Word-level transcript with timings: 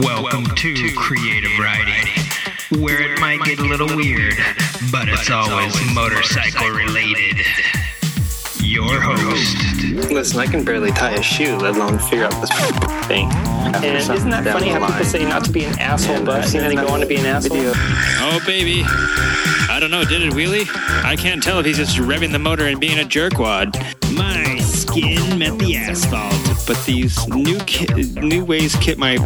Welcome 0.00 0.46
to 0.46 0.92
Creative 0.96 1.50
Riding, 1.58 2.80
where 2.80 3.02
it 3.02 3.20
might 3.20 3.42
get 3.44 3.58
a 3.58 3.62
little 3.62 3.94
weird, 3.94 4.34
but 4.90 5.06
it's 5.06 5.28
always 5.30 5.74
motorcycle 5.94 6.70
related. 6.70 7.44
Your 8.60 9.00
host, 9.00 10.10
Listen, 10.10 10.40
I 10.40 10.46
can 10.46 10.64
barely 10.64 10.92
tie 10.92 11.10
a 11.16 11.22
shoe, 11.22 11.58
let 11.58 11.76
alone 11.76 11.98
figure 11.98 12.24
out 12.24 12.32
this 12.40 12.50
thing. 13.06 13.30
And 13.32 13.84
isn't 13.84 14.30
that 14.30 14.44
funny 14.44 14.70
how 14.70 14.86
people 14.86 15.04
say 15.04 15.26
not 15.26 15.44
to 15.44 15.52
be 15.52 15.64
an 15.64 15.78
asshole, 15.78 16.24
but 16.24 16.46
then 16.46 16.68
they 16.70 16.74
go 16.74 16.88
on 16.88 17.00
to 17.00 17.06
be 17.06 17.16
an 17.16 17.26
asshole? 17.26 17.58
Oh, 17.58 18.40
baby. 18.46 18.84
I 19.68 19.76
don't 19.78 19.90
know, 19.90 20.04
did 20.04 20.22
it 20.22 20.32
wheelie? 20.32 20.66
I 21.04 21.16
can't 21.16 21.42
tell 21.42 21.58
if 21.58 21.66
he's 21.66 21.76
just 21.76 21.98
revving 21.98 22.32
the 22.32 22.38
motor 22.38 22.66
and 22.66 22.80
being 22.80 22.98
a 22.98 23.04
jerkwad. 23.04 23.74
My 24.16 24.56
skin 24.58 25.38
met 25.38 25.58
the 25.58 25.76
asphalt, 25.76 26.66
but 26.66 26.82
these 26.86 27.26
new 27.28 27.58
ki- 27.60 27.86
new 28.20 28.44
ways 28.44 28.74
kit 28.76 28.96
my. 28.96 29.16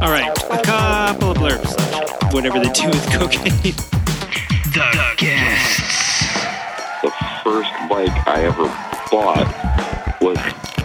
All 0.00 0.10
right, 0.10 0.30
a 0.48 0.62
couple 0.62 1.32
of 1.32 1.36
blurbs. 1.38 2.32
Whatever 2.32 2.60
they 2.60 2.70
do 2.70 2.86
with 2.88 3.04
cocaine. 3.10 3.74
the 4.72 5.14
guests. 5.16 6.34
the 7.02 7.10
first 7.42 7.72
bike 7.90 8.28
I 8.28 8.44
ever 8.44 8.66
bought 9.10 9.48
was 9.48 9.67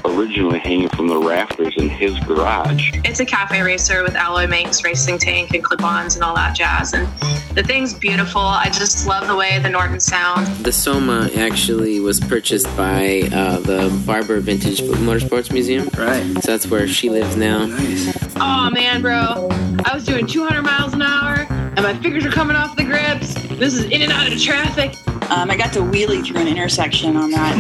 originally 0.06 0.60
hanging 0.60 0.90
from 0.90 1.08
the 1.08 1.18
rafters 1.18 1.74
in 1.78 1.90
his 1.90 2.18
garage. 2.22 2.92
It's 3.04 3.20
a 3.20 3.26
cafe 3.26 3.62
racer 3.62 4.04
with 4.04 4.16
alloy 4.16 4.48
Manx 4.48 4.84
racing 4.84 5.18
tank 5.18 5.54
and 5.54 5.64
clip-ons 5.64 6.16
and 6.16 6.24
all 6.24 6.36
that 6.36 6.56
jazz. 6.56 6.94
And 6.94 7.08
the 7.56 7.64
thing's 7.64 7.94
beautiful. 7.94 8.42
I 8.42 8.70
just 8.70 9.08
love 9.08 9.28
the 9.28 9.36
way 9.36 9.60
the 9.60 9.70
Norton 9.70 10.00
sounds. 10.00 10.64
The 10.64 10.72
Soma 10.72 11.30
actually 11.36 12.00
was 12.00 12.20
purchased 12.20 12.68
by 12.76 13.30
uh, 13.34 13.60
the 13.60 14.04
Barber 14.06 14.40
Vintage 14.40 14.82
Motorsports 14.82 15.52
Museum. 15.52 15.90
Right. 15.98 16.24
So 16.44 16.52
that's 16.52 16.68
where 16.68 16.88
she 16.88 17.10
lives 17.10 17.36
now. 17.36 17.66
Nice. 17.66 18.36
Oh 18.38 18.70
man, 18.72 19.02
bro. 19.02 19.48
I 19.86 19.94
was 19.94 20.06
doing 20.06 20.28
200 20.28 20.62
miles 20.62 20.94
an 20.94 21.02
hour 21.02 21.46
and 21.50 21.82
my 21.82 21.94
fingers 21.96 22.26
are 22.26 22.32
coming 22.32 22.56
off 22.56 22.76
the 22.76 22.84
grips. 22.84 23.34
This 23.58 23.74
is 23.74 23.86
in 23.86 24.02
and 24.02 24.12
out 24.12 24.32
of 24.32 24.42
traffic. 24.42 24.96
Um, 25.30 25.50
I 25.50 25.58
got 25.58 25.74
to 25.74 25.80
wheelie 25.80 26.26
through 26.26 26.42
an 26.42 26.48
intersection 26.48 27.16
on 27.16 27.32
that. 27.32 27.56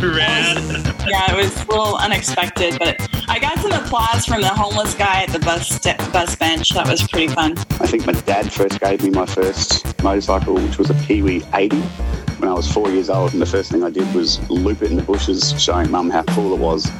Rad. 0.00 1.08
Yeah, 1.08 1.32
it 1.32 1.36
was 1.36 1.54
a 1.62 1.66
little 1.66 1.96
unexpected, 1.96 2.78
but 2.78 3.08
I 3.28 3.38
got 3.38 3.58
some 3.58 3.72
applause 3.72 4.24
from 4.24 4.40
the 4.40 4.48
homeless 4.48 4.94
guy 4.94 5.22
at 5.22 5.30
the 5.30 5.38
bus 5.40 5.68
st- 5.68 5.98
bus 6.12 6.36
bench. 6.36 6.70
That 6.70 6.88
was 6.88 7.06
pretty 7.08 7.28
fun. 7.28 7.58
I 7.80 7.86
think 7.86 8.06
my 8.06 8.12
dad 8.12 8.52
first 8.52 8.80
gave 8.80 9.02
me 9.02 9.10
my 9.10 9.26
first 9.26 9.84
motorcycle, 10.02 10.54
which 10.54 10.78
was 10.78 10.90
a 10.90 10.94
Kiwi 11.06 11.42
80 11.54 11.76
when 12.38 12.48
I 12.48 12.52
was 12.52 12.70
four 12.70 12.90
years 12.90 13.10
old. 13.10 13.32
And 13.32 13.42
the 13.42 13.46
first 13.46 13.70
thing 13.70 13.82
I 13.82 13.90
did 13.90 14.12
was 14.14 14.38
loop 14.50 14.82
it 14.82 14.90
in 14.90 14.96
the 14.96 15.02
bushes, 15.02 15.60
showing 15.60 15.90
mum 15.90 16.10
how 16.10 16.22
cool 16.24 16.54
it 16.54 16.60
was. 16.60 16.90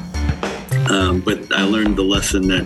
Um, 0.89 1.21
but 1.21 1.51
I 1.53 1.63
learned 1.63 1.97
the 1.97 2.03
lesson 2.03 2.47
that 2.47 2.65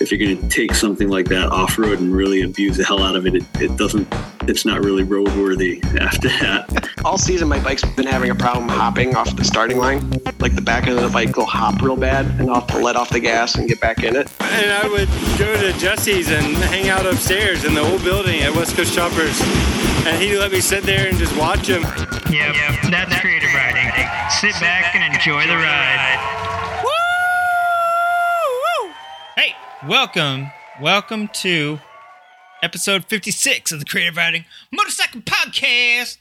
if 0.00 0.10
you're 0.10 0.18
going 0.18 0.40
to 0.40 0.48
take 0.48 0.74
something 0.74 1.08
like 1.08 1.28
that 1.28 1.48
off 1.48 1.78
road 1.78 2.00
and 2.00 2.14
really 2.14 2.42
abuse 2.42 2.76
the 2.76 2.84
hell 2.84 3.02
out 3.02 3.16
of 3.16 3.26
it, 3.26 3.34
it, 3.34 3.44
it 3.60 3.76
doesn't. 3.76 4.08
It's 4.42 4.64
not 4.64 4.82
really 4.82 5.04
roadworthy 5.04 5.84
after 6.00 6.28
that. 6.28 6.88
All 7.04 7.18
season, 7.18 7.48
my 7.48 7.60
bike's 7.62 7.84
been 7.94 8.06
having 8.06 8.30
a 8.30 8.34
problem 8.34 8.68
hopping 8.68 9.14
off 9.14 9.36
the 9.36 9.44
starting 9.44 9.78
line. 9.78 10.10
Like 10.40 10.54
the 10.54 10.62
back 10.62 10.86
end 10.86 10.96
of 10.98 11.04
the 11.04 11.10
bike 11.10 11.36
will 11.36 11.46
hop 11.46 11.80
real 11.82 11.96
bad, 11.96 12.26
and 12.40 12.48
I'll 12.48 12.60
have 12.60 12.66
to 12.68 12.78
let 12.78 12.96
off 12.96 13.10
the 13.10 13.20
gas 13.20 13.54
and 13.54 13.68
get 13.68 13.80
back 13.80 14.02
in 14.02 14.16
it. 14.16 14.30
And 14.40 14.72
I 14.72 14.88
would 14.88 15.08
go 15.38 15.54
to 15.60 15.78
Jesse's 15.78 16.30
and 16.30 16.56
hang 16.56 16.88
out 16.88 17.06
upstairs 17.06 17.64
in 17.64 17.74
the 17.74 17.82
old 17.82 18.02
building 18.02 18.40
at 18.40 18.54
West 18.54 18.76
Coast 18.76 18.94
Choppers. 18.94 19.40
And 20.06 20.20
he'd 20.20 20.38
let 20.38 20.50
me 20.50 20.60
sit 20.60 20.84
there 20.84 21.08
and 21.08 21.18
just 21.18 21.36
watch 21.36 21.66
him. 21.66 21.82
Yep, 21.82 22.90
that's 22.90 23.20
creative 23.20 23.52
riding. 23.54 23.90
Sit 24.30 24.58
back 24.60 24.94
and 24.94 25.14
enjoy 25.14 25.46
the 25.46 25.56
ride. 25.56 26.16
Hey, 29.36 29.54
welcome, 29.86 30.50
welcome 30.80 31.28
to 31.28 31.78
episode 32.62 33.04
56 33.06 33.72
of 33.72 33.78
the 33.78 33.84
Creative 33.84 34.16
Riding 34.16 34.44
Motorcycle 34.70 35.22
Podcast. 35.22 36.18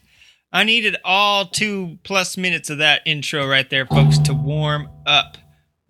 I 0.51 0.63
needed 0.63 0.95
all 1.03 1.45
two 1.45 1.99
plus 2.03 2.37
minutes 2.37 2.69
of 2.69 2.77
that 2.77 3.01
intro 3.05 3.47
right 3.47 3.69
there, 3.69 3.85
folks, 3.85 4.17
to 4.19 4.33
warm 4.33 4.89
up. 5.05 5.37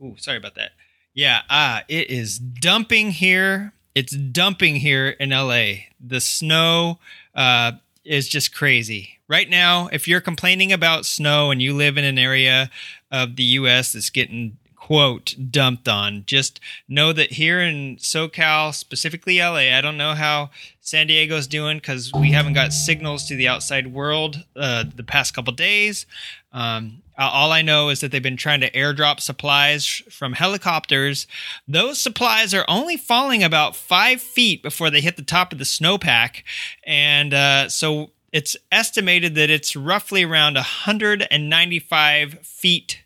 Ooh, 0.02 0.16
sorry 0.18 0.38
about 0.38 0.56
that. 0.56 0.72
Yeah, 1.14 1.42
ah, 1.50 1.84
it 1.88 2.10
is 2.10 2.40
dumping 2.40 3.12
here. 3.12 3.74
It's 3.94 4.16
dumping 4.16 4.78
here 4.78 5.10
in 5.10 5.30
LA. 5.30 5.74
The 6.00 6.22
snow 6.22 7.00
uh, 7.36 7.74
is 8.04 8.28
just 8.28 8.54
crazy. 8.54 9.20
Right 9.28 9.50
now, 9.50 9.90
if 9.92 10.08
you're 10.08 10.22
complaining 10.22 10.74
about 10.74 11.06
snow 11.06 11.52
and 11.52 11.62
you 11.62 11.76
live 11.76 11.98
in 11.98 12.04
an 12.04 12.18
area 12.18 12.72
of 13.12 13.36
the 13.36 13.44
US 13.44 13.94
that's 13.94 14.10
getting 14.10 14.58
quote 14.90 15.36
dumped 15.52 15.88
on. 15.88 16.24
Just 16.26 16.60
know 16.88 17.14
that 17.14 17.34
here 17.34 17.62
in 17.62 17.96
SoCal, 17.98 18.74
specifically 18.74 19.38
LA, 19.38 19.78
I 19.78 19.82
don't 19.82 19.98
know 19.98 20.16
how 20.16 20.50
San 20.82 21.06
Diego's 21.06 21.46
doing 21.46 21.78
because 21.78 22.12
we 22.12 22.32
haven't 22.32 22.54
got 22.54 22.74
signals 22.74 23.28
to 23.28 23.36
the 23.36 23.48
outside 23.48 23.94
world 23.94 24.44
uh, 24.56 24.86
the 24.96 25.04
past 25.04 25.36
couple 25.36 25.54
days. 25.54 26.08
Um, 26.52 27.04
all 27.20 27.52
I 27.52 27.62
know 27.62 27.90
is 27.90 28.00
that 28.00 28.12
they've 28.12 28.24
been 28.24 28.36
trying 28.36 28.62
to 28.62 28.72
airdrop 28.72 29.20
supplies 29.20 29.86
from 29.86 30.34
helicopters. 30.34 31.28
Those 31.68 32.02
supplies 32.02 32.56
are 32.56 32.66
only 32.68 32.98
falling 32.98 33.44
about 33.44 33.76
five 33.76 34.20
feet 34.20 34.64
before 34.64 34.90
they 34.90 35.02
hit 35.02 35.18
the 35.18 35.22
top 35.22 35.52
of 35.52 35.60
the 35.60 35.66
snowpack, 35.66 36.42
and 36.84 37.32
uh, 37.32 37.70
so 37.70 38.10
it's 38.34 38.58
estimated 38.72 39.36
that 39.36 39.52
it's 39.52 39.76
roughly 39.76 40.24
around 40.24 40.56
195 40.56 42.40
feet 42.40 43.04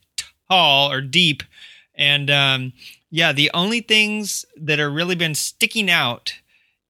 tall 0.50 0.90
or 0.90 1.02
deep 1.02 1.44
and 1.96 2.30
um, 2.30 2.74
yeah, 3.10 3.32
the 3.32 3.52
only 3.54 3.82
things 3.82 4.46
that 4.58 4.80
are 4.80 4.90
really 4.90 5.16
been 5.16 5.36
sticking 5.36 5.90
out 5.90 6.34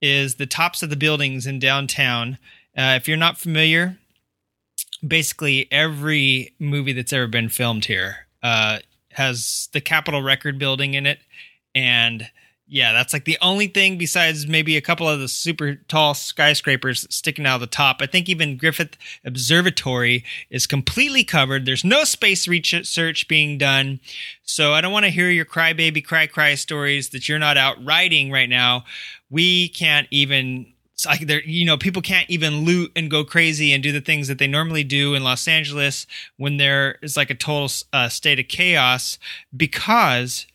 is 0.01 0.35
the 0.35 0.45
tops 0.45 0.83
of 0.83 0.89
the 0.89 0.95
buildings 0.95 1.45
in 1.45 1.59
downtown. 1.59 2.37
Uh, 2.77 2.95
if 2.97 3.07
you're 3.07 3.17
not 3.17 3.37
familiar, 3.37 3.97
basically 5.05 5.67
every 5.71 6.53
movie 6.59 6.93
that's 6.93 7.13
ever 7.13 7.27
been 7.27 7.49
filmed 7.49 7.85
here 7.85 8.27
uh, 8.41 8.79
has 9.11 9.69
the 9.73 9.81
Capitol 9.81 10.21
Record 10.21 10.57
building 10.57 10.93
in 10.93 11.05
it, 11.05 11.19
and 11.75 12.29
yeah, 12.67 12.93
that's 12.93 13.11
like 13.11 13.25
the 13.25 13.37
only 13.41 13.67
thing 13.67 13.97
besides 13.97 14.47
maybe 14.47 14.77
a 14.77 14.81
couple 14.81 15.07
of 15.07 15.19
the 15.19 15.27
super 15.27 15.75
tall 15.75 16.13
skyscrapers 16.13 17.05
sticking 17.13 17.45
out 17.45 17.55
of 17.55 17.61
the 17.61 17.67
top. 17.67 17.97
I 17.99 18.05
think 18.05 18.29
even 18.29 18.57
Griffith 18.57 18.97
Observatory 19.25 20.23
is 20.49 20.65
completely 20.65 21.23
covered. 21.25 21.65
There's 21.65 21.83
no 21.83 22.05
space 22.05 22.47
research 22.47 23.27
being 23.27 23.57
done. 23.57 23.99
So 24.43 24.73
I 24.73 24.81
don't 24.81 24.93
want 24.93 25.05
to 25.05 25.11
hear 25.11 25.29
your 25.29 25.45
crybaby 25.45 26.05
cry 26.05 26.25
cry 26.25 26.55
stories 26.55 27.09
that 27.09 27.27
you're 27.27 27.37
not 27.37 27.57
out 27.57 27.83
riding 27.83 28.31
right 28.31 28.49
now. 28.49 28.85
We 29.29 29.67
can't 29.67 30.07
even 30.09 30.67
like 31.05 31.27
there 31.27 31.43
you 31.43 31.65
know 31.65 31.77
people 31.77 32.01
can't 32.01 32.29
even 32.29 32.63
loot 32.65 32.91
and 32.95 33.11
go 33.11 33.25
crazy 33.25 33.73
and 33.73 33.83
do 33.83 33.91
the 33.91 33.99
things 33.99 34.27
that 34.27 34.37
they 34.37 34.47
normally 34.47 34.83
do 34.83 35.15
in 35.15 35.23
Los 35.23 35.47
Angeles 35.47 36.07
when 36.37 36.57
there 36.57 36.97
is 37.01 37.17
like 37.17 37.29
a 37.29 37.35
total 37.35 37.69
uh, 37.91 38.07
state 38.07 38.39
of 38.39 38.47
chaos 38.47 39.17
because 39.55 40.45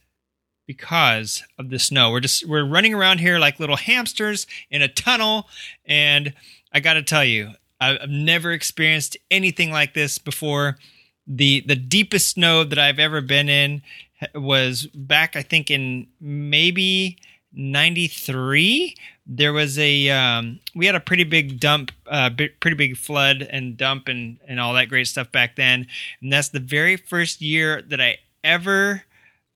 because 0.69 1.43
of 1.59 1.71
the 1.71 1.79
snow. 1.81 2.13
We're 2.13 2.21
just 2.21 2.47
we're 2.47 2.65
running 2.65 2.95
around 2.95 3.19
here 3.19 3.41
like 3.41 3.59
little 3.59 3.77
hamsters 3.77 4.47
in 4.71 4.83
a 4.83 4.87
tunnel, 4.87 5.49
and 5.87 6.35
I 6.73 6.79
got 6.79 6.93
to 6.93 7.03
tell 7.03 7.25
you, 7.25 7.53
I've 7.81 8.09
never 8.09 8.53
experienced 8.53 9.17
anything 9.33 9.73
like 9.73 9.95
this 9.95 10.19
before. 10.19 10.79
the 11.27 11.65
The 11.67 11.75
deepest 11.75 12.29
snow 12.29 12.63
that 12.63 12.79
I've 12.79 13.01
ever 13.01 13.21
been 13.21 13.49
in 13.49 13.83
was 14.35 14.87
back, 14.95 15.35
I 15.35 15.43
think, 15.43 15.71
in 15.71 16.07
maybe 16.21 17.17
'93. 17.53 18.95
There 19.27 19.55
was 19.55 19.79
a 19.79 20.11
um, 20.11 20.61
we 20.75 20.85
had 20.85 20.95
a 20.95 21.01
pretty 21.01 21.25
big 21.25 21.59
dump, 21.59 21.93
uh, 22.07 22.31
pretty 22.61 22.77
big 22.77 22.99
flood 22.99 23.41
and 23.41 23.77
dump 23.79 24.09
and 24.09 24.39
and 24.47 24.61
all 24.61 24.75
that 24.75 24.91
great 24.91 25.07
stuff 25.07 25.33
back 25.33 25.57
then, 25.57 25.87
and 26.21 26.31
that's 26.31 26.51
the 26.51 26.61
very 26.61 26.97
first 26.97 27.41
year 27.41 27.81
that 27.89 28.03
I 28.03 28.19
ever 28.45 29.05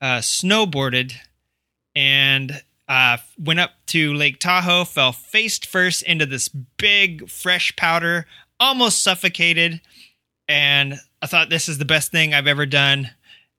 uh, 0.02 0.18
snowboarded 0.18 1.14
and 1.94 2.62
uh, 2.88 3.16
went 3.38 3.60
up 3.60 3.70
to 3.86 4.12
Lake 4.12 4.40
Tahoe, 4.40 4.84
fell 4.84 5.12
face 5.12 5.58
first 5.60 6.02
into 6.02 6.26
this 6.26 6.48
big 6.48 7.30
fresh 7.30 7.74
powder, 7.76 8.26
almost 8.58 9.02
suffocated. 9.02 9.80
And 10.48 11.00
I 11.22 11.26
thought 11.26 11.48
this 11.48 11.68
is 11.68 11.78
the 11.78 11.84
best 11.84 12.10
thing 12.10 12.34
I've 12.34 12.48
ever 12.48 12.66
done, 12.66 13.10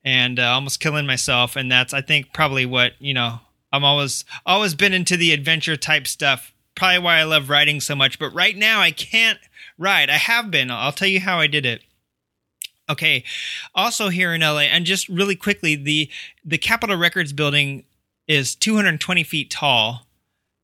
and 0.04 0.38
uh, 0.38 0.44
almost 0.44 0.82
killing 0.82 1.08
myself. 1.08 1.56
And 1.56 1.72
that's, 1.72 1.94
I 1.94 2.02
think, 2.02 2.34
probably 2.34 2.66
what 2.66 2.94
you 3.00 3.14
know. 3.14 3.40
I'm 3.72 3.84
always 3.84 4.24
always 4.46 4.76
been 4.76 4.94
into 4.94 5.18
the 5.18 5.32
adventure 5.32 5.78
type 5.78 6.06
stuff. 6.06 6.54
Probably 6.76 7.00
why 7.00 7.18
I 7.18 7.24
love 7.24 7.50
riding 7.50 7.80
so 7.80 7.96
much. 7.96 8.20
But 8.20 8.34
right 8.34 8.56
now, 8.56 8.82
I 8.82 8.92
can't 8.92 9.40
ride. 9.80 10.10
I 10.10 10.18
have 10.18 10.52
been. 10.52 10.70
I'll 10.70 10.92
tell 10.92 11.08
you 11.08 11.22
how 11.22 11.40
I 11.40 11.48
did 11.48 11.66
it. 11.66 11.82
Okay. 12.94 13.24
Also 13.74 14.10
here 14.10 14.34
in 14.34 14.42
LA, 14.42 14.60
and 14.60 14.86
just 14.86 15.10
really 15.10 15.36
quickly, 15.36 15.76
the 15.76 16.10
the 16.46 16.60
Capitol 16.60 16.96
Records 16.96 17.34
building 17.34 17.86
is 18.28 18.56
220 18.56 19.24
feet 19.24 19.50
tall. 19.50 20.06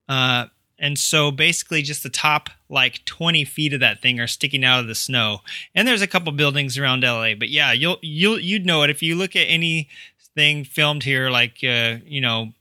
Uh, 0.08 0.46
and 0.78 0.98
so 0.98 1.32
basically 1.32 1.82
just 1.82 2.04
the 2.04 2.10
top 2.10 2.50
like 2.70 3.04
20 3.06 3.44
feet 3.46 3.74
of 3.74 3.80
that 3.80 4.02
thing 4.02 4.20
are 4.20 4.28
sticking 4.28 4.64
out 4.64 4.80
of 4.80 4.88
the 4.88 4.96
snow. 4.96 5.40
And 5.74 5.88
there's 5.88 6.04
a 6.04 6.08
couple 6.08 6.32
buildings 6.32 6.78
around 6.78 7.04
LA, 7.04 7.34
but 7.34 7.50
yeah, 7.50 7.72
you'll 7.72 7.98
you'll 8.02 8.40
you'd 8.40 8.66
know 8.66 8.84
it 8.84 8.92
if 8.92 9.02
you 9.02 9.16
look 9.16 9.36
at 9.36 9.48
anything 9.48 10.64
filmed 10.64 11.04
here 11.04 11.32
like 11.32 11.64
uh, 11.64 11.96
you 12.06 12.22
know 12.22 12.54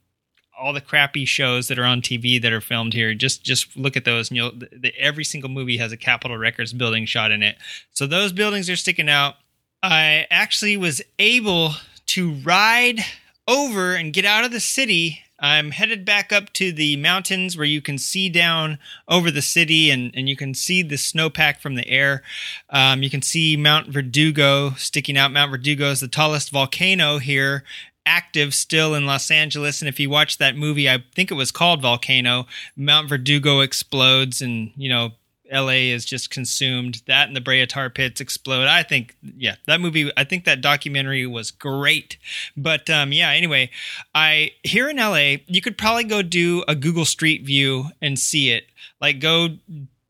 all 0.59 0.73
the 0.73 0.81
crappy 0.81 1.25
shows 1.25 1.69
that 1.69 1.79
are 1.79 1.85
on 1.85 2.03
TV 2.03 2.43
that 2.43 2.53
are 2.53 2.61
filmed 2.61 2.93
here. 2.93 3.14
Just 3.14 3.44
just 3.44 3.76
look 3.76 3.97
at 3.97 4.05
those, 4.05 4.31
and 4.31 4.37
you'll 4.37 4.53
the, 4.53 4.69
the, 4.73 4.99
every 4.99 5.25
single 5.25 5.50
movie 5.50 5.76
has 5.76 5.93
a 5.93 5.97
Capitol 5.97 6.37
Records 6.37 6.73
building 6.73 7.06
shot 7.06 7.31
in 7.31 7.43
it. 7.43 7.56
So 7.93 8.06
those 8.06 8.32
buildings 8.32 8.69
are 8.69 8.76
sticking 8.76 9.09
out. 9.09 9.37
I 9.83 10.27
actually 10.31 10.77
was 10.77 11.03
able 11.19 11.75
to 12.07 12.33
ride 12.33 13.01
over 13.47 13.95
and 13.95 14.13
get 14.13 14.25
out 14.25 14.45
of 14.45 14.51
the 14.51 14.61
city. 14.61 15.21
I'm 15.41 15.71
headed 15.71 16.05
back 16.05 16.33
up 16.33 16.53
to 16.55 16.73
the 16.73 16.97
mountains 16.97 17.57
where 17.57 17.65
you 17.65 17.81
can 17.81 17.97
see 17.97 18.29
down 18.29 18.79
over 19.07 19.31
the 19.31 19.43
city 19.43 19.91
and, 19.91 20.11
and 20.15 20.29
you 20.29 20.37
can 20.37 20.53
see 20.53 20.83
the 20.83 20.97
snowpack 20.97 21.61
from 21.61 21.77
the 21.77 21.89
air. 21.89 22.23
Um, 22.71 23.05
you 23.05 23.11
can 23.11 23.23
see 23.23 23.57
Mount 23.57 23.89
Verdugo 23.89 24.71
sticking 24.73 25.17
out. 25.17 25.31
Mount 25.31 25.53
Verdugo 25.53 25.91
is 25.91 26.01
the 26.01 26.09
tallest 26.09 26.51
volcano 26.51 27.19
here 27.19 27.63
active 28.09 28.55
still 28.55 28.95
in 28.95 29.07
Los 29.07 29.31
Angeles. 29.31 29.83
And 29.83 29.89
if 29.89 30.01
you 30.01 30.09
watch 30.09 30.39
that 30.39 30.57
movie, 30.57 30.89
I 30.89 31.05
think 31.15 31.31
it 31.31 31.35
was 31.35 31.53
called 31.53 31.83
Volcano, 31.83 32.47
Mount 32.75 33.09
Verdugo 33.09 33.61
explodes 33.61 34.41
and, 34.41 34.73
you 34.77 34.89
know, 34.89 35.11
LA 35.53 35.93
is 35.93 36.05
just 36.05 36.31
consumed. 36.31 37.03
That 37.06 37.29
and 37.29 37.37
the 37.37 37.41
Brea 37.41 37.67
Tar 37.67 37.91
Pits 37.91 38.21
explode. 38.21 38.67
I 38.67 38.83
think, 38.83 39.17
yeah, 39.23 39.56
that 39.67 39.81
movie, 39.81 40.11
I 40.17 40.25
think 40.25 40.45
that 40.45 40.61
documentary 40.61 41.27
was 41.27 41.50
great. 41.50 42.19
But 42.56 42.89
um, 42.91 43.12
yeah, 43.12 43.31
anyway, 43.31 43.71
I 44.15 44.53
here 44.62 44.89
in 44.89 44.97
LA, 44.97 45.37
you 45.47 45.61
could 45.61 45.79
probably 45.79 46.05
go 46.05 46.23
do 46.23 46.65
a 46.69 46.75
Google 46.75 47.05
Street 47.05 47.45
View 47.45 47.87
and 48.03 48.19
see 48.19 48.50
it. 48.50 48.67
Like 49.00 49.21
go 49.21 49.49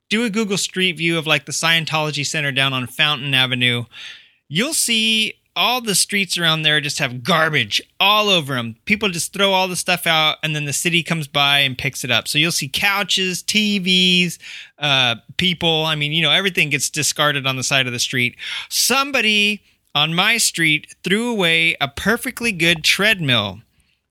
do 0.08 0.24
a 0.24 0.30
Google 0.30 0.58
Street 0.58 0.96
View 0.96 1.18
of 1.18 1.26
like 1.26 1.46
the 1.46 1.52
Scientology 1.52 2.26
Center 2.26 2.52
down 2.52 2.72
on 2.72 2.86
Fountain 2.86 3.34
Avenue. 3.34 3.84
You'll 4.48 4.74
see 4.74 5.34
all 5.58 5.80
the 5.80 5.94
streets 5.94 6.38
around 6.38 6.62
there 6.62 6.80
just 6.80 7.00
have 7.00 7.24
garbage 7.24 7.82
all 7.98 8.28
over 8.28 8.54
them. 8.54 8.76
People 8.84 9.08
just 9.08 9.32
throw 9.32 9.50
all 9.50 9.66
the 9.66 9.76
stuff 9.76 10.06
out, 10.06 10.36
and 10.42 10.54
then 10.54 10.64
the 10.64 10.72
city 10.72 11.02
comes 11.02 11.26
by 11.26 11.58
and 11.58 11.76
picks 11.76 12.04
it 12.04 12.10
up. 12.10 12.28
So 12.28 12.38
you'll 12.38 12.52
see 12.52 12.68
couches, 12.68 13.42
TVs, 13.42 14.38
uh, 14.78 15.16
people. 15.36 15.84
I 15.84 15.96
mean, 15.96 16.12
you 16.12 16.22
know, 16.22 16.30
everything 16.30 16.70
gets 16.70 16.88
discarded 16.88 17.46
on 17.46 17.56
the 17.56 17.64
side 17.64 17.88
of 17.88 17.92
the 17.92 17.98
street. 17.98 18.36
Somebody 18.68 19.60
on 19.94 20.14
my 20.14 20.36
street 20.36 20.94
threw 21.02 21.28
away 21.28 21.76
a 21.80 21.88
perfectly 21.88 22.52
good 22.52 22.84
treadmill 22.84 23.60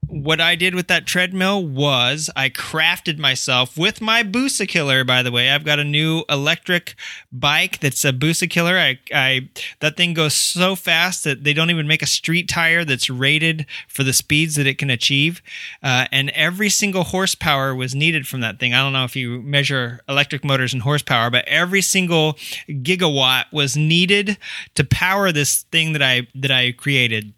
what 0.07 0.39
I 0.39 0.55
did 0.55 0.73
with 0.73 0.87
that 0.87 1.05
treadmill 1.05 1.65
was 1.65 2.29
I 2.35 2.49
crafted 2.49 3.17
myself 3.17 3.77
with 3.77 3.99
my 3.99 4.23
Busa 4.23 4.67
Killer. 4.67 5.03
By 5.03 5.21
the 5.21 5.31
way, 5.31 5.49
I've 5.49 5.65
got 5.65 5.79
a 5.79 5.83
new 5.83 6.23
electric 6.29 6.95
bike 7.31 7.79
that's 7.79 8.05
a 8.05 8.13
Busa 8.13 8.49
Killer. 8.49 8.77
I, 8.77 8.99
I 9.13 9.49
that 9.79 9.97
thing 9.97 10.13
goes 10.13 10.33
so 10.33 10.75
fast 10.75 11.23
that 11.25 11.43
they 11.43 11.53
don't 11.53 11.69
even 11.69 11.87
make 11.87 12.01
a 12.01 12.07
street 12.07 12.47
tire 12.47 12.85
that's 12.85 13.09
rated 13.09 13.65
for 13.87 14.03
the 14.03 14.13
speeds 14.13 14.55
that 14.55 14.67
it 14.67 14.77
can 14.77 14.89
achieve. 14.89 15.41
Uh, 15.83 16.07
and 16.11 16.29
every 16.31 16.69
single 16.69 17.03
horsepower 17.03 17.75
was 17.75 17.93
needed 17.93 18.27
from 18.27 18.41
that 18.41 18.59
thing. 18.59 18.73
I 18.73 18.81
don't 18.81 18.93
know 18.93 19.03
if 19.03 19.15
you 19.15 19.41
measure 19.41 19.99
electric 20.07 20.43
motors 20.43 20.73
in 20.73 20.79
horsepower, 20.81 21.29
but 21.29 21.45
every 21.47 21.81
single 21.81 22.33
gigawatt 22.69 23.45
was 23.51 23.75
needed 23.75 24.37
to 24.75 24.83
power 24.85 25.31
this 25.31 25.63
thing 25.63 25.93
that 25.93 26.01
I 26.01 26.27
that 26.35 26.51
I 26.51 26.71
created. 26.71 27.33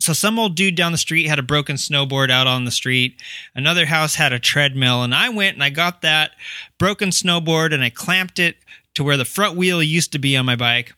So 0.00 0.12
some 0.12 0.38
old 0.38 0.54
dude 0.54 0.76
down 0.76 0.92
the 0.92 0.98
street 0.98 1.26
had 1.26 1.38
a 1.38 1.42
broken 1.42 1.76
snowboard 1.76 2.30
out 2.30 2.46
on 2.46 2.64
the 2.64 2.70
street. 2.70 3.20
Another 3.54 3.86
house 3.86 4.14
had 4.14 4.32
a 4.32 4.38
treadmill 4.38 5.02
and 5.02 5.14
I 5.14 5.28
went 5.28 5.54
and 5.54 5.62
I 5.62 5.70
got 5.70 6.02
that 6.02 6.32
broken 6.78 7.10
snowboard 7.10 7.74
and 7.74 7.82
I 7.82 7.90
clamped 7.90 8.38
it 8.38 8.56
to 8.94 9.04
where 9.04 9.16
the 9.16 9.24
front 9.24 9.56
wheel 9.56 9.82
used 9.82 10.12
to 10.12 10.18
be 10.18 10.36
on 10.36 10.46
my 10.46 10.56
bike. 10.56 10.94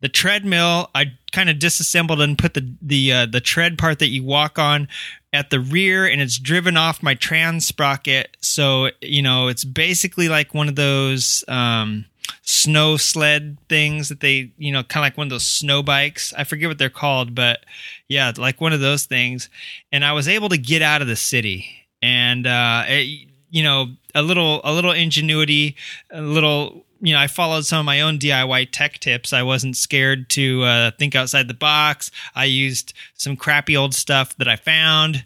The 0.00 0.08
treadmill, 0.08 0.90
I 0.94 1.12
kind 1.30 1.48
of 1.48 1.60
disassembled 1.60 2.20
and 2.20 2.36
put 2.36 2.54
the 2.54 2.74
the 2.82 3.12
uh, 3.12 3.26
the 3.26 3.40
tread 3.40 3.78
part 3.78 4.00
that 4.00 4.08
you 4.08 4.24
walk 4.24 4.58
on 4.58 4.88
at 5.32 5.50
the 5.50 5.60
rear, 5.60 6.06
and 6.06 6.20
it's 6.20 6.38
driven 6.38 6.76
off 6.76 7.04
my 7.04 7.14
trans 7.14 7.66
sprocket. 7.66 8.36
So 8.40 8.90
you 9.00 9.22
know, 9.22 9.46
it's 9.46 9.62
basically 9.62 10.28
like 10.28 10.54
one 10.54 10.68
of 10.68 10.74
those 10.74 11.44
um, 11.46 12.04
snow 12.42 12.96
sled 12.96 13.58
things 13.68 14.08
that 14.08 14.20
they, 14.20 14.52
you 14.58 14.72
know, 14.72 14.82
kind 14.82 15.04
of 15.04 15.06
like 15.06 15.16
one 15.16 15.26
of 15.26 15.30
those 15.30 15.46
snow 15.46 15.82
bikes. 15.82 16.32
I 16.36 16.44
forget 16.44 16.68
what 16.68 16.78
they're 16.78 16.90
called, 16.90 17.34
but 17.34 17.64
yeah, 18.08 18.32
like 18.36 18.60
one 18.60 18.72
of 18.72 18.80
those 18.80 19.04
things. 19.04 19.48
And 19.90 20.04
I 20.04 20.12
was 20.12 20.28
able 20.28 20.48
to 20.50 20.58
get 20.58 20.82
out 20.82 21.02
of 21.02 21.08
the 21.08 21.16
city 21.16 21.66
and, 22.00 22.46
uh, 22.46 22.84
it, 22.86 23.28
you 23.50 23.62
know, 23.62 23.88
a 24.14 24.22
little, 24.22 24.60
a 24.64 24.72
little 24.72 24.92
ingenuity, 24.92 25.76
a 26.10 26.22
little, 26.22 26.84
you 27.00 27.12
know, 27.12 27.18
I 27.18 27.26
followed 27.26 27.66
some 27.66 27.80
of 27.80 27.84
my 27.84 28.00
own 28.00 28.18
DIY 28.18 28.68
tech 28.70 28.98
tips. 29.00 29.32
I 29.32 29.42
wasn't 29.42 29.76
scared 29.76 30.30
to 30.30 30.62
uh, 30.62 30.90
think 30.98 31.14
outside 31.14 31.48
the 31.48 31.54
box. 31.54 32.10
I 32.34 32.44
used 32.44 32.94
some 33.14 33.36
crappy 33.36 33.76
old 33.76 33.94
stuff 33.94 34.36
that 34.36 34.48
I 34.48 34.56
found. 34.56 35.24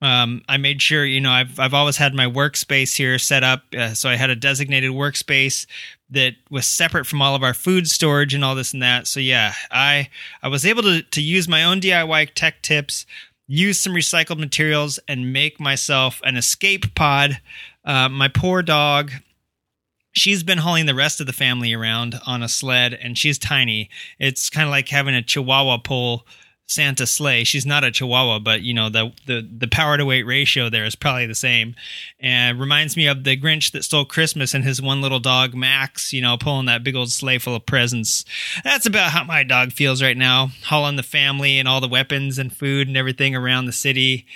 Um, 0.00 0.42
I 0.48 0.56
made 0.58 0.80
sure, 0.80 1.04
you 1.04 1.20
know, 1.20 1.32
I've 1.32 1.58
I've 1.58 1.74
always 1.74 1.96
had 1.96 2.14
my 2.14 2.26
workspace 2.26 2.96
here 2.96 3.18
set 3.18 3.42
up, 3.42 3.64
uh, 3.76 3.94
so 3.94 4.08
I 4.08 4.14
had 4.14 4.30
a 4.30 4.36
designated 4.36 4.92
workspace 4.92 5.66
that 6.10 6.34
was 6.50 6.66
separate 6.66 7.06
from 7.06 7.20
all 7.20 7.34
of 7.34 7.42
our 7.42 7.54
food 7.54 7.88
storage 7.88 8.34
and 8.34 8.44
all 8.44 8.54
this 8.54 8.72
and 8.72 8.82
that. 8.82 9.06
So 9.06 9.20
yeah, 9.20 9.54
I 9.70 10.08
I 10.42 10.48
was 10.48 10.64
able 10.64 10.82
to 10.82 11.02
to 11.02 11.20
use 11.20 11.48
my 11.48 11.64
own 11.64 11.80
DIY 11.80 12.30
tech 12.34 12.62
tips, 12.62 13.06
use 13.46 13.78
some 13.78 13.94
recycled 13.94 14.38
materials, 14.38 14.98
and 15.08 15.32
make 15.32 15.60
myself 15.60 16.20
an 16.24 16.36
escape 16.36 16.94
pod. 16.94 17.40
Uh, 17.84 18.08
my 18.08 18.28
poor 18.28 18.62
dog. 18.62 19.12
She's 20.12 20.42
been 20.42 20.58
hauling 20.58 20.86
the 20.86 20.96
rest 20.96 21.20
of 21.20 21.26
the 21.26 21.32
family 21.32 21.72
around 21.72 22.18
on 22.26 22.42
a 22.42 22.48
sled, 22.48 22.92
and 22.94 23.16
she's 23.16 23.38
tiny. 23.38 23.88
It's 24.18 24.50
kind 24.50 24.66
of 24.66 24.70
like 24.70 24.88
having 24.88 25.14
a 25.14 25.22
Chihuahua 25.22 25.78
pull 25.78 26.26
Santa 26.68 27.06
sleigh. 27.06 27.44
She's 27.44 27.64
not 27.64 27.82
a 27.82 27.90
Chihuahua, 27.90 28.40
but 28.40 28.60
you 28.60 28.74
know 28.74 28.90
the 28.90 29.12
the 29.26 29.40
the 29.50 29.66
power 29.66 29.96
to 29.96 30.04
weight 30.04 30.24
ratio 30.24 30.68
there 30.68 30.84
is 30.84 30.94
probably 30.94 31.26
the 31.26 31.34
same, 31.34 31.74
and 32.20 32.60
reminds 32.60 32.94
me 32.94 33.06
of 33.06 33.24
the 33.24 33.38
Grinch 33.38 33.72
that 33.72 33.84
stole 33.84 34.04
Christmas 34.04 34.52
and 34.52 34.64
his 34.64 34.80
one 34.80 35.00
little 35.00 35.18
dog 35.18 35.54
Max. 35.54 36.12
You 36.12 36.20
know, 36.20 36.36
pulling 36.36 36.66
that 36.66 36.84
big 36.84 36.94
old 36.94 37.10
sleigh 37.10 37.38
full 37.38 37.56
of 37.56 37.64
presents. 37.64 38.26
That's 38.62 38.86
about 38.86 39.12
how 39.12 39.24
my 39.24 39.42
dog 39.44 39.72
feels 39.72 40.02
right 40.02 40.16
now, 40.16 40.50
hauling 40.64 40.96
the 40.96 41.02
family 41.02 41.58
and 41.58 41.66
all 41.66 41.80
the 41.80 41.88
weapons 41.88 42.38
and 42.38 42.54
food 42.54 42.86
and 42.86 42.96
everything 42.96 43.34
around 43.34 43.64
the 43.64 43.72
city 43.72 44.26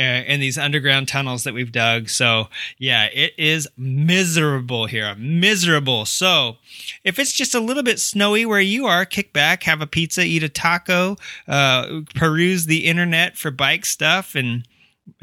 in 0.00 0.40
these 0.40 0.58
underground 0.58 1.08
tunnels 1.08 1.44
that 1.44 1.54
we've 1.54 1.72
dug. 1.72 2.08
So, 2.08 2.48
yeah, 2.78 3.06
it 3.06 3.32
is 3.38 3.68
miserable 3.76 4.86
here. 4.86 5.14
Miserable. 5.16 6.04
So, 6.04 6.56
if 7.04 7.18
it's 7.18 7.32
just 7.32 7.54
a 7.54 7.60
little 7.60 7.82
bit 7.82 7.98
snowy 7.98 8.46
where 8.46 8.60
you 8.60 8.86
are, 8.86 9.04
kick 9.04 9.32
back, 9.32 9.64
have 9.64 9.80
a 9.80 9.86
pizza, 9.86 10.22
eat 10.22 10.42
a 10.42 10.48
taco, 10.48 11.16
uh, 11.48 12.00
peruse 12.14 12.66
the 12.66 12.86
internet 12.86 13.36
for 13.36 13.50
bike 13.50 13.86
stuff 13.86 14.34
and 14.34 14.66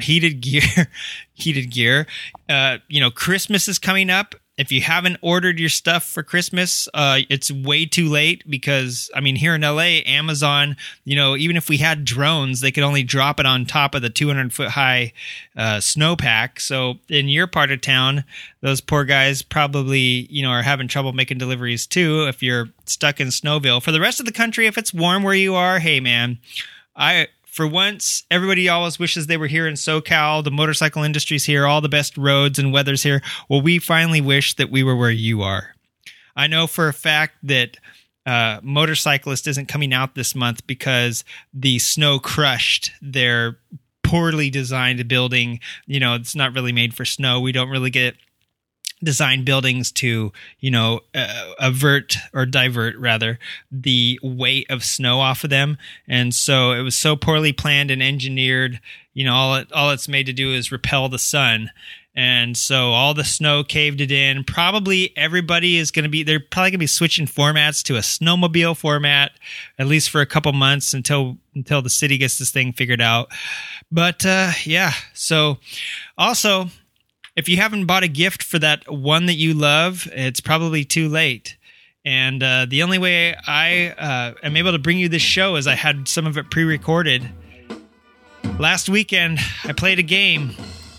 heated 0.00 0.40
gear. 0.40 0.62
heated 1.34 1.70
gear. 1.70 2.06
Uh, 2.48 2.78
you 2.88 3.00
know, 3.00 3.10
Christmas 3.10 3.68
is 3.68 3.78
coming 3.78 4.10
up 4.10 4.34
if 4.58 4.72
you 4.72 4.80
haven't 4.80 5.18
ordered 5.22 5.60
your 5.60 5.68
stuff 5.68 6.04
for 6.04 6.24
Christmas, 6.24 6.88
uh, 6.92 7.20
it's 7.30 7.50
way 7.50 7.86
too 7.86 8.08
late 8.08 8.42
because 8.50 9.08
I 9.14 9.20
mean, 9.20 9.36
here 9.36 9.54
in 9.54 9.60
LA, 9.60 10.02
Amazon, 10.04 10.76
you 11.04 11.14
know, 11.14 11.36
even 11.36 11.56
if 11.56 11.68
we 11.68 11.76
had 11.76 12.04
drones, 12.04 12.60
they 12.60 12.72
could 12.72 12.82
only 12.82 13.04
drop 13.04 13.38
it 13.38 13.46
on 13.46 13.64
top 13.64 13.94
of 13.94 14.02
the 14.02 14.10
200 14.10 14.52
foot 14.52 14.70
high 14.70 15.12
uh, 15.56 15.76
snowpack. 15.76 16.60
So 16.60 16.98
in 17.08 17.28
your 17.28 17.46
part 17.46 17.70
of 17.70 17.80
town, 17.80 18.24
those 18.60 18.80
poor 18.80 19.04
guys 19.04 19.42
probably, 19.42 20.26
you 20.28 20.42
know, 20.42 20.50
are 20.50 20.62
having 20.62 20.88
trouble 20.88 21.12
making 21.12 21.38
deliveries 21.38 21.86
too. 21.86 22.26
If 22.26 22.42
you're 22.42 22.68
stuck 22.84 23.20
in 23.20 23.28
Snowville, 23.28 23.80
for 23.80 23.92
the 23.92 24.00
rest 24.00 24.18
of 24.18 24.26
the 24.26 24.32
country, 24.32 24.66
if 24.66 24.76
it's 24.76 24.92
warm 24.92 25.22
where 25.22 25.34
you 25.34 25.54
are, 25.54 25.78
hey 25.78 26.00
man, 26.00 26.38
I 26.96 27.28
for 27.58 27.66
once, 27.66 28.22
everybody 28.30 28.68
always 28.68 29.00
wishes 29.00 29.26
they 29.26 29.36
were 29.36 29.48
here 29.48 29.66
in 29.66 29.74
SoCal. 29.74 30.44
The 30.44 30.50
motorcycle 30.52 31.02
industry's 31.02 31.44
here, 31.44 31.66
all 31.66 31.80
the 31.80 31.88
best 31.88 32.16
roads 32.16 32.56
and 32.56 32.72
weather's 32.72 33.02
here. 33.02 33.20
Well, 33.48 33.60
we 33.60 33.80
finally 33.80 34.20
wish 34.20 34.54
that 34.54 34.70
we 34.70 34.84
were 34.84 34.94
where 34.94 35.10
you 35.10 35.42
are. 35.42 35.74
I 36.36 36.46
know 36.46 36.68
for 36.68 36.86
a 36.86 36.92
fact 36.92 37.34
that 37.42 37.76
uh, 38.24 38.60
Motorcyclist 38.62 39.48
isn't 39.48 39.66
coming 39.66 39.92
out 39.92 40.14
this 40.14 40.36
month 40.36 40.68
because 40.68 41.24
the 41.52 41.80
snow 41.80 42.20
crushed 42.20 42.92
their 43.02 43.58
poorly 44.04 44.50
designed 44.50 45.08
building. 45.08 45.58
You 45.88 45.98
know, 45.98 46.14
it's 46.14 46.36
not 46.36 46.54
really 46.54 46.70
made 46.70 46.94
for 46.94 47.04
snow. 47.04 47.40
We 47.40 47.50
don't 47.50 47.70
really 47.70 47.90
get 47.90 48.14
design 49.02 49.44
buildings 49.44 49.92
to 49.92 50.32
you 50.60 50.70
know 50.70 51.00
uh, 51.14 51.52
avert 51.58 52.16
or 52.34 52.46
divert 52.46 52.96
rather 52.96 53.38
the 53.70 54.18
weight 54.22 54.66
of 54.70 54.84
snow 54.84 55.20
off 55.20 55.44
of 55.44 55.50
them. 55.50 55.78
And 56.06 56.34
so 56.34 56.72
it 56.72 56.82
was 56.82 56.96
so 56.96 57.16
poorly 57.16 57.52
planned 57.52 57.90
and 57.90 58.02
engineered 58.02 58.80
you 59.14 59.24
know 59.24 59.34
all 59.34 59.54
it 59.56 59.72
all 59.72 59.90
it's 59.90 60.08
made 60.08 60.26
to 60.26 60.32
do 60.32 60.52
is 60.52 60.72
repel 60.72 61.08
the 61.08 61.18
sun. 61.18 61.70
And 62.14 62.56
so 62.56 62.90
all 62.90 63.14
the 63.14 63.22
snow 63.22 63.62
caved 63.62 64.00
it 64.00 64.10
in. 64.10 64.42
Probably 64.42 65.16
everybody 65.16 65.76
is 65.76 65.92
going 65.92 66.02
to 66.02 66.08
be 66.08 66.24
they're 66.24 66.40
probably 66.40 66.70
going 66.70 66.72
to 66.72 66.78
be 66.78 66.86
switching 66.88 67.26
formats 67.26 67.80
to 67.84 67.96
a 67.96 68.00
snowmobile 68.00 68.76
format 68.76 69.30
at 69.78 69.86
least 69.86 70.10
for 70.10 70.20
a 70.20 70.26
couple 70.26 70.52
months 70.52 70.94
until 70.94 71.38
until 71.54 71.80
the 71.80 71.90
city 71.90 72.18
gets 72.18 72.38
this 72.38 72.50
thing 72.50 72.72
figured 72.72 73.00
out. 73.00 73.28
But 73.92 74.26
uh 74.26 74.50
yeah 74.64 74.92
so 75.14 75.58
also 76.16 76.70
if 77.38 77.48
you 77.48 77.56
haven't 77.56 77.86
bought 77.86 78.02
a 78.02 78.08
gift 78.08 78.42
for 78.42 78.58
that 78.58 78.90
one 78.92 79.26
that 79.26 79.36
you 79.36 79.54
love, 79.54 80.08
it's 80.12 80.40
probably 80.40 80.84
too 80.84 81.08
late. 81.08 81.56
And 82.04 82.42
uh, 82.42 82.66
the 82.68 82.82
only 82.82 82.98
way 82.98 83.36
I 83.46 83.90
uh, 83.90 84.34
am 84.42 84.56
able 84.56 84.72
to 84.72 84.78
bring 84.80 84.98
you 84.98 85.08
this 85.08 85.22
show 85.22 85.54
is 85.54 85.68
I 85.68 85.76
had 85.76 86.08
some 86.08 86.26
of 86.26 86.36
it 86.36 86.50
pre 86.50 86.64
recorded. 86.64 87.30
Last 88.58 88.88
weekend, 88.88 89.38
I 89.62 89.72
played 89.72 90.00
a 90.00 90.02
game 90.02 90.50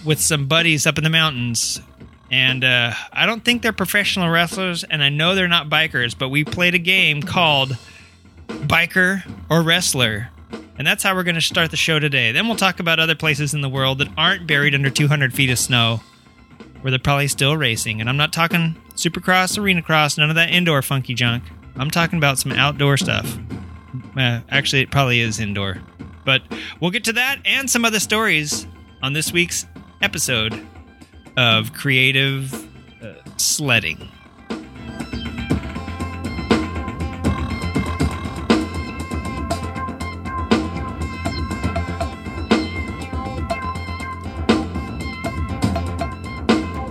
with 0.05 0.22
some 0.22 0.48
buddies 0.48 0.88
up 0.88 0.98
in 0.98 1.03
the 1.03 1.10
mountains. 1.10 1.81
And 2.31 2.63
uh, 2.63 2.93
I 3.12 3.25
don't 3.25 3.43
think 3.43 3.62
they're 3.62 3.74
professional 3.74 4.29
wrestlers, 4.29 4.86
and 4.86 5.03
I 5.03 5.10
know 5.10 5.36
they're 5.36 5.50
not 5.50 5.67
bikers, 5.67 6.17
but 6.17 6.29
we 6.29 6.46
played 6.46 6.74
a 6.74 6.79
game 6.79 7.22
called 7.22 7.75
Biker 8.48 9.29
or 9.50 9.62
Wrestler. 9.62 10.29
And 10.77 10.88
that's 10.88 11.03
how 11.03 11.15
we're 11.15 11.24
going 11.24 11.36
to 11.36 11.41
start 11.41 11.72
the 11.72 11.75
show 11.75 12.00
today. 12.00 12.31
Then 12.31 12.48
we'll 12.48 12.55
talk 12.55 12.79
about 12.79 12.98
other 12.98 13.15
places 13.15 13.53
in 13.53 13.60
the 13.60 13.67
world 13.67 13.98
that 13.98 14.08
aren't 14.15 14.48
buried 14.48 14.74
under 14.74 14.89
200 14.89 15.34
feet 15.34 15.50
of 15.50 15.60
snow, 15.60 16.00
where 16.81 16.91
they're 16.91 17.00
probably 17.00 17.27
still 17.27 17.57
racing. 17.57 18.00
And 18.00 18.09
I'm 18.09 18.17
not 18.17 18.33
talking 18.33 18.75
supercross, 18.95 19.57
arena 19.57 19.81
cross, 19.81 20.17
none 20.17 20.29
of 20.29 20.36
that 20.36 20.50
indoor 20.50 20.81
funky 20.81 21.13
junk. 21.13 21.43
I'm 21.75 21.91
talking 21.91 22.17
about 22.17 22.38
some 22.38 22.51
outdoor 22.51 22.98
stuff. 22.98 23.38
Uh, 24.17 24.41
actually, 24.50 24.81
it 24.81 24.91
probably 24.91 25.21
is 25.21 25.39
indoor. 25.39 25.77
But 26.25 26.41
we'll 26.79 26.91
get 26.91 27.03
to 27.05 27.13
that 27.13 27.39
and 27.45 27.69
some 27.69 27.86
other 27.86 28.00
stories 28.00 28.67
on 29.01 29.13
this 29.13 29.31
week's 29.31 29.65
episode 30.01 30.65
of 31.38 31.74
Creative 31.74 32.53
uh, 33.03 33.13
Sledding. 33.38 34.09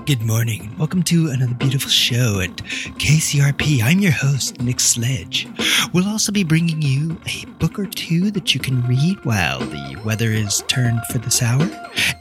Good 0.09 0.23
morning. 0.23 0.75
Welcome 0.79 1.03
to 1.03 1.29
another 1.29 1.53
beautiful 1.53 1.91
show 1.91 2.41
at 2.41 2.57
KCRP. 2.97 3.83
I'm 3.83 3.99
your 3.99 4.13
host, 4.13 4.59
Nick 4.59 4.81
Sledge. 4.81 5.47
We'll 5.93 6.09
also 6.09 6.33
be 6.33 6.45
bringing 6.45 6.81
you 6.81 7.21
a 7.27 7.45
book 7.59 7.79
or 7.79 7.85
two 7.85 8.31
that 8.31 8.55
you 8.55 8.59
can 8.59 8.81
read 8.87 9.23
while 9.27 9.59
the 9.59 10.01
weather 10.07 10.31
is 10.31 10.65
turned 10.67 11.03
for 11.13 11.19
this 11.19 11.43
hour, 11.43 11.69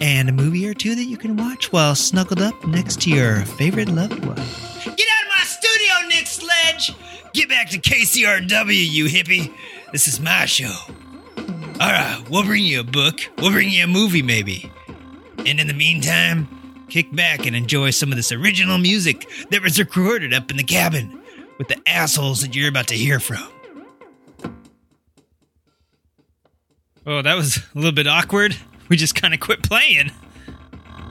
and 0.01 0.27
a 0.27 0.33
movie 0.33 0.67
or 0.67 0.73
two 0.73 0.95
that 0.95 1.05
you 1.05 1.15
can 1.15 1.37
watch 1.37 1.71
while 1.71 1.95
snuggled 1.95 2.41
up 2.41 2.61
next 2.67 2.99
to 3.03 3.09
your 3.09 3.45
favorite 3.45 3.87
loved 3.87 4.19
one. 4.25 4.35
Get 4.35 5.07
out 5.07 5.23
of 5.23 5.29
my 5.29 5.45
studio, 5.45 6.09
Nick 6.09 6.27
Sledge! 6.27 6.93
Get 7.31 7.47
back 7.47 7.69
to 7.69 7.77
KCRW, 7.77 8.85
you 8.85 9.05
hippie. 9.05 9.53
This 9.93 10.09
is 10.09 10.19
my 10.19 10.45
show. 10.45 10.75
All 11.37 11.89
right, 11.89 12.21
we'll 12.29 12.43
bring 12.43 12.65
you 12.65 12.81
a 12.81 12.83
book. 12.83 13.21
We'll 13.37 13.51
bring 13.51 13.69
you 13.69 13.85
a 13.85 13.87
movie, 13.87 14.23
maybe. 14.23 14.69
And 15.45 15.57
in 15.61 15.67
the 15.67 15.73
meantime, 15.73 16.49
kick 16.89 17.13
back 17.13 17.45
and 17.45 17.55
enjoy 17.55 17.89
some 17.89 18.11
of 18.11 18.15
this 18.15 18.31
original 18.31 18.77
music 18.77 19.29
that 19.51 19.61
was 19.61 19.79
recorded 19.79 20.33
up 20.33 20.49
in 20.51 20.57
the 20.57 20.63
cabin 20.63 21.21
with 21.57 21.67
the 21.67 21.77
assholes 21.87 22.41
that 22.41 22.55
you're 22.55 22.69
about 22.69 22.87
to 22.87 22.95
hear 22.95 23.19
from. 23.19 23.47
Oh, 27.05 27.21
that 27.21 27.35
was 27.35 27.57
a 27.57 27.61
little 27.73 27.93
bit 27.93 28.07
awkward. 28.07 28.55
We 28.89 28.97
just 28.97 29.15
kind 29.15 29.33
of 29.33 29.39
quit 29.39 29.63
playing. 29.63 30.11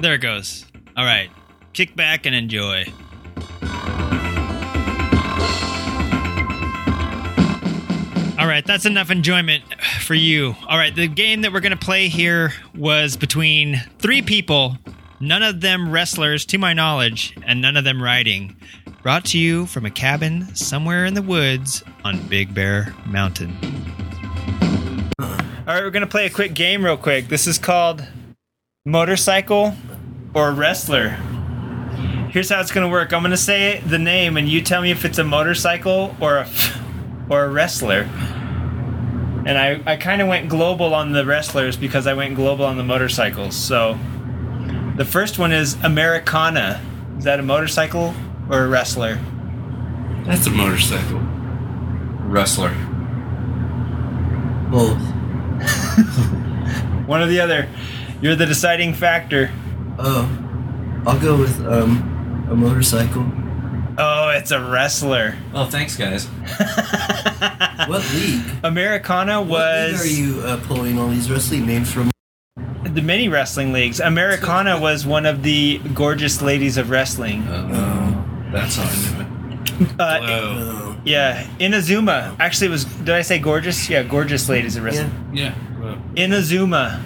There 0.01 0.15
it 0.15 0.19
goes. 0.19 0.67
All 0.97 1.05
right, 1.05 1.31
kick 1.73 1.97
back 1.97 2.27
and 2.27 2.35
enjoy. 2.35 2.85
All 8.39 8.47
right, 8.47 8.65
that's 8.67 8.85
enough 8.85 9.11
enjoyment 9.11 9.65
for 10.01 10.13
you. 10.13 10.55
All 10.69 10.77
right, 10.77 10.95
the 10.95 11.09
game 11.09 11.41
that 11.41 11.53
we're 11.55 11.61
going 11.61 11.77
to 11.77 11.85
play 11.85 12.09
here 12.09 12.53
was 12.75 13.17
between 13.17 13.83
three 13.99 14.21
people, 14.21 14.77
none 15.21 15.43
of 15.43 15.61
them 15.61 15.91
wrestlers 15.91 16.45
to 16.47 16.59
my 16.59 16.73
knowledge, 16.73 17.37
and 17.45 17.61
none 17.61 17.77
of 17.77 17.85
them 17.85 18.03
riding. 18.03 18.57
Brought 19.03 19.25
to 19.27 19.39
you 19.39 19.67
from 19.67 19.87
a 19.87 19.91
cabin 19.91 20.55
somewhere 20.55 21.05
in 21.05 21.15
the 21.15 21.23
woods 21.23 21.83
on 22.05 22.27
Big 22.29 22.55
Bear 22.55 22.95
Mountain. 23.07 23.57
All 25.19 25.75
right, 25.75 25.83
we're 25.83 25.91
to 26.03 26.07
play 26.07 26.27
a 26.27 26.31
quick 26.31 26.55
game 26.55 26.85
real 26.85 26.97
quick. 26.97 27.29
This 27.29 27.47
is 27.47 27.59
called 27.59 28.07
Motorcycle 28.85 29.75
or 30.35 30.53
Wrestler. 30.53 31.11
Here's 32.31 32.51
how 32.51 32.61
it's 32.61 32.71
to 32.87 32.93
work. 32.93 33.13
I'm 33.13 33.23
to 33.31 33.37
say 33.37 33.81
the 33.81 33.99
name 33.99 34.37
and 34.37 34.49
you 34.49 34.61
tell 34.61 34.83
me 34.83 34.91
if 34.91 35.05
it's 35.05 35.19
a 35.19 35.25
motorcycle 35.25 36.15
or 36.21 36.37
a 36.39 36.49
or 37.31 37.45
a 37.45 37.49
wrestler. 37.49 38.03
And 39.47 39.57
I, 39.57 39.81
I 39.87 39.97
kind 39.97 40.21
of 40.21 40.29
went 40.29 40.49
global 40.49 40.95
on 40.95 41.13
the 41.13 41.25
wrestlers 41.25 41.77
because 41.77 42.07
I 42.07 42.15
went 42.15 42.35
global 42.35 42.65
on 42.65 42.77
the 42.77 42.85
motorcycles. 42.85 43.57
So 43.57 43.99
the 44.97 45.05
first 45.05 45.39
one 45.39 45.53
is 45.53 45.75
Americana. 45.83 46.81
Is 47.19 47.25
that 47.25 47.41
a 47.41 47.43
motorcycle 47.43 48.15
or 48.51 48.65
a 48.65 48.69
wrestler? 48.69 49.19
That's 50.25 50.47
a 50.47 50.51
motorcycle. 50.51 51.21
Wrestler. 52.29 52.75
Both. 54.71 55.01
One 57.07 57.23
or 57.23 57.27
the 57.27 57.41
other. 57.41 57.69
You're 58.21 58.35
the 58.35 58.47
deciding 58.47 58.95
factor. 58.95 59.51
Oh, 59.99 60.29
I'll 61.07 61.21
go 61.21 61.37
with 61.39 61.65
um 61.65 62.47
a 62.51 62.57
motorcycle. 62.57 63.25
Oh, 63.99 64.29
it's 64.31 64.51
a 64.51 64.61
wrestler. 64.61 65.37
Oh, 65.55 65.67
thanks, 65.67 65.97
guys. 65.97 66.27
What 67.89 68.03
league? 68.13 68.43
Americana 68.65 69.41
What 69.41 69.73
league 69.87 69.93
was 69.93 70.05
are 70.05 70.09
you 70.09 70.41
uh, 70.41 70.61
pulling 70.67 70.99
all 70.99 71.09
these 71.09 71.31
wrestling 71.31 71.65
names 71.67 71.91
from? 71.93 72.11
The 72.97 73.03
many 73.03 73.29
wrestling 73.29 73.73
leagues. 73.73 74.01
Americana 74.01 74.81
was 74.89 75.07
one 75.07 75.27
of 75.27 75.43
the 75.43 75.79
gorgeous 75.93 76.41
ladies 76.41 76.79
of 76.79 76.89
wrestling. 76.91 77.47
Oh, 77.47 78.25
that's 78.51 78.77
how 78.77 78.85
I 78.85 78.97
knew 78.97 79.21
it. 79.21 80.01
Uh, 80.01 80.21
Whoa. 80.21 80.97
yeah, 81.05 81.47
Inazuma. 81.59 82.35
Actually, 82.41 82.69
was 82.71 82.87
did 82.87 83.11
I 83.11 83.21
say 83.21 83.39
gorgeous? 83.39 83.91
Yeah, 83.91 84.03
gorgeous 84.03 84.49
ladies 84.49 84.77
of 84.77 84.85
wrestling. 84.85 85.13
Yeah. 85.35 85.55
Well, 85.79 85.99
Inazuma. 86.15 87.03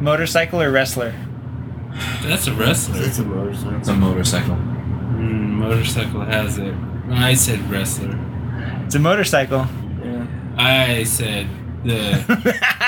Motorcycle 0.00 0.60
or 0.60 0.70
wrestler? 0.70 1.14
that's 2.22 2.48
a 2.48 2.52
wrestler. 2.52 3.00
It's 3.02 3.18
a 3.18 3.24
motorcycle. 3.24 3.78
It's 3.78 3.88
a 3.88 3.94
motorcycle. 3.94 4.56
Mm, 4.56 5.50
motorcycle 5.52 6.20
has 6.22 6.58
it. 6.58 6.74
I 7.10 7.32
said 7.34 7.70
wrestler. 7.70 8.18
It's 8.84 8.94
a 8.96 8.98
motorcycle. 8.98 9.66
Yeah. 10.04 10.26
I 10.58 11.04
said 11.04 11.48
the. 11.84 12.74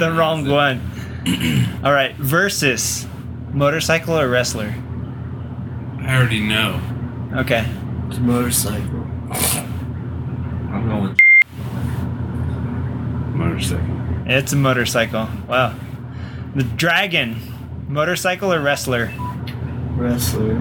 The 0.00 0.10
wrong 0.12 0.48
one. 0.48 0.80
All 1.84 1.92
right, 1.92 2.16
Versys 2.18 3.06
motorcycle 3.52 4.18
or 4.18 4.28
wrestler. 4.28 4.74
I 6.00 6.16
already 6.16 6.40
know. 6.40 6.80
Okay. 7.34 7.66
It's 8.08 8.18
a 8.18 8.20
motorcycle. 8.20 9.06
I'm 10.72 10.88
going. 10.88 11.16
Motorcycle. 13.36 13.86
It's 14.26 14.52
a 14.52 14.56
motorcycle. 14.56 15.28
Wow. 15.48 15.74
The 16.54 16.64
dragon. 16.64 17.36
Motorcycle 17.88 18.52
or 18.52 18.60
wrestler? 18.60 19.12
Wrestler. 19.96 20.54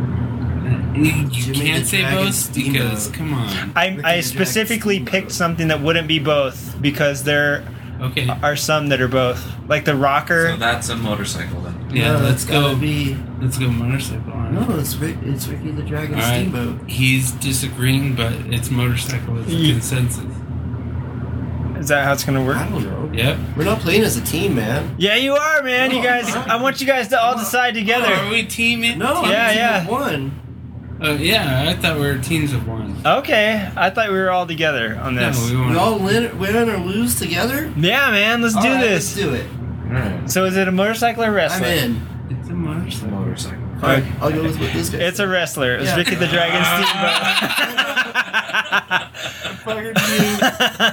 You, 0.96 1.04
you 1.04 1.30
Jimmy 1.30 1.60
can't 1.60 1.84
the 1.84 1.90
say 1.90 2.02
Dragon 2.02 2.26
both 2.26 2.36
Steamboat. 2.36 2.74
because 2.74 3.08
come 3.12 3.34
on. 3.34 3.72
I, 3.76 4.00
I 4.04 4.20
specifically 4.22 5.00
picked 5.00 5.32
something 5.32 5.70
that 5.70 5.82
wouldn't 5.82 6.08
be 6.08 6.20
both 6.20 6.80
because 6.82 7.24
there 7.24 7.64
Okay. 8.02 8.28
are 8.28 8.56
some 8.56 8.90
that 8.90 9.02
are 9.02 9.08
both. 9.08 9.46
Like 9.68 9.86
the 9.86 9.96
rocker. 9.96 10.52
So 10.52 10.58
that's 10.58 10.90
a 10.90 10.96
motorcycle 10.96 11.62
then. 11.62 11.90
Yeah, 11.92 12.14
No, 12.14 12.20
let's 12.20 12.46
go. 12.46 12.76
Be... 12.76 13.18
Let's 13.42 13.58
go 13.58 13.68
motorcycle. 13.70 14.32
on. 14.32 14.56
No, 14.56 14.78
it's 14.78 14.96
Rick. 14.96 15.18
It's 15.24 15.48
Ricky 15.48 15.72
the 15.72 15.84
Dragon 15.84 16.16
All 16.16 16.22
right. 16.22 16.48
Steamboat. 16.48 16.90
He's 16.90 17.32
disagreeing, 17.32 18.16
but 18.16 18.34
it's 18.54 18.70
motorcycle. 18.70 19.40
It's 19.40 19.52
a 19.52 19.72
consensus. 19.74 20.26
Is 21.80 21.88
that 21.88 22.04
how 22.04 22.12
it's 22.14 22.26
going 22.26 22.38
to 22.38 22.44
work? 22.46 22.58
I 22.58 22.68
don't 22.70 22.84
know. 22.84 23.10
Yep. 23.14 23.38
We're 23.56 23.64
not 23.64 23.80
playing 23.80 24.04
as 24.04 24.18
a 24.18 24.22
team, 24.22 24.56
man. 24.56 24.96
Yeah, 24.98 25.16
you 25.16 25.34
are, 25.34 25.64
man. 25.64 25.92
You 25.92 26.04
guys, 26.04 26.30
I 26.36 26.62
want 26.62 26.82
you 26.82 26.88
guys 26.88 27.08
to 27.10 27.22
all 27.22 27.38
decide 27.38 27.78
Oh, 27.78 28.26
are 28.28 28.30
we 28.30 28.44
teaming? 28.44 29.00
No, 29.00 29.24
Yeah, 29.26 29.48
I'm 29.48 29.50
a 29.50 29.50
team 29.50 29.58
yeah. 29.58 29.82
of 29.84 29.88
one. 29.88 30.49
Oh 31.02 31.14
yeah, 31.16 31.66
I 31.70 31.74
thought 31.76 31.96
we 31.98 32.06
were 32.06 32.18
teams 32.18 32.52
of 32.54 32.68
one. 32.68 33.02
Okay, 33.06 33.72
I 33.78 33.90
thought 33.90 34.10
we 34.10 34.16
were 34.18 34.30
all 34.32 34.46
together 34.46 34.98
on 35.02 35.16
No, 35.16 35.28
this. 35.32 35.50
we 35.50 35.56
We 35.56 35.76
all 35.78 35.98
win, 35.98 36.38
win 36.38 36.70
or 36.70 36.78
lose 36.78 37.16
together. 37.18 37.72
Yeah, 37.78 38.12
man, 38.12 38.42
let's 38.42 38.54
do 38.54 38.60
All 38.62 38.66
right, 38.76 38.82
this. 38.82 39.16
Let's 39.16 39.28
do 39.30 39.34
it. 39.36 39.46
Alright. 39.88 40.30
So 40.30 40.44
is 40.46 40.58
it 40.58 40.68
a 40.68 40.72
motorcycle 40.72 41.24
or 41.24 41.28
I'm 41.28 41.34
wrestler? 41.34 41.68
in. 41.68 42.06
It's 42.30 42.50
a 42.50 42.54
motorcycle. 42.54 43.12
Motorcycle. 43.12 43.64
All 43.76 43.80
right, 43.90 44.04
I'll 44.22 44.32
go 44.32 44.44
with 44.44 44.60
what 44.60 44.74
this 44.74 44.90
guy. 44.90 44.98
It's 45.00 45.20
a 45.20 45.28
wrestler. 45.28 45.76
It's 45.76 45.86
Yeah. 45.86 45.96
Ricky 45.96 46.16
the 46.16 46.28
Dragon 46.28 46.62
Fucking 49.64 49.94
knew 49.94 50.40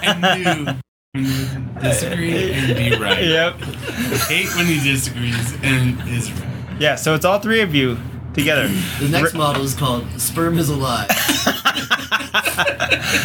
and 0.03 0.21
knew. 0.67 0.73
When 1.13 1.25
you 1.25 1.81
disagree 1.83 2.53
and 2.53 2.77
be 2.77 2.97
right. 2.97 3.25
Yep. 3.25 3.55
Hate 4.29 4.55
when 4.55 4.67
he 4.67 4.79
disagrees 4.89 5.55
and 5.63 5.99
is 6.09 6.31
right. 6.33 6.77
Yeah, 6.79 6.95
so 6.97 7.15
it's 7.15 7.25
all 7.25 7.39
three 7.41 7.61
of 7.63 7.75
you 7.75 7.97
together. 8.37 8.69
The 9.01 9.09
next 9.09 9.35
model 9.35 9.63
is 9.65 9.75
called 9.75 10.07
Sperm 10.21 10.59
is 10.59 10.69
Alive. 10.69 11.09
is 11.11 11.17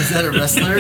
that 0.10 0.24
a 0.26 0.32
wrestler? 0.32 0.80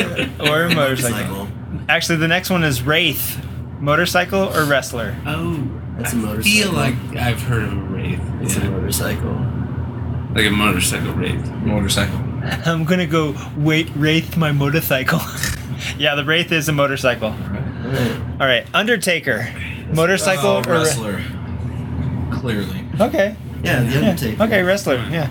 Or 0.49 0.63
a 0.63 0.73
motorcycle. 0.75 1.47
Actually, 1.89 2.17
the 2.17 2.27
next 2.27 2.49
one 2.49 2.63
is 2.63 2.81
Wraith. 2.81 3.37
Motorcycle 3.79 4.55
or 4.55 4.65
wrestler? 4.65 5.15
Oh, 5.25 5.55
That's 5.97 6.13
a 6.13 6.15
I 6.15 6.19
motorcycle. 6.19 6.59
I 6.59 6.63
feel 6.63 6.71
like 6.71 6.95
I've 7.21 7.41
heard 7.41 7.63
of 7.63 7.73
a 7.73 7.75
wraith. 7.75 8.21
It's 8.41 8.55
a 8.57 8.65
motorcycle. 8.69 9.31
Like 10.35 10.45
a 10.45 10.51
motorcycle 10.51 11.13
wraith. 11.13 11.49
Motorcycle. 11.63 12.17
I'm 12.65 12.83
gonna 12.85 13.07
go 13.07 13.35
wait 13.57 13.89
Wraith 13.95 14.37
my 14.37 14.51
motorcycle. 14.51 15.19
yeah, 15.97 16.15
the 16.15 16.23
Wraith 16.23 16.51
is 16.51 16.69
a 16.69 16.71
motorcycle. 16.71 17.29
Alright. 17.29 18.21
All 18.39 18.47
right, 18.47 18.65
Undertaker. 18.73 19.51
Motorcycle 19.93 20.45
Oh, 20.45 20.59
or 20.59 20.71
wrestler. 20.73 21.21
Clearly. 22.31 22.85
Okay. 22.99 23.35
Yeah, 23.63 23.83
The 23.83 23.97
Undertaker. 24.09 24.43
Okay, 24.43 24.63
wrestler. 24.63 24.95
Yeah. 25.09 25.29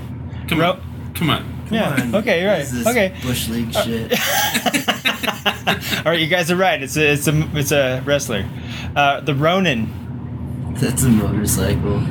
Come 0.48 0.60
Ro- 0.60 0.72
on. 0.72 1.12
Come 1.14 1.30
on. 1.30 1.44
Yeah. 1.70 1.92
on. 2.02 2.14
Okay. 2.16 2.42
You're 2.42 2.50
right. 2.50 2.66
This 2.66 2.86
Okay. 2.86 3.14
Bush 3.22 3.48
League 3.48 3.74
Uh, 3.74 3.82
shit. 3.82 4.12
All 6.06 6.12
right, 6.12 6.20
you 6.20 6.26
guys 6.26 6.50
are 6.50 6.56
right. 6.56 6.82
It's 6.82 6.96
a 6.96 7.12
it's 7.12 7.26
a 7.28 7.48
it's 7.56 7.72
a 7.72 8.02
wrestler. 8.04 8.44
Uh, 8.96 9.20
the 9.20 9.34
Ronin. 9.34 9.88
That's 10.80 11.02
a 11.04 11.08
motorcycle. 11.08 12.02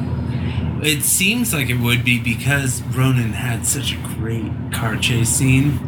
It 0.85 1.03
seems 1.03 1.53
like 1.53 1.69
it 1.69 1.79
would 1.79 2.05
be 2.05 2.19
because 2.19 2.81
Ronin 2.83 3.33
had 3.33 3.65
such 3.65 3.93
a 3.93 3.97
great 3.97 4.51
car 4.71 4.95
chase 4.95 5.29
scene. 5.29 5.79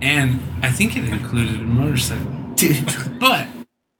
And 0.00 0.40
I 0.62 0.70
think 0.70 0.96
it 0.96 1.04
included 1.08 1.56
a 1.60 1.64
motorcycle. 1.64 2.32
Dude, 2.54 3.18
But 3.20 3.46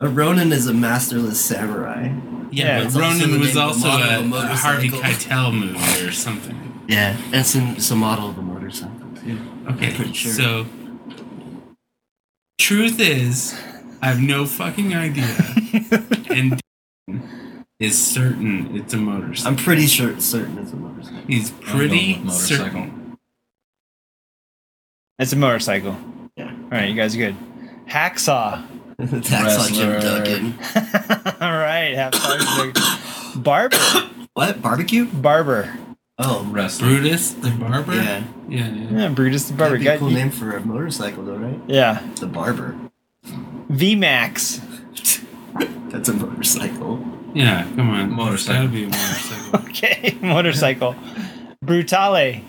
a 0.00 0.09
Ronin 0.09 0.53
is 0.53 0.67
a 0.69 0.73
masterless 0.73 1.41
samurai. 1.41 2.09
Yeah, 2.50 2.83
it's 2.83 2.95
but 2.95 3.05
also 3.05 3.25
Ronin 3.25 3.40
was 3.40 3.57
also 3.57 3.88
a, 3.88 4.21
a 4.21 4.28
a 4.28 4.57
Harvey. 4.57 4.88
Keitel 4.90 5.52
movie 5.52 6.07
or 6.07 6.12
something. 6.12 6.83
Yeah, 6.88 7.17
and 7.26 7.35
it's, 7.35 7.55
in, 7.55 7.69
it's 7.76 7.90
a 7.90 7.97
model 7.97 8.31
of 8.31 8.38
a 8.38 8.43
motorcycle 8.43 8.95
too. 9.23 9.38
Okay, 9.71 9.93
pretty 9.95 10.12
sure. 10.14 10.33
so 10.33 10.67
truth 12.59 12.99
is, 13.00 13.52
I 14.00 14.07
have 14.07 14.21
no 14.21 14.47
fucking 14.47 14.95
idea, 14.95 15.26
and 16.31 16.61
is 17.78 18.05
certain 18.05 18.76
it's 18.76 18.95
a 18.95 18.97
motorcycle. 18.97 19.50
I'm 19.50 19.57
pretty 19.57 19.87
sure 19.87 20.19
certain 20.21 20.59
it's 20.59 20.73
a 20.73 20.76
motorcycle. 20.76 21.21
He's 21.26 21.50
I'm 21.52 21.59
pretty 21.59 22.14
going 22.14 22.26
motorcycle. 22.26 22.64
certain. 22.64 23.19
It's 25.19 25.33
a 25.33 25.37
motorcycle. 25.37 25.97
Yeah. 26.37 26.50
All 26.50 26.69
right, 26.71 26.88
you 26.88 26.95
guys 26.95 27.14
are 27.14 27.19
good. 27.19 27.37
Hacksaw. 27.88 28.64
That's 29.09 29.33
on 29.33 29.73
Jim 29.75 29.90
Wrestler. 29.90 30.00
Duggan. 30.00 30.55
All 31.40 31.57
right, 31.57 31.95
hacksaw. 31.97 33.43
Barber. 33.43 33.76
What? 34.35 34.61
Barbecue? 34.61 35.07
Barber. 35.07 35.73
Oh, 36.19 36.45
Wrestler. 36.50 36.88
Brutus 36.88 37.33
the 37.35 37.50
barber. 37.50 37.95
yeah. 37.95 38.25
yeah, 38.49 38.69
yeah. 38.69 38.90
Yeah, 39.02 39.09
Brutus 39.11 39.45
the 39.49 39.55
Barber. 39.55 39.78
That'd 39.78 39.85
be 39.85 39.97
a 39.97 39.99
cool 39.99 40.11
you- 40.11 40.17
name 40.19 40.31
for 40.31 40.57
a 40.57 40.61
motorcycle, 40.64 41.23
though, 41.25 41.37
right? 41.37 41.61
Yeah. 41.69 42.02
The 42.17 42.26
Barber. 42.26 42.76
V 43.69 43.95
Max. 43.95 44.61
That's 45.90 46.09
a 46.09 46.12
motorcycle. 46.14 47.05
Yeah, 47.35 47.62
come 47.76 47.90
on. 47.90 48.11
Motorcycle. 48.11 48.35
It's 48.35 48.47
gotta 48.47 48.69
be 48.69 48.85
a 48.85 48.88
motorcycle. 48.88 49.61
Okay, 49.69 50.19
motorcycle. 50.21 50.97
Brutale. 51.64 52.43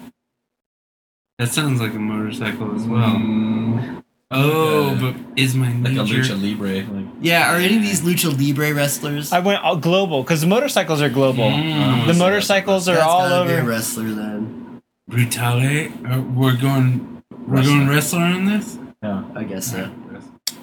that 1.37 1.49
sounds 1.49 1.79
like 1.79 1.93
a 1.93 1.99
motorcycle 1.99 2.75
as 2.75 2.83
well. 2.87 3.09
Mm, 3.15 4.03
Oh, 4.31 4.89
Uh, 4.91 5.01
but 5.01 5.15
is 5.35 5.55
my 5.55 5.71
like 5.73 5.93
a 5.93 6.05
lucha 6.05 6.39
libre. 6.39 6.83
Like, 6.93 7.05
Yeah, 7.19 7.51
are 7.51 7.57
any 7.57 7.77
of 7.77 7.81
these 7.81 8.01
lucha 8.01 8.29
libre 8.37 8.73
wrestlers? 8.75 9.31
I 9.33 9.39
went 9.39 9.63
all 9.63 9.75
global 9.77 10.21
because 10.23 10.41
the 10.41 10.47
motorcycles 10.47 11.01
are 11.01 11.09
global. 11.09 11.45
Mm. 11.49 12.05
the 12.05 12.13
motorcycles 12.13 12.87
are 12.87 12.93
That's 12.95 13.05
all 13.07 13.27
gotta 13.27 13.45
be 13.49 13.53
a 13.55 13.57
over. 13.61 13.69
wrestler 13.69 14.11
then. 14.11 14.81
Brutale? 15.09 15.89
Uh, 16.05 16.21
we're 16.21 16.55
going. 16.57 17.23
We're 17.47 17.63
going 17.63 17.87
wrestler 17.87 18.19
on 18.21 18.45
this. 18.45 18.77
yeah. 19.01 19.23
I 19.35 19.43
guess 19.43 19.71
so. 19.71 19.89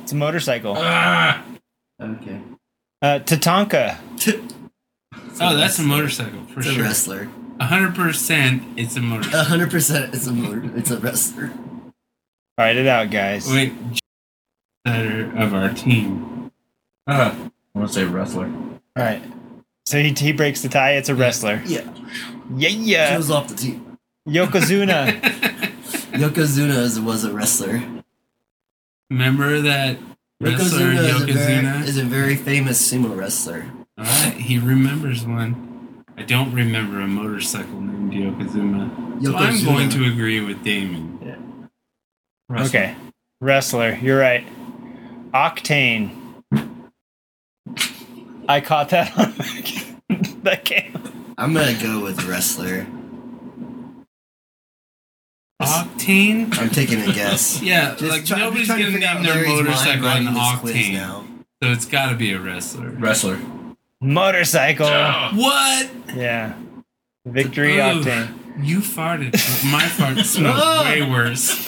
It's 0.03 0.13
a 0.13 0.15
motorcycle. 0.15 0.75
Ah! 0.79 1.43
Okay. 2.01 2.41
Uh, 3.03 3.19
Tatanka. 3.19 3.97
Oh, 5.41 5.57
that's 5.57 5.79
a 5.81 5.83
motorcycle 5.83 6.45
for 6.45 6.61
It's 6.61 6.69
a 6.69 6.73
sure. 6.73 6.85
wrestler. 6.85 7.29
hundred 7.61 7.97
percent, 7.97 8.63
it's 8.77 8.95
a 8.97 9.01
motorcycle. 9.01 9.41
A 9.41 9.45
hundred 9.45 9.71
percent, 9.73 10.15
it's 10.15 10.27
a 10.29 10.33
motor. 10.33 10.71
It's 10.77 10.91
a 10.93 10.99
wrestler. 10.99 11.51
Write 12.59 12.77
it 12.77 12.87
out, 12.87 13.11
guys. 13.11 13.51
Wait, 13.51 13.73
better 14.85 15.31
of 15.37 15.53
our 15.53 15.71
team. 15.75 16.51
Uh, 17.07 17.35
I 17.75 17.79
want 17.79 17.89
to 17.89 17.95
say 17.95 18.05
wrestler. 18.05 18.47
All 18.47 19.03
right. 19.05 19.23
So 19.85 19.99
he, 20.03 20.13
he 20.13 20.33
breaks 20.33 20.63
the 20.63 20.69
tie. 20.69 20.93
It's 20.93 21.09
a 21.09 21.15
wrestler. 21.15 21.63
Yeah. 21.67 21.89
Yeah, 22.57 22.69
yeah. 22.71 23.17
Goes 23.17 23.31
off 23.31 23.49
the 23.49 23.55
team. 23.55 23.99
Yokozuna. 24.27 25.21
Yokozuna 26.13 26.79
is, 26.79 26.99
was 26.99 27.25
a 27.25 27.33
wrestler. 27.33 27.83
Remember 29.11 29.61
that 29.61 29.99
wrestler 30.41 30.93
Yokozuna 30.93 31.23
is 31.23 31.23
a, 31.23 31.27
very, 31.27 31.89
is 31.89 31.99
a 31.99 32.05
very 32.05 32.37
famous 32.37 32.91
sumo 32.91 33.17
wrestler. 33.17 33.71
All 33.99 34.05
right, 34.05 34.35
he 34.35 34.59
remembers 34.59 35.25
one. 35.25 36.05
I 36.17 36.23
don't 36.23 36.53
remember 36.53 37.01
a 37.01 37.07
motorcycle 37.07 37.81
named 37.81 38.13
Yokozuna. 38.13 39.23
So 39.25 39.37
I'm 39.37 39.63
going 39.65 39.91
to 39.91 40.05
agree 40.11 40.41
with 40.41 40.65
Damon. 40.65 41.06
Yeah. 42.51 42.57
Wrestler. 42.57 42.81
okay. 42.81 42.97
Wrestler. 43.41 43.95
You're 44.03 44.19
right. 44.19 44.47
Octane. 45.33 46.11
I 48.49 48.61
caught 48.61 48.91
that 48.91 49.17
on 49.19 49.33
that 50.45 50.65
game. 50.65 50.93
I'm 51.37 51.53
gonna 51.53 51.75
go 51.83 52.03
with 52.03 52.25
wrestler. 52.25 52.87
Octane? 55.61 56.57
I'm 56.59 56.69
taking 56.71 57.01
a 57.03 57.13
guess. 57.13 57.61
Yeah, 57.67 57.95
Just 57.97 58.03
like 58.11 58.25
try- 58.25 58.39
nobody's 58.39 58.67
trying 58.67 58.79
to 58.79 58.85
gonna 58.85 58.95
figure 58.99 59.15
name 59.15 59.23
their 59.25 59.35
Larry's 59.35 59.49
motorcycle 59.63 59.93
an 59.95 60.03
writing 60.27 60.35
this 60.35 60.61
quiz 60.61 60.75
Octane. 60.77 60.93
now. 60.93 61.25
So 61.63 61.71
it's 61.73 61.87
got 61.87 62.11
to 62.11 62.17
be 62.17 62.33
a 62.33 62.39
wrestler. 62.41 62.91
Wrestler. 62.91 63.41
Motorcycle. 64.01 64.87
What? 64.87 65.91
Yeah. 66.15 66.55
Victory 67.25 67.79
Ooh, 67.79 67.83
Octane. 68.03 68.65
You 68.65 68.79
farted. 68.79 69.33
My 69.73 69.83
fart 69.89 70.19
smelled 70.19 70.87
way 70.87 71.03
worse. 71.11 71.67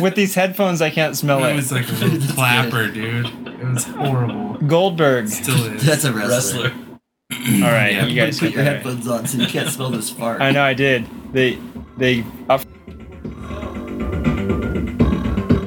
With 0.00 0.14
these 0.14 0.34
headphones, 0.34 0.80
I 0.82 0.90
can't 0.90 1.16
smell 1.16 1.44
It 1.44 1.52
it. 1.52 1.56
was 1.56 1.70
like 1.72 1.88
a 1.88 1.92
little 1.92 2.34
clapper, 2.34 2.88
dude. 2.88 3.26
It 3.46 3.64
was 3.68 3.84
horrible. 3.84 4.54
Goldberg. 4.66 5.28
Still 5.28 5.64
is. 5.74 5.84
That's 5.84 6.04
a 6.04 6.12
wrestler. 6.12 6.72
All 6.72 7.60
right, 7.70 7.92
Yeah. 7.92 8.06
you 8.06 8.14
guys 8.20 8.38
put 8.40 8.50
your 8.52 8.62
okay. 8.62 8.70
headphones 8.74 9.06
on 9.08 9.26
so 9.26 9.38
you 9.38 9.46
can't 9.46 9.68
smell 9.68 9.90
this 9.90 10.10
fart. 10.10 10.40
I 10.40 10.50
know 10.50 10.62
I 10.62 10.74
did. 10.74 11.06
They 11.32 11.58
they 11.96 12.24
up. 12.48 12.62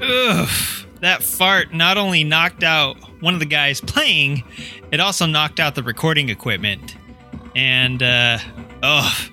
Ugh, 0.05 0.49
that 1.01 1.21
fart 1.23 1.73
not 1.73 1.97
only 1.97 2.23
knocked 2.23 2.63
out 2.63 2.97
one 3.21 3.33
of 3.33 3.39
the 3.39 3.45
guys 3.45 3.79
playing, 3.81 4.43
it 4.91 4.99
also 4.99 5.25
knocked 5.25 5.59
out 5.59 5.75
the 5.75 5.83
recording 5.83 6.29
equipment. 6.29 6.95
And 7.55 8.01
uh 8.03 8.39
oh 8.81 9.27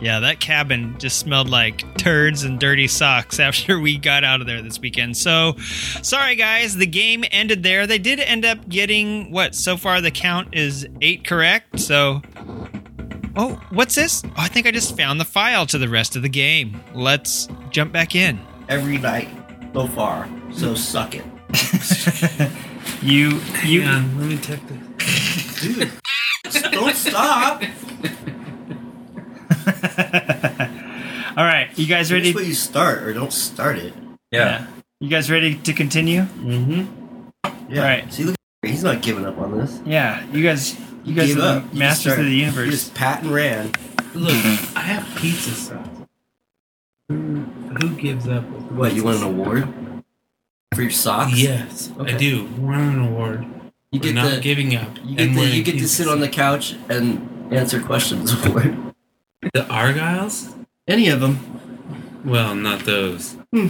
yeah, 0.00 0.20
that 0.20 0.40
cabin 0.40 0.96
just 0.98 1.18
smelled 1.18 1.48
like 1.48 1.96
turds 1.98 2.44
and 2.44 2.58
dirty 2.58 2.88
socks 2.88 3.38
after 3.40 3.78
we 3.80 3.98
got 3.98 4.24
out 4.24 4.40
of 4.40 4.46
there 4.46 4.62
this 4.62 4.78
weekend. 4.78 5.16
So 5.16 5.56
sorry 6.02 6.36
guys, 6.36 6.76
the 6.76 6.86
game 6.86 7.24
ended 7.30 7.62
there. 7.62 7.86
They 7.86 7.98
did 7.98 8.20
end 8.20 8.44
up 8.44 8.68
getting 8.68 9.30
what 9.30 9.54
so 9.54 9.76
far 9.76 10.00
the 10.00 10.10
count 10.10 10.54
is 10.54 10.86
eight 11.00 11.24
correct. 11.26 11.80
So 11.80 12.22
Oh, 13.38 13.60
what's 13.68 13.94
this? 13.94 14.22
Oh, 14.24 14.32
I 14.38 14.48
think 14.48 14.66
I 14.66 14.70
just 14.70 14.96
found 14.96 15.20
the 15.20 15.24
file 15.26 15.66
to 15.66 15.76
the 15.76 15.90
rest 15.90 16.16
of 16.16 16.22
the 16.22 16.28
game. 16.28 16.82
Let's 16.94 17.48
jump 17.68 17.92
back 17.92 18.14
in. 18.14 18.40
Every 18.70 18.96
night 18.96 19.28
so 19.74 19.86
far. 19.88 20.26
So 20.52 20.74
suck 20.74 21.14
it. 21.14 21.24
You 23.02 23.40
you 23.62 23.82
Hang 23.82 24.04
on, 24.04 24.18
let 24.18 24.28
me 24.28 24.36
check 24.38 24.60
this. 24.66 25.60
Dude, 25.60 26.72
don't 26.72 26.96
stop. 26.96 27.62
All 29.66 31.44
right, 31.44 31.68
you 31.76 31.86
guys 31.86 32.12
ready? 32.12 32.32
This 32.32 32.42
way 32.42 32.48
you 32.48 32.54
start 32.54 33.02
or 33.02 33.12
don't 33.12 33.32
start 33.32 33.76
it. 33.78 33.92
Yeah. 34.30 34.66
You 35.00 35.08
guys 35.10 35.30
ready 35.30 35.56
to 35.56 35.72
continue? 35.74 36.22
Mm-hmm. 36.22 37.72
Yeah. 37.72 37.82
Right. 37.82 38.12
See, 38.12 38.24
look, 38.24 38.36
he's 38.62 38.82
not 38.82 39.02
giving 39.02 39.26
up 39.26 39.36
on 39.38 39.58
this. 39.58 39.80
Yeah, 39.84 40.24
you 40.32 40.42
guys 40.42 40.78
you 41.04 41.14
guys 41.14 41.34
gave 41.34 41.38
are 41.42 41.58
up. 41.58 41.70
the 41.70 41.76
masters 41.78 42.12
started- 42.14 42.22
of 42.22 42.30
the 42.30 42.36
You 42.36 42.44
universe. 42.46 42.70
just 42.70 42.94
pat 42.94 43.22
and 43.22 43.30
ran. 43.32 43.66
Look, 44.14 44.32
I 44.76 44.80
have 44.80 45.06
pizza 45.18 45.50
sauce. 45.50 45.86
Who, 47.08 47.16
who 47.80 47.90
gives 47.96 48.26
up? 48.28 48.48
with 48.48 48.62
What, 48.72 48.94
you 48.94 49.02
pizza 49.02 49.04
want 49.04 49.18
an 49.18 49.24
award? 49.24 49.68
For 50.74 50.82
your 50.82 50.90
socks? 50.90 51.34
Yes, 51.36 51.90
Okay. 51.98 52.14
I 52.14 52.16
do. 52.16 52.46
Want 52.58 52.80
an 52.96 53.06
award. 53.06 53.44
You 53.92 54.00
for 54.00 54.06
get 54.06 54.14
not 54.14 54.30
the- 54.30 54.40
giving 54.40 54.74
up. 54.74 54.96
You 55.04 55.16
get, 55.16 55.28
and 55.28 55.36
to, 55.36 55.46
you 55.48 55.62
get 55.62 55.72
to 55.78 55.86
sit 55.88 56.08
on 56.08 56.20
the 56.20 56.28
couch 56.28 56.74
and 56.88 57.52
answer 57.52 57.80
questions 57.82 58.32
award. 58.46 58.76
The 59.52 59.62
Argyles? 59.62 60.52
Any 60.88 61.08
of 61.08 61.20
them. 61.20 62.20
Well, 62.24 62.54
not 62.54 62.80
those. 62.84 63.36
Hmm. 63.52 63.68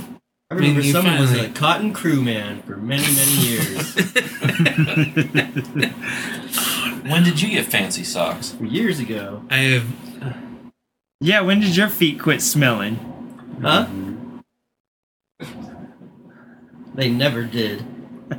I 0.51 0.55
mean, 0.55 0.77
remember 0.77 0.81
you 0.83 0.93
someone 0.93 1.19
was 1.19 1.33
a 1.33 1.49
cotton 1.51 1.93
crewman 1.93 2.63
for 2.63 2.77
many, 2.77 3.03
many 3.03 3.33
years. 3.49 3.95
When 7.09 7.23
did 7.23 7.41
you 7.41 7.51
get 7.51 7.67
fancy 7.67 8.03
socks? 8.03 8.57
years 8.61 8.99
ago. 8.99 9.45
I 9.49 9.57
have. 9.59 10.35
yeah, 11.21 11.41
when 11.41 11.61
did 11.61 11.77
your 11.77 11.89
feet 11.89 12.19
quit 12.19 12.43
smelling? 12.43 12.97
Huh? 13.63 13.87
They 16.95 17.09
never 17.09 17.45
did. 17.45 17.85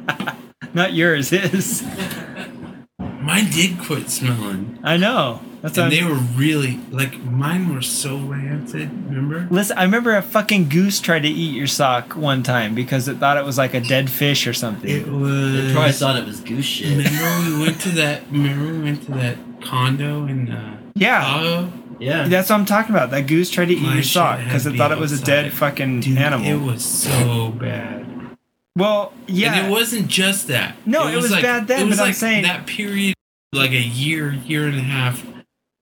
Not 0.74 0.94
yours, 0.94 1.30
his. 1.30 1.82
Mine 3.00 3.50
did 3.52 3.80
quit 3.80 4.10
smelling. 4.10 4.80
I 4.84 4.98
know. 4.98 5.40
That's 5.62 5.78
and 5.78 5.92
they 5.92 6.00
I'm- 6.02 6.10
were 6.10 6.16
really 6.40 6.80
like 6.92 7.20
mine 7.24 7.74
were 7.74 7.82
so 7.82 8.18
rancid. 8.18 8.90
Remember? 9.08 9.48
Listen, 9.50 9.78
I 9.78 9.84
remember 9.84 10.16
a 10.16 10.22
fucking 10.22 10.70
goose 10.70 11.00
tried 11.00 11.22
to 11.24 11.28
eat 11.30 11.56
your 11.56 11.68
sock 11.68 12.16
one 12.16 12.44
time 12.44 12.76
because 12.76 13.08
it 13.08 13.18
thought 13.18 13.38
it 13.38 13.44
was 13.46 13.58
like 13.58 13.74
a 13.74 13.82
dead 13.82 14.10
fish 14.10 14.46
or 14.46 14.54
something. 14.54 14.90
It 14.90 15.08
was. 15.08 15.68
They 15.68 15.74
probably 15.74 15.92
thought 15.94 16.16
it 16.18 16.26
was 16.26 16.40
goose 16.42 16.66
shit. 16.66 16.90
Remember 16.98 17.58
we 17.58 17.66
went 17.66 17.82
to 17.82 17.90
that. 17.90 18.22
Remember 18.32 18.72
we 18.74 18.80
went 18.84 19.04
to 19.06 19.12
that 19.14 19.38
condo 19.62 20.26
in 20.28 20.52
uh, 20.52 20.78
Yeah. 20.94 21.24
Chicago? 21.24 21.72
Yeah. 22.00 22.28
That's 22.28 22.50
what 22.52 22.58
I'm 22.60 22.66
talking 22.66 22.94
about. 22.96 23.10
That 23.10 23.26
goose 23.26 23.50
tried 23.50 23.66
to 23.70 23.74
eat 23.74 23.82
My 23.82 23.96
your 23.96 24.04
sock 24.04 24.38
because 24.44 24.68
it 24.68 24.74
be 24.74 24.78
thought 24.78 24.92
it 24.92 25.00
was 25.00 25.12
a 25.20 25.24
dead 25.26 25.46
outside. 25.46 25.58
fucking 25.58 26.02
Dude, 26.02 26.18
animal. 26.20 26.46
It 26.48 26.64
was 26.64 26.86
so 26.86 27.50
bad. 27.50 28.06
well, 28.76 29.12
yeah. 29.26 29.54
And 29.56 29.68
it 29.68 29.72
wasn't 29.72 30.08
just 30.08 30.48
that. 30.50 30.76
No, 30.86 31.08
it 31.08 31.16
was 31.16 31.32
like, 31.32 31.42
bad 31.42 31.68
then, 31.68 31.82
It 31.82 31.86
was 31.88 31.98
but 31.98 32.04
I'm 32.04 32.08
like 32.10 32.16
saying- 32.16 32.44
that 32.44 32.68
period, 32.68 33.16
like 33.52 33.72
a 33.72 33.82
year, 33.82 34.34
year 34.34 34.68
and 34.68 34.76
a 34.78 34.82
half 34.82 35.26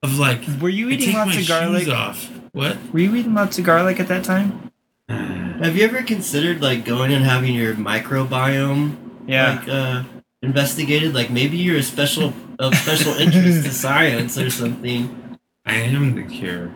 of 0.02 0.18
like. 0.18 0.42
Were 0.60 0.68
you 0.68 0.90
eating 0.90 1.14
lots 1.14 1.36
of 1.36 1.46
garlic? 1.48 1.88
off. 1.88 2.30
What? 2.52 2.76
Were 2.92 3.00
you 3.00 3.14
eating 3.14 3.34
lots 3.34 3.58
of 3.58 3.64
garlic 3.64 4.00
at 4.00 4.08
that 4.08 4.24
time? 4.24 4.70
Have 5.08 5.76
you 5.76 5.84
ever 5.84 6.02
considered 6.02 6.60
like 6.62 6.84
going 6.84 7.12
and 7.12 7.24
having 7.24 7.54
your 7.54 7.74
microbiome 7.74 8.96
Yeah. 9.26 9.58
like 9.58 9.68
uh 9.68 10.02
investigated? 10.42 11.14
Like 11.14 11.30
maybe 11.30 11.56
you're 11.56 11.78
a 11.78 11.82
special 11.82 12.32
of 12.58 12.74
special 12.74 13.12
interest 13.14 13.64
to 13.66 13.72
science 13.84 14.38
or 14.38 14.50
something. 14.50 15.38
I 15.64 15.76
am 15.76 16.14
the 16.14 16.22
cure. 16.22 16.70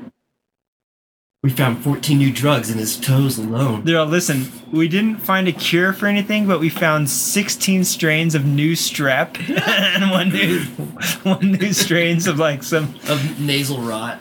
We 1.42 1.48
found 1.48 1.82
14 1.82 2.18
new 2.18 2.30
drugs 2.30 2.70
in 2.70 2.76
his 2.76 2.98
toes 2.98 3.38
alone. 3.38 3.86
There, 3.86 4.04
listen. 4.04 4.52
We 4.70 4.88
didn't 4.88 5.20
find 5.20 5.48
a 5.48 5.52
cure 5.52 5.94
for 5.94 6.06
anything, 6.06 6.46
but 6.46 6.60
we 6.60 6.68
found 6.68 7.08
16 7.08 7.84
strains 7.84 8.34
of 8.34 8.44
new 8.44 8.72
strep 8.74 9.40
and 9.66 10.10
one 10.10 10.28
new, 10.28 10.64
one 11.22 11.52
new 11.52 11.72
strains 11.72 12.26
of 12.26 12.38
like 12.38 12.62
some 12.62 12.94
of 13.08 13.40
nasal 13.40 13.78
rot. 13.80 14.20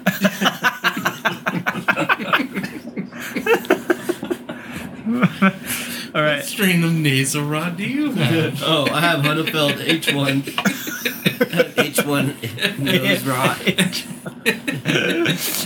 All 6.15 6.21
right. 6.21 6.37
What 6.37 6.45
strain 6.45 6.83
of 6.83 6.93
nasal 6.93 7.43
rod 7.43 7.77
do 7.77 7.83
you 7.83 8.11
have? 8.13 8.61
oh, 8.65 8.87
I 8.91 9.01
have 9.01 9.21
Hunefeld 9.21 9.73
H1. 9.73 10.41
H1 11.39 12.79
nose 12.79 13.25
rot. 13.25 13.57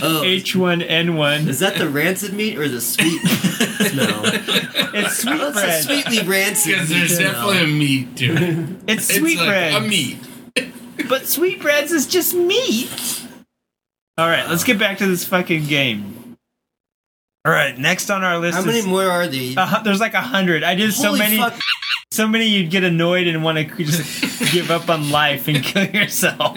oh, 0.02 0.22
H1N1. 0.24 1.48
Is 1.48 1.58
that 1.60 1.76
the 1.76 1.88
rancid 1.88 2.32
meat 2.34 2.58
or 2.58 2.68
the 2.68 2.80
sweet 2.80 3.20
smell? 3.22 4.22
It's 4.94 5.18
sweet 5.18 5.38
That's 5.38 5.52
bread. 5.54 5.80
a 5.80 5.82
sweetly 5.82 6.22
rancid. 6.28 6.72
Because 6.74 6.88
there's 6.88 7.16
smell. 7.16 7.32
definitely 7.32 7.62
a 7.64 7.66
meat 7.76 8.16
to 8.18 8.24
it. 8.34 8.66
It's 8.88 9.08
It's 9.10 9.18
sweet 9.18 9.38
like 9.38 9.48
bread. 9.48 9.74
a 9.74 9.80
meat. 9.86 10.18
But 11.08 11.26
sweetbreads 11.26 11.90
is 11.92 12.06
just 12.06 12.34
meat. 12.34 13.22
All 14.16 14.28
right, 14.28 14.48
let's 14.48 14.62
get 14.64 14.78
back 14.78 14.98
to 14.98 15.06
this 15.06 15.24
fucking 15.24 15.64
game. 15.66 16.23
All 17.46 17.52
right, 17.52 17.76
next 17.76 18.08
on 18.08 18.24
our 18.24 18.38
list. 18.38 18.56
How 18.56 18.64
many 18.64 18.78
is, 18.78 18.86
more 18.86 19.04
are 19.04 19.26
there? 19.26 19.52
Uh, 19.54 19.82
there's 19.82 20.00
like 20.00 20.14
a 20.14 20.20
hundred. 20.22 20.62
I 20.64 20.74
did 20.74 20.94
so 20.94 21.14
many. 21.14 21.36
fuck. 21.36 21.58
So 22.10 22.26
many 22.26 22.46
you'd 22.46 22.70
get 22.70 22.84
annoyed 22.84 23.26
and 23.26 23.44
want 23.44 23.58
to 23.58 23.84
just 23.84 24.52
give 24.52 24.70
up 24.70 24.88
on 24.88 25.10
life 25.10 25.46
and 25.48 25.62
kill 25.62 25.84
yourself. 25.84 26.56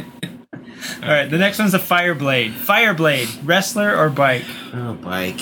All 1.03 1.09
right, 1.09 1.29
the 1.29 1.37
next 1.37 1.59
one's 1.59 1.73
a 1.73 1.79
Fireblade. 1.79 2.53
Fireblade, 2.53 3.27
wrestler 3.43 3.97
or 3.97 4.09
bike? 4.09 4.45
Oh, 4.73 4.93
bike. 4.93 5.41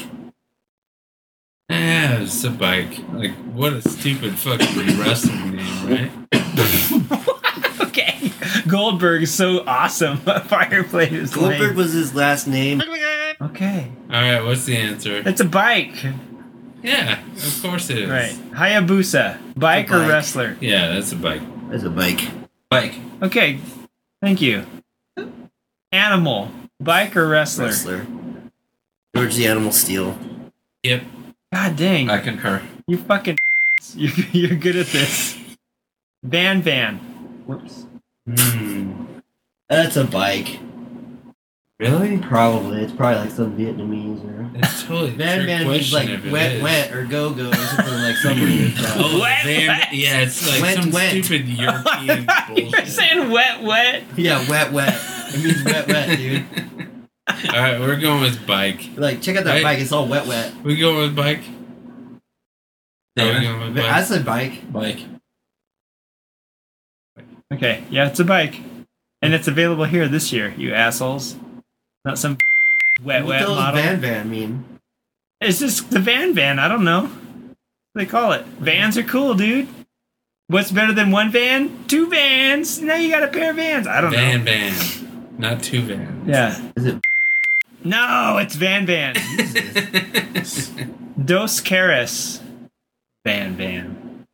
Yeah, 1.69 2.21
it's 2.21 2.43
a 2.43 2.49
bike. 2.49 2.97
Like, 3.11 3.35
what 3.53 3.73
a 3.73 3.81
stupid 3.87 4.39
fucking 4.39 4.99
wrestling 4.99 5.57
name, 5.57 6.11
right? 6.33 7.81
okay, 7.81 8.31
Goldberg 8.67 9.23
is 9.23 9.33
so 9.33 9.63
awesome. 9.67 10.17
Fireblade 10.19 11.11
is 11.11 11.33
Goldberg 11.33 11.59
lame. 11.59 11.75
was 11.75 11.93
his 11.93 12.15
last 12.15 12.47
name. 12.47 12.81
Okay, 13.41 13.91
All 14.09 14.21
right, 14.21 14.41
what's 14.41 14.65
the 14.65 14.77
answer? 14.77 15.21
it's 15.25 15.41
a 15.41 15.45
bike. 15.45 15.93
Yeah, 16.81 17.19
of 17.35 17.59
course 17.61 17.89
it 17.89 17.97
is. 17.99 18.09
Right, 18.09 18.31
Hayabusa, 18.51 19.55
bike, 19.55 19.91
or 19.91 20.07
wrestler? 20.07 20.55
Yeah, 20.61 20.93
that's 20.93 21.11
a 21.11 21.15
bike. 21.17 21.41
That's 21.69 21.83
a 21.83 21.89
bike. 21.89 22.21
Bike. 22.69 22.95
Okay, 23.21 23.59
thank 24.21 24.41
you. 24.41 24.65
Animal, 25.91 26.51
bike 26.79 27.17
or 27.17 27.27
wrestler? 27.27 27.65
Wrestler. 27.67 28.05
George 29.15 29.35
the 29.35 29.47
Animal 29.47 29.71
Steele. 29.71 30.17
Yep. 30.83 31.03
God 31.53 31.75
dang, 31.75 32.09
I 32.09 32.19
concur. 32.19 32.61
you 32.87 32.97
fucking, 32.97 33.37
you're, 33.95 34.13
you're 34.31 34.57
good 34.57 34.75
at 34.77 34.87
this. 34.87 35.37
Van 36.23 36.61
Van. 36.61 36.97
Whoops. 37.47 37.85
Hmm. 38.27 38.93
That's 39.69 39.95
a 39.97 40.03
bike. 40.05 40.59
Really? 41.79 42.17
Probably. 42.21 42.81
It's 42.81 42.93
probably 42.93 43.19
like 43.21 43.31
some 43.31 43.57
Vietnamese 43.57 44.23
or. 44.23 44.45
It's 44.57 44.83
totally 44.83 45.09
a 45.09 45.11
Van 45.15 45.35
trick 45.39 45.47
Van 45.47 45.67
means 45.67 45.91
like 45.93 46.07
wet, 46.31 46.51
is. 46.53 46.63
wet, 46.63 46.91
or 46.93 47.03
go 47.03 47.33
go, 47.33 47.49
or 47.49 47.53
something 47.55 47.93
like 47.93 48.15
something. 48.15 48.71
Oh, 48.97 49.19
Wet, 49.21 49.43
Van, 49.43 49.67
wet. 49.67 49.87
yeah, 49.93 50.21
it's 50.21 50.47
like 50.49 50.61
Wet, 50.61 50.81
some 50.81 50.91
wet. 50.91 51.09
stupid 51.11 51.47
European 51.49 52.27
You're 52.55 52.71
bullshit. 52.71 52.87
saying 52.87 53.29
wet, 53.31 53.63
wet. 53.63 54.03
Yeah, 54.15 54.49
wet, 54.49 54.71
wet. 54.71 54.97
It 55.33 55.43
means 55.43 55.63
wet, 55.65 55.87
wet, 55.89 56.17
dude. 56.17 56.45
All 57.27 57.59
right, 57.59 57.79
we're 57.81 57.99
going 57.99 58.21
with 58.21 58.47
bike. 58.47 58.91
Like, 58.95 59.21
check 59.21 59.35
out 59.35 59.43
that 59.43 59.55
Right. 59.55 59.63
bike. 59.63 59.79
It's 59.79 59.91
all 59.91 60.07
wet, 60.07 60.25
wet. 60.25 60.53
We 60.63 60.77
going 60.77 60.99
with 60.99 61.15
bike. 61.17 61.41
Yeah, 63.17 63.37
we 63.37 63.45
going 63.45 63.73
with 63.73 63.83
I 63.83 64.01
said 64.03 64.23
bike. 64.25 64.71
Bike. 64.71 64.99
Okay, 67.53 67.83
yeah, 67.89 68.07
it's 68.07 68.21
a 68.21 68.25
bike, 68.25 68.61
and 69.21 69.33
it's 69.33 69.49
available 69.49 69.83
here 69.83 70.07
this 70.07 70.31
year. 70.31 70.53
You 70.57 70.73
assholes, 70.73 71.35
not 72.05 72.17
some 72.17 72.37
wet, 73.03 73.23
what 73.23 73.29
wet 73.29 73.41
the 73.41 73.47
model. 73.49 73.81
Van 73.81 73.99
Van 73.99 74.29
mean? 74.29 74.63
It's 75.41 75.59
just 75.59 75.91
the 75.91 75.99
van 75.99 76.33
van. 76.33 76.59
I 76.59 76.67
don't 76.67 76.85
know. 76.85 77.09
They 77.93 78.05
call 78.05 78.31
it 78.31 78.45
vans 78.59 78.97
are 78.97 79.03
cool, 79.03 79.35
dude. 79.35 79.67
What's 80.47 80.71
better 80.71 80.93
than 80.93 81.11
one 81.11 81.31
van? 81.31 81.85
Two 81.87 82.09
vans. 82.09 82.79
Now 82.79 82.95
you 82.95 83.09
got 83.09 83.23
a 83.23 83.27
pair 83.27 83.49
of 83.49 83.57
vans. 83.57 83.87
I 83.87 83.99
don't 83.99 84.11
Van 84.11 84.39
know. 84.39 84.45
Van, 84.51 84.73
Van, 84.73 85.35
not 85.37 85.63
two 85.63 85.81
Van. 85.81 86.23
Yeah. 86.25 86.71
Is 86.77 86.85
it? 86.85 87.01
No, 87.83 88.37
it's 88.39 88.55
Van 88.55 88.85
Van. 88.85 89.15
Dos 91.25 91.61
Caras. 91.61 92.41
Van 93.23 93.55
Van. 93.55 94.25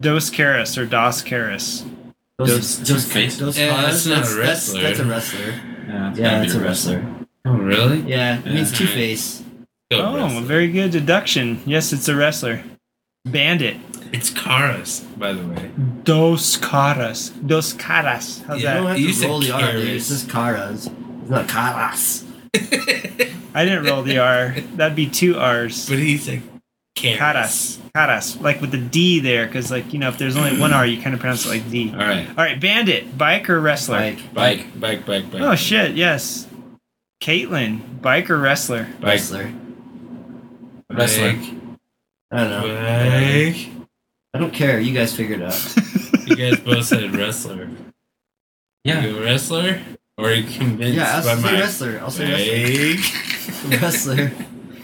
Dos 0.00 0.30
Caras 0.30 0.78
or 0.78 0.86
Dos 0.86 1.22
Caras. 1.22 1.84
Those, 2.46 2.80
those, 2.82 3.04
face. 3.12 3.38
those 3.38 3.58
Yeah, 3.58 3.70
cars? 3.70 4.04
that's 4.04 4.06
not 4.06 4.16
a 4.16 4.20
that's, 4.20 4.34
wrestler. 4.36 4.82
That's, 4.82 4.98
a 4.98 5.04
wrestler. 5.04 5.40
Yeah, 5.88 6.10
it's 6.10 6.18
Yeah, 6.18 6.30
gotta 6.30 6.44
it's 6.44 6.54
be 6.54 6.60
a 6.60 6.62
wrestler. 6.64 7.04
Oh, 7.44 7.52
really? 7.52 8.00
Yeah, 8.02 8.38
it 8.38 8.46
means 8.46 8.72
Two 8.76 8.86
Face. 8.86 9.42
Go 9.90 9.98
Oh, 10.00 10.16
wrestler. 10.16 10.40
very 10.42 10.70
good 10.70 10.90
deduction. 10.92 11.62
Yes, 11.66 11.92
it's 11.92 12.08
a 12.08 12.14
wrestler. 12.16 12.62
Bandit. 13.26 13.76
It's 14.12 14.30
Caras, 14.30 15.00
by 15.16 15.32
the 15.32 15.46
way. 15.46 15.70
Dos 16.04 16.56
Caras. 16.56 17.30
Dos 17.46 17.72
Caras. 17.74 18.42
How's 18.46 18.62
that? 18.62 18.74
You 18.76 18.80
don't 18.80 18.86
have 18.88 18.98
You 18.98 19.08
to 19.08 19.14
said 19.14 19.28
roll 19.28 19.40
the 19.40 19.50
R, 19.52 19.72
dude. 19.72 19.88
It's 19.88 20.08
just 20.08 20.28
Caras. 20.28 20.86
It's 21.22 21.30
not 21.30 21.46
Caras. 21.48 22.24
I 23.54 23.64
didn't 23.64 23.84
roll 23.84 24.02
the 24.02 24.18
R. 24.18 24.54
That'd 24.74 24.96
be 24.96 25.08
two 25.08 25.38
R's. 25.38 25.88
But 25.88 25.98
he's 25.98 26.28
like 26.28 26.40
Karas. 26.40 26.49
Caras. 27.00 27.78
Caras. 27.94 28.40
Like 28.40 28.60
with 28.60 28.70
the 28.70 28.78
D 28.78 29.20
there, 29.20 29.46
because, 29.46 29.70
like, 29.70 29.92
you 29.92 29.98
know, 29.98 30.08
if 30.08 30.18
there's 30.18 30.36
only 30.36 30.58
one 30.58 30.72
R, 30.72 30.86
you 30.86 31.00
kind 31.00 31.14
of 31.14 31.20
pronounce 31.20 31.46
it 31.46 31.48
like 31.48 31.70
D. 31.70 31.90
All 31.92 31.98
right. 31.98 32.28
All 32.28 32.34
right, 32.36 32.60
Bandit. 32.60 33.16
Bike 33.16 33.48
or 33.50 33.60
wrestler? 33.60 33.96
Like, 33.98 34.34
Bike, 34.34 34.78
bike, 34.80 35.06
bike, 35.06 35.30
bike. 35.30 35.42
Oh, 35.42 35.54
shit, 35.54 35.96
yes. 35.96 36.46
Caitlin. 37.22 38.00
Bike 38.00 38.30
or 38.30 38.38
wrestler? 38.38 38.84
Bike, 39.00 39.04
wrestler. 39.20 39.52
Wrestler. 40.90 41.32
Bike, 41.34 41.50
I 42.32 42.36
don't 42.44 42.50
know. 42.50 43.52
bike. 43.52 43.86
I 44.32 44.38
don't 44.38 44.52
care. 44.54 44.78
You 44.80 44.94
guys 44.94 45.14
figured 45.14 45.40
it 45.40 45.46
out. 45.46 45.76
You 46.30 46.36
guys 46.36 46.60
both 46.60 46.84
said 46.84 47.12
wrestler. 47.16 47.68
Yeah. 48.84 49.04
You 49.04 49.18
a 49.18 49.22
wrestler? 49.22 49.80
Or 50.16 50.26
are 50.26 50.32
you 50.32 50.44
convinced 50.48 50.96
Yeah, 50.96 51.16
I'll 51.16 51.24
by 51.24 51.34
say 51.34 51.42
my 51.42 51.52
wrestler. 51.60 51.98
I'll 52.00 52.10
say 52.12 52.94
wrestler. 52.94 53.68
wrestler. 53.80 54.32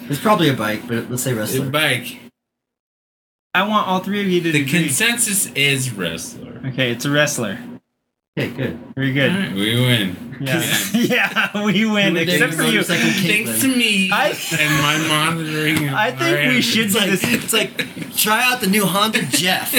It's 0.08 0.20
probably 0.20 0.48
a 0.48 0.54
bike, 0.54 0.86
but 0.86 1.10
let's 1.10 1.22
say 1.22 1.32
wrestler. 1.34 1.66
A 1.66 1.70
Bike. 1.70 2.18
I 3.54 3.66
want 3.66 3.88
all 3.88 4.00
three 4.00 4.20
of 4.20 4.28
you 4.28 4.40
to 4.42 4.52
The 4.52 4.62
agree. 4.62 4.84
consensus 4.84 5.46
is 5.54 5.90
wrestler. 5.90 6.60
okay, 6.66 6.90
it's 6.92 7.04
a 7.04 7.10
wrestler. 7.10 7.58
Okay, 8.38 8.50
good. 8.54 8.78
Very 8.94 9.12
good. 9.12 9.30
All 9.32 9.38
right, 9.38 9.52
we 9.54 9.74
win. 9.76 10.36
Yeah. 10.40 10.62
yeah, 10.92 11.64
we 11.64 11.86
win, 11.86 12.14
You 12.14 12.20
would 12.20 12.28
except 12.28 12.52
for 12.54 12.64
you. 12.64 12.82
second 12.82 13.10
Thanks 13.12 13.60
to 13.62 13.68
me 13.68 14.10
I- 14.12 14.36
and 14.58 14.82
my 14.82 15.08
monitoring. 15.08 15.88
I 15.94 16.10
think 16.10 16.38
our 16.46 16.48
we 16.52 16.60
should 16.60 16.84
It's 16.86 16.92
do 16.94 17.00
like, 17.00 17.10
this. 17.10 17.24
it's 17.24 17.52
like, 17.54 18.14
try 18.16 18.42
out 18.44 18.60
the 18.60 18.66
new 18.66 18.84
Honda 18.84 19.22
Jeff. 19.26 19.72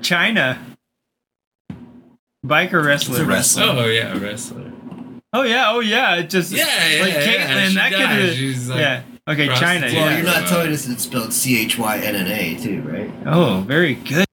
Chyna. 0.00 0.58
Bike 2.42 2.72
or 2.72 2.82
wrestler? 2.82 3.16
It's 3.16 3.22
a 3.22 3.26
wrestler. 3.26 3.64
Oh 3.64 3.86
yeah, 3.86 4.16
wrestler. 4.18 4.72
Oh 5.38 5.42
yeah, 5.42 5.70
oh 5.72 5.80
yeah. 5.80 6.16
It 6.16 6.30
just 6.30 6.52
Yeah, 6.52 6.64
yeah, 6.66 7.02
like 7.02 7.12
yeah, 7.12 7.20
Caitlyn, 7.26 7.68
she 7.68 7.74
that 7.74 7.92
could 7.92 7.98
does. 7.98 8.66
have 8.66 8.68
like, 8.68 8.80
yeah. 8.80 9.02
Okay, 9.28 9.48
Chyna. 9.48 9.80
Well, 9.82 9.92
Yeah. 9.92 10.16
you're 10.16 10.24
not 10.24 10.46
telling 10.48 10.72
us 10.72 10.88
it's 10.88 11.02
spelled 11.02 11.32
C 11.32 11.60
H 11.60 11.78
Y 11.78 11.98
N 11.98 12.14
N 12.14 12.26
A, 12.28 12.54
too, 12.62 12.80
right? 12.82 13.10
Oh, 13.26 13.64
very 13.66 13.94
good. 13.96 14.24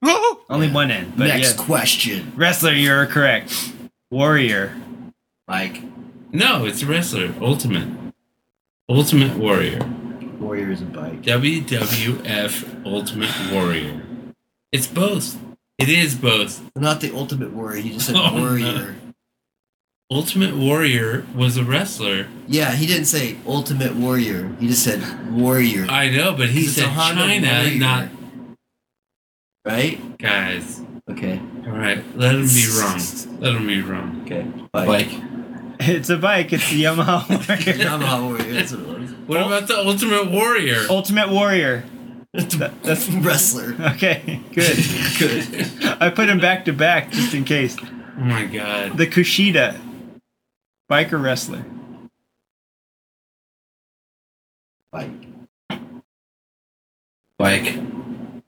Only 0.49 0.69
one 0.71 0.91
N, 0.91 1.13
but 1.17 1.27
Next 1.27 1.57
yeah. 1.57 1.65
question. 1.65 2.31
Wrestler, 2.35 2.73
you're 2.73 3.05
correct. 3.07 3.73
Warrior. 4.11 4.75
Like, 5.47 5.81
No, 6.31 6.65
it's 6.65 6.83
wrestler. 6.83 7.33
Ultimate. 7.41 7.87
Ultimate 8.87 9.35
Warrior. 9.37 9.79
Warrior 10.39 10.71
is 10.71 10.81
a 10.81 10.85
bike. 10.85 11.21
WWF 11.23 12.85
Ultimate 12.85 13.31
Warrior. 13.51 14.01
It's 14.71 14.87
both. 14.87 15.37
It 15.79 15.89
is 15.89 16.15
both. 16.15 16.61
Not 16.75 17.01
the 17.01 17.11
Ultimate 17.15 17.51
Warrior. 17.51 17.79
You 17.81 17.93
just 17.93 18.07
said 18.07 18.15
Oh, 18.15 18.55
no. 18.55 18.93
Warrior. 20.13 20.21
Ultimate 20.21 20.55
Warrior 20.55 21.25
was 21.35 21.57
a 21.57 21.63
wrestler. 21.63 22.27
Yeah, 22.47 22.71
he 22.73 22.85
didn't 22.85 23.05
say 23.05 23.37
Ultimate 23.47 23.95
Warrior. 23.95 24.55
He 24.59 24.67
just 24.67 24.83
said 24.83 25.31
Warrior. 25.31 25.85
I 25.89 26.09
know, 26.09 26.33
but 26.33 26.49
he 26.49 26.65
said 26.67 26.89
Chyna, 26.89 27.41
Warrior. 27.41 27.79
not 27.79 28.09
right. 29.65 30.17
guys. 30.17 30.81
Okay. 31.09 31.39
All 31.65 31.71
right, 31.73 32.03
let 32.17 32.35
him 32.35 32.45
be 32.47 32.67
wrong. 32.79 32.99
Let 33.39 33.55
him 33.55 33.67
be 33.67 33.81
wrong. 33.81 34.21
Okay. 34.25 34.45
Bike. 34.71 35.09
It's 35.79 36.09
a 36.09 36.17
bike. 36.17 36.53
It's 36.53 36.69
the 36.69 36.83
Yamaha 36.83 37.27
Warrior. 37.29 37.89
Yamaha 37.89 38.23
Warrior. 38.27 38.53
That's 38.53 38.71
what 38.71 38.81
it 38.81 38.99
was. 39.01 39.11
What 39.25 39.41
about 39.41 39.67
the 39.67 39.77
Ultimate 39.79 40.31
Warrior? 40.31 40.83
Ultimate 40.89 41.29
Warrior. 41.29 41.83
That- 42.33 42.81
that's 42.83 43.09
wrestler. 43.09 43.75
Okay, 43.95 44.41
good. 44.53 44.77
Good. 45.19 45.67
I 46.01 46.09
put 46.09 46.29
him 46.29 46.39
back 46.39 46.65
to 46.65 46.73
back 46.73 47.11
just 47.11 47.33
in 47.33 47.43
case. 47.43 47.75
Oh 47.81 48.21
my 48.21 48.45
god. 48.45 48.97
The 48.97 49.07
Kushida, 49.07 49.77
biker 50.89 51.21
wrestler. 51.21 51.63
Bike. 54.91 55.11
Bike. 57.37 57.75
I'm 57.75 58.41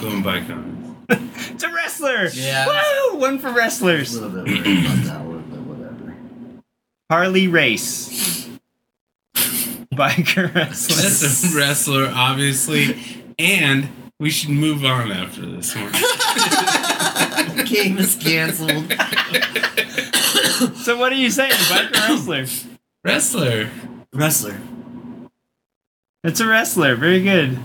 going 0.00 0.22
bike 0.22 0.50
on 0.50 1.06
It's 1.08 1.62
a 1.64 1.72
wrestler. 1.72 2.26
Yeah. 2.34 2.66
Woo! 3.12 3.18
One 3.18 3.38
for 3.38 3.48
A 3.48 3.52
wrestlers. 3.52 4.14
little 4.20 4.28
bit 4.44 4.44
worried 4.46 4.84
about 4.84 5.04
that 5.04 5.20
one, 5.24 5.44
but 5.48 5.60
whatever. 5.60 6.14
Harley 7.10 7.48
Race. 7.48 8.48
Biker 9.94 10.54
wrestler. 10.54 10.96
That's 10.96 11.54
a 11.54 11.56
wrestler, 11.56 12.12
obviously, 12.14 12.98
and 13.38 13.88
we 14.20 14.28
should 14.28 14.50
move 14.50 14.84
on 14.84 15.10
after 15.10 15.46
this 15.46 15.74
one. 15.74 15.92
Game 17.66 17.96
is 17.98 18.14
canceled. 18.16 18.88
So 20.76 20.96
what 20.98 21.12
are 21.12 21.16
you 21.16 21.30
saying? 21.30 21.52
Biker 21.52 21.92
wrestler. 22.08 22.46
Wrestler. 23.04 23.70
Wrestler. 24.12 24.58
It's 26.24 26.40
a 26.40 26.46
wrestler. 26.46 26.94
Very 26.96 27.22
good. 27.22 27.58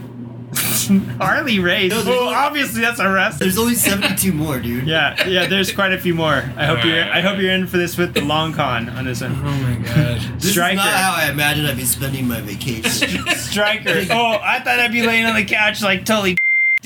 Harley 1.20 1.60
Race. 1.60 1.92
No, 1.92 2.02
there's 2.02 2.18
oh, 2.20 2.28
obviously 2.28 2.82
that's 2.82 3.00
a 3.00 3.10
wrestler. 3.10 3.46
There's 3.46 3.58
only 3.58 3.76
72 3.76 4.34
more, 4.34 4.60
dude. 4.60 4.86
Yeah, 4.88 5.28
yeah. 5.28 5.48
There's 5.48 5.72
quite 5.72 5.94
a 5.94 5.98
few 5.98 6.14
more. 6.14 6.34
I 6.58 6.66
hope 6.66 6.80
All 6.80 6.86
you're. 6.86 7.04
I 7.04 7.22
hope 7.22 7.40
you're 7.40 7.52
in 7.54 7.68
for 7.68 7.78
this 7.78 7.98
with 7.98 8.14
the 8.14 8.22
long 8.22 8.52
con 8.54 8.90
on 8.90 9.06
this 9.06 9.22
Oh 9.22 9.28
one. 9.30 9.42
my 9.44 9.76
god. 9.86 10.20
This 10.40 10.52
Striker. 10.52 10.72
is 10.80 10.86
not 10.86 10.94
how 10.94 11.14
I 11.16 11.30
imagine 11.32 11.66
I'd 11.66 11.78
be 11.78 11.86
spending 11.86 12.28
my 12.28 12.42
vacation. 12.42 13.26
Striker. 13.36 14.06
Oh, 14.12 14.40
I 14.44 14.60
thought 14.60 14.80
I'd 14.80 14.92
be 14.92 15.04
laying 15.04 15.26
on 15.26 15.36
the 15.36 15.46
couch 15.46 15.82
like 15.82 16.04
totally 16.06 16.38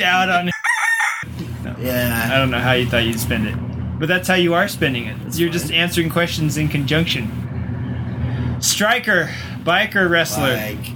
out 0.03 0.29
on. 0.29 0.49
I 0.49 1.75
yeah. 1.79 2.29
I 2.31 2.37
don't 2.37 2.51
know 2.51 2.59
how 2.59 2.73
you 2.73 2.85
thought 2.87 3.03
you'd 3.05 3.19
spend 3.19 3.47
it, 3.47 3.55
but 3.99 4.07
that's 4.07 4.27
how 4.27 4.35
you 4.35 4.53
are 4.53 4.67
spending 4.67 5.05
it. 5.05 5.17
That's 5.23 5.39
You're 5.39 5.49
fine. 5.49 5.59
just 5.59 5.71
answering 5.71 6.09
questions 6.09 6.57
in 6.57 6.67
conjunction. 6.69 8.57
Striker, 8.61 9.29
biker 9.63 10.09
wrestler. 10.09 10.55
Bike. 10.55 10.91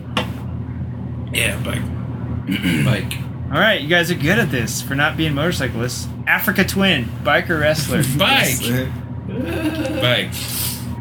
Yeah, 1.34 1.60
bike. 1.64 1.84
bike. 2.86 3.18
All 3.52 3.60
right, 3.60 3.82
you 3.82 3.88
guys 3.88 4.12
are 4.12 4.16
good 4.16 4.38
at 4.40 4.52
this 4.52 4.82
for 4.82 4.96
not 4.96 5.18
being 5.18 5.34
motorcyclists. 5.34 6.08
Africa 6.28 6.64
Twin, 6.64 7.06
biker 7.24 7.60
wrestler. 7.60 8.04
Bike. 8.18 8.60
Bike. 10.02 10.32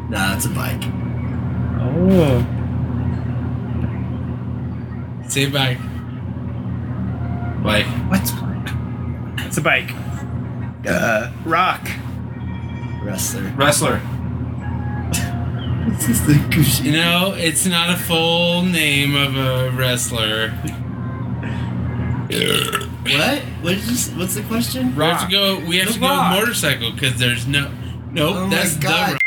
Nah, 0.09 0.35
it's 0.35 0.45
a 0.45 0.49
bike. 0.49 0.81
oh, 1.79 2.45
Say 5.27 5.45
bike. 5.49 5.77
Bike. 7.63 7.85
what's 8.09 8.31
bike? 8.31 8.69
It's 9.45 9.57
a 9.57 9.61
bike. 9.61 9.91
Uh, 10.87 11.31
rock. 11.45 11.87
Wrestler. 13.03 13.51
Wrestler. 13.55 14.01
It's 15.91 16.05
just 16.05 16.27
the 16.27 16.81
You 16.83 16.91
know, 16.91 17.33
it's 17.35 17.65
not 17.65 17.89
a 17.89 17.97
full 17.97 18.61
name 18.61 19.15
of 19.15 19.35
a 19.35 19.71
wrestler. 19.71 20.49
What? 22.29 23.39
What 23.61 23.75
did 23.75 23.83
you? 23.85 23.95
What's 24.17 24.35
the 24.35 24.43
question? 24.47 24.95
We 24.95 25.03
have 25.03 25.25
to 25.25 25.31
go. 25.31 25.59
We 25.65 25.77
have 25.79 25.87
The 25.87 25.93
to 25.95 25.99
go 25.99 26.07
Rock. 26.07 26.31
motorcycle 26.39 26.91
because 26.91 27.17
there's 27.17 27.47
no. 27.47 27.71
Nope, 28.11 28.35
Oh 28.37 28.49
that's 28.49 28.75
my 28.75 28.81
the. 28.81 29.13
Rock. 29.13 29.21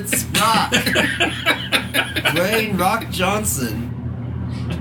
It's 0.00 0.24
Rock. 0.24 0.72
Dwayne 2.34 2.78
Rock 2.78 3.10
Johnson. 3.10 3.93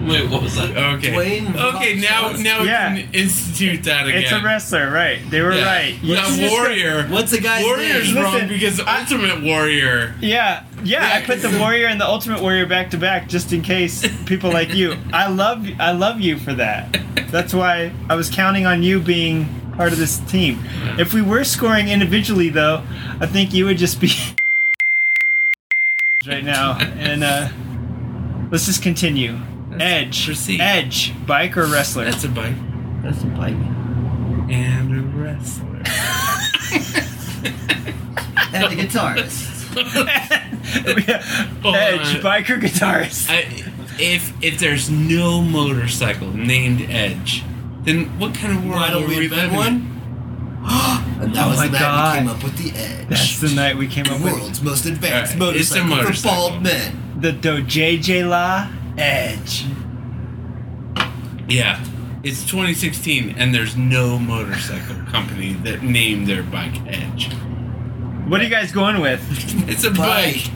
Wait, 0.07 0.29
what 0.29 0.41
was 0.43 0.55
that? 0.55 0.75
Okay. 0.75 1.11
Dwayne 1.11 1.55
Rock 1.55 1.75
okay, 1.75 1.95
now 1.95 2.21
Johnson. 2.23 2.43
now 2.43 2.61
we 2.61 2.67
Yeah. 2.67 2.95
can 2.95 3.13
institute 3.13 3.83
that 3.83 4.07
again. 4.07 4.23
It's 4.23 4.31
a 4.31 4.41
wrestler, 4.41 4.91
right? 4.91 5.19
They 5.29 5.41
were 5.41 5.53
Yeah. 5.53 5.65
right. 5.65 5.95
You 6.03 6.15
Not 6.15 6.25
just- 6.27 6.51
warrior. 6.51 7.03
What's 7.07 7.31
the 7.31 7.39
guy's 7.39 7.63
Warrior's 7.63 8.13
name? 8.13 8.23
wrong 8.23 8.33
Listen, 8.33 8.49
because 8.49 8.79
Ultimate 8.81 9.43
Warrior. 9.43 10.15
Yeah, 10.19 10.63
yeah. 10.83 11.11
I 11.15 11.21
put 11.21 11.41
the 11.41 11.57
warrior 11.57 11.87
and 11.87 12.01
the 12.01 12.07
ultimate 12.07 12.41
warrior 12.41 12.65
back 12.65 12.89
to 12.91 12.97
back 12.97 13.29
just 13.29 13.53
in 13.53 13.61
case 13.61 14.05
people 14.25 14.51
like 14.51 14.73
you. 14.73 14.97
I 15.13 15.29
love, 15.29 15.65
I 15.79 15.91
love 15.91 16.19
you 16.19 16.37
for 16.37 16.53
that. 16.53 16.97
That's 17.31 17.53
why 17.53 17.91
I 18.09 18.15
was 18.15 18.29
counting 18.29 18.65
on 18.65 18.83
you 18.83 18.99
being 18.99 19.47
part 19.77 19.93
of 19.93 19.99
this 19.99 20.17
team. 20.17 20.63
If 20.99 21.13
we 21.13 21.21
were 21.21 21.43
scoring 21.43 21.87
individually, 21.89 22.49
though, 22.49 22.83
I 23.19 23.25
think 23.25 23.53
you 23.53 23.65
would 23.65 23.77
just 23.77 23.99
be 24.01 24.11
right 26.27 26.43
now. 26.43 26.77
And 26.77 27.23
uh, 27.23 27.47
let's 28.51 28.65
just 28.65 28.83
continue. 28.83 29.39
Edge, 29.81 30.25
proceed. 30.25 30.61
Edge, 30.61 31.13
bike 31.25 31.57
or 31.57 31.65
wrestler? 31.65 32.05
That's 32.05 32.23
a 32.23 32.29
bike 32.29 32.55
That's 33.01 33.21
a 33.23 33.27
bike. 33.27 33.53
and 34.49 34.91
a 34.99 35.01
wrestler. 35.17 35.81
And 38.53 38.65
a 38.65 38.75
guitarist. 38.75 39.49
Hold 41.63 41.75
Edge, 41.75 42.15
on. 42.17 42.21
bike 42.21 42.49
or 42.51 42.57
guitarist? 42.57 43.27
I, 43.29 43.45
if 43.99 44.31
if 44.43 44.59
there's 44.59 44.89
no 44.91 45.41
motorcycle 45.41 46.31
named 46.35 46.81
Edge, 46.89 47.43
then 47.83 48.05
what 48.19 48.35
kind 48.35 48.55
of 48.55 48.63
world 48.63 48.75
Why 48.79 48.91
don't 48.91 49.03
are 49.03 49.07
we 49.07 49.17
we 49.17 49.23
invent 49.25 49.51
living 49.53 49.53
in? 49.53 49.57
one? 49.57 49.89
and 51.21 51.33
that 51.35 51.45
Oh 51.45 51.49
was 51.49 51.57
my 51.57 51.67
the 51.67 51.73
night 51.73 51.79
God. 51.79 52.13
we 52.13 52.19
came 52.19 52.27
up 52.29 52.43
with 52.43 52.57
the 52.57 52.79
Edge. 52.79 53.07
That's 53.09 53.39
the 53.41 53.49
night 53.55 53.75
we 53.77 53.87
came 53.87 54.03
the 54.05 54.11
up 54.13 54.21
with 54.21 54.33
The 54.33 54.39
world's 54.39 54.61
most 54.61 54.85
advanced 54.85 55.33
Alright, 55.39 55.55
it's 55.57 55.75
a 55.75 55.83
motorcycle, 55.83 56.13
for 56.13 56.49
bald 56.51 56.61
men. 56.63 57.13
the 57.19 57.31
Dojj 57.33 58.29
La 58.29 58.67
Edge. 58.97 59.65
Yeah. 61.47 61.83
It's 62.23 62.41
2016 62.43 63.35
and 63.37 63.53
there's 63.53 63.75
no 63.75 64.17
motorcycle 64.17 64.95
company 65.11 65.53
that 65.63 65.83
named 65.83 66.27
their 66.27 66.43
bike 66.43 66.75
Edge. 66.87 67.31
What 68.27 68.39
are 68.39 68.43
you 68.45 68.49
guys 68.49 68.71
going 68.71 69.01
with? 69.01 69.21
It's 69.69 69.83
a 69.83 69.91
bike. 69.91 70.49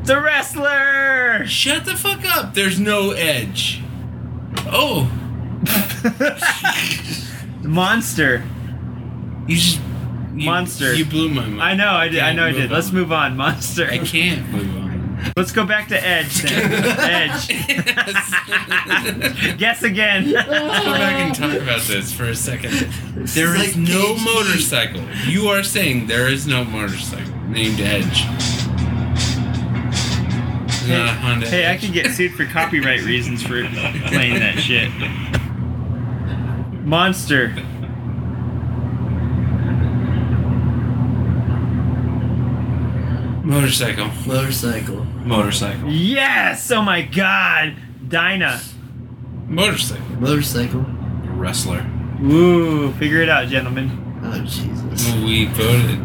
It's 0.00 0.10
a 0.10 0.20
wrestler. 0.20 1.46
Shut 1.46 1.84
the 1.84 1.94
fuck 1.96 2.24
up. 2.36 2.54
There's 2.54 2.80
no 2.80 3.10
Edge. 3.12 3.80
Oh, 4.66 5.10
Monster. 7.62 8.42
you 9.46 9.56
just 9.56 9.80
you, 10.34 10.46
Monster. 10.46 10.94
You 10.94 11.04
blew 11.04 11.28
my 11.28 11.46
mind. 11.46 11.62
I 11.62 11.74
know, 11.74 11.90
I 11.90 12.08
did. 12.08 12.20
I 12.20 12.26
Can't 12.26 12.36
know, 12.36 12.46
I 12.46 12.52
did. 12.52 12.70
Let's 12.70 12.90
move 12.90 13.12
on. 13.12 13.36
Monster. 13.36 13.86
I 13.88 13.98
can't 13.98 14.48
move 14.48 14.76
on. 14.76 14.81
Let's 15.36 15.52
go 15.52 15.64
back 15.64 15.88
to 15.88 16.06
Edge 16.06 16.42
then. 16.42 16.72
Edge. 17.00 17.48
Guess 19.58 19.82
again. 19.82 20.32
Let's 20.32 20.48
go 20.48 20.92
back 20.92 21.20
and 21.20 21.34
talk 21.34 21.52
about 21.60 21.82
this 21.82 22.12
for 22.12 22.24
a 22.24 22.34
second. 22.34 22.72
There 23.14 23.54
is 23.54 23.62
is 23.62 23.76
like 23.76 23.88
no 23.88 24.14
KG. 24.14 24.24
motorcycle. 24.24 25.02
You 25.26 25.48
are 25.48 25.62
saying 25.62 26.06
there 26.06 26.28
is 26.28 26.46
no 26.46 26.64
motorcycle 26.64 27.34
named 27.48 27.80
Edge. 27.80 28.24
Not 30.88 31.08
uh, 31.08 31.14
Honda. 31.14 31.46
Hey, 31.48 31.70
I 31.70 31.76
could 31.76 31.92
get 31.92 32.10
sued 32.10 32.34
for 32.34 32.44
copyright 32.44 33.02
reasons 33.02 33.42
for 33.42 33.64
playing 34.08 34.40
that 34.40 34.58
shit. 34.58 34.90
Monster. 36.84 37.54
motorcycle. 43.44 44.10
Motorcycle. 44.26 45.06
Motorcycle. 45.24 45.88
Yes! 45.90 46.70
Oh 46.70 46.82
my 46.82 47.02
god. 47.02 47.74
Dinah. 48.08 48.60
Motorcycle. 49.46 50.04
Motorcycle. 50.16 50.84
Wrestler. 51.34 51.86
Ooh, 52.22 52.92
figure 52.94 53.20
it 53.22 53.28
out, 53.28 53.48
gentlemen. 53.48 53.98
Oh 54.24 54.38
Jesus. 54.40 55.12
We 55.16 55.46
voted. 55.46 56.04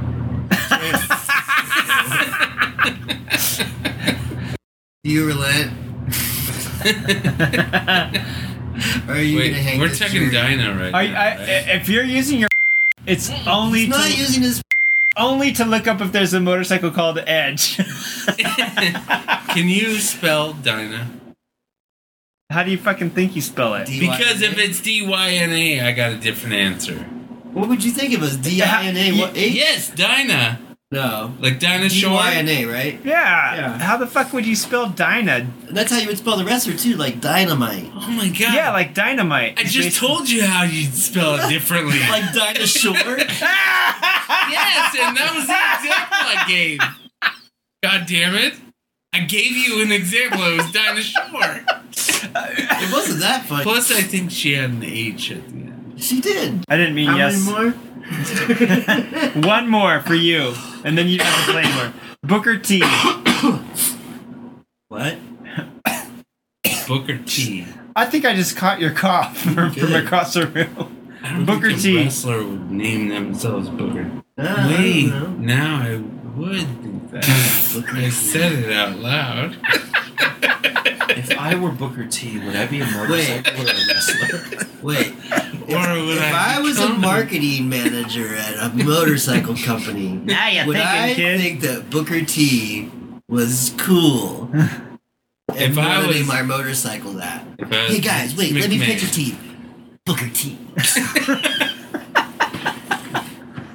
Do 5.04 5.12
you 5.12 5.26
relent? 5.28 5.72
Are 9.08 9.22
you 9.22 9.38
Wait, 9.38 9.50
gonna 9.50 9.62
hang 9.64 9.80
we're 9.80 9.88
this 9.90 10.00
taking 10.00 10.30
jury? 10.30 10.32
Dino 10.32 10.78
right 10.78 10.94
Are, 10.94 11.04
now. 11.04 11.20
I, 11.20 11.36
right? 11.38 11.48
if 11.76 11.90
you're 11.90 12.04
using 12.04 12.40
your, 12.40 12.50
it's 13.06 13.30
only 13.48 13.82
He's 13.82 13.90
not 13.90 14.08
to, 14.08 14.18
using 14.18 14.44
his. 14.44 14.62
Only 15.18 15.52
to 15.54 15.66
look 15.66 15.88
up 15.88 16.02
if 16.02 16.12
there's 16.12 16.34
a 16.34 16.40
motorcycle 16.40 16.92
called 16.92 17.18
Edge. 17.26 17.78
Can 19.50 19.68
you 19.70 19.96
spell 19.96 20.54
Dinah? 20.54 21.08
How 22.50 22.64
do 22.64 22.72
you 22.72 22.78
fucking 22.78 23.10
think 23.12 23.36
you 23.36 23.42
spell 23.42 23.74
it? 23.76 23.88
D- 23.88 24.00
Because 24.00 24.42
if 24.42 24.58
it's 24.58 24.80
D 24.82 25.06
Y 25.06 25.30
N 25.32 25.52
A, 25.52 25.82
I 25.82 25.92
got 25.92 26.12
a 26.14 26.18
different 26.18 26.56
answer. 26.56 26.96
What 27.54 27.68
would 27.70 27.84
you 27.84 27.92
think 27.92 28.14
it 28.14 28.20
was? 28.20 28.38
D 28.38 28.62
I 28.62 28.86
N 28.86 28.96
A? 28.98 29.32
Yes, 29.36 29.90
Dinah. 29.90 30.60
No. 30.90 31.34
Like 31.40 31.60
Dinah 31.60 31.90
Shore. 31.90 32.12
D 32.12 32.16
Y 32.16 32.34
N 32.36 32.48
A, 32.48 32.66
right? 32.66 33.00
Yeah. 33.04 33.78
How 33.78 33.98
the 33.98 34.08
fuck 34.08 34.32
would 34.32 34.46
you 34.46 34.56
spell 34.56 34.90
Dinah? 34.90 35.48
That's 35.70 35.92
how 35.92 35.98
you 35.98 36.08
would 36.08 36.18
spell 36.18 36.38
the 36.38 36.46
wrestler 36.46 36.76
too, 36.76 36.96
like 36.96 37.20
dynamite. 37.20 37.92
Oh 37.94 38.10
my 38.12 38.30
god. 38.30 38.54
Yeah, 38.54 38.72
like 38.72 38.94
dynamite. 38.94 39.60
I 39.60 39.64
just 39.66 39.98
told 39.98 40.30
you 40.30 40.46
how 40.46 40.64
you'd 40.64 40.94
spell 40.94 41.36
it 41.36 41.50
differently. 41.50 42.00
like 42.10 42.32
Dinah 42.34 42.68
Shore. 42.68 42.94
yes, 42.96 43.36
and 44.98 45.18
that 45.18 45.34
was 45.36 45.46
the 45.48 45.88
example 45.90 46.18
I 46.20 46.46
gave. 46.48 46.80
God 47.84 48.06
damn 48.08 48.36
it. 48.36 48.54
I 49.14 49.22
gave 49.22 49.52
you 49.52 49.82
an 49.84 49.92
example. 49.92 50.42
It 50.42 50.58
was 50.58 50.72
Dinah 50.72 51.02
Shore. 51.02 51.66
It 52.30 52.94
wasn't 52.94 53.20
that 53.20 53.46
funny. 53.46 53.64
Plus, 53.64 53.92
I 53.92 54.02
think 54.02 54.32
she 54.32 54.54
had 54.54 54.70
an 54.70 54.84
H 54.84 55.32
at 55.32 55.46
the 55.50 55.54
end. 55.54 56.02
She 56.02 56.22
did. 56.22 56.64
I 56.70 56.78
didn't 56.78 56.96
mean 56.96 57.08
How 57.08 57.18
yes. 57.18 57.46
many 57.46 57.72
more? 57.72 57.80
One 59.48 59.68
more 59.70 60.02
for 60.02 60.16
you, 60.16 60.54
and 60.84 60.98
then 60.98 61.08
you 61.08 61.20
have 61.20 61.46
to 61.46 61.52
play 61.52 61.74
more. 61.76 61.94
Booker 62.24 62.58
T. 62.58 62.82
What? 64.90 65.18
Booker 66.88 67.18
T. 67.18 67.66
I 67.94 68.06
think 68.06 68.24
I 68.24 68.34
just 68.34 68.56
caught 68.56 68.80
your 68.80 68.92
cough 68.92 69.38
from, 69.42 69.74
from 69.74 69.94
across 69.94 70.34
the 70.34 70.48
room. 70.48 71.10
I 71.22 71.34
don't 71.34 71.46
Booker 71.46 71.68
think 71.68 71.80
a 71.80 71.82
T. 71.82 71.98
wrestler 72.04 72.46
would 72.46 72.72
name 72.72 73.10
themselves 73.10 73.68
Booker. 73.70 74.10
Uh, 74.38 74.44
I 74.44 74.68
Wait, 74.68 75.10
don't 75.10 75.40
now 75.40 75.82
I 75.82 75.98
would 76.38 76.68
think 76.82 77.12
that. 77.12 77.26
I 77.94 78.10
said 78.10 78.54
it 78.54 78.72
out 78.72 78.98
loud. 78.98 79.58
If 81.18 81.38
I 81.38 81.56
were 81.56 81.72
Booker 81.72 82.06
T, 82.06 82.40
would 82.40 82.56
I 82.56 82.66
be 82.68 82.80
a 82.80 82.86
motorcycle 82.86 83.62
or 83.62 83.70
a 83.70 83.88
wrestler? 83.88 84.68
Wait. 84.82 85.14
Or 85.70 85.74
would 86.06 86.18
If 86.18 86.22
I 86.34 86.56
I 86.58 86.60
was 86.62 86.80
a 86.80 86.90
marketing 86.90 87.68
manager 87.70 88.34
at 88.36 88.56
a 88.58 88.70
motorcycle 88.84 89.56
company, 89.56 90.10
Now 90.24 90.48
you're 90.48 90.66
would 90.66 90.78
thinking, 90.78 90.94
I 91.02 91.14
kid. 91.14 91.40
think 91.42 91.62
that 91.62 91.90
Booker 91.90 92.22
T 92.24 92.90
was 93.28 93.74
cool? 93.78 94.50
and 94.54 94.92
If 95.56 95.78
I 95.78 96.06
was- 96.06 96.16
name 96.16 96.28
my 96.28 96.42
motorcycle 96.42 97.14
that. 97.14 97.46
If 97.60 97.72
I 97.72 97.84
was 97.84 97.92
Hey 97.96 98.00
guys, 98.00 98.36
wait, 98.36 98.54
let 98.54 98.70
me 98.70 98.78
McMahon. 98.80 98.86
pitch 98.86 99.04
a 99.04 99.12
team. 99.12 99.38
Booker 100.06 100.30
T. 100.30 100.58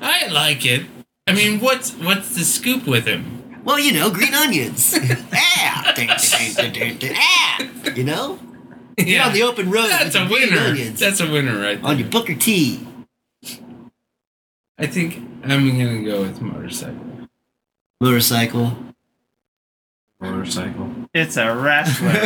I 0.01 0.29
like 0.31 0.65
it. 0.67 0.87
I 1.27 1.33
mean, 1.35 1.61
what's 1.61 1.93
what's 1.95 2.35
the 2.35 2.45
scoop 2.45 2.87
with 2.87 3.07
him? 3.07 3.61
Well, 3.65 3.79
you 3.79 3.93
know, 3.93 4.11
green 4.11 4.35
onions. 4.35 4.95
ah, 5.33 5.93
ding, 5.95 6.11
ah, 6.11 7.63
you 7.95 8.03
know, 8.05 8.39
get 8.97 9.27
on 9.27 9.33
the 9.33 9.43
open 9.43 9.71
road. 9.71 9.89
That's 9.89 10.15
a 10.15 10.27
winner. 10.29 10.59
Onions 10.59 11.01
That's 11.01 11.21
a 11.21 11.31
winner 11.31 11.59
right 11.59 11.81
there. 11.81 11.91
on 11.91 11.99
your 11.99 12.09
Booker 12.09 12.35
T. 12.35 12.87
I 14.79 14.87
think 14.87 15.17
I'm 15.45 15.69
gonna 15.69 16.03
go 16.03 16.23
with 16.23 16.41
motorcycle. 16.41 17.29
Motorcycle. 18.01 18.77
Motorcycle. 20.21 20.91
It's 21.15 21.37
a 21.37 21.55
wrestler. 21.55 22.09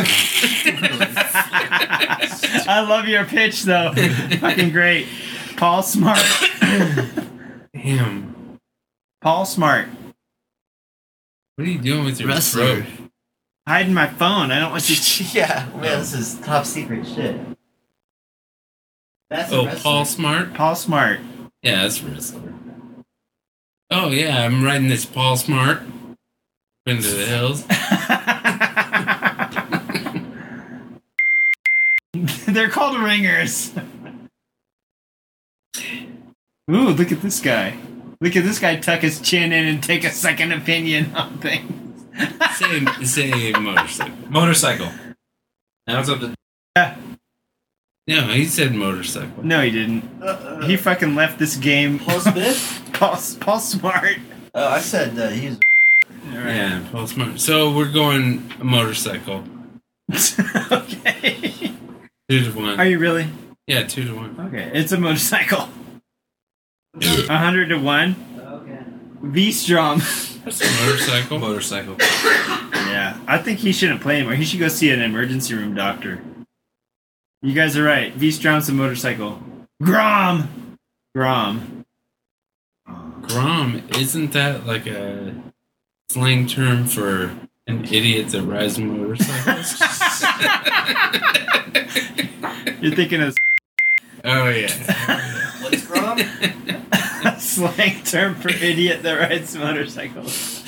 I 2.69 2.85
love 2.87 3.07
your 3.07 3.25
pitch 3.25 3.63
though. 3.63 3.93
Fucking 3.93 4.71
great. 4.71 5.07
Paul 5.57 5.83
Smart. 5.83 6.19
Damn. 7.73 8.59
Paul 9.21 9.45
Smart. 9.45 9.87
What 11.55 11.67
are 11.67 11.71
you 11.71 11.79
doing 11.79 12.05
with 12.05 12.19
your 12.19 12.29
Wrestler. 12.29 12.83
throat? 12.83 13.06
Hiding 13.67 13.93
my 13.93 14.07
phone. 14.07 14.49
I 14.51 14.59
don't 14.59 14.71
want 14.71 14.89
you 14.89 14.95
to. 14.95 15.23
yeah, 15.37 15.67
man, 15.75 15.99
this 15.99 16.13
is 16.13 16.35
top 16.39 16.65
secret 16.65 17.05
shit. 17.05 17.39
That's 19.29 19.51
Oh. 19.51 19.67
Paul 19.83 20.05
Smart. 20.05 20.53
Paul 20.53 20.75
Smart. 20.75 21.19
Yeah, 21.61 21.81
that's 21.81 22.01
a 22.01 22.05
wrestler. 22.05 22.53
Oh 23.91 24.09
yeah, 24.09 24.45
I'm 24.45 24.63
riding 24.63 24.87
this 24.87 25.05
Paul 25.05 25.35
Smart 25.35 25.81
into 26.85 27.09
the 27.09 27.25
hills. 27.25 27.65
They're 32.47 32.69
called 32.69 32.99
ringers. 33.01 33.73
Ooh, 36.71 36.89
look 36.89 37.11
at 37.11 37.21
this 37.21 37.41
guy. 37.41 37.77
Look 38.21 38.35
at 38.37 38.43
this 38.45 38.59
guy 38.59 38.77
tuck 38.77 39.01
his 39.01 39.19
chin 39.19 39.51
in 39.51 39.67
and 39.67 39.83
take 39.83 40.03
a 40.05 40.09
second 40.09 40.53
opinion 40.53 41.13
on 41.15 41.37
things. 41.39 41.86
Say 42.53 42.85
same 43.03 43.63
motorcycle. 43.63 44.29
Motorcycle. 44.29 44.91
Now 45.85 45.99
it's 45.99 46.09
up 46.09 46.19
to. 46.19 46.35
Yeah. 46.75 46.97
No, 48.07 48.21
he 48.27 48.45
said 48.45 48.73
motorcycle. 48.73 49.43
No, 49.43 49.61
he 49.61 49.71
didn't. 49.71 50.03
He 50.63 50.77
fucking 50.77 51.15
left 51.15 51.39
this 51.39 51.57
game. 51.57 51.99
Paul 51.99 52.21
Smith? 52.21 52.81
Paul, 52.93 53.19
Paul 53.41 53.59
Smart. 53.59 54.17
Oh, 54.55 54.67
I 54.69 54.79
said 54.79 55.19
uh, 55.19 55.29
he's. 55.29 55.59
Yeah, 56.31 56.83
Paul 56.91 57.07
Smart. 57.07 57.39
So 57.39 57.75
we're 57.75 57.91
going 57.91 58.49
motorcycle. 58.61 59.43
okay. 60.71 61.73
Two 62.29 62.43
to 62.45 62.51
one. 62.51 62.79
Are 62.79 62.85
you 62.85 62.97
really? 62.97 63.27
Yeah, 63.67 63.83
two 63.83 64.05
to 64.05 64.15
one. 64.15 64.39
Okay, 64.39 64.71
it's 64.73 64.93
a 64.93 64.97
motorcycle. 64.97 65.67
A 67.29 67.37
hundred 67.37 67.67
to 67.69 67.77
one. 67.77 68.15
Okay. 69.19 69.29
V 69.29 69.51
Strom. 69.51 69.99
That's 70.43 70.61
a 70.61 70.85
motorcycle. 70.85 71.39
Motorcycle. 71.39 71.95
Yeah, 71.99 73.19
I 73.27 73.37
think 73.37 73.59
he 73.59 73.71
shouldn't 73.71 74.01
play 74.01 74.17
anymore. 74.17 74.35
He 74.35 74.45
should 74.45 74.59
go 74.59 74.67
see 74.67 74.91
an 74.91 75.01
emergency 75.01 75.53
room 75.53 75.75
doctor. 75.75 76.21
You 77.41 77.53
guys 77.53 77.77
are 77.77 77.83
right. 77.83 78.13
V 78.13 78.31
Strom's 78.31 78.69
a 78.69 78.73
motorcycle. 78.73 79.41
Grom. 79.81 80.77
Grom. 81.15 81.85
Grom, 83.21 83.83
isn't 83.95 84.31
that 84.31 84.65
like 84.65 84.87
a 84.87 85.35
slang 86.09 86.47
term 86.47 86.85
for 86.85 87.31
an 87.67 87.83
idiot 87.85 88.29
that 88.29 88.43
rides 88.43 88.79
motorcycles? 88.79 89.81
You're 92.81 92.95
thinking 92.95 93.21
of 93.21 93.35
oh 94.23 94.49
yeah. 94.49 94.71
What's 95.61 95.85
Grom? 95.85 96.19
a 97.25 97.39
slang 97.39 98.03
term 98.03 98.35
for 98.35 98.49
idiot 98.49 99.03
that 99.03 99.13
rides 99.13 99.55
motorcycles. 99.55 100.63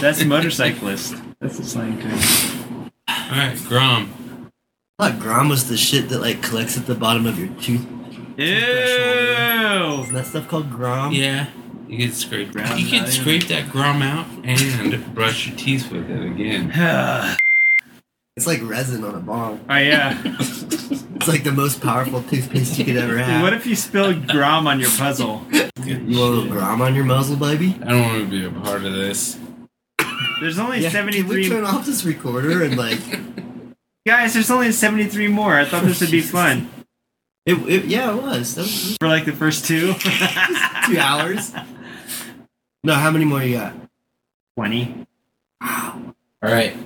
That's 0.00 0.24
motorcyclist. 0.24 1.14
That's 1.40 1.58
a 1.58 1.64
slang 1.64 2.00
term. 2.00 2.90
All 3.08 3.38
right, 3.38 3.58
Grom. 3.68 4.50
I 4.98 5.10
thought 5.10 5.20
Grom 5.20 5.48
was 5.48 5.68
the 5.68 5.76
shit 5.76 6.08
that 6.10 6.20
like 6.20 6.42
collects 6.42 6.76
at 6.76 6.86
the 6.86 6.94
bottom 6.94 7.26
of 7.26 7.38
your 7.38 7.48
tooth. 7.60 7.86
Ew. 8.38 8.44
Isn't 8.46 10.14
that 10.14 10.26
stuff 10.26 10.48
called 10.48 10.70
Grom? 10.70 11.12
Yeah, 11.12 11.48
you 11.88 11.98
can 11.98 12.12
scrape. 12.12 12.52
Grom 12.52 12.78
you 12.78 12.86
can 12.88 13.06
scrape 13.06 13.48
that 13.48 13.70
Grom 13.70 14.02
out 14.02 14.26
and 14.44 15.14
brush 15.14 15.46
your 15.48 15.56
teeth 15.56 15.90
with 15.90 16.10
it 16.10 16.22
again. 16.24 16.72
oh 16.74 17.36
It's 18.36 18.46
like 18.46 18.62
resin 18.62 19.04
on 19.04 19.14
a 19.14 19.20
bong. 19.20 19.60
Oh, 19.68 19.76
yeah. 19.76 20.16
It's 21.22 21.28
like 21.28 21.44
the 21.44 21.52
most 21.52 21.80
powerful 21.80 22.20
toothpaste 22.24 22.78
you 22.78 22.84
could 22.84 22.96
ever 22.96 23.16
have. 23.16 23.42
What 23.42 23.52
if 23.52 23.64
you 23.64 23.76
spilled 23.76 24.26
Grom 24.26 24.66
on 24.66 24.80
your 24.80 24.90
puzzle? 24.90 25.46
you 25.52 25.60
want 25.62 25.86
a 25.86 26.04
little 26.04 26.48
Grom 26.48 26.82
on 26.82 26.96
your 26.96 27.04
muzzle, 27.04 27.36
baby? 27.36 27.78
I 27.80 27.90
don't 27.90 28.02
want 28.02 28.24
to 28.24 28.26
be 28.28 28.44
a 28.44 28.50
part 28.50 28.84
of 28.84 28.92
this. 28.92 29.38
There's 30.40 30.58
only 30.58 30.80
Yeah, 30.80 30.90
Can 30.90 31.06
we 31.28 31.48
turn 31.48 31.64
off 31.64 31.86
this 31.86 32.04
recorder 32.04 32.64
and 32.64 32.76
like 32.76 32.98
guys. 34.04 34.34
There's 34.34 34.50
only 34.50 34.72
73 34.72 35.28
more. 35.28 35.54
I 35.54 35.64
thought 35.64 35.84
this 35.84 36.00
would 36.00 36.10
be 36.10 36.20
oh, 36.24 36.26
fun 36.26 36.68
it, 37.46 37.54
it 37.68 37.84
yeah, 37.86 38.16
it 38.16 38.22
was. 38.22 38.54
That 38.54 38.62
was 38.62 38.96
for 39.00 39.08
like 39.08 39.24
the 39.24 39.32
first 39.32 39.64
two. 39.64 39.94
two 40.86 40.98
hours. 40.98 41.52
No, 42.84 42.94
how 42.94 43.10
many 43.10 43.24
more 43.24 43.42
you 43.42 43.58
got? 43.58 43.74
20. 44.56 45.06
Wow. 45.60 46.14
All 46.42 46.52
right. 46.52 46.76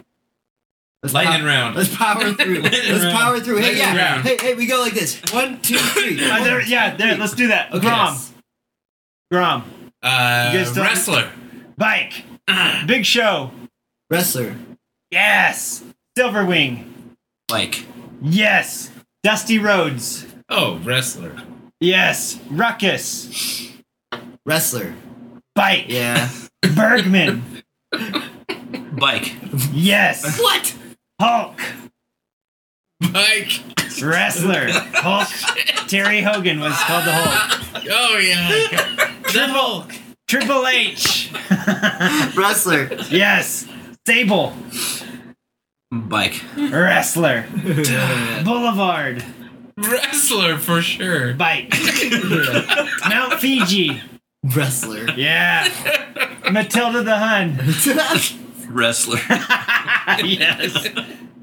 Let's 1.06 1.14
Lightning 1.14 1.40
pow- 1.42 1.46
round. 1.46 1.76
Let's 1.76 1.96
power 1.96 2.32
through. 2.32 2.60
Let's 2.62 3.04
round. 3.04 3.16
power 3.16 3.40
through. 3.40 3.56
Hey, 3.58 3.62
Lightning 3.62 3.78
yeah. 3.82 3.96
round. 3.96 4.24
Hey, 4.26 4.36
hey, 4.40 4.54
we 4.54 4.66
go 4.66 4.80
like 4.80 4.92
this. 4.94 5.20
One, 5.32 5.60
two, 5.62 5.76
three. 5.78 6.18
Uh, 6.30 6.42
there, 6.42 6.60
yeah, 6.62 6.96
there. 6.96 7.16
Let's 7.16 7.34
do 7.34 7.48
that. 7.48 7.72
Okay. 7.72 7.80
Grom. 7.86 8.16
Grom. 9.30 9.64
Uh, 10.02 10.50
You 10.52 10.58
guys 10.64 10.76
wrestler. 10.76 11.30
Bike. 11.76 12.24
Big 12.86 13.04
Show. 13.06 13.50
Wrestler. 14.10 14.56
Yes. 15.10 15.84
Silverwing. 16.18 16.84
Like. 17.50 17.86
Yes. 18.20 18.90
Dusty 19.22 19.58
Rhodes. 19.58 20.26
Oh, 20.48 20.78
wrestler. 20.78 21.36
Yes. 21.80 22.38
Ruckus. 22.50 23.70
Wrestler. 24.44 24.94
Bike. 25.54 25.84
Yeah. 25.88 26.28
Burgman. 26.74 27.62
Bike. 28.92 29.34
Yes. 29.72 30.40
what? 30.40 30.74
Hulk. 31.20 31.60
Mike. 33.00 33.60
Wrestler. 34.02 34.68
Hulk. 34.70 35.28
Terry 35.88 36.20
Hogan 36.20 36.60
was 36.60 36.74
called 36.82 37.04
the 37.04 37.12
Hulk. 37.12 37.84
Oh 37.90 38.18
yeah. 38.18 39.12
Triple. 39.22 39.86
Triple 40.28 40.66
H. 40.66 41.32
Wrestler. 42.36 42.90
Yes. 43.08 43.66
Sable. 44.06 44.54
Bike. 45.90 46.42
Wrestler. 46.56 47.46
Boulevard. 48.44 49.24
Wrestler 49.78 50.58
for 50.58 50.82
sure. 50.82 51.34
Bike. 51.34 51.72
Mount 53.08 53.34
Fiji. 53.40 54.02
Wrestler. 54.44 55.08
Yeah. 55.16 55.68
Matilda 56.50 57.02
the 57.02 57.16
Hun. 57.16 58.42
Wrestler. 58.76 59.18
yes. 60.22 60.88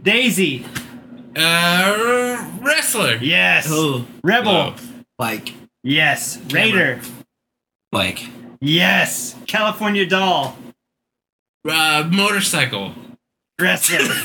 Daisy. 0.03 0.65
Uh, 1.36 2.47
wrestler. 2.61 3.15
Yes. 3.15 3.67
Oh, 3.71 4.05
Rebel. 4.23 4.75
bike. 5.17 5.53
Yes. 5.84 6.38
Raider. 6.51 7.01
Like. 7.91 8.29
Yes. 8.61 9.36
California 9.47 10.05
Doll. 10.05 10.55
Uh, 11.67 12.07
motorcycle. 12.11 12.93
Wrestler. 13.59 13.97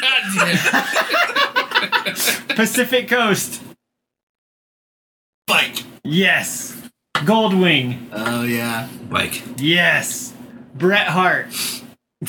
God 0.00 0.22
damn. 0.34 2.14
Pacific 2.56 3.08
Coast. 3.08 3.62
Bike. 5.46 5.82
Yes. 6.04 6.76
Goldwing. 7.14 8.08
Oh 8.12 8.42
yeah. 8.42 8.86
Bike. 9.08 9.42
Yes. 9.56 10.34
Bret 10.74 11.06
Hart. 11.08 11.54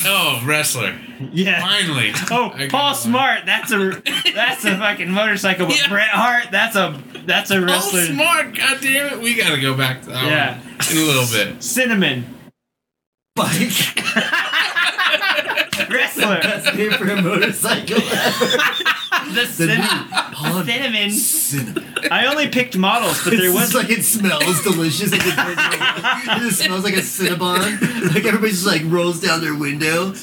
Oh, 0.04 0.42
wrestler. 0.46 0.98
Yeah. 1.32 1.60
Finally. 1.60 2.12
Oh, 2.30 2.52
Paul. 2.68 2.94
Smart. 2.94 3.46
That's 3.46 3.70
a 3.72 4.02
that's 4.34 4.64
a 4.64 4.76
fucking 4.76 5.10
motorcycle. 5.10 5.66
But 5.66 5.76
Yeah. 5.80 5.88
Bret 5.88 6.08
Hart. 6.08 6.46
That's 6.50 6.74
a 6.76 7.00
that's 7.26 7.50
a 7.52 7.60
wrestler. 7.60 8.06
smart. 8.06 8.56
God 8.56 8.78
damn 8.80 9.12
it. 9.12 9.20
We 9.20 9.34
gotta 9.36 9.60
go 9.60 9.76
back 9.76 10.00
to 10.02 10.08
that 10.10 10.24
Yeah. 10.24 10.58
one 10.58 10.90
in 10.90 10.96
a 10.98 11.06
little 11.06 11.26
bit. 11.54 11.62
Cinnamon. 11.62 12.24
Bike. 13.36 13.70
Wrestler. 15.92 16.40
Best 16.40 16.74
name 16.76 16.90
for 16.92 17.08
a 17.08 17.20
motorcycle 17.22 17.96
ever. 18.02 18.46
the 19.34 19.46
cin- 19.46 19.82
cinnamon. 20.66 21.10
Cinnamon. 21.10 22.08
I 22.10 22.26
only 22.26 22.48
picked 22.48 22.76
models, 22.76 23.22
but 23.24 23.30
there 23.30 23.46
It's 23.50 23.54
was 23.54 23.74
like 23.74 23.90
it 23.90 24.04
smells 24.04 24.62
delicious. 24.62 25.12
Like 25.12 25.20
it, 25.24 26.42
it 26.46 26.54
smells 26.54 26.84
like 26.84 26.94
a 26.94 26.98
Cinnabon. 26.98 28.14
Like 28.14 28.24
everybody 28.24 28.50
just 28.50 28.66
like 28.66 28.82
rolls 28.86 29.20
down 29.20 29.40
their 29.40 29.54
window. 29.56 30.14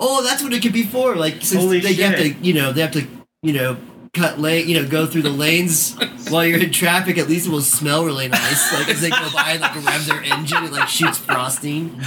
Oh, 0.00 0.22
that's 0.22 0.42
what 0.42 0.52
it 0.52 0.62
could 0.62 0.72
be 0.72 0.84
for. 0.84 1.16
Like 1.16 1.42
since 1.42 1.62
Holy 1.62 1.80
they 1.80 1.94
have 1.94 2.16
to, 2.16 2.30
you 2.30 2.54
know, 2.54 2.72
they 2.72 2.80
have 2.82 2.92
to, 2.92 3.06
you 3.42 3.52
know, 3.52 3.76
cut 4.18 4.38
lane, 4.38 4.68
you 4.68 4.80
know, 4.80 4.88
go 4.88 5.06
through 5.06 5.22
the 5.22 5.30
lanes 5.30 5.96
while 6.28 6.44
you're 6.44 6.60
in 6.60 6.70
traffic. 6.70 7.18
At 7.18 7.28
least 7.28 7.46
it 7.46 7.50
will 7.50 7.62
smell 7.62 8.04
really 8.04 8.28
nice. 8.28 8.72
Like 8.72 8.88
as 8.88 9.00
they 9.00 9.10
go 9.10 9.28
by, 9.32 9.52
and, 9.52 9.60
like 9.60 9.74
rev 9.74 10.06
their 10.06 10.22
engine, 10.22 10.64
it 10.64 10.72
like 10.72 10.88
shoots 10.88 11.18
frosting. 11.18 12.00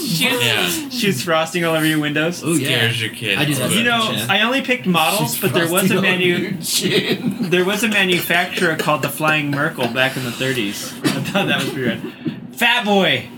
Yeah. 0.00 0.68
shoots 0.90 1.22
frosting 1.22 1.64
all 1.64 1.76
over 1.76 1.84
your 1.84 2.00
windows. 2.00 2.42
Oh 2.44 2.54
yeah. 2.54 2.66
Scares 2.66 3.02
your 3.02 3.14
kid. 3.14 3.38
I 3.38 3.44
do 3.44 3.54
that. 3.54 3.70
You 3.70 3.84
know, 3.84 4.26
I 4.28 4.42
only 4.42 4.62
picked 4.62 4.86
models, 4.86 5.36
Shoots 5.36 5.40
but 5.40 5.52
there 5.52 5.70
was 5.70 5.90
a 5.90 5.96
all 5.96 6.02
manu 6.02 6.56
there 7.48 7.64
was 7.64 7.84
a 7.84 7.88
manufacturer 7.88 8.76
called 8.76 9.02
the 9.02 9.08
Flying 9.08 9.50
Merkel 9.50 9.88
back 9.88 10.16
in 10.16 10.24
the 10.24 10.30
30s. 10.30 10.92
I 11.06 11.22
thought 11.22 11.46
that 11.46 11.62
was 11.62 11.72
pretty 11.72 11.88
rad. 11.88 12.54
Fat 12.56 12.84
Boy. 12.84 13.28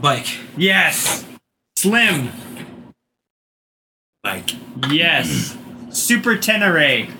Bike. 0.00 0.26
Yes. 0.56 1.24
Slim. 1.76 2.30
Bike. 4.22 4.50
Yes. 4.90 5.56
Super 5.92 6.36
Tenere. 6.36 7.10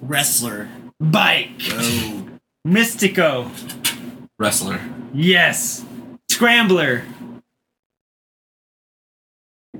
Wrestler. 0.00 0.68
Bike. 1.00 1.50
Oh. 1.70 2.28
Mystico. 2.66 3.50
Wrestler. 4.38 4.80
Yes. 5.14 5.84
Scrambler. 6.28 7.04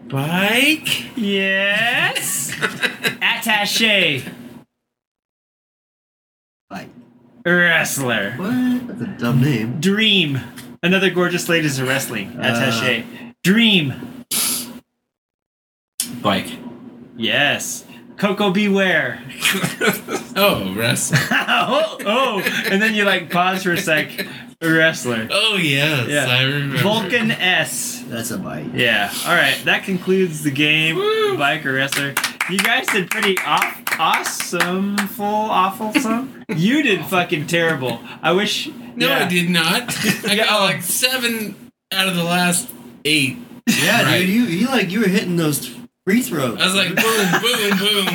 Bike? 0.09 1.16
Yes. 1.16 2.53
Attache. 3.22 4.24
Bike. 6.70 6.89
Wrestler. 7.45 8.32
What? 8.32 8.86
That's 8.89 9.03
a 9.03 9.07
dumb 9.18 9.41
name. 9.43 9.80
Dream. 9.80 10.41
Another 10.82 11.11
gorgeous 11.11 11.49
ladies 11.49 11.78
of 11.78 11.89
wrestling. 11.89 12.36
Attache. 12.39 13.03
Uh. 13.03 13.32
Dream. 13.43 14.18
Bike. 16.23 16.59
Yes. 17.16 17.85
Coco 18.16 18.51
Beware. 18.51 19.23
Oh, 20.41 20.73
wrestler. 20.77 21.19
oh, 21.33 21.97
oh, 22.07 22.62
and 22.71 22.81
then 22.81 22.95
you 22.95 23.03
like 23.03 23.29
pause 23.29 23.64
for 23.64 23.73
a 23.73 23.77
sec. 23.77 24.25
Wrestler. 24.62 25.27
Oh, 25.33 25.57
yes. 25.57 26.07
Yeah. 26.09 26.27
I 26.33 26.43
remember. 26.45 26.79
Vulcan 26.79 27.33
S. 27.33 28.05
That's 28.07 28.31
a 28.31 28.39
bike. 28.39 28.66
Yeah. 28.73 29.12
All 29.27 29.35
right. 29.35 29.61
That 29.64 29.83
concludes 29.83 30.45
the 30.45 30.53
game. 30.53 30.95
Bike 31.37 31.66
or 31.66 31.73
wrestler. 31.73 32.14
You 32.49 32.59
guys 32.59 32.87
did 32.87 33.11
pretty 33.11 33.37
off, 33.39 33.83
awesome, 33.99 34.97
full, 34.97 35.25
awful. 35.27 35.93
Some. 35.95 36.45
You 36.55 36.85
did 36.85 37.05
fucking 37.07 37.49
terrible. 37.49 37.99
I 38.23 38.31
wish. 38.31 38.69
No, 38.95 39.09
yeah. 39.09 39.25
I 39.25 39.29
did 39.29 39.51
not. 39.51 39.93
I 40.25 40.35
Yeah, 40.35 40.47
got 40.47 40.61
like 40.62 40.83
seven 40.83 41.57
out 41.93 42.07
of 42.07 42.14
the 42.14 42.23
last 42.25 42.71
eight. 43.05 43.39
Yeah, 43.66 44.05
Right. 44.05 44.21
dude. 44.21 44.29
You 44.29 44.43
you 44.45 44.66
like 44.69 44.91
you 44.93 45.01
were 45.01 45.09
hitting 45.09 45.37
those 45.37 45.75
free 46.09 46.22
throws. 46.22 46.59
I 46.59 46.64
was 46.64 46.74
like, 46.74 46.94
boom, 46.96 47.30
boom, 47.42 47.78
boom. 47.78 48.09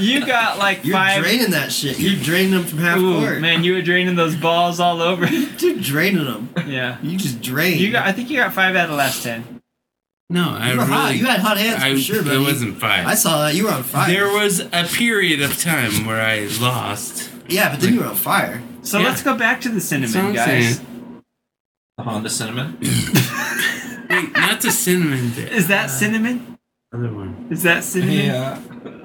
You 0.00 0.24
got 0.26 0.56
like 0.58 0.82
You're 0.82 0.94
five. 0.96 1.22
draining 1.22 1.50
that 1.50 1.70
shit. 1.70 1.98
You're 1.98 2.18
draining 2.22 2.52
them 2.52 2.64
from 2.64 2.78
half 2.78 2.96
Ooh, 2.98 3.20
court. 3.20 3.40
man, 3.42 3.62
you 3.64 3.74
were 3.74 3.82
draining 3.82 4.16
those 4.16 4.34
balls 4.34 4.80
all 4.80 5.02
over. 5.02 5.26
You're 5.58 5.74
draining 5.78 6.24
them. 6.24 6.48
yeah. 6.66 6.96
You 7.02 7.18
just 7.18 7.42
drain. 7.42 7.78
You 7.78 7.92
got. 7.92 8.06
I 8.06 8.12
think 8.12 8.30
you 8.30 8.38
got 8.38 8.54
five 8.54 8.74
out 8.76 8.84
of 8.84 8.90
the 8.90 8.96
last 8.96 9.22
ten. 9.22 9.60
No, 10.30 10.56
I 10.58 10.70
You 10.72 10.78
were 10.78 10.84
really. 10.84 10.96
hot. 10.96 11.16
You 11.16 11.26
had 11.26 11.40
hot 11.40 11.58
hands 11.58 11.82
I, 11.82 11.92
for 11.92 11.98
sure, 12.00 12.22
but 12.22 12.32
It 12.32 12.38
wasn't 12.38 12.78
five. 12.78 13.06
I 13.06 13.14
saw 13.14 13.42
that. 13.42 13.54
You 13.54 13.64
were 13.64 13.72
on 13.72 13.82
fire. 13.82 14.10
There 14.10 14.32
was 14.32 14.60
a 14.60 14.84
period 14.84 15.42
of 15.42 15.58
time 15.60 16.06
where 16.06 16.22
I 16.22 16.48
lost. 16.62 17.28
yeah, 17.46 17.68
but 17.72 17.80
then 17.82 17.92
you 17.92 18.00
were 18.00 18.06
on 18.06 18.14
fire. 18.14 18.62
So 18.82 19.00
Yeah. 19.00 19.08
let's 19.08 19.22
go 19.22 19.34
back 19.36 19.60
to 19.62 19.68
the 19.68 19.74
That's 19.74 19.92
what 19.92 20.08
cinnamon, 20.12 20.26
I'm 20.28 20.34
guys. 20.34 20.76
saying. 20.76 20.86
The 21.98 22.04
Honda 22.04 22.30
Cinnamon. 22.30 22.78
Wait, 24.10 24.32
not 24.32 24.60
the 24.60 24.70
cinnamon 24.70 25.30
bit. 25.30 25.52
Is 25.52 25.68
that 25.68 25.86
cinnamon? 25.86 26.58
Other 26.92 27.12
one. 27.12 27.46
Is 27.50 27.62
that 27.62 27.84
cinnamon? 27.84 28.16
Yeah. 28.16 28.60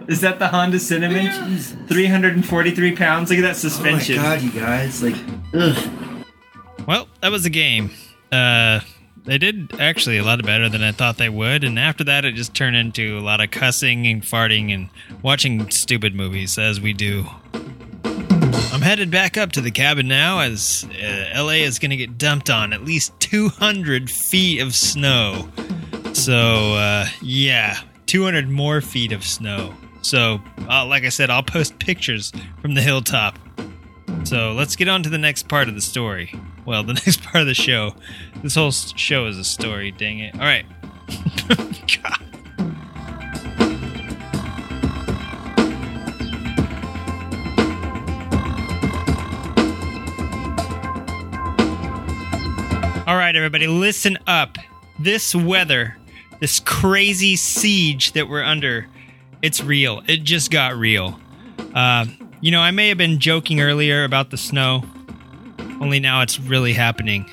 Is 0.08 0.22
that 0.22 0.40
the 0.40 0.48
Honda 0.48 0.80
Cinnamon? 0.80 1.58
343 1.88 2.96
pounds. 2.96 3.30
Look 3.30 3.40
at 3.40 3.42
that 3.44 3.56
suspension. 3.56 4.20
Oh 4.20 4.24
my 4.24 4.36
god, 4.36 4.42
you 4.42 4.52
guys! 4.52 5.04
Like, 5.04 5.16
ugh. 5.54 6.26
Well, 6.88 7.08
that 7.22 7.32
was 7.32 7.46
a 7.46 7.50
game. 7.50 7.92
Uh, 8.32 8.82
they 9.26 9.38
did 9.40 9.80
actually 9.80 10.18
a 10.18 10.24
lot 10.24 10.44
better 10.44 10.70
than 10.70 10.84
I 10.84 10.92
thought 10.92 11.18
they 11.18 11.30
would, 11.30 11.64
and 11.64 11.80
after 11.80 12.04
that, 12.04 12.26
it 12.26 12.34
just 12.36 12.54
turned 12.54 12.76
into 12.76 13.18
a 13.18 13.22
lot 13.22 13.42
of 13.42 13.50
cussing 13.50 14.06
and 14.06 14.22
farting 14.22 14.74
and 14.74 14.90
watching 15.24 15.70
stupid 15.72 16.14
movies, 16.16 16.58
as 16.60 16.80
we 16.80 16.94
do. 16.94 17.26
I'm 18.76 18.82
headed 18.82 19.10
back 19.10 19.38
up 19.38 19.54
to 19.54 19.62
the 19.62 19.72
cabin 19.72 20.10
now, 20.10 20.40
as 20.40 20.86
uh, 21.02 21.42
LA 21.42 21.64
is 21.64 21.80
going 21.80 21.92
to 21.92 21.96
get 21.96 22.18
dumped 22.18 22.50
on 22.50 22.74
at 22.74 22.84
least 22.84 23.18
200 23.22 24.12
feet 24.12 24.60
of 24.60 24.76
snow. 24.76 25.48
So, 26.12 26.74
uh, 26.74 27.06
yeah, 27.22 27.80
200 28.08 28.50
more 28.50 28.82
feet 28.82 29.14
of 29.14 29.24
snow. 29.24 29.74
So, 30.02 30.42
uh, 30.70 30.86
like 30.88 31.06
I 31.06 31.10
said, 31.10 31.30
I'll 31.30 31.42
post 31.42 31.80
pictures 31.80 32.34
from 32.62 32.74
the 32.74 32.82
hilltop. 32.82 33.40
So 34.26 34.52
let's 34.52 34.76
get 34.76 34.90
on 34.90 35.04
to 35.04 35.10
the 35.10 35.18
next 35.18 35.48
part 35.48 35.70
of 35.70 35.76
the 35.76 35.82
story. 35.82 36.34
Well, 36.66 36.84
the 36.84 36.94
next 37.06 37.24
part 37.24 37.38
of 37.38 37.48
the 37.48 37.54
show. 37.54 37.96
This 38.44 38.56
whole 38.56 38.72
show 38.72 39.28
is 39.28 39.38
a 39.38 39.46
story, 39.46 39.92
dang 39.92 40.20
it. 40.20 40.36
All 40.36 40.42
right. 40.42 40.66
God. 42.04 42.25
All 53.08 53.16
right, 53.16 53.36
everybody, 53.36 53.68
listen 53.68 54.18
up. 54.26 54.58
This 54.98 55.36
weather, 55.36 55.96
this 56.40 56.60
crazy 56.60 57.36
siege 57.36 58.14
that 58.14 58.28
we're 58.28 58.42
under, 58.42 58.88
it's 59.44 59.62
real. 59.64 60.02
It 60.08 60.24
just 60.24 60.50
got 60.50 60.76
real. 60.76 61.20
Uh, 61.76 62.08
you 62.42 62.50
know, 62.50 62.62
I 62.62 62.72
may 62.72 62.90
have 62.90 62.98
been 62.98 63.20
joking 63.20 63.62
earlier 63.62 64.06
about 64.06 64.32
the 64.32 64.38
snow, 64.38 64.84
only 65.80 66.00
now 66.00 66.22
it's 66.22 66.40
really 66.40 66.74
happening. 66.74 67.30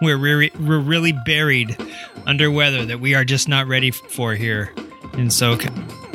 We're 0.00 0.16
re- 0.16 0.52
we're 0.60 0.78
really 0.78 1.12
buried 1.12 1.76
under 2.24 2.48
weather 2.48 2.84
that 2.86 3.00
we 3.00 3.16
are 3.16 3.24
just 3.24 3.48
not 3.48 3.66
ready 3.66 3.90
for 3.90 4.34
here 4.34 4.72
in 5.14 5.26
SoCal. 5.26 6.05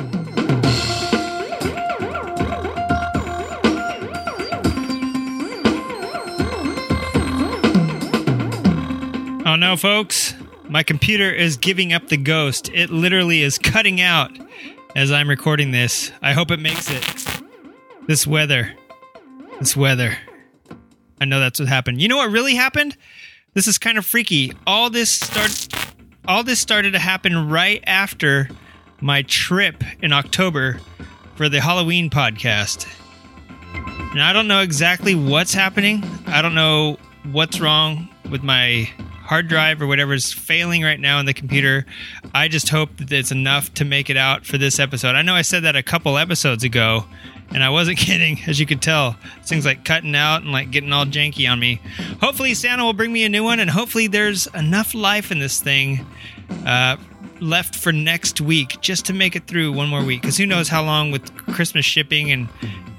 No, 9.62 9.76
folks. 9.76 10.34
My 10.68 10.82
computer 10.82 11.30
is 11.30 11.56
giving 11.56 11.92
up 11.92 12.08
the 12.08 12.16
ghost. 12.16 12.68
It 12.74 12.90
literally 12.90 13.42
is 13.42 13.58
cutting 13.58 14.00
out 14.00 14.36
as 14.96 15.12
I'm 15.12 15.30
recording 15.30 15.70
this. 15.70 16.10
I 16.20 16.32
hope 16.32 16.50
it 16.50 16.58
makes 16.58 16.90
it. 16.90 17.44
This 18.08 18.26
weather. 18.26 18.74
This 19.60 19.76
weather. 19.76 20.18
I 21.20 21.26
know 21.26 21.38
that's 21.38 21.60
what 21.60 21.68
happened. 21.68 22.02
You 22.02 22.08
know 22.08 22.16
what 22.16 22.32
really 22.32 22.56
happened? 22.56 22.96
This 23.54 23.68
is 23.68 23.78
kind 23.78 23.98
of 23.98 24.04
freaky. 24.04 24.52
All 24.66 24.90
this 24.90 25.12
start 25.12 25.68
all 26.26 26.42
this 26.42 26.58
started 26.58 26.94
to 26.94 26.98
happen 26.98 27.48
right 27.48 27.84
after 27.86 28.48
my 29.00 29.22
trip 29.22 29.84
in 30.02 30.12
October 30.12 30.80
for 31.36 31.48
the 31.48 31.60
Halloween 31.60 32.10
podcast. 32.10 32.88
And 34.10 34.20
I 34.20 34.32
don't 34.32 34.48
know 34.48 34.62
exactly 34.62 35.14
what's 35.14 35.54
happening. 35.54 36.02
I 36.26 36.42
don't 36.42 36.56
know 36.56 36.98
what's 37.30 37.60
wrong 37.60 38.08
with 38.28 38.42
my 38.42 38.90
hard 39.32 39.48
drive 39.48 39.80
or 39.80 39.86
whatever's 39.86 40.30
failing 40.30 40.82
right 40.82 41.00
now 41.00 41.18
in 41.18 41.24
the 41.24 41.32
computer. 41.32 41.86
I 42.34 42.48
just 42.48 42.68
hope 42.68 42.94
that 42.98 43.10
it's 43.10 43.32
enough 43.32 43.72
to 43.74 43.84
make 43.86 44.10
it 44.10 44.16
out 44.18 44.44
for 44.44 44.58
this 44.58 44.78
episode. 44.78 45.14
I 45.14 45.22
know 45.22 45.34
I 45.34 45.40
said 45.40 45.62
that 45.62 45.74
a 45.74 45.82
couple 45.82 46.18
episodes 46.18 46.64
ago, 46.64 47.06
and 47.48 47.64
I 47.64 47.70
wasn't 47.70 47.96
kidding, 48.06 48.40
as 48.46 48.60
you 48.60 48.66
could 48.66 48.82
tell. 48.82 49.16
Things 49.42 49.64
like 49.64 49.86
cutting 49.86 50.14
out 50.14 50.42
and 50.42 50.52
like 50.52 50.70
getting 50.70 50.92
all 50.92 51.06
janky 51.06 51.50
on 51.50 51.58
me. 51.58 51.80
Hopefully, 52.20 52.52
Santa 52.52 52.84
will 52.84 52.92
bring 52.92 53.10
me 53.10 53.24
a 53.24 53.30
new 53.30 53.42
one, 53.42 53.58
and 53.58 53.70
hopefully, 53.70 54.06
there's 54.06 54.48
enough 54.48 54.94
life 54.94 55.32
in 55.32 55.38
this 55.38 55.62
thing 55.62 56.06
uh, 56.66 56.98
left 57.40 57.74
for 57.74 57.90
next 57.90 58.38
week 58.38 58.82
just 58.82 59.06
to 59.06 59.14
make 59.14 59.34
it 59.34 59.46
through 59.46 59.72
one 59.72 59.88
more 59.88 60.04
week. 60.04 60.20
Because 60.20 60.36
who 60.36 60.44
knows 60.44 60.68
how 60.68 60.84
long 60.84 61.10
with 61.10 61.34
Christmas 61.54 61.86
shipping 61.86 62.30
and 62.30 62.50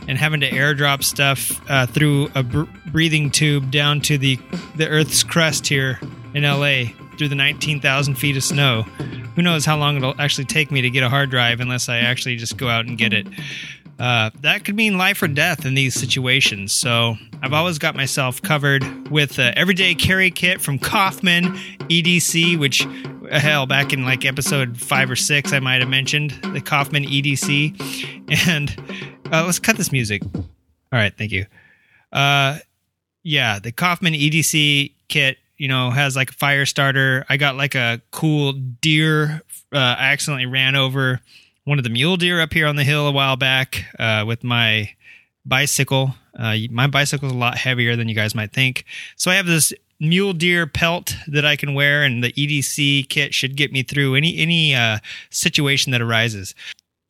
and 0.07 0.17
having 0.17 0.39
to 0.39 0.49
airdrop 0.49 1.03
stuff 1.03 1.61
uh, 1.69 1.85
through 1.85 2.31
a 2.33 2.41
br- 2.41 2.63
breathing 2.91 3.29
tube 3.29 3.69
down 3.69 4.01
to 4.01 4.17
the 4.17 4.39
the 4.77 4.89
Earth's 4.89 5.21
crust 5.21 5.67
here 5.67 5.99
in 6.33 6.43
LA 6.43 6.85
through 7.17 7.29
the 7.29 7.35
19,000 7.35 8.15
feet 8.15 8.37
of 8.37 8.43
snow. 8.43 8.83
Who 9.35 9.41
knows 9.41 9.65
how 9.65 9.77
long 9.77 9.97
it'll 9.97 10.19
actually 10.19 10.45
take 10.45 10.71
me 10.71 10.81
to 10.81 10.89
get 10.89 11.03
a 11.03 11.09
hard 11.09 11.29
drive 11.29 11.59
unless 11.59 11.89
I 11.89 11.99
actually 11.99 12.35
just 12.35 12.57
go 12.57 12.67
out 12.67 12.85
and 12.85 12.97
get 12.97 13.13
it. 13.13 13.27
Uh, 13.99 14.31
that 14.41 14.65
could 14.65 14.75
mean 14.75 14.97
life 14.97 15.21
or 15.21 15.27
death 15.27 15.65
in 15.65 15.75
these 15.75 15.93
situations. 15.93 16.71
So 16.71 17.15
I've 17.41 17.53
always 17.53 17.77
got 17.77 17.95
myself 17.95 18.41
covered 18.41 19.09
with 19.09 19.39
uh, 19.39 19.53
everyday 19.55 19.95
carry 19.95 20.31
kit 20.31 20.61
from 20.61 20.79
Kaufman 20.79 21.45
EDC, 21.89 22.59
which 22.59 22.85
hell, 23.31 23.65
back 23.65 23.93
in 23.93 24.03
like 24.03 24.25
episode 24.25 24.77
five 24.77 25.09
or 25.09 25.15
six, 25.15 25.53
I 25.53 25.59
might 25.59 25.81
have 25.81 25.89
mentioned 25.89 26.31
the 26.53 26.61
Kaufman 26.61 27.03
EDC. 27.03 28.19
And 28.47 28.75
uh, 29.31 29.45
let's 29.45 29.59
cut 29.59 29.77
this 29.77 29.91
music. 29.91 30.23
All 30.33 30.43
right, 30.91 31.15
thank 31.15 31.31
you. 31.31 31.45
Uh, 32.11 32.59
yeah, 33.23 33.59
the 33.59 33.71
Kaufman 33.71 34.13
EDC 34.13 34.91
kit, 35.07 35.37
you 35.63 35.69
know, 35.69 35.91
has 35.91 36.13
like 36.13 36.31
a 36.31 36.33
fire 36.33 36.65
starter. 36.65 37.25
I 37.29 37.37
got 37.37 37.55
like 37.55 37.73
a 37.73 38.01
cool 38.11 38.51
deer. 38.51 39.41
Uh, 39.71 39.77
I 39.77 40.11
accidentally 40.11 40.45
ran 40.45 40.75
over 40.75 41.21
one 41.63 41.77
of 41.77 41.85
the 41.85 41.89
mule 41.89 42.17
deer 42.17 42.41
up 42.41 42.51
here 42.51 42.67
on 42.67 42.75
the 42.75 42.83
hill 42.83 43.07
a 43.07 43.13
while 43.13 43.37
back 43.37 43.85
uh, 43.97 44.25
with 44.27 44.43
my 44.43 44.89
bicycle. 45.45 46.15
Uh, 46.37 46.57
my 46.69 46.87
bicycle 46.87 47.29
is 47.29 47.33
a 47.33 47.37
lot 47.37 47.57
heavier 47.57 47.95
than 47.95 48.09
you 48.09 48.13
guys 48.13 48.35
might 48.35 48.51
think. 48.51 48.83
So 49.15 49.31
I 49.31 49.35
have 49.35 49.45
this 49.45 49.71
mule 50.01 50.33
deer 50.33 50.67
pelt 50.67 51.15
that 51.27 51.45
I 51.45 51.55
can 51.55 51.73
wear, 51.73 52.03
and 52.03 52.21
the 52.21 52.33
EDC 52.33 53.07
kit 53.07 53.33
should 53.33 53.55
get 53.55 53.71
me 53.71 53.83
through 53.83 54.15
any 54.15 54.37
any 54.37 54.75
uh, 54.75 54.97
situation 55.29 55.93
that 55.93 56.01
arises. 56.01 56.53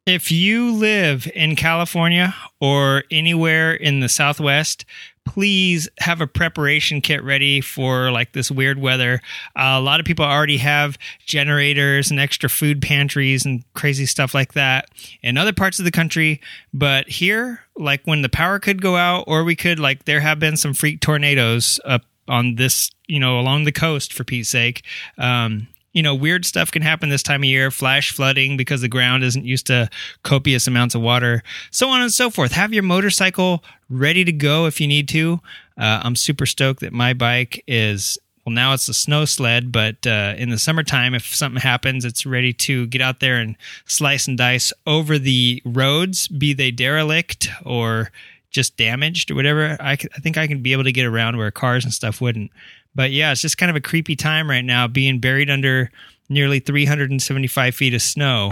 If 0.05 0.31
you 0.31 0.71
live 0.71 1.27
in 1.33 1.55
California 1.55 2.35
or 2.59 3.05
anywhere 3.09 3.73
in 3.73 4.01
the 4.01 4.09
Southwest, 4.09 4.85
please 5.25 5.89
have 5.99 6.21
a 6.21 6.27
preparation 6.27 7.01
kit 7.01 7.23
ready 7.23 7.61
for 7.61 8.11
like 8.11 8.33
this 8.33 8.51
weird 8.51 8.79
weather. 8.79 9.21
Uh, 9.55 9.75
a 9.77 9.81
lot 9.81 9.99
of 9.99 10.05
people 10.05 10.25
already 10.25 10.57
have 10.57 10.97
generators 11.25 12.11
and 12.11 12.19
extra 12.19 12.49
food 12.49 12.81
pantries 12.81 13.45
and 13.45 13.63
crazy 13.73 14.05
stuff 14.05 14.33
like 14.33 14.53
that 14.53 14.89
in 15.21 15.37
other 15.37 15.53
parts 15.53 15.79
of 15.79 15.85
the 15.85 15.91
country. 15.91 16.41
But 16.73 17.09
here, 17.09 17.61
like 17.75 18.01
when 18.05 18.21
the 18.21 18.29
power 18.29 18.59
could 18.59 18.81
go 18.81 18.95
out, 18.95 19.25
or 19.27 19.43
we 19.43 19.55
could, 19.55 19.79
like, 19.79 20.05
there 20.05 20.19
have 20.21 20.39
been 20.39 20.57
some 20.57 20.73
freak 20.73 20.99
tornadoes 20.99 21.79
up 21.85 22.03
on 22.27 22.55
this, 22.55 22.91
you 23.07 23.19
know, 23.19 23.39
along 23.39 23.63
the 23.63 23.71
coast 23.71 24.13
for 24.13 24.23
Pete's 24.23 24.49
sake. 24.49 24.83
Um, 25.17 25.67
you 25.93 26.01
know, 26.01 26.15
weird 26.15 26.45
stuff 26.45 26.71
can 26.71 26.81
happen 26.81 27.09
this 27.09 27.23
time 27.23 27.41
of 27.41 27.45
year, 27.45 27.71
flash 27.71 28.11
flooding 28.11 28.57
because 28.57 28.81
the 28.81 28.87
ground 28.87 29.23
isn't 29.23 29.45
used 29.45 29.67
to 29.67 29.89
copious 30.23 30.67
amounts 30.67 30.95
of 30.95 31.01
water, 31.01 31.43
so 31.71 31.87
on 31.89 32.01
and 32.01 32.11
so 32.11 32.29
forth. 32.29 32.51
Have 32.51 32.73
your 32.73 32.83
motorcycle 32.83 33.63
ready 33.89 34.25
to 34.25 34.31
go 34.31 34.65
if 34.65 34.81
you 34.81 34.87
need 34.87 35.07
to. 35.09 35.39
Uh, 35.77 36.01
I'm 36.03 36.15
super 36.15 36.45
stoked 36.45 36.79
that 36.81 36.93
my 36.93 37.13
bike 37.13 37.63
is, 37.67 38.17
well, 38.45 38.53
now 38.53 38.73
it's 38.73 38.89
a 38.89 38.93
snow 38.93 39.25
sled, 39.25 39.71
but 39.71 40.05
uh, 40.05 40.33
in 40.35 40.49
the 40.49 40.57
summertime, 40.57 41.13
if 41.13 41.33
something 41.33 41.61
happens, 41.61 42.05
it's 42.05 42.25
ready 42.25 42.53
to 42.53 42.87
get 42.87 43.01
out 43.01 43.19
there 43.19 43.37
and 43.37 43.55
slice 43.85 44.27
and 44.27 44.37
dice 44.37 44.73
over 44.87 45.19
the 45.19 45.61
roads, 45.63 46.27
be 46.27 46.53
they 46.53 46.71
derelict 46.71 47.49
or 47.65 48.11
just 48.49 48.77
damaged 48.77 49.29
or 49.31 49.35
whatever. 49.35 49.77
I, 49.79 49.91
I 49.93 49.95
think 49.95 50.37
I 50.37 50.47
can 50.47 50.61
be 50.61 50.73
able 50.73 50.83
to 50.83 50.91
get 50.91 51.05
around 51.05 51.37
where 51.37 51.51
cars 51.51 51.83
and 51.83 51.93
stuff 51.93 52.19
wouldn't. 52.19 52.51
But 52.95 53.11
yeah, 53.11 53.31
it's 53.31 53.41
just 53.41 53.57
kind 53.57 53.69
of 53.69 53.75
a 53.75 53.81
creepy 53.81 54.15
time 54.15 54.49
right 54.49 54.63
now, 54.63 54.87
being 54.87 55.19
buried 55.19 55.49
under 55.49 55.91
nearly 56.29 56.59
375 56.59 57.75
feet 57.75 57.93
of 57.93 58.01
snow. 58.01 58.51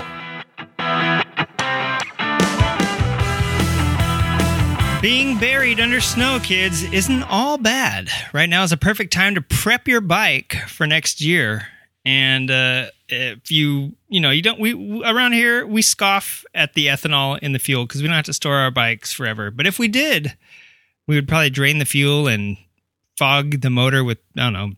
Being 5.02 5.40
buried 5.40 5.80
under 5.80 6.00
snow, 6.00 6.40
kids, 6.44 6.84
isn't 6.84 7.24
all 7.24 7.58
bad. 7.58 8.10
Right 8.34 8.48
now 8.48 8.64
is 8.64 8.72
a 8.72 8.78
perfect 8.78 9.12
time 9.12 9.34
to 9.34 9.42
prep 9.42 9.88
your 9.88 10.02
bike 10.02 10.56
for 10.68 10.86
next 10.86 11.22
year. 11.22 11.68
And 12.06 12.52
uh, 12.52 12.88
if 13.10 13.50
you, 13.50 13.94
you 14.10 14.20
know, 14.20 14.30
you 14.30 14.44
don't, 14.44 14.60
we 14.60 15.04
around 15.04 15.34
here 15.34 15.66
we 15.66 15.82
scoff 15.82 16.46
at 16.54 16.74
the 16.74 16.88
ethanol 16.88 17.40
in 17.40 17.54
the 17.54 17.60
fuel 17.60 17.86
because 17.86 18.02
we 18.02 18.08
don't 18.08 18.16
have 18.16 18.26
to 18.26 18.34
store 18.34 18.56
our 18.56 18.72
bikes 18.72 19.12
forever. 19.12 19.50
But 19.50 19.66
if 19.66 19.80
we 19.80 19.88
did, 19.88 20.36
we 21.08 21.16
would 21.16 21.28
probably 21.28 21.50
drain 21.50 21.80
the 21.80 21.86
fuel 21.86 22.28
and 22.28 22.58
fog 23.22 23.62
the 23.62 23.70
motor 23.70 24.04
with 24.04 24.18
I 24.36 24.42
don't 24.42 24.54
know 24.54 24.72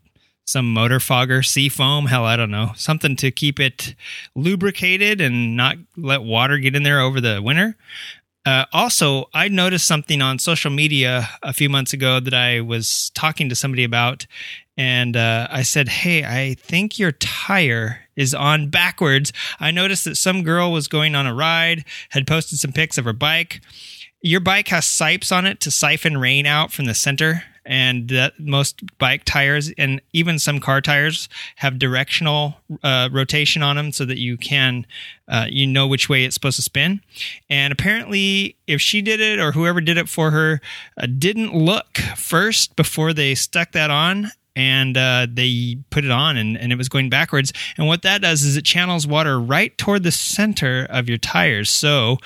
some 0.46 0.74
motor 0.74 1.00
fogger, 1.00 1.42
sea 1.42 1.70
foam, 1.70 2.08
hell 2.08 2.26
I 2.26 2.36
don't 2.36 2.52
know, 2.52 2.74
something 2.76 3.16
to 3.16 3.32
keep 3.32 3.58
it 3.58 3.96
lubricated 4.36 5.22
and 5.22 5.56
not 5.56 5.78
let 5.96 6.24
water 6.24 6.58
get 6.58 6.76
in 6.76 6.84
there 6.84 7.00
over 7.00 7.22
the 7.22 7.42
winter. 7.42 7.78
Uh, 8.46 8.66
also, 8.74 9.30
I 9.34 9.48
noticed 9.48 9.88
something 9.88 10.22
on 10.22 10.40
social 10.40 10.72
media 10.72 11.30
a 11.42 11.54
few 11.54 11.70
months 11.70 11.94
ago 11.94 12.20
that 12.20 12.34
I 12.34 12.60
was 12.60 13.10
talking 13.16 13.48
to 13.48 13.56
somebody 13.56 13.86
about, 13.86 14.28
and 14.76 15.16
uh, 15.16 15.48
I 15.50 15.62
said, 15.62 15.88
"Hey, 15.88 16.26
I 16.26 16.56
think 16.56 17.00
your 17.00 17.14
tire 17.14 18.02
is 18.18 18.36
on 18.36 18.70
backwards." 18.70 19.32
I 19.62 19.72
noticed 19.72 20.04
that 20.04 20.18
some 20.18 20.44
girl 20.44 20.74
was 20.74 20.90
going 20.90 21.16
on 21.16 21.26
a 21.26 21.34
ride, 21.34 21.86
had 22.10 22.28
posted 22.28 22.60
some 22.60 22.74
pics 22.74 22.98
of 22.98 23.06
her 23.06 23.14
bike. 23.14 23.62
Your 24.22 24.42
bike 24.42 24.68
has 24.68 24.84
sipes 24.84 25.34
on 25.34 25.46
it 25.46 25.62
to 25.62 25.72
siphon 25.72 26.18
rain 26.18 26.46
out 26.46 26.74
from 26.74 26.84
the 26.84 26.94
center 26.94 27.44
and 27.66 28.10
that 28.10 28.40
most 28.40 28.82
bike 28.98 29.24
tires 29.26 29.72
and 29.78 30.02
even 30.12 30.40
some 30.40 30.60
car 30.60 30.82
tires 30.82 31.30
have 31.58 31.80
directional 31.80 32.56
uh, 32.84 33.10
rotation 33.12 33.64
on 33.64 33.76
them 33.76 33.92
so 33.92 34.06
that 34.06 34.18
you 34.18 34.38
can 34.38 34.86
uh, 35.28 35.48
you 35.50 35.66
know 35.66 35.88
which 35.88 36.10
way 36.10 36.26
it's 36.26 36.34
supposed 36.34 36.58
to 36.58 36.62
spin. 36.62 37.02
And 37.50 37.72
apparently 37.72 38.58
if 38.68 38.82
she 38.82 39.02
did 39.02 39.22
it 39.22 39.40
or 39.40 39.52
whoever 39.52 39.82
did 39.82 39.98
it 39.98 40.10
for 40.10 40.32
her 40.32 40.62
uh, 40.98 41.08
didn't 41.08 41.56
look 41.56 41.98
first 42.16 42.76
before 42.76 43.14
they 43.14 43.36
stuck 43.36 43.72
that 43.72 43.90
on 43.90 44.32
and 44.56 44.98
uh, 44.98 45.28
they 45.32 45.78
put 45.90 46.06
it 46.06 46.12
on 46.12 46.38
and, 46.38 46.58
and 46.58 46.72
it 46.72 46.78
was 46.78 46.90
going 46.90 47.10
backwards. 47.10 47.54
And 47.78 47.88
what 47.88 48.02
that 48.04 48.22
does 48.22 48.44
is 48.44 48.58
it 48.58 48.66
channels 48.66 49.08
water 49.08 49.40
right 49.40 49.76
toward 49.78 50.04
the 50.04 50.12
center 50.12 50.86
of 50.90 51.10
your 51.10 51.18
tires. 51.18 51.70
So 51.70 52.18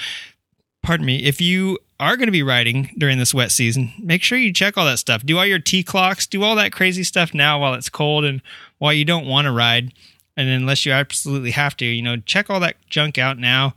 pardon 0.84 1.06
me 1.06 1.24
if 1.24 1.40
you 1.40 1.78
are 2.00 2.16
going 2.18 2.28
to 2.28 2.32
be 2.32 2.44
riding 2.44 2.94
during 2.98 3.18
this 3.18 3.34
wet 3.34 3.52
season, 3.52 3.94
make 4.00 4.24
sure 4.24 4.38
you 4.38 4.54
check 4.54 4.78
all 4.78 4.86
that 4.86 5.00
stuff. 5.00 5.26
Do 5.26 5.38
all 5.38 5.46
your 5.46 5.60
T 5.60 5.84
clocks, 5.84 6.28
do 6.28 6.44
all 6.44 6.56
that 6.56 6.72
crazy 6.72 7.04
stuff 7.04 7.34
now 7.34 7.60
while 7.60 7.74
it's 7.74 7.90
cold 7.90 8.24
and 8.24 8.42
while 8.78 8.94
you 8.94 9.06
don't 9.06 9.26
want 9.26 9.46
to 9.46 9.52
ride. 9.52 9.94
And 10.36 10.50
unless 10.50 10.86
you 10.86 10.92
absolutely 10.92 11.52
have 11.52 11.76
to, 11.78 11.86
you 11.86 12.04
know, 12.04 12.18
check 12.18 12.50
all 12.50 12.60
that 12.60 12.76
junk 12.90 13.18
out 13.18 13.40
now. 13.40 13.74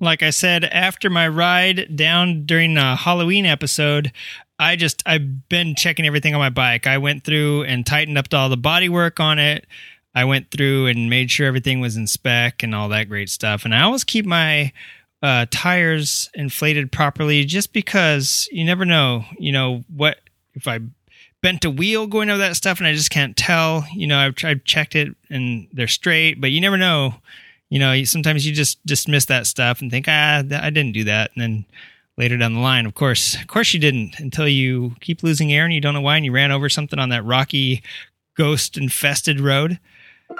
Like 0.00 0.22
I 0.22 0.30
said, 0.30 0.64
after 0.64 1.10
my 1.10 1.28
ride 1.28 1.94
down 1.94 2.46
during 2.46 2.74
the 2.74 2.96
Halloween 2.96 3.46
episode, 3.46 4.10
I 4.58 4.74
just, 4.74 5.02
I've 5.06 5.48
been 5.48 5.74
checking 5.76 6.06
everything 6.06 6.34
on 6.34 6.40
my 6.40 6.50
bike. 6.50 6.86
I 6.86 6.98
went 6.98 7.22
through 7.22 7.64
and 7.64 7.86
tightened 7.86 8.18
up 8.18 8.26
all 8.32 8.48
the 8.48 8.56
body 8.56 8.88
work 8.88 9.20
on 9.20 9.38
it. 9.38 9.66
I 10.14 10.24
went 10.24 10.50
through 10.50 10.86
and 10.86 11.08
made 11.08 11.30
sure 11.30 11.46
everything 11.46 11.80
was 11.80 11.96
in 11.96 12.06
spec 12.06 12.62
and 12.62 12.74
all 12.74 12.88
that 12.88 13.08
great 13.08 13.30
stuff. 13.30 13.64
And 13.64 13.74
I 13.74 13.82
always 13.82 14.02
keep 14.02 14.26
my 14.26 14.72
uh, 15.22 15.46
tires 15.50 16.30
inflated 16.34 16.90
properly 16.90 17.44
just 17.44 17.72
because 17.72 18.48
you 18.50 18.64
never 18.64 18.84
know, 18.84 19.24
you 19.38 19.52
know, 19.52 19.84
what 19.94 20.18
if 20.54 20.66
I 20.66 20.80
bent 21.42 21.64
a 21.64 21.70
wheel 21.70 22.06
going 22.06 22.30
over 22.30 22.38
that 22.38 22.56
stuff 22.56 22.78
and 22.78 22.86
I 22.86 22.92
just 22.92 23.10
can't 23.10 23.36
tell. 23.36 23.84
You 23.94 24.06
know, 24.06 24.18
I've, 24.18 24.34
I've 24.44 24.64
checked 24.64 24.94
it 24.94 25.14
and 25.28 25.68
they're 25.72 25.88
straight, 25.88 26.40
but 26.40 26.50
you 26.50 26.60
never 26.60 26.76
know. 26.76 27.14
You 27.68 27.78
know, 27.78 28.02
sometimes 28.04 28.46
you 28.46 28.52
just 28.52 28.84
dismiss 28.84 29.26
that 29.26 29.46
stuff 29.46 29.80
and 29.80 29.90
think, 29.90 30.06
ah, 30.08 30.38
I 30.38 30.70
didn't 30.70 30.92
do 30.92 31.04
that. 31.04 31.30
And 31.34 31.42
then 31.42 31.64
later 32.16 32.36
down 32.36 32.54
the 32.54 32.60
line, 32.60 32.84
of 32.84 32.94
course, 32.94 33.36
of 33.40 33.46
course 33.46 33.72
you 33.72 33.80
didn't 33.80 34.18
until 34.18 34.48
you 34.48 34.96
keep 35.00 35.22
losing 35.22 35.52
air 35.52 35.64
and 35.64 35.72
you 35.72 35.80
don't 35.80 35.94
know 35.94 36.00
why 36.00 36.16
and 36.16 36.24
you 36.24 36.32
ran 36.32 36.50
over 36.50 36.68
something 36.68 36.98
on 36.98 37.10
that 37.10 37.24
rocky, 37.24 37.82
ghost 38.36 38.76
infested 38.76 39.40
road. 39.40 39.78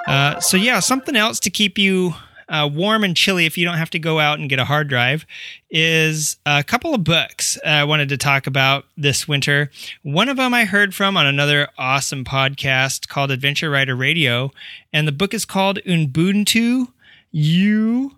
Uh, 0.07 0.41
so 0.41 0.57
yeah, 0.57 0.81
something 0.81 1.17
else 1.17 1.39
to 1.41 1.51
keep 1.51 1.79
you 1.79 2.15
uh, 2.51 2.69
warm 2.71 3.05
and 3.05 3.17
chilly 3.17 3.47
if 3.47 3.57
you 3.57 3.65
don't 3.65 3.79
have 3.79 3.91
to 3.91 3.99
go 3.99 4.19
out 4.19 4.39
and 4.39 4.51
get 4.51 4.59
a 4.59 4.65
hard 4.65 4.89
drive 4.89 5.25
is 5.71 6.37
a 6.45 6.65
couple 6.65 6.93
of 6.93 7.05
books 7.05 7.57
I 7.65 7.85
wanted 7.85 8.09
to 8.09 8.17
talk 8.17 8.49
about 8.49 8.85
this 8.97 9.29
winter. 9.29 9.71
One 10.03 10.29
of 10.29 10.37
them 10.37 10.53
I 10.53 10.65
heard 10.65 10.95
from 10.95 11.17
on 11.17 11.27
another 11.27 11.69
awesome 11.79 12.25
podcast 12.25 13.09
called 13.09 13.31
Adventure 13.31 13.71
Rider 13.71 13.95
Radio, 13.95 14.51
and 14.93 15.07
the 15.07 15.13
book 15.13 15.33
is 15.33 15.45
called 15.45 15.79
Unbuntu 15.87 16.89
U 17.31 18.17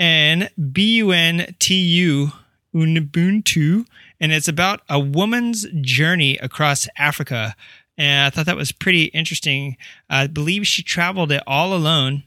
N 0.00 0.48
B 0.72 0.96
U 0.96 1.12
N 1.12 1.54
T 1.60 1.74
U 1.74 2.32
Unbuntu, 2.74 3.86
and 4.18 4.32
it's 4.32 4.48
about 4.48 4.80
a 4.88 4.98
woman's 4.98 5.66
journey 5.80 6.36
across 6.38 6.88
Africa. 6.98 7.54
And 7.96 8.26
I 8.26 8.30
thought 8.30 8.46
that 8.46 8.56
was 8.56 8.72
pretty 8.72 9.04
interesting. 9.04 9.76
I 10.08 10.26
believe 10.26 10.66
she 10.66 10.82
traveled 10.82 11.30
it 11.30 11.42
all 11.46 11.74
alone 11.74 12.24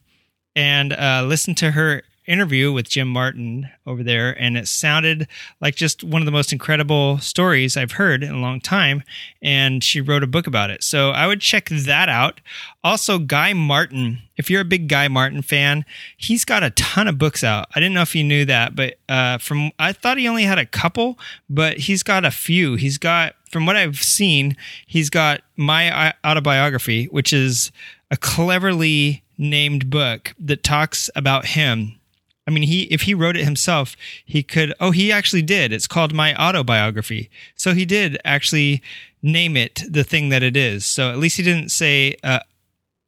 and 0.55 0.93
uh, 0.93 1.23
listened 1.25 1.57
to 1.57 1.71
her 1.71 2.03
interview 2.25 2.71
with 2.71 2.87
Jim 2.87 3.07
Martin 3.07 3.69
over 3.85 4.01
there, 4.01 4.31
and 4.41 4.57
it 4.57 4.67
sounded 4.67 5.27
like 5.59 5.75
just 5.75 6.03
one 6.03 6.21
of 6.21 6.25
the 6.25 6.31
most 6.31 6.53
incredible 6.53 7.17
stories 7.17 7.75
I've 7.75 7.93
heard 7.93 8.23
in 8.23 8.31
a 8.31 8.39
long 8.39 8.61
time. 8.61 9.03
And 9.41 9.83
she 9.83 9.99
wrote 9.99 10.23
a 10.23 10.27
book 10.27 10.47
about 10.47 10.69
it. 10.69 10.83
So 10.83 11.11
I 11.11 11.27
would 11.27 11.41
check 11.41 11.69
that 11.69 12.09
out. 12.09 12.39
Also, 12.83 13.19
Guy 13.19 13.53
Martin, 13.53 14.19
if 14.37 14.49
you're 14.49 14.61
a 14.61 14.65
big 14.65 14.87
Guy 14.87 15.07
Martin 15.07 15.41
fan, 15.41 15.85
he's 16.15 16.45
got 16.45 16.63
a 16.63 16.69
ton 16.71 17.07
of 17.07 17.17
books 17.17 17.43
out. 17.43 17.67
I 17.75 17.79
didn't 17.79 17.93
know 17.93 18.01
if 18.01 18.15
you 18.15 18.23
knew 18.23 18.45
that, 18.45 18.75
but 18.75 18.95
uh, 19.09 19.37
from 19.37 19.71
I 19.77 19.91
thought 19.91 20.17
he 20.17 20.27
only 20.27 20.43
had 20.43 20.59
a 20.59 20.65
couple, 20.65 21.19
but 21.49 21.77
he's 21.77 22.03
got 22.03 22.23
a 22.23 22.31
few. 22.31 22.75
He's 22.75 22.97
got, 22.97 23.35
from 23.51 23.65
what 23.65 23.75
I've 23.75 24.01
seen, 24.01 24.55
he's 24.87 25.09
got 25.09 25.41
my 25.57 26.13
autobiography, 26.25 27.05
which 27.05 27.33
is 27.33 27.71
a 28.09 28.17
cleverly 28.17 29.22
named 29.37 29.89
book 29.89 30.33
that 30.39 30.63
talks 30.63 31.09
about 31.15 31.47
him 31.47 31.99
I 32.47 32.51
mean, 32.51 32.63
he 32.63 32.83
if 32.83 33.03
he 33.03 33.13
wrote 33.13 33.37
it 33.37 33.45
himself, 33.45 33.95
he 34.25 34.43
could. 34.43 34.73
Oh, 34.79 34.91
he 34.91 35.11
actually 35.11 35.43
did. 35.43 35.71
It's 35.71 35.87
called 35.87 36.13
my 36.13 36.35
autobiography. 36.35 37.29
So 37.55 37.73
he 37.73 37.85
did 37.85 38.19
actually 38.25 38.81
name 39.21 39.55
it 39.55 39.83
the 39.89 40.03
thing 40.03 40.29
that 40.29 40.43
it 40.43 40.57
is. 40.57 40.85
So 40.85 41.09
at 41.09 41.17
least 41.17 41.37
he 41.37 41.43
didn't 41.43 41.69
say 41.69 42.15
uh, 42.23 42.39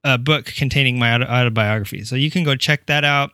a 0.06 0.18
book 0.18 0.46
containing 0.46 0.98
my 0.98 1.22
autobiography. 1.22 2.06
So 2.06 2.16
you 2.16 2.32
can 2.32 2.44
go 2.44 2.56
check 2.56 2.86
that 2.86 3.04
out. 3.04 3.32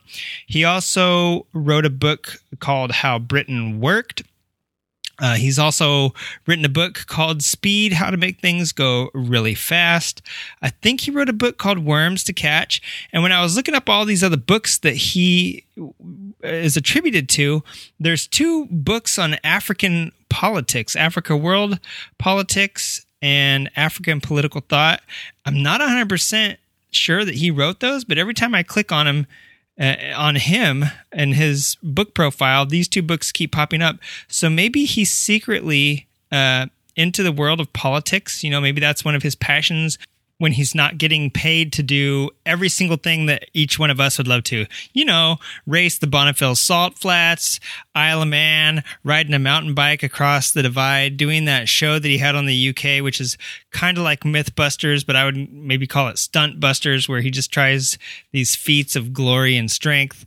He 0.48 0.64
also 0.64 1.46
wrote 1.54 1.86
a 1.86 1.92
book 1.92 2.42
called 2.60 2.92
How 2.92 3.20
Britain 3.20 3.80
Worked. 3.80 4.24
Uh, 5.22 5.36
he's 5.36 5.60
also 5.60 6.14
written 6.48 6.66
a 6.66 6.70
book 6.70 7.06
called 7.06 7.44
Speed 7.44 7.94
How 7.94 8.10
to 8.10 8.18
Make 8.18 8.40
Things 8.40 8.72
Go 8.72 9.12
Really 9.14 9.54
Fast. 9.54 10.22
I 10.62 10.70
think 10.70 11.02
he 11.02 11.12
wrote 11.12 11.30
a 11.30 11.34
book 11.34 11.60
called 11.60 11.86
Worms 11.86 12.24
to 12.26 12.34
Catch. 12.34 12.82
And 13.14 13.22
when 13.22 13.32
I 13.32 13.42
was 13.42 13.56
looking 13.56 13.76
up 13.76 13.88
all 13.88 14.04
these 14.04 14.24
other 14.24 14.36
books 14.38 14.80
that 14.80 14.96
he 14.96 15.64
is 16.44 16.76
attributed 16.76 17.30
to, 17.30 17.64
there's 18.00 18.26
two 18.26 18.66
books 18.66 19.20
on 19.20 19.36
African 19.44 20.12
politics, 20.30 20.96
Africa 20.96 21.38
World 21.38 21.80
Politics 22.18 23.06
and 23.22 23.70
African 23.76 24.22
Political 24.22 24.62
Thought. 24.62 25.02
I'm 25.46 25.62
not 25.62 25.82
100% 25.82 26.58
sure 26.90 27.24
that 27.24 27.36
he 27.36 27.52
wrote 27.52 27.80
those, 27.80 28.04
but 28.04 28.18
every 28.18 28.34
time 28.34 28.56
I 28.56 28.64
click 28.64 28.92
on 28.92 29.08
him, 29.08 29.28
uh, 29.82 29.96
on 30.16 30.36
him 30.36 30.86
and 31.12 31.34
his 31.34 31.76
book 31.82 32.14
profile, 32.14 32.66
these 32.66 32.88
two 32.88 33.02
books 33.02 33.32
keep 33.32 33.52
popping 33.52 33.82
up. 33.82 33.98
So 34.28 34.50
maybe 34.50 34.86
he's 34.86 35.12
secretly 35.12 36.08
uh, 36.32 36.68
into 36.96 37.24
the 37.24 37.32
world 37.32 37.60
of 37.60 37.74
politics. 37.74 38.44
You 38.44 38.52
know, 38.52 38.62
maybe 38.62 38.80
that's 38.80 39.04
one 39.04 39.16
of 39.16 39.24
his 39.24 39.36
passions 39.36 39.98
when 40.42 40.54
he's 40.54 40.74
not 40.74 40.98
getting 40.98 41.30
paid 41.30 41.72
to 41.72 41.84
do 41.84 42.28
every 42.48 42.68
single 42.68 42.98
thing 42.98 43.28
that 43.28 43.46
each 43.54 43.78
one 43.78 43.92
of 43.92 44.00
us 44.00 44.18
would 44.18 44.28
love 44.28 44.44
to. 44.44 44.66
You 44.92 45.06
know, 45.06 45.36
race 45.68 46.00
the 46.00 46.08
Bonneville 46.08 46.56
Salt 46.56 46.98
Flats, 46.98 47.60
Isle 47.94 48.24
of 48.24 48.28
Man, 48.28 48.84
riding 49.04 49.36
a 49.36 49.40
mountain 49.40 49.76
bike 49.76 50.02
across 50.02 50.50
the 50.50 50.64
divide, 50.64 51.16
doing 51.16 51.46
that 51.46 51.70
show 51.70 52.00
that 52.00 52.08
he 52.08 52.18
had 52.18 52.34
on 52.34 52.48
the 52.48 52.70
UK, 52.70 53.04
which 53.04 53.22
is 53.22 53.38
kind 53.70 54.00
of 54.00 54.04
like 54.04 54.22
Mythbusters, 54.22 55.06
but 55.06 55.16
I 55.16 55.26
would 55.26 55.54
maybe 55.54 55.86
call 55.86 56.08
it 56.08 56.18
Stunt 56.18 56.60
Busters, 56.60 57.08
where 57.08 57.22
he 57.22 57.30
just 57.30 57.52
tries 57.52 58.00
these 58.32 58.56
feats 58.56 58.96
of 58.96 59.14
glory 59.14 59.58
and 59.58 59.70
strength. 59.70 60.26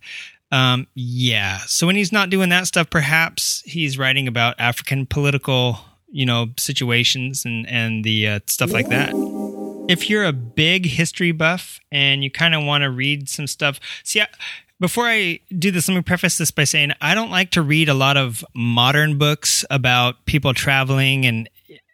Um, 0.53 0.87
yeah. 0.95 1.59
So 1.67 1.89
when 1.89 1.97
he's 1.97 2.13
not 2.13 2.31
doing 2.31 2.51
that 2.51 2.69
stuff, 2.69 2.89
perhaps 2.89 3.65
he's 3.67 3.99
writing 3.99 4.29
about 4.29 4.55
African 4.61 5.07
political, 5.07 5.81
you 6.13 6.25
know, 6.25 6.51
situations 6.57 7.45
and, 7.45 7.69
and 7.69 8.05
the 8.05 8.29
uh, 8.29 8.41
stuff 8.47 8.71
like 8.71 8.91
that 8.91 9.13
if 9.89 10.09
you're 10.09 10.25
a 10.25 10.33
big 10.33 10.87
history 10.87 11.33
buff 11.33 11.81
and 11.93 12.25
you 12.25 12.31
kind 12.31 12.55
of 12.55 12.65
want 12.65 12.83
to 12.83 12.91
read 12.91 13.29
some 13.29 13.47
stuff, 13.47 13.79
see, 14.03 14.21
I, 14.21 14.29
before 14.81 15.05
I 15.07 15.41
do 15.57 15.71
this, 15.71 15.89
let 15.89 15.95
me 15.95 16.03
preface 16.03 16.39
this 16.39 16.51
by 16.51 16.65
saying 16.65 16.93
I 17.01 17.15
don't 17.15 17.31
like 17.31 17.51
to 17.53 17.63
read 17.63 17.89
a 17.89 17.95
lot 17.95 18.17
of 18.17 18.45
modern 18.55 19.19
books 19.19 19.65
about 19.71 20.25
people 20.27 20.55
traveling 20.55 21.25
and 21.27 21.49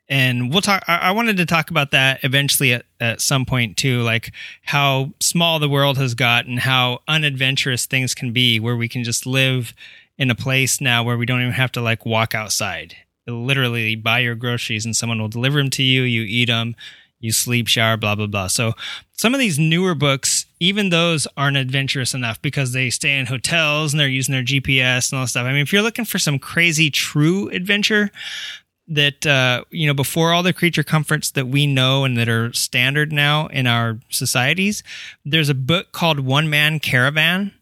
and 0.08 0.52
we'll 0.52 0.60
talk. 0.60 0.82
I, 0.88 1.12
wanted 1.12 1.36
to 1.36 1.46
talk 1.46 1.70
about 1.70 1.92
that 1.92 2.24
eventually 2.24 2.72
at, 2.72 2.84
at 2.98 3.20
some 3.20 3.46
point 3.46 3.76
too, 3.76 4.02
like 4.02 4.32
how 4.64 5.12
small 5.20 5.60
the 5.60 5.68
world 5.68 5.98
has 5.98 6.14
gotten, 6.14 6.56
how 6.56 6.98
unadventurous 7.06 7.86
things 7.86 8.12
can 8.12 8.32
be, 8.32 8.58
where 8.58 8.74
we 8.74 8.88
can 8.88 9.04
just 9.04 9.24
live 9.24 9.72
in 10.18 10.28
a 10.28 10.34
place 10.34 10.80
now 10.80 11.04
where 11.04 11.16
we 11.16 11.26
don't 11.26 11.40
even 11.40 11.52
have 11.52 11.70
to 11.72 11.80
like 11.80 12.04
walk 12.04 12.34
outside. 12.34 12.96
Literally 13.28 13.94
buy 13.94 14.18
your 14.18 14.34
groceries 14.34 14.84
and 14.84 14.96
someone 14.96 15.20
will 15.20 15.28
deliver 15.28 15.58
them 15.58 15.70
to 15.70 15.84
you. 15.84 16.02
You 16.02 16.22
eat 16.22 16.46
them 16.46 16.74
you 17.20 17.32
sleep, 17.32 17.68
shower, 17.68 17.96
blah, 17.96 18.14
blah, 18.14 18.26
blah. 18.26 18.48
So 18.48 18.72
some 19.12 19.34
of 19.34 19.40
these 19.40 19.58
newer 19.58 19.94
books, 19.94 20.46
even 20.58 20.88
those 20.88 21.28
aren't 21.36 21.58
adventurous 21.58 22.14
enough 22.14 22.40
because 22.42 22.72
they 22.72 22.90
stay 22.90 23.18
in 23.18 23.26
hotels 23.26 23.92
and 23.92 24.00
they're 24.00 24.08
using 24.08 24.32
their 24.32 24.42
GPS 24.42 25.12
and 25.12 25.18
all 25.18 25.24
that 25.24 25.28
stuff. 25.28 25.44
I 25.44 25.52
mean, 25.52 25.62
if 25.62 25.72
you're 25.72 25.82
looking 25.82 26.06
for 26.06 26.18
some 26.18 26.38
crazy 26.38 26.90
true 26.90 27.48
adventure, 27.50 28.10
that 28.90 29.24
uh, 29.24 29.62
you 29.70 29.86
know 29.86 29.94
before 29.94 30.32
all 30.32 30.42
the 30.42 30.52
creature 30.52 30.82
comforts 30.82 31.30
that 31.30 31.46
we 31.46 31.66
know 31.66 32.04
and 32.04 32.16
that 32.16 32.28
are 32.28 32.52
standard 32.52 33.12
now 33.12 33.46
in 33.46 33.66
our 33.68 34.00
societies 34.08 34.82
there's 35.24 35.48
a 35.48 35.54
book 35.54 35.92
called 35.92 36.18
one 36.18 36.50
man 36.50 36.80
caravan 36.80 37.52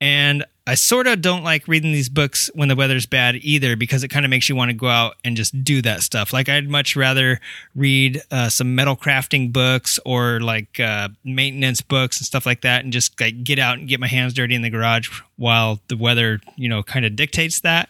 and 0.00 0.44
I 0.68 0.74
sort 0.74 1.06
of 1.06 1.22
don't 1.22 1.44
like 1.44 1.66
reading 1.66 1.92
these 1.92 2.10
books 2.10 2.50
when 2.52 2.68
the 2.68 2.76
weather's 2.76 3.06
bad 3.06 3.36
either 3.36 3.74
because 3.74 4.04
it 4.04 4.08
kind 4.08 4.26
of 4.26 4.30
makes 4.30 4.50
you 4.50 4.54
want 4.54 4.68
to 4.68 4.76
go 4.76 4.88
out 4.88 5.16
and 5.24 5.34
just 5.34 5.64
do 5.64 5.80
that 5.80 6.02
stuff. 6.02 6.30
Like 6.30 6.50
I'd 6.50 6.68
much 6.68 6.94
rather 6.94 7.40
read 7.74 8.20
uh, 8.30 8.50
some 8.50 8.74
metal 8.74 8.94
crafting 8.94 9.50
books 9.50 9.98
or 10.04 10.40
like 10.40 10.78
uh, 10.78 11.08
maintenance 11.24 11.80
books 11.80 12.18
and 12.18 12.26
stuff 12.26 12.44
like 12.44 12.60
that, 12.60 12.84
and 12.84 12.92
just 12.92 13.18
like 13.18 13.42
get 13.44 13.58
out 13.58 13.78
and 13.78 13.88
get 13.88 13.98
my 13.98 14.08
hands 14.08 14.34
dirty 14.34 14.54
in 14.54 14.60
the 14.60 14.68
garage 14.68 15.08
while 15.36 15.80
the 15.88 15.96
weather, 15.96 16.38
you 16.56 16.68
know, 16.68 16.82
kind 16.82 17.06
of 17.06 17.16
dictates 17.16 17.60
that. 17.60 17.88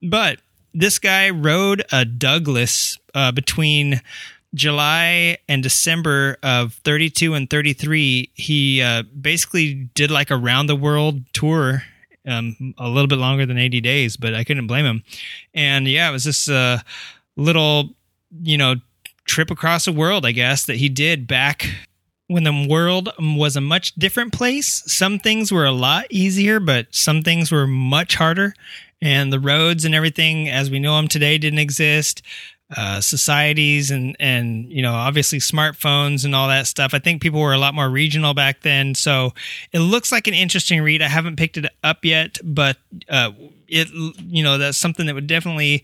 But 0.00 0.38
this 0.72 1.00
guy 1.00 1.30
rode 1.30 1.82
a 1.90 2.04
Douglas 2.04 2.96
uh, 3.12 3.32
between 3.32 4.02
July 4.54 5.38
and 5.48 5.62
December 5.62 6.38
of 6.42 6.74
32 6.84 7.34
and 7.34 7.50
33, 7.50 8.30
he 8.34 8.82
uh, 8.82 9.02
basically 9.20 9.74
did 9.94 10.10
like 10.10 10.30
a 10.30 10.36
round 10.36 10.68
the 10.68 10.76
world 10.76 11.20
tour, 11.32 11.82
um, 12.26 12.74
a 12.78 12.88
little 12.88 13.08
bit 13.08 13.18
longer 13.18 13.44
than 13.44 13.58
80 13.58 13.80
days, 13.80 14.16
but 14.16 14.34
I 14.34 14.44
couldn't 14.44 14.66
blame 14.66 14.86
him. 14.86 15.04
And 15.54 15.86
yeah, 15.86 16.08
it 16.08 16.12
was 16.12 16.24
this 16.24 16.48
uh, 16.48 16.80
little, 17.36 17.90
you 18.42 18.56
know, 18.56 18.76
trip 19.26 19.50
across 19.50 19.84
the 19.84 19.92
world, 19.92 20.24
I 20.24 20.32
guess, 20.32 20.64
that 20.64 20.76
he 20.76 20.88
did 20.88 21.26
back 21.26 21.68
when 22.28 22.44
the 22.44 22.66
world 22.68 23.10
was 23.18 23.56
a 23.56 23.60
much 23.60 23.94
different 23.94 24.32
place. 24.32 24.82
Some 24.86 25.18
things 25.18 25.52
were 25.52 25.64
a 25.64 25.72
lot 25.72 26.06
easier, 26.10 26.60
but 26.60 26.86
some 26.90 27.22
things 27.22 27.52
were 27.52 27.66
much 27.66 28.16
harder. 28.16 28.54
And 29.00 29.32
the 29.32 29.38
roads 29.38 29.84
and 29.84 29.94
everything 29.94 30.48
as 30.48 30.70
we 30.70 30.80
know 30.80 30.96
them 30.96 31.08
today 31.08 31.38
didn't 31.38 31.60
exist 31.60 32.22
uh, 32.76 33.00
societies 33.00 33.90
and 33.90 34.14
and 34.20 34.70
you 34.70 34.82
know 34.82 34.92
obviously 34.92 35.38
smartphones 35.38 36.24
and 36.24 36.34
all 36.34 36.48
that 36.48 36.66
stuff. 36.66 36.92
I 36.92 36.98
think 36.98 37.22
people 37.22 37.40
were 37.40 37.54
a 37.54 37.58
lot 37.58 37.74
more 37.74 37.88
regional 37.88 38.34
back 38.34 38.60
then, 38.62 38.94
so 38.94 39.32
it 39.72 39.78
looks 39.78 40.12
like 40.12 40.26
an 40.26 40.34
interesting 40.34 40.82
read. 40.82 41.00
I 41.00 41.08
haven't 41.08 41.36
picked 41.36 41.56
it 41.56 41.66
up 41.82 42.04
yet, 42.04 42.38
but 42.44 42.76
uh, 43.08 43.32
it 43.68 43.88
you 43.90 44.42
know 44.42 44.58
that's 44.58 44.76
something 44.78 45.06
that 45.06 45.14
would 45.14 45.26
definitely 45.26 45.82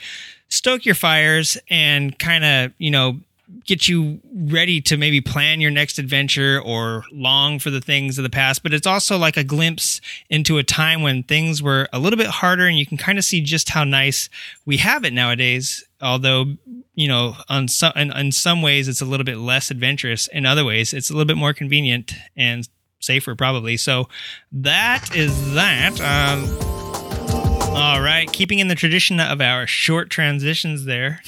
stoke 0.48 0.84
your 0.84 0.94
fires 0.94 1.56
and 1.70 2.18
kind 2.18 2.44
of 2.44 2.72
you 2.78 2.90
know 2.90 3.18
get 3.64 3.88
you 3.88 4.20
ready 4.32 4.80
to 4.82 4.96
maybe 4.96 5.20
plan 5.20 5.60
your 5.60 5.70
next 5.70 5.98
adventure 5.98 6.60
or 6.60 7.04
long 7.12 7.58
for 7.58 7.70
the 7.70 7.80
things 7.80 8.18
of 8.18 8.24
the 8.24 8.30
past. 8.30 8.62
But 8.62 8.74
it's 8.74 8.86
also 8.86 9.16
like 9.16 9.36
a 9.36 9.44
glimpse 9.44 10.00
into 10.28 10.58
a 10.58 10.62
time 10.62 11.02
when 11.02 11.22
things 11.22 11.62
were 11.62 11.88
a 11.92 11.98
little 11.98 12.16
bit 12.16 12.26
harder 12.26 12.66
and 12.66 12.78
you 12.78 12.86
can 12.86 12.96
kind 12.96 13.18
of 13.18 13.24
see 13.24 13.40
just 13.40 13.70
how 13.70 13.84
nice 13.84 14.28
we 14.66 14.78
have 14.78 15.04
it 15.04 15.12
nowadays. 15.12 15.84
Although, 16.00 16.56
you 16.94 17.08
know, 17.08 17.36
on 17.48 17.68
some, 17.68 17.92
in, 17.96 18.10
in 18.12 18.32
some 18.32 18.62
ways 18.62 18.88
it's 18.88 19.00
a 19.00 19.06
little 19.06 19.24
bit 19.24 19.38
less 19.38 19.70
adventurous. 19.70 20.26
In 20.28 20.46
other 20.46 20.64
ways, 20.64 20.92
it's 20.92 21.10
a 21.10 21.12
little 21.12 21.26
bit 21.26 21.36
more 21.36 21.54
convenient 21.54 22.12
and 22.36 22.68
safer 23.00 23.34
probably. 23.34 23.76
So 23.76 24.08
that 24.52 25.14
is 25.14 25.54
that. 25.54 26.00
Um, 26.00 26.83
all 27.74 28.00
right, 28.00 28.30
keeping 28.32 28.60
in 28.60 28.68
the 28.68 28.74
tradition 28.74 29.18
of 29.18 29.40
our 29.40 29.66
short 29.66 30.08
transitions 30.08 30.84
there. 30.84 31.20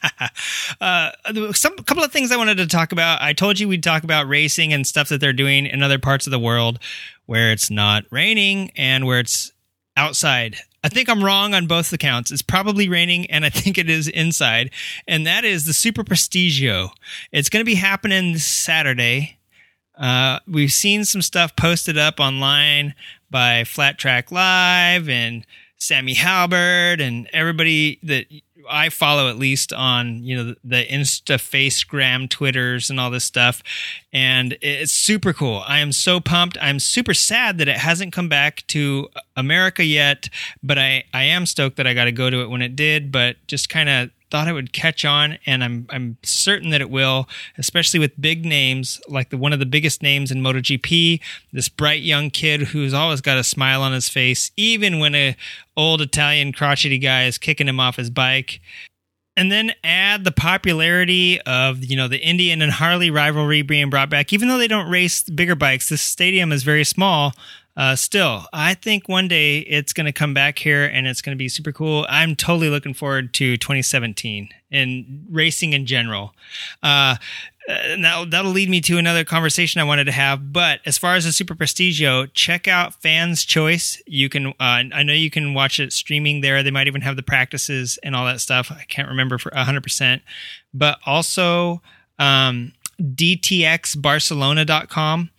uh, 0.80 1.10
some 1.52 1.76
couple 1.78 2.04
of 2.04 2.12
things 2.12 2.30
I 2.30 2.36
wanted 2.36 2.58
to 2.58 2.66
talk 2.66 2.92
about. 2.92 3.20
I 3.20 3.32
told 3.32 3.58
you 3.58 3.68
we'd 3.68 3.82
talk 3.82 4.04
about 4.04 4.28
racing 4.28 4.72
and 4.72 4.86
stuff 4.86 5.08
that 5.08 5.20
they're 5.20 5.32
doing 5.32 5.66
in 5.66 5.82
other 5.82 5.98
parts 5.98 6.26
of 6.26 6.30
the 6.30 6.38
world 6.38 6.78
where 7.26 7.50
it's 7.50 7.70
not 7.70 8.04
raining 8.10 8.70
and 8.76 9.06
where 9.06 9.18
it's 9.18 9.52
outside. 9.96 10.56
I 10.84 10.88
think 10.88 11.08
I'm 11.08 11.24
wrong 11.24 11.54
on 11.54 11.66
both 11.66 11.92
accounts. 11.92 12.30
It's 12.30 12.42
probably 12.42 12.88
raining 12.88 13.26
and 13.30 13.44
I 13.44 13.48
think 13.50 13.76
it 13.76 13.90
is 13.90 14.06
inside. 14.08 14.70
And 15.08 15.26
that 15.26 15.44
is 15.44 15.66
the 15.66 15.72
Super 15.72 16.04
Prestigio. 16.04 16.90
It's 17.32 17.48
going 17.48 17.62
to 17.62 17.68
be 17.68 17.76
happening 17.76 18.32
this 18.32 18.46
Saturday. 18.46 19.38
Uh, 19.96 20.40
we've 20.46 20.72
seen 20.72 21.04
some 21.04 21.22
stuff 21.22 21.56
posted 21.56 21.96
up 21.96 22.20
online 22.20 22.94
by 23.30 23.64
Flat 23.64 23.98
Track 23.98 24.30
Live 24.30 25.08
and 25.08 25.46
Sammy 25.84 26.14
Halbert 26.14 27.00
and 27.00 27.28
everybody 27.32 27.98
that 28.02 28.26
I 28.68 28.88
follow 28.88 29.28
at 29.28 29.36
least 29.36 29.72
on 29.72 30.24
you 30.24 30.36
know 30.36 30.54
the 30.64 30.84
Insta, 30.86 31.36
Facegram, 31.36 32.30
Twitters, 32.30 32.88
and 32.88 32.98
all 32.98 33.10
this 33.10 33.24
stuff, 33.24 33.62
and 34.12 34.56
it's 34.62 34.92
super 34.92 35.34
cool. 35.34 35.62
I 35.66 35.80
am 35.80 35.92
so 35.92 36.20
pumped. 36.20 36.56
I'm 36.60 36.78
super 36.78 37.12
sad 37.12 37.58
that 37.58 37.68
it 37.68 37.76
hasn't 37.76 38.14
come 38.14 38.28
back 38.28 38.66
to 38.68 39.08
America 39.36 39.84
yet, 39.84 40.30
but 40.62 40.78
I 40.78 41.04
I 41.12 41.24
am 41.24 41.44
stoked 41.44 41.76
that 41.76 41.86
I 41.86 41.92
got 41.92 42.04
to 42.04 42.12
go 42.12 42.30
to 42.30 42.40
it 42.40 42.48
when 42.48 42.62
it 42.62 42.76
did. 42.76 43.12
But 43.12 43.36
just 43.46 43.68
kind 43.68 43.88
of 43.88 44.10
thought 44.34 44.48
it 44.48 44.52
would 44.52 44.72
catch 44.72 45.04
on, 45.04 45.38
and 45.46 45.62
I'm 45.62 45.86
I'm 45.90 46.18
certain 46.24 46.70
that 46.70 46.80
it 46.80 46.90
will, 46.90 47.28
especially 47.56 48.00
with 48.00 48.20
big 48.20 48.44
names 48.44 49.00
like 49.06 49.30
the 49.30 49.36
one 49.36 49.52
of 49.52 49.60
the 49.60 49.64
biggest 49.64 50.02
names 50.02 50.32
in 50.32 50.42
MotoGP. 50.42 51.20
This 51.52 51.68
bright 51.68 52.02
young 52.02 52.30
kid 52.30 52.62
who's 52.62 52.92
always 52.92 53.20
got 53.20 53.38
a 53.38 53.44
smile 53.44 53.80
on 53.80 53.92
his 53.92 54.08
face, 54.08 54.50
even 54.56 54.98
when 54.98 55.14
a 55.14 55.36
old 55.76 56.00
Italian 56.00 56.52
crotchety 56.52 56.98
guy 56.98 57.26
is 57.26 57.38
kicking 57.38 57.68
him 57.68 57.78
off 57.78 57.94
his 57.94 58.10
bike. 58.10 58.60
And 59.36 59.52
then 59.52 59.72
add 59.84 60.24
the 60.24 60.32
popularity 60.32 61.40
of 61.42 61.84
you 61.84 61.96
know 61.96 62.08
the 62.08 62.18
Indian 62.18 62.60
and 62.60 62.72
Harley 62.72 63.12
rivalry 63.12 63.62
being 63.62 63.88
brought 63.88 64.10
back. 64.10 64.32
Even 64.32 64.48
though 64.48 64.58
they 64.58 64.66
don't 64.66 64.90
race 64.90 65.22
bigger 65.22 65.54
bikes, 65.54 65.90
this 65.90 66.02
stadium 66.02 66.50
is 66.50 66.64
very 66.64 66.82
small 66.82 67.34
uh, 67.76 67.96
still, 67.96 68.46
I 68.52 68.74
think 68.74 69.08
one 69.08 69.26
day 69.26 69.58
it's 69.58 69.92
going 69.92 70.06
to 70.06 70.12
come 70.12 70.32
back 70.32 70.58
here 70.58 70.84
and 70.84 71.08
it's 71.08 71.20
going 71.20 71.36
to 71.36 71.38
be 71.38 71.48
super 71.48 71.72
cool. 71.72 72.06
I'm 72.08 72.36
totally 72.36 72.68
looking 72.68 72.94
forward 72.94 73.34
to 73.34 73.56
2017 73.56 74.48
and 74.70 75.26
racing 75.28 75.72
in 75.72 75.84
general. 75.84 76.36
Uh, 76.82 77.16
and 77.66 78.04
that'll, 78.04 78.26
that'll 78.26 78.52
lead 78.52 78.68
me 78.68 78.80
to 78.82 78.98
another 78.98 79.24
conversation 79.24 79.80
I 79.80 79.84
wanted 79.84 80.04
to 80.04 80.12
have. 80.12 80.52
But 80.52 80.80
as 80.86 80.98
far 80.98 81.16
as 81.16 81.24
the 81.24 81.32
Super 81.32 81.56
Prestigio, 81.56 82.30
check 82.32 82.68
out 82.68 83.02
Fans 83.02 83.44
Choice. 83.44 84.00
You 84.06 84.28
can, 84.28 84.48
uh, 84.48 84.52
I 84.60 85.02
know 85.02 85.14
you 85.14 85.30
can 85.30 85.52
watch 85.52 85.80
it 85.80 85.92
streaming 85.92 86.42
there. 86.42 86.62
They 86.62 86.70
might 86.70 86.86
even 86.86 87.00
have 87.00 87.16
the 87.16 87.24
practices 87.24 87.98
and 88.04 88.14
all 88.14 88.24
that 88.26 88.40
stuff. 88.40 88.70
I 88.70 88.84
can't 88.88 89.08
remember 89.08 89.38
for 89.38 89.50
100%. 89.50 90.20
But 90.72 90.98
also, 91.06 91.82
um, 92.20 92.72
DTXBarcelona.com 93.00 95.30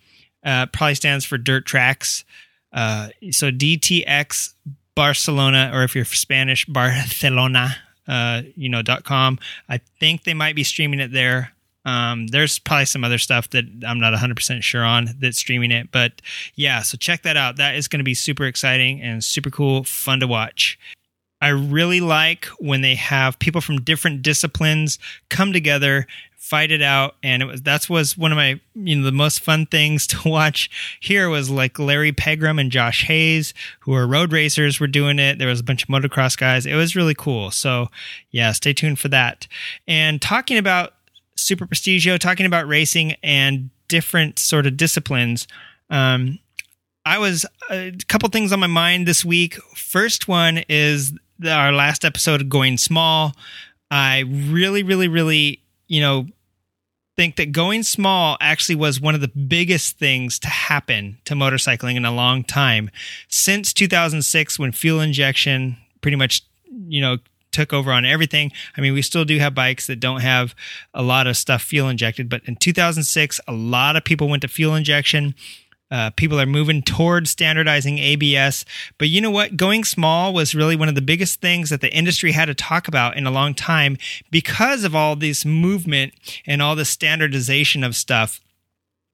uh, 0.46 0.66
probably 0.66 0.94
stands 0.94 1.26
for 1.26 1.36
dirt 1.36 1.66
tracks. 1.66 2.24
Uh, 2.72 3.08
so 3.30 3.50
DTX 3.50 4.54
Barcelona, 4.94 5.70
or 5.72 5.84
if 5.84 5.94
you're 5.94 6.04
Spanish, 6.06 6.64
Barcelona, 6.64 7.76
uh, 8.08 8.42
you 8.56 8.68
know, 8.68 8.82
dot 8.82 9.04
com. 9.04 9.38
I 9.68 9.78
think 10.00 10.24
they 10.24 10.34
might 10.34 10.56
be 10.56 10.64
streaming 10.64 11.00
it 11.00 11.12
there. 11.12 11.52
Um, 11.84 12.26
there's 12.28 12.58
probably 12.58 12.86
some 12.86 13.04
other 13.04 13.18
stuff 13.18 13.48
that 13.50 13.64
I'm 13.86 14.00
not 14.00 14.12
100% 14.12 14.62
sure 14.64 14.82
on 14.82 15.10
that's 15.20 15.38
streaming 15.38 15.70
it, 15.70 15.92
but 15.92 16.20
yeah, 16.56 16.82
so 16.82 16.96
check 16.96 17.22
that 17.22 17.36
out. 17.36 17.58
That 17.58 17.76
is 17.76 17.86
going 17.86 18.00
to 18.00 18.04
be 18.04 18.14
super 18.14 18.44
exciting 18.44 19.00
and 19.00 19.22
super 19.22 19.50
cool, 19.50 19.84
fun 19.84 20.18
to 20.18 20.26
watch. 20.26 20.80
I 21.40 21.48
really 21.48 22.00
like 22.00 22.46
when 22.58 22.80
they 22.80 22.94
have 22.94 23.38
people 23.38 23.60
from 23.60 23.82
different 23.82 24.22
disciplines 24.22 24.98
come 25.28 25.52
together 25.52 26.06
fight 26.46 26.70
it 26.70 26.80
out 26.80 27.16
and 27.24 27.42
it 27.42 27.46
was 27.46 27.60
that's 27.62 27.90
was 27.90 28.16
one 28.16 28.30
of 28.30 28.36
my 28.36 28.60
you 28.74 28.94
know 28.94 29.04
the 29.04 29.10
most 29.10 29.40
fun 29.40 29.66
things 29.66 30.06
to 30.06 30.28
watch 30.28 30.70
here 31.00 31.28
was 31.28 31.50
like 31.50 31.76
Larry 31.76 32.12
Pegram 32.12 32.60
and 32.60 32.70
Josh 32.70 33.04
Hayes 33.04 33.52
who 33.80 33.92
are 33.94 34.06
road 34.06 34.32
racers 34.32 34.78
were 34.78 34.86
doing 34.86 35.18
it. 35.18 35.38
There 35.38 35.48
was 35.48 35.58
a 35.58 35.64
bunch 35.64 35.82
of 35.82 35.88
motocross 35.88 36.38
guys. 36.38 36.64
It 36.64 36.74
was 36.74 36.94
really 36.94 37.14
cool. 37.14 37.50
So 37.50 37.88
yeah 38.30 38.52
stay 38.52 38.72
tuned 38.72 39.00
for 39.00 39.08
that. 39.08 39.48
And 39.88 40.22
talking 40.22 40.56
about 40.56 40.94
super 41.34 41.66
prestigio 41.66 42.16
talking 42.16 42.46
about 42.46 42.68
racing 42.68 43.16
and 43.24 43.70
different 43.88 44.38
sort 44.38 44.66
of 44.66 44.76
disciplines 44.76 45.48
um 45.90 46.38
I 47.04 47.18
was 47.18 47.44
a 47.70 47.92
couple 48.08 48.28
things 48.30 48.52
on 48.52 48.58
my 48.58 48.66
mind 48.66 49.06
this 49.06 49.24
week. 49.24 49.54
First 49.76 50.26
one 50.26 50.64
is 50.68 51.12
our 51.44 51.72
last 51.72 52.04
episode 52.04 52.48
going 52.48 52.76
small 52.78 53.34
I 53.90 54.20
really 54.20 54.82
really 54.82 55.08
really 55.08 55.60
you 55.88 56.00
know 56.00 56.26
think 57.16 57.36
that 57.36 57.50
going 57.50 57.82
small 57.82 58.36
actually 58.40 58.74
was 58.74 59.00
one 59.00 59.14
of 59.14 59.20
the 59.22 59.28
biggest 59.28 59.98
things 59.98 60.38
to 60.38 60.48
happen 60.48 61.16
to 61.24 61.34
motorcycling 61.34 61.96
in 61.96 62.04
a 62.04 62.12
long 62.12 62.44
time. 62.44 62.90
Since 63.28 63.72
2006 63.72 64.58
when 64.58 64.72
fuel 64.72 65.00
injection 65.00 65.78
pretty 66.02 66.16
much 66.16 66.42
you 66.88 67.00
know 67.00 67.18
took 67.52 67.72
over 67.72 67.90
on 67.90 68.04
everything 68.04 68.52
i 68.76 68.82
mean 68.82 68.92
we 68.92 69.00
still 69.00 69.24
do 69.24 69.38
have 69.38 69.54
bikes 69.54 69.86
that 69.86 69.98
don't 69.98 70.20
have 70.20 70.54
a 70.92 71.02
lot 71.02 71.26
of 71.26 71.38
stuff 71.38 71.62
fuel 71.62 71.88
injected 71.88 72.28
but 72.28 72.42
in 72.44 72.54
2006 72.54 73.40
a 73.48 73.52
lot 73.52 73.96
of 73.96 74.04
people 74.04 74.28
went 74.28 74.42
to 74.42 74.48
fuel 74.48 74.74
injection 74.74 75.34
uh, 75.90 76.10
people 76.10 76.40
are 76.40 76.46
moving 76.46 76.82
towards 76.82 77.30
standardizing 77.30 77.98
ABS. 77.98 78.64
But 78.98 79.08
you 79.08 79.20
know 79.20 79.30
what? 79.30 79.56
Going 79.56 79.84
small 79.84 80.32
was 80.32 80.54
really 80.54 80.76
one 80.76 80.88
of 80.88 80.94
the 80.94 81.02
biggest 81.02 81.40
things 81.40 81.70
that 81.70 81.80
the 81.80 81.92
industry 81.92 82.32
had 82.32 82.46
to 82.46 82.54
talk 82.54 82.88
about 82.88 83.16
in 83.16 83.26
a 83.26 83.30
long 83.30 83.54
time 83.54 83.96
because 84.30 84.84
of 84.84 84.94
all 84.94 85.16
this 85.16 85.44
movement 85.44 86.12
and 86.46 86.60
all 86.60 86.76
the 86.76 86.84
standardization 86.84 87.84
of 87.84 87.94
stuff. 87.94 88.40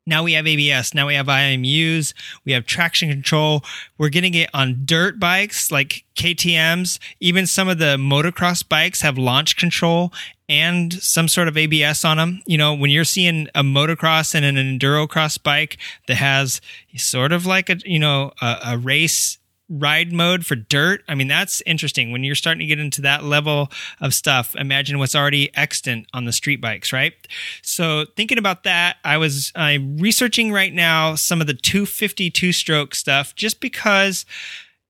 Now 0.07 0.25
we 0.25 0.33
have 0.33 0.47
ABS. 0.47 0.95
Now 0.95 1.07
we 1.07 1.15
have 1.15 1.27
IMUs. 1.27 2.13
We 2.45 2.53
have 2.53 2.67
traction 2.67 3.09
control. 3.09 3.63
We're 3.99 4.09
getting 4.09 4.35
it 4.35 4.51
on 4.53 4.83
dirt 4.85 5.21
bikes 5.21 5.71
like 5.71 6.05
KTMs. 6.17 6.99
Even 7.21 7.47
some 7.47 7.69
of 7.69 7.79
the 7.79 7.97
motocross 7.97 8.69
bikes 8.69 9.03
have 9.03 9.17
launch 9.17 9.57
control 9.57 10.13
and 10.49 10.93
some 10.93 11.29
sort 11.29 11.49
of 11.49 11.57
ABS 11.57 12.05
on 12.05 12.17
them. 12.17 12.43
You 12.47 12.59
know, 12.59 12.75
when 12.75 12.91
you're 12.91 13.05
seeing 13.05 13.49
a 13.55 13.63
motocross 13.63 14.35
and 14.35 14.45
an 14.45 14.57
endurocross 14.57 15.41
bike 15.41 15.79
that 16.09 16.17
has 16.17 16.61
sort 16.97 17.33
of 17.33 17.47
like 17.47 17.71
a, 17.71 17.77
you 17.85 17.99
know, 18.01 18.33
a, 18.41 18.57
a 18.67 18.79
race 18.79 19.39
ride 19.73 20.13
mode 20.13 20.45
for 20.45 20.55
dirt. 20.55 21.03
I 21.09 21.15
mean, 21.15 21.29
that's 21.29 21.63
interesting. 21.63 22.13
When 22.13 22.25
you're 22.25 22.35
starting 22.35 22.61
to 22.61 22.67
get 22.67 22.79
into 22.79 23.01
that 23.03 23.25
level 23.25 23.71
of 24.01 24.15
stuff, 24.15 24.55
imagine 24.57 24.99
what's 24.99 25.15
already 25.15 25.55
extant 25.57 26.07
on 26.13 26.25
the 26.25 26.33
street 26.33 26.61
bikes, 26.61 26.93
right? 26.93 27.15
So 27.63 28.05
thinking 28.17 28.39
about 28.39 28.65
that, 28.65 28.97
I 29.05 29.17
was 29.17 29.53
I'm 29.55 29.97
researching 29.99 30.53
right 30.53 30.73
now 30.73 31.15
some 31.15 31.41
of 31.41 31.47
the 31.47 31.55
252 31.55 32.53
stroke 32.53 32.95
stuff 32.95 33.35
just 33.35 33.61
because 33.61 34.27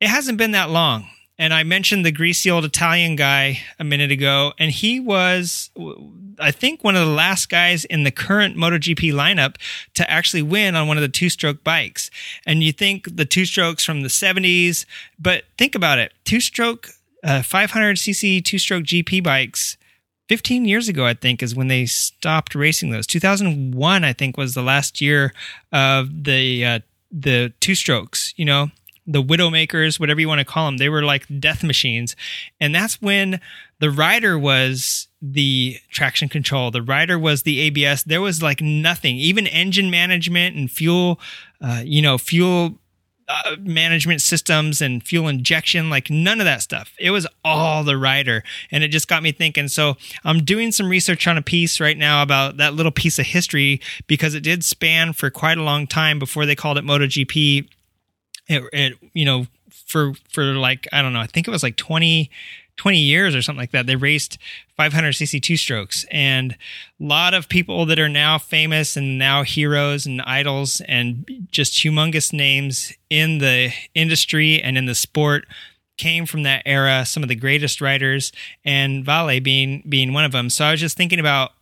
it 0.00 0.08
hasn't 0.08 0.38
been 0.38 0.50
that 0.52 0.70
long. 0.70 1.06
And 1.38 1.54
I 1.54 1.62
mentioned 1.62 2.04
the 2.04 2.12
greasy 2.12 2.50
old 2.50 2.64
Italian 2.64 3.16
guy 3.16 3.60
a 3.78 3.84
minute 3.84 4.10
ago, 4.10 4.52
and 4.58 4.70
he 4.70 5.00
was, 5.00 5.70
I 6.38 6.50
think, 6.50 6.84
one 6.84 6.94
of 6.94 7.06
the 7.06 7.12
last 7.12 7.48
guys 7.48 7.84
in 7.86 8.04
the 8.04 8.10
current 8.10 8.56
MotoGP 8.56 9.12
lineup 9.12 9.56
to 9.94 10.08
actually 10.10 10.42
win 10.42 10.76
on 10.76 10.88
one 10.88 10.98
of 10.98 11.02
the 11.02 11.08
two 11.08 11.30
stroke 11.30 11.64
bikes. 11.64 12.10
And 12.46 12.62
you 12.62 12.72
think 12.72 13.16
the 13.16 13.24
two 13.24 13.44
strokes 13.44 13.84
from 13.84 14.02
the 14.02 14.08
70s, 14.08 14.84
but 15.18 15.44
think 15.56 15.74
about 15.74 15.98
it 15.98 16.12
two 16.24 16.40
stroke, 16.40 16.90
uh, 17.24 17.40
500cc 17.40 18.44
two 18.44 18.58
stroke 18.58 18.84
GP 18.84 19.22
bikes. 19.22 19.76
15 20.28 20.64
years 20.64 20.88
ago, 20.88 21.04
I 21.04 21.14
think, 21.14 21.42
is 21.42 21.54
when 21.54 21.68
they 21.68 21.84
stopped 21.84 22.54
racing 22.54 22.90
those. 22.90 23.06
2001, 23.06 24.04
I 24.04 24.12
think, 24.12 24.36
was 24.36 24.54
the 24.54 24.62
last 24.62 25.00
year 25.00 25.34
of 25.72 26.24
the 26.24 26.64
uh, 26.64 26.78
the 27.10 27.52
two 27.60 27.74
strokes. 27.74 28.32
You 28.36 28.46
know, 28.46 28.70
the 29.06 29.22
Widowmakers, 29.22 29.98
whatever 29.98 30.20
you 30.20 30.28
want 30.28 30.38
to 30.38 30.44
call 30.44 30.66
them, 30.66 30.76
they 30.76 30.88
were 30.88 31.02
like 31.02 31.26
death 31.40 31.62
machines. 31.64 32.14
And 32.60 32.74
that's 32.74 33.00
when 33.02 33.40
the 33.80 33.90
rider 33.90 34.38
was 34.38 35.08
the 35.20 35.78
traction 35.90 36.28
control, 36.28 36.70
the 36.70 36.82
rider 36.82 37.18
was 37.18 37.42
the 37.42 37.60
ABS. 37.60 38.04
There 38.04 38.20
was 38.20 38.42
like 38.42 38.60
nothing, 38.60 39.16
even 39.16 39.46
engine 39.46 39.90
management 39.90 40.56
and 40.56 40.70
fuel, 40.70 41.20
uh, 41.60 41.82
you 41.84 42.02
know, 42.02 42.18
fuel 42.18 42.78
uh, 43.28 43.56
management 43.60 44.20
systems 44.20 44.82
and 44.82 45.02
fuel 45.02 45.28
injection, 45.28 45.88
like 45.90 46.10
none 46.10 46.40
of 46.40 46.44
that 46.44 46.60
stuff. 46.62 46.92
It 46.98 47.10
was 47.10 47.26
all 47.44 47.82
the 47.84 47.96
rider. 47.96 48.42
And 48.70 48.84
it 48.84 48.88
just 48.88 49.08
got 49.08 49.22
me 49.22 49.32
thinking. 49.32 49.68
So 49.68 49.96
I'm 50.24 50.44
doing 50.44 50.70
some 50.72 50.88
research 50.88 51.26
on 51.26 51.38
a 51.38 51.42
piece 51.42 51.80
right 51.80 51.96
now 51.96 52.22
about 52.22 52.56
that 52.58 52.74
little 52.74 52.92
piece 52.92 53.18
of 53.18 53.26
history 53.26 53.80
because 54.06 54.34
it 54.34 54.42
did 54.42 54.64
span 54.64 55.12
for 55.12 55.30
quite 55.30 55.58
a 55.58 55.62
long 55.62 55.86
time 55.86 56.18
before 56.18 56.46
they 56.46 56.56
called 56.56 56.78
it 56.78 56.84
MotoGP 56.84 57.68
it, 58.52 58.64
it 58.72 58.98
you 59.12 59.24
know 59.24 59.46
for 59.70 60.12
for 60.28 60.44
like 60.44 60.88
I 60.92 61.02
don't 61.02 61.12
know 61.12 61.20
I 61.20 61.26
think 61.26 61.48
it 61.48 61.50
was 61.50 61.62
like 61.62 61.76
20 61.76 62.30
20 62.76 62.98
years 62.98 63.34
or 63.34 63.42
something 63.42 63.60
like 63.60 63.70
that 63.72 63.86
they 63.86 63.96
raced 63.96 64.38
500cc 64.78 65.42
two 65.42 65.56
strokes. 65.56 66.04
And 66.10 66.52
a 66.52 66.56
lot 67.04 67.34
of 67.34 67.48
people 67.48 67.86
that 67.86 67.98
are 67.98 68.08
now 68.08 68.38
famous 68.38 68.96
and 68.96 69.18
now 69.18 69.42
heroes 69.42 70.06
and 70.06 70.22
idols 70.22 70.80
and 70.88 71.46
just 71.50 71.74
humongous 71.74 72.32
names 72.32 72.92
in 73.10 73.38
the 73.38 73.72
industry 73.94 74.60
and 74.62 74.78
in 74.78 74.86
the 74.86 74.94
sport 74.94 75.46
came 75.98 76.24
from 76.26 76.42
that 76.42 76.62
era 76.64 77.04
some 77.04 77.22
of 77.22 77.28
the 77.28 77.34
greatest 77.34 77.80
riders 77.80 78.32
and 78.64 79.04
Vale 79.04 79.40
being 79.40 79.82
being 79.88 80.12
one 80.12 80.24
of 80.24 80.32
them. 80.32 80.48
So 80.50 80.64
I 80.64 80.70
was 80.72 80.80
just 80.80 80.96
thinking 80.96 81.20
about 81.20 81.52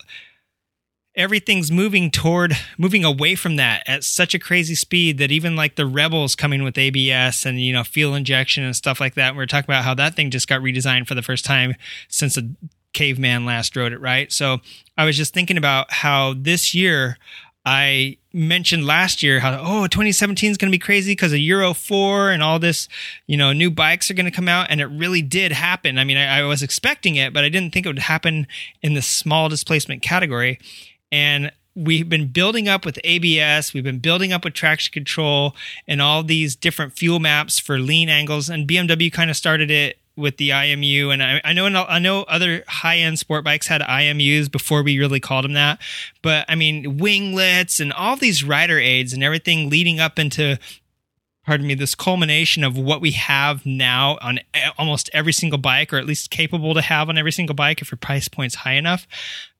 everything's 1.16 1.72
moving 1.72 2.10
toward 2.10 2.56
moving 2.78 3.04
away 3.04 3.34
from 3.34 3.56
that 3.56 3.82
at 3.86 4.04
such 4.04 4.32
a 4.34 4.38
crazy 4.38 4.74
speed 4.74 5.18
that 5.18 5.32
even 5.32 5.56
like 5.56 5.74
the 5.74 5.86
rebels 5.86 6.36
coming 6.36 6.62
with 6.62 6.78
abs 6.78 7.44
and 7.44 7.60
you 7.60 7.72
know 7.72 7.82
fuel 7.82 8.14
injection 8.14 8.62
and 8.62 8.76
stuff 8.76 9.00
like 9.00 9.14
that 9.14 9.34
we 9.34 9.42
are 9.42 9.46
talking 9.46 9.68
about 9.68 9.84
how 9.84 9.94
that 9.94 10.14
thing 10.14 10.30
just 10.30 10.48
got 10.48 10.60
redesigned 10.60 11.08
for 11.08 11.14
the 11.14 11.22
first 11.22 11.44
time 11.44 11.74
since 12.08 12.36
a 12.36 12.42
caveman 12.92 13.44
last 13.44 13.74
rode 13.74 13.92
it 13.92 14.00
right 14.00 14.32
so 14.32 14.58
i 14.96 15.04
was 15.04 15.16
just 15.16 15.34
thinking 15.34 15.56
about 15.56 15.90
how 15.92 16.32
this 16.36 16.74
year 16.74 17.18
i 17.64 18.16
mentioned 18.32 18.86
last 18.86 19.22
year 19.22 19.40
how 19.40 19.58
oh 19.60 19.86
2017 19.88 20.52
is 20.52 20.56
going 20.56 20.70
to 20.70 20.74
be 20.74 20.78
crazy 20.78 21.12
because 21.12 21.32
of 21.32 21.40
Euro 21.40 21.74
4 21.74 22.30
and 22.30 22.42
all 22.42 22.58
this, 22.58 22.88
you 23.26 23.36
know, 23.36 23.52
new 23.52 23.70
bikes 23.70 24.10
are 24.10 24.14
going 24.14 24.24
to 24.24 24.30
come 24.30 24.48
out 24.48 24.68
and 24.70 24.80
it 24.80 24.86
really 24.86 25.22
did 25.22 25.50
happen. 25.50 25.98
I 25.98 26.04
mean, 26.04 26.16
I, 26.16 26.38
I 26.38 26.42
was 26.44 26.62
expecting 26.62 27.16
it, 27.16 27.32
but 27.32 27.44
I 27.44 27.48
didn't 27.48 27.72
think 27.72 27.86
it 27.86 27.88
would 27.88 27.98
happen 27.98 28.46
in 28.82 28.94
the 28.94 29.02
small 29.02 29.48
displacement 29.48 30.02
category. 30.02 30.60
And 31.12 31.52
we've 31.74 32.08
been 32.08 32.28
building 32.28 32.68
up 32.68 32.84
with 32.84 32.98
ABS, 33.04 33.72
we've 33.72 33.84
been 33.84 34.00
building 34.00 34.32
up 34.32 34.44
with 34.44 34.54
traction 34.54 34.92
control 34.92 35.54
and 35.86 36.02
all 36.02 36.22
these 36.22 36.56
different 36.56 36.94
fuel 36.94 37.20
maps 37.20 37.58
for 37.58 37.78
lean 37.78 38.08
angles. 38.08 38.48
And 38.48 38.68
BMW 38.68 39.12
kind 39.12 39.30
of 39.30 39.36
started 39.36 39.70
it 39.70 39.98
with 40.16 40.36
the 40.36 40.50
IMU, 40.50 41.12
and 41.12 41.22
I, 41.22 41.40
I 41.44 41.52
know 41.52 41.66
I 41.66 41.98
know 41.98 42.22
other 42.24 42.62
high 42.68 42.98
end 42.98 43.18
sport 43.18 43.42
bikes 43.42 43.66
had 43.66 43.80
IMUs 43.80 44.50
before 44.50 44.82
we 44.82 44.98
really 44.98 45.20
called 45.20 45.44
them 45.44 45.54
that, 45.54 45.80
but 46.20 46.44
I 46.48 46.56
mean 46.56 46.98
winglets 46.98 47.80
and 47.80 47.92
all 47.92 48.16
these 48.16 48.44
rider 48.44 48.78
aids 48.78 49.12
and 49.12 49.24
everything 49.24 49.70
leading 49.70 49.98
up 49.98 50.18
into 50.18 50.58
pardon 51.46 51.66
me, 51.66 51.74
this 51.74 51.94
culmination 51.94 52.62
of 52.62 52.76
what 52.76 53.00
we 53.00 53.12
have 53.12 53.64
now 53.64 54.18
on 54.20 54.38
almost 54.78 55.10
every 55.12 55.32
single 55.32 55.58
bike, 55.58 55.92
or 55.92 55.96
at 55.96 56.06
least 56.06 56.30
capable 56.30 56.74
to 56.74 56.82
have 56.82 57.08
on 57.08 57.18
every 57.18 57.32
single 57.32 57.54
bike 57.54 57.80
if 57.80 57.90
your 57.90 57.98
price 57.98 58.28
point's 58.28 58.54
high 58.56 58.74
enough. 58.74 59.06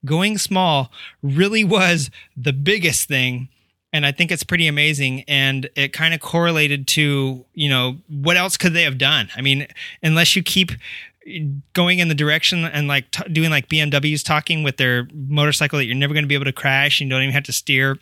Going 0.04 0.38
small 0.38 0.90
really 1.22 1.64
was 1.64 2.10
the 2.36 2.52
biggest 2.52 3.08
thing 3.08 3.48
and 3.92 4.06
I 4.06 4.12
think 4.12 4.30
it's 4.30 4.44
pretty 4.44 4.68
amazing. 4.68 5.24
And 5.26 5.68
it 5.74 5.92
kind 5.92 6.14
of 6.14 6.20
correlated 6.20 6.86
to, 6.88 7.44
you 7.54 7.68
know, 7.68 7.96
what 8.08 8.36
else 8.36 8.56
could 8.56 8.72
they 8.72 8.84
have 8.84 8.98
done? 8.98 9.28
I 9.36 9.40
mean, 9.40 9.66
unless 10.02 10.36
you 10.36 10.42
keep 10.42 10.72
going 11.72 11.98
in 11.98 12.08
the 12.08 12.14
direction 12.14 12.64
and 12.64 12.88
like 12.88 13.10
t- 13.10 13.28
doing 13.32 13.50
like 13.50 13.68
BMWs 13.68 14.24
talking 14.24 14.62
with 14.62 14.76
their 14.76 15.08
motorcycle 15.12 15.78
that 15.78 15.84
you're 15.84 15.94
never 15.94 16.14
going 16.14 16.24
to 16.24 16.28
be 16.28 16.34
able 16.34 16.46
to 16.46 16.52
crash 16.52 17.00
and 17.00 17.08
you 17.08 17.14
don't 17.14 17.22
even 17.22 17.34
have 17.34 17.44
to 17.44 17.52
steer 17.52 17.98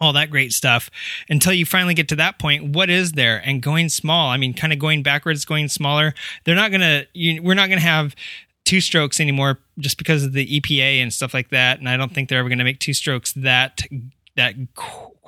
all 0.00 0.14
that 0.14 0.30
great 0.30 0.52
stuff 0.52 0.90
until 1.28 1.52
you 1.52 1.66
finally 1.66 1.92
get 1.92 2.08
to 2.08 2.16
that 2.16 2.38
point 2.38 2.74
what 2.74 2.88
is 2.88 3.12
there 3.12 3.42
and 3.44 3.60
going 3.60 3.90
small 3.90 4.30
i 4.30 4.38
mean 4.38 4.54
kind 4.54 4.72
of 4.72 4.78
going 4.78 5.02
backwards 5.02 5.44
going 5.44 5.68
smaller 5.68 6.14
they're 6.44 6.54
not 6.54 6.70
going 6.70 6.80
to 6.80 7.40
we're 7.42 7.52
not 7.52 7.68
going 7.68 7.78
to 7.78 7.84
have 7.84 8.16
two 8.64 8.80
strokes 8.80 9.20
anymore 9.20 9.58
just 9.78 9.98
because 9.98 10.24
of 10.24 10.32
the 10.32 10.60
EPA 10.60 11.02
and 11.02 11.12
stuff 11.12 11.34
like 11.34 11.50
that 11.50 11.78
and 11.78 11.88
I 11.88 11.96
don't 11.96 12.14
think 12.14 12.28
they're 12.28 12.38
ever 12.38 12.48
going 12.48 12.58
to 12.58 12.64
make 12.64 12.78
two 12.78 12.94
strokes 12.94 13.32
that 13.32 13.80
that 14.36 14.54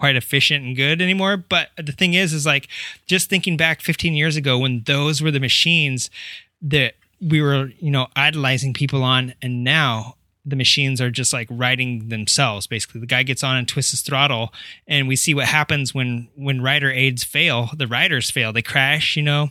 quite 0.03 0.17
efficient 0.17 0.65
and 0.65 0.77
good 0.77 1.01
anymore. 1.01 1.37
But 1.37 1.69
the 1.77 1.93
thing 1.93 2.15
is, 2.15 2.33
is 2.33 2.45
like 2.45 2.67
just 3.07 3.31
thinking 3.31 3.57
back 3.57 3.81
15 3.81 4.15
years 4.15 4.37
ago 4.37 4.59
when 4.59 4.83
those 4.85 5.23
were 5.23 5.31
the 5.31 5.39
machines 5.39 6.11
that 6.61 6.95
we 7.21 7.41
were, 7.41 7.71
you 7.79 7.93
know, 7.93 8.09
idolizing 8.17 8.75
people 8.75 9.05
on, 9.05 9.35
and 9.41 9.63
now 9.63 10.17
the 10.45 10.57
machines 10.57 11.01
are 11.01 11.11
just 11.11 11.33
like 11.33 11.47
riding 11.51 12.09
themselves. 12.09 12.67
Basically, 12.67 13.01
the 13.01 13.07
guy 13.07 13.23
gets 13.23 13.45
on 13.45 13.57
and 13.57 13.69
twists 13.69 13.93
his 13.93 14.01
throttle, 14.01 14.53
and 14.89 15.07
we 15.07 15.15
see 15.15 15.35
what 15.35 15.47
happens 15.47 15.95
when 15.95 16.29
when 16.35 16.61
rider 16.61 16.91
aids 16.91 17.23
fail. 17.23 17.71
The 17.77 17.87
riders 17.87 18.29
fail; 18.29 18.53
they 18.53 18.63
crash. 18.63 19.17
You 19.17 19.23
know, 19.23 19.51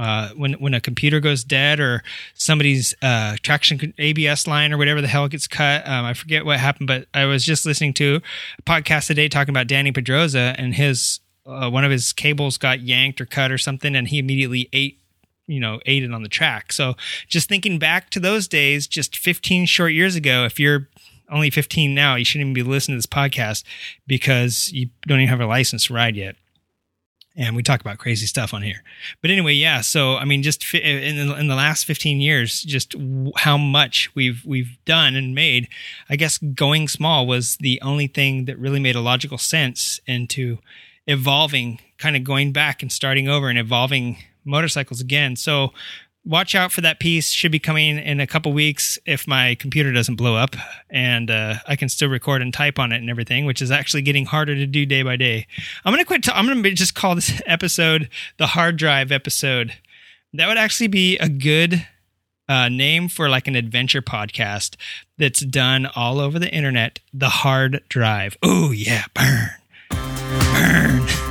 uh, 0.00 0.30
when 0.30 0.54
when 0.54 0.72
a 0.72 0.80
computer 0.80 1.20
goes 1.20 1.44
dead 1.44 1.78
or 1.78 2.02
somebody's 2.32 2.94
uh, 3.02 3.36
traction 3.42 3.92
ABS 3.98 4.46
line 4.46 4.72
or 4.72 4.78
whatever 4.78 5.02
the 5.02 5.08
hell 5.08 5.28
gets 5.28 5.46
cut. 5.46 5.86
Um, 5.86 6.06
I 6.06 6.14
forget 6.14 6.46
what 6.46 6.58
happened, 6.58 6.86
but 6.86 7.06
I 7.12 7.26
was 7.26 7.44
just 7.44 7.66
listening 7.66 7.92
to 7.94 8.22
a 8.58 8.62
podcast 8.62 9.08
today 9.08 9.28
talking 9.28 9.52
about 9.52 9.66
Dani 9.66 9.92
Pedrosa 9.94 10.54
and 10.56 10.74
his 10.74 11.20
uh, 11.44 11.68
one 11.68 11.84
of 11.84 11.90
his 11.90 12.14
cables 12.14 12.56
got 12.56 12.80
yanked 12.80 13.20
or 13.20 13.26
cut 13.26 13.52
or 13.52 13.58
something, 13.58 13.94
and 13.94 14.08
he 14.08 14.18
immediately 14.18 14.70
ate 14.72 14.98
you 15.46 15.60
know 15.60 15.80
ate 15.84 16.02
it 16.02 16.14
on 16.14 16.22
the 16.22 16.30
track. 16.30 16.72
So 16.72 16.94
just 17.28 17.50
thinking 17.50 17.78
back 17.78 18.08
to 18.10 18.20
those 18.20 18.48
days, 18.48 18.86
just 18.86 19.18
15 19.18 19.66
short 19.66 19.92
years 19.92 20.16
ago, 20.16 20.46
if 20.46 20.58
you're 20.58 20.88
only 21.30 21.50
15 21.50 21.94
now, 21.94 22.14
you 22.14 22.24
shouldn't 22.24 22.46
even 22.46 22.54
be 22.54 22.62
listening 22.62 22.94
to 22.94 22.98
this 22.98 23.06
podcast 23.06 23.64
because 24.06 24.72
you 24.72 24.88
don't 25.06 25.20
even 25.20 25.28
have 25.28 25.42
a 25.42 25.46
license 25.46 25.84
to 25.84 25.92
ride 25.92 26.16
yet 26.16 26.36
and 27.40 27.56
we 27.56 27.62
talk 27.62 27.80
about 27.80 27.96
crazy 27.98 28.26
stuff 28.26 28.52
on 28.52 28.60
here. 28.60 28.84
But 29.22 29.30
anyway, 29.30 29.54
yeah. 29.54 29.80
So 29.80 30.16
I 30.16 30.24
mean, 30.26 30.42
just 30.42 30.72
in 30.74 31.26
the, 31.26 31.34
in 31.36 31.48
the 31.48 31.54
last 31.56 31.84
fifteen 31.84 32.20
years, 32.20 32.62
just 32.62 32.94
how 33.36 33.56
much 33.56 34.14
we've 34.14 34.44
we've 34.44 34.76
done 34.84 35.16
and 35.16 35.34
made. 35.34 35.68
I 36.08 36.16
guess 36.16 36.38
going 36.38 36.86
small 36.86 37.26
was 37.26 37.56
the 37.56 37.80
only 37.80 38.06
thing 38.06 38.44
that 38.44 38.58
really 38.58 38.78
made 38.78 38.94
a 38.94 39.00
logical 39.00 39.38
sense 39.38 40.00
into 40.06 40.58
evolving, 41.06 41.80
kind 41.96 42.14
of 42.14 42.22
going 42.22 42.52
back 42.52 42.82
and 42.82 42.92
starting 42.92 43.26
over 43.26 43.48
and 43.48 43.58
evolving 43.58 44.18
motorcycles 44.44 45.00
again. 45.00 45.34
So 45.34 45.72
watch 46.24 46.54
out 46.54 46.72
for 46.72 46.80
that 46.80 47.00
piece. 47.00 47.30
Should 47.30 47.52
be 47.52 47.58
coming 47.58 47.98
in 47.98 48.20
a 48.20 48.26
couple 48.26 48.52
weeks 48.52 48.98
if 49.06 49.26
my 49.26 49.54
computer 49.54 49.92
doesn't 49.92 50.16
blow 50.16 50.36
up 50.36 50.56
and 50.88 51.30
uh, 51.30 51.54
I 51.66 51.76
can 51.76 51.88
still 51.88 52.08
record 52.08 52.42
and 52.42 52.52
type 52.52 52.78
on 52.78 52.92
it 52.92 52.96
and 52.96 53.10
everything, 53.10 53.46
which 53.46 53.62
is 53.62 53.70
actually 53.70 54.02
getting 54.02 54.26
harder 54.26 54.54
to 54.54 54.66
do 54.66 54.86
day 54.86 55.02
by 55.02 55.16
day. 55.16 55.46
I'm 55.84 55.92
gonna 55.92 56.04
quit. 56.04 56.28
I'm 56.34 56.46
gonna 56.46 56.70
just 56.72 56.94
call 56.94 57.14
this 57.14 57.40
episode 57.46 58.08
the 58.38 58.48
hard 58.48 58.76
drive 58.76 59.12
episode. 59.12 59.74
That 60.32 60.48
would 60.48 60.58
actually 60.58 60.88
be 60.88 61.18
a 61.18 61.28
good 61.28 61.86
uh, 62.48 62.68
name 62.68 63.08
for 63.08 63.28
like 63.28 63.48
an 63.48 63.56
adventure 63.56 64.02
podcast 64.02 64.76
that's 65.18 65.40
done 65.40 65.86
all 65.94 66.20
over 66.20 66.38
the 66.38 66.50
internet. 66.50 67.00
The 67.12 67.28
hard 67.28 67.82
drive. 67.88 68.36
Oh 68.42 68.70
yeah, 68.70 69.04
burn, 69.14 69.50
burn. 69.90 71.29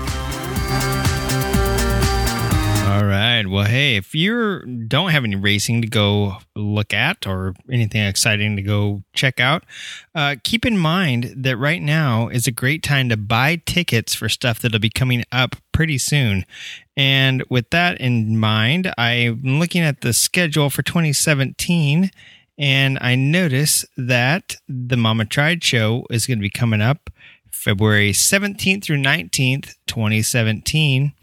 All 2.89 3.05
right. 3.05 3.45
Well, 3.45 3.65
hey, 3.65 3.97
if 3.97 4.15
you 4.15 4.65
don't 4.65 5.11
have 5.11 5.23
any 5.23 5.35
racing 5.35 5.83
to 5.83 5.87
go 5.87 6.37
look 6.55 6.91
at 6.91 7.27
or 7.27 7.53
anything 7.71 8.01
exciting 8.03 8.55
to 8.55 8.63
go 8.63 9.03
check 9.13 9.39
out, 9.39 9.63
uh, 10.15 10.37
keep 10.43 10.65
in 10.65 10.75
mind 10.75 11.31
that 11.37 11.57
right 11.57 11.83
now 11.83 12.29
is 12.29 12.47
a 12.47 12.51
great 12.51 12.81
time 12.81 13.07
to 13.09 13.15
buy 13.15 13.61
tickets 13.67 14.15
for 14.15 14.27
stuff 14.27 14.59
that'll 14.59 14.79
be 14.79 14.89
coming 14.89 15.23
up 15.31 15.55
pretty 15.71 15.99
soon. 15.99 16.45
And 16.97 17.43
with 17.47 17.69
that 17.69 18.01
in 18.01 18.39
mind, 18.39 18.91
I'm 18.97 19.59
looking 19.59 19.83
at 19.83 20.01
the 20.01 20.11
schedule 20.11 20.71
for 20.71 20.81
2017 20.81 22.09
and 22.57 22.97
I 23.01 23.13
notice 23.13 23.85
that 23.97 24.55
the 24.67 24.97
Mama 24.97 25.25
Tried 25.25 25.63
show 25.63 26.07
is 26.09 26.25
going 26.25 26.39
to 26.39 26.41
be 26.41 26.49
coming 26.49 26.81
up 26.81 27.11
February 27.51 28.13
17th 28.13 28.83
through 28.83 28.97
19th, 28.97 29.75
2017 29.85 31.13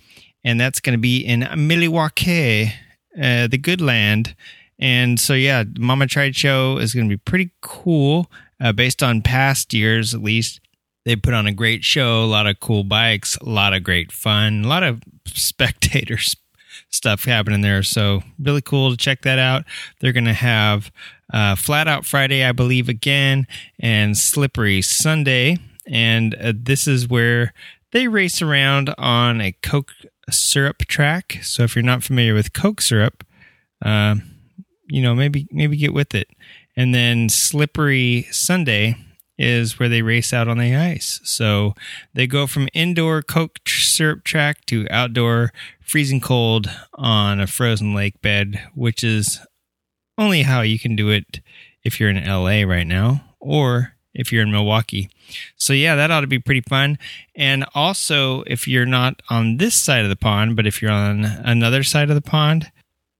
and 0.46 0.60
that's 0.60 0.78
going 0.78 0.92
to 0.92 0.98
be 0.98 1.18
in 1.18 1.46
Milwaukee, 1.56 2.72
uh, 3.20 3.48
the 3.48 3.58
good 3.58 3.80
land. 3.80 4.36
And 4.78 5.18
so, 5.18 5.34
yeah, 5.34 5.64
Mama 5.76 6.06
Tried 6.06 6.36
Show 6.36 6.78
is 6.78 6.94
going 6.94 7.08
to 7.08 7.12
be 7.12 7.20
pretty 7.20 7.50
cool 7.60 8.30
uh, 8.60 8.72
based 8.72 9.02
on 9.02 9.22
past 9.22 9.74
years, 9.74 10.14
at 10.14 10.22
least. 10.22 10.60
They 11.04 11.16
put 11.16 11.34
on 11.34 11.46
a 11.46 11.52
great 11.52 11.82
show, 11.82 12.22
a 12.22 12.26
lot 12.26 12.46
of 12.46 12.60
cool 12.60 12.84
bikes, 12.84 13.36
a 13.38 13.48
lot 13.48 13.74
of 13.74 13.82
great 13.82 14.12
fun, 14.12 14.64
a 14.64 14.68
lot 14.68 14.84
of 14.84 15.02
spectators 15.26 16.36
stuff 16.90 17.24
happening 17.24 17.62
there. 17.62 17.82
So, 17.82 18.22
really 18.38 18.62
cool 18.62 18.92
to 18.92 18.96
check 18.96 19.22
that 19.22 19.40
out. 19.40 19.64
They're 20.00 20.12
going 20.12 20.26
to 20.26 20.32
have 20.32 20.92
uh, 21.32 21.56
Flat 21.56 21.88
Out 21.88 22.06
Friday, 22.06 22.44
I 22.44 22.52
believe, 22.52 22.88
again, 22.88 23.48
and 23.80 24.16
Slippery 24.16 24.80
Sunday. 24.80 25.58
And 25.88 26.36
uh, 26.36 26.52
this 26.54 26.86
is 26.86 27.08
where 27.08 27.52
they 27.92 28.06
race 28.06 28.42
around 28.42 28.94
on 28.98 29.40
a 29.40 29.52
Coke 29.52 29.92
syrup 30.32 30.78
track. 30.86 31.38
So 31.42 31.62
if 31.62 31.74
you're 31.74 31.82
not 31.82 32.02
familiar 32.02 32.34
with 32.34 32.52
Coke 32.52 32.80
syrup, 32.80 33.24
uh, 33.84 34.16
you 34.88 35.02
know 35.02 35.14
maybe 35.14 35.46
maybe 35.50 35.76
get 35.76 35.94
with 35.94 36.14
it. 36.14 36.28
And 36.76 36.94
then 36.94 37.28
Slippery 37.28 38.26
Sunday 38.30 38.96
is 39.38 39.78
where 39.78 39.88
they 39.88 40.02
race 40.02 40.32
out 40.32 40.48
on 40.48 40.58
the 40.58 40.74
ice. 40.74 41.20
So 41.24 41.74
they 42.14 42.26
go 42.26 42.46
from 42.46 42.68
indoor 42.72 43.22
Coke 43.22 43.58
syrup 43.66 44.24
track 44.24 44.64
to 44.66 44.86
outdoor 44.90 45.52
freezing 45.80 46.20
cold 46.20 46.70
on 46.94 47.40
a 47.40 47.46
frozen 47.46 47.94
lake 47.94 48.20
bed, 48.22 48.62
which 48.74 49.04
is 49.04 49.40
only 50.18 50.42
how 50.42 50.62
you 50.62 50.78
can 50.78 50.96
do 50.96 51.10
it 51.10 51.40
if 51.84 52.00
you're 52.00 52.10
in 52.10 52.24
LA 52.24 52.62
right 52.62 52.86
now 52.86 53.22
or 53.40 53.95
if 54.16 54.32
you're 54.32 54.42
in 54.42 54.50
Milwaukee. 54.50 55.10
So 55.56 55.72
yeah, 55.72 55.94
that 55.94 56.10
ought 56.10 56.22
to 56.22 56.26
be 56.26 56.38
pretty 56.38 56.62
fun. 56.62 56.98
And 57.34 57.64
also, 57.74 58.42
if 58.42 58.66
you're 58.66 58.86
not 58.86 59.22
on 59.30 59.58
this 59.58 59.74
side 59.74 60.02
of 60.02 60.08
the 60.08 60.16
pond, 60.16 60.56
but 60.56 60.66
if 60.66 60.82
you're 60.82 60.90
on 60.90 61.24
another 61.24 61.82
side 61.82 62.08
of 62.08 62.16
the 62.16 62.22
pond, 62.22 62.70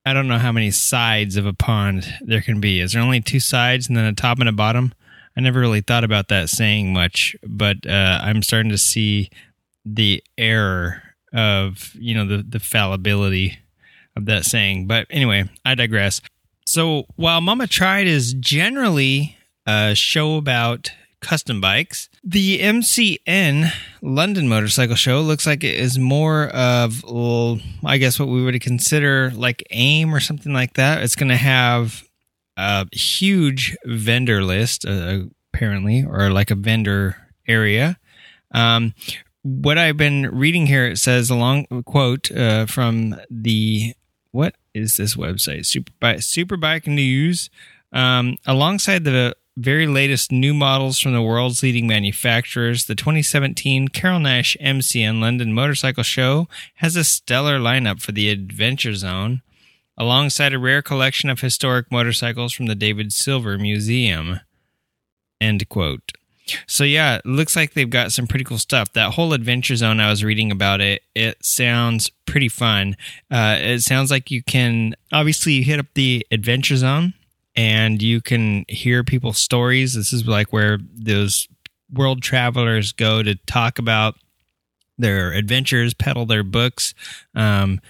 I 0.04 0.12
don't 0.12 0.28
know 0.28 0.38
how 0.38 0.52
many 0.52 0.70
sides 0.70 1.36
of 1.36 1.46
a 1.46 1.52
pond 1.52 2.06
there 2.20 2.40
can 2.40 2.60
be. 2.60 2.80
Is 2.80 2.92
there 2.92 3.02
only 3.02 3.20
two 3.20 3.40
sides 3.40 3.88
and 3.88 3.96
then 3.96 4.04
a 4.04 4.12
top 4.12 4.38
and 4.38 4.48
a 4.48 4.52
bottom? 4.52 4.94
I 5.36 5.40
never 5.40 5.60
really 5.60 5.82
thought 5.82 6.04
about 6.04 6.28
that 6.28 6.48
saying 6.48 6.92
much, 6.92 7.36
but 7.46 7.86
uh, 7.86 8.20
I'm 8.22 8.42
starting 8.42 8.70
to 8.70 8.78
see 8.78 9.30
the 9.84 10.22
error 10.38 11.02
of 11.32 11.92
you 11.94 12.14
know 12.14 12.26
the 12.26 12.42
the 12.42 12.58
fallibility 12.58 13.58
of 14.16 14.24
that 14.26 14.44
saying. 14.44 14.86
But 14.86 15.06
anyway, 15.10 15.50
I 15.64 15.74
digress. 15.74 16.20
So 16.64 17.06
while 17.16 17.40
Mama 17.40 17.66
Tried 17.66 18.06
is 18.06 18.32
generally 18.34 19.35
a 19.66 19.94
show 19.94 20.36
about 20.36 20.90
custom 21.20 21.60
bikes. 21.60 22.08
The 22.22 22.60
MCN 22.60 23.72
London 24.02 24.48
Motorcycle 24.48 24.96
Show 24.96 25.20
looks 25.20 25.46
like 25.46 25.64
it 25.64 25.74
is 25.74 25.98
more 25.98 26.48
of, 26.48 27.02
well, 27.04 27.58
I 27.84 27.98
guess 27.98 28.18
what 28.18 28.28
we 28.28 28.44
would 28.44 28.60
consider 28.60 29.32
like 29.34 29.66
AIM 29.70 30.14
or 30.14 30.20
something 30.20 30.52
like 30.52 30.74
that. 30.74 31.02
It's 31.02 31.16
going 31.16 31.30
to 31.30 31.36
have 31.36 32.04
a 32.56 32.86
huge 32.92 33.76
vendor 33.84 34.42
list, 34.42 34.86
uh, 34.86 35.24
apparently, 35.52 36.04
or 36.04 36.30
like 36.30 36.50
a 36.50 36.54
vendor 36.54 37.16
area. 37.48 37.98
Um, 38.52 38.94
what 39.42 39.78
I've 39.78 39.96
been 39.96 40.30
reading 40.36 40.66
here, 40.66 40.86
it 40.86 40.98
says 40.98 41.30
a 41.30 41.36
long 41.36 41.66
quote 41.84 42.30
uh, 42.32 42.66
from 42.66 43.16
the 43.30 43.94
what 44.32 44.54
is 44.74 44.96
this 44.96 45.16
website? 45.16 45.60
Superbike 45.60 46.18
Superbike 46.18 46.86
News. 46.86 47.50
Um, 47.92 48.36
alongside 48.44 49.04
the 49.04 49.36
very 49.56 49.86
latest 49.86 50.30
new 50.30 50.52
models 50.52 51.00
from 51.00 51.14
the 51.14 51.22
world's 51.22 51.62
leading 51.62 51.86
manufacturers, 51.86 52.84
the 52.84 52.94
2017 52.94 53.88
Carol 53.88 54.20
Nash 54.20 54.56
MCN 54.60 55.20
London 55.20 55.52
Motorcycle 55.52 56.02
Show 56.02 56.46
has 56.76 56.94
a 56.94 57.04
stellar 57.04 57.58
lineup 57.58 58.00
for 58.00 58.12
the 58.12 58.28
Adventure 58.28 58.94
Zone, 58.94 59.42
alongside 59.96 60.52
a 60.52 60.58
rare 60.58 60.82
collection 60.82 61.30
of 61.30 61.40
historic 61.40 61.90
motorcycles 61.90 62.52
from 62.52 62.66
the 62.66 62.74
David 62.74 63.12
Silver 63.12 63.56
Museum. 63.56 64.40
End 65.40 65.66
quote. 65.68 66.12
So 66.66 66.84
yeah, 66.84 67.16
it 67.16 67.26
looks 67.26 67.56
like 67.56 67.72
they've 67.72 67.90
got 67.90 68.12
some 68.12 68.26
pretty 68.26 68.44
cool 68.44 68.58
stuff. 68.58 68.92
That 68.92 69.14
whole 69.14 69.32
adventure 69.32 69.74
zone 69.74 69.98
I 69.98 70.10
was 70.10 70.22
reading 70.22 70.52
about 70.52 70.80
it, 70.80 71.02
it 71.14 71.44
sounds 71.44 72.10
pretty 72.24 72.48
fun. 72.48 72.96
Uh, 73.30 73.56
it 73.58 73.80
sounds 73.80 74.10
like 74.10 74.30
you 74.30 74.42
can 74.44 74.94
obviously 75.12 75.62
hit 75.62 75.80
up 75.80 75.86
the 75.94 76.24
adventure 76.30 76.76
zone 76.76 77.14
and 77.56 78.02
you 78.02 78.20
can 78.20 78.64
hear 78.68 79.02
people's 79.02 79.38
stories. 79.38 79.94
This 79.94 80.12
is 80.12 80.26
like 80.26 80.52
where 80.52 80.78
those 80.94 81.48
world 81.92 82.22
travelers 82.22 82.92
go 82.92 83.22
to 83.22 83.34
talk 83.46 83.78
about 83.78 84.16
their 84.98 85.32
adventures, 85.32 85.94
peddle 85.94 86.26
their 86.26 86.42
books. 86.42 86.94
Um, 87.34 87.80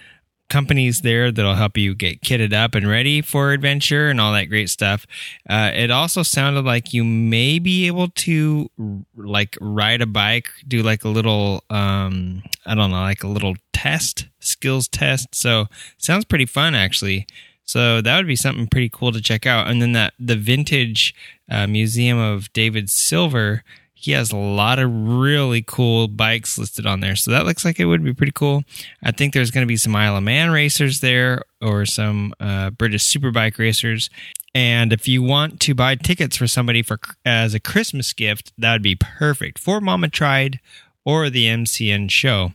companies 0.49 1.01
there 1.01 1.33
that'll 1.33 1.55
help 1.55 1.77
you 1.77 1.95
get 1.95 2.21
kitted 2.21 2.53
up 2.53 2.75
and 2.75 2.89
ready 2.89 3.21
for 3.21 3.53
adventure 3.53 4.09
and 4.09 4.21
all 4.21 4.33
that 4.33 4.45
great 4.45 4.71
stuff. 4.71 5.07
Uh, 5.49 5.71
it 5.75 5.91
also 5.91 6.23
sounded 6.23 6.64
like 6.64 6.93
you 6.93 7.03
may 7.05 7.59
be 7.59 7.87
able 7.87 8.09
to 8.09 8.71
like 9.17 9.57
ride 9.61 10.03
a 10.03 10.07
bike, 10.07 10.49
do 10.67 10.83
like 10.83 11.05
a 11.05 11.09
little, 11.09 11.64
um, 11.71 12.43
I 12.64 12.75
don't 12.75 12.91
know, 12.91 13.01
like 13.01 13.25
a 13.25 13.29
little 13.29 13.57
test, 13.73 14.29
skills 14.39 14.89
test. 14.89 15.35
So 15.35 15.67
sounds 15.99 16.25
pretty 16.25 16.47
fun 16.47 16.75
actually. 16.75 17.27
So 17.67 18.01
that 18.01 18.17
would 18.17 18.27
be 18.27 18.37
something 18.37 18.69
pretty 18.69 18.89
cool 18.89 19.12
to 19.12 19.21
check 19.21 19.45
out. 19.45 19.69
And 19.69 19.83
then 19.83 19.93
that 19.93 20.14
the 20.19 20.37
vintage 20.37 21.14
uh, 21.51 21.67
museum 21.67 22.19
of 22.19 22.53
David 22.53 22.89
Silver 22.89 23.62
he 23.99 24.12
has 24.12 24.31
a 24.31 24.37
lot 24.37 24.79
of 24.79 24.91
really 24.93 25.64
cool 25.67 26.07
bikes 26.07 26.59
listed 26.59 26.87
on 26.87 27.01
there. 27.01 27.17
So 27.17 27.31
that 27.31 27.47
looks 27.47 27.64
like 27.64 27.81
it 27.81 27.87
would 27.87 28.05
be 28.05 28.12
pretty 28.12 28.31
cool. 28.33 28.62
I 29.03 29.11
think 29.11 29.33
there's 29.33 29.51
going 29.51 29.67
to 29.67 29.69
be 29.69 29.79
some 29.79 29.97
Isle 29.97 30.19
of 30.19 30.23
Man 30.23 30.51
racers 30.51 31.01
there 31.01 31.43
or 31.62 31.87
some 31.87 32.35
uh, 32.39 32.71
British 32.71 33.05
Superbike 33.05 33.59
racers. 33.59 34.11
And 34.55 34.93
if 34.93 35.09
you 35.09 35.23
want 35.23 35.61
to 35.61 35.75
buy 35.75 35.95
tickets 35.95 36.37
for 36.37 36.47
somebody 36.47 36.83
for 36.83 37.01
as 37.25 37.55
a 37.55 37.59
Christmas 37.59 38.12
gift, 38.12 38.53
that 38.59 38.75
would 38.75 38.83
be 38.83 38.97
perfect 38.97 39.59
for 39.59 39.81
Mama 39.81 40.09
Tried 40.11 40.61
or 41.05 41.31
the 41.31 41.47
MCN 41.47 42.11
show. 42.11 42.53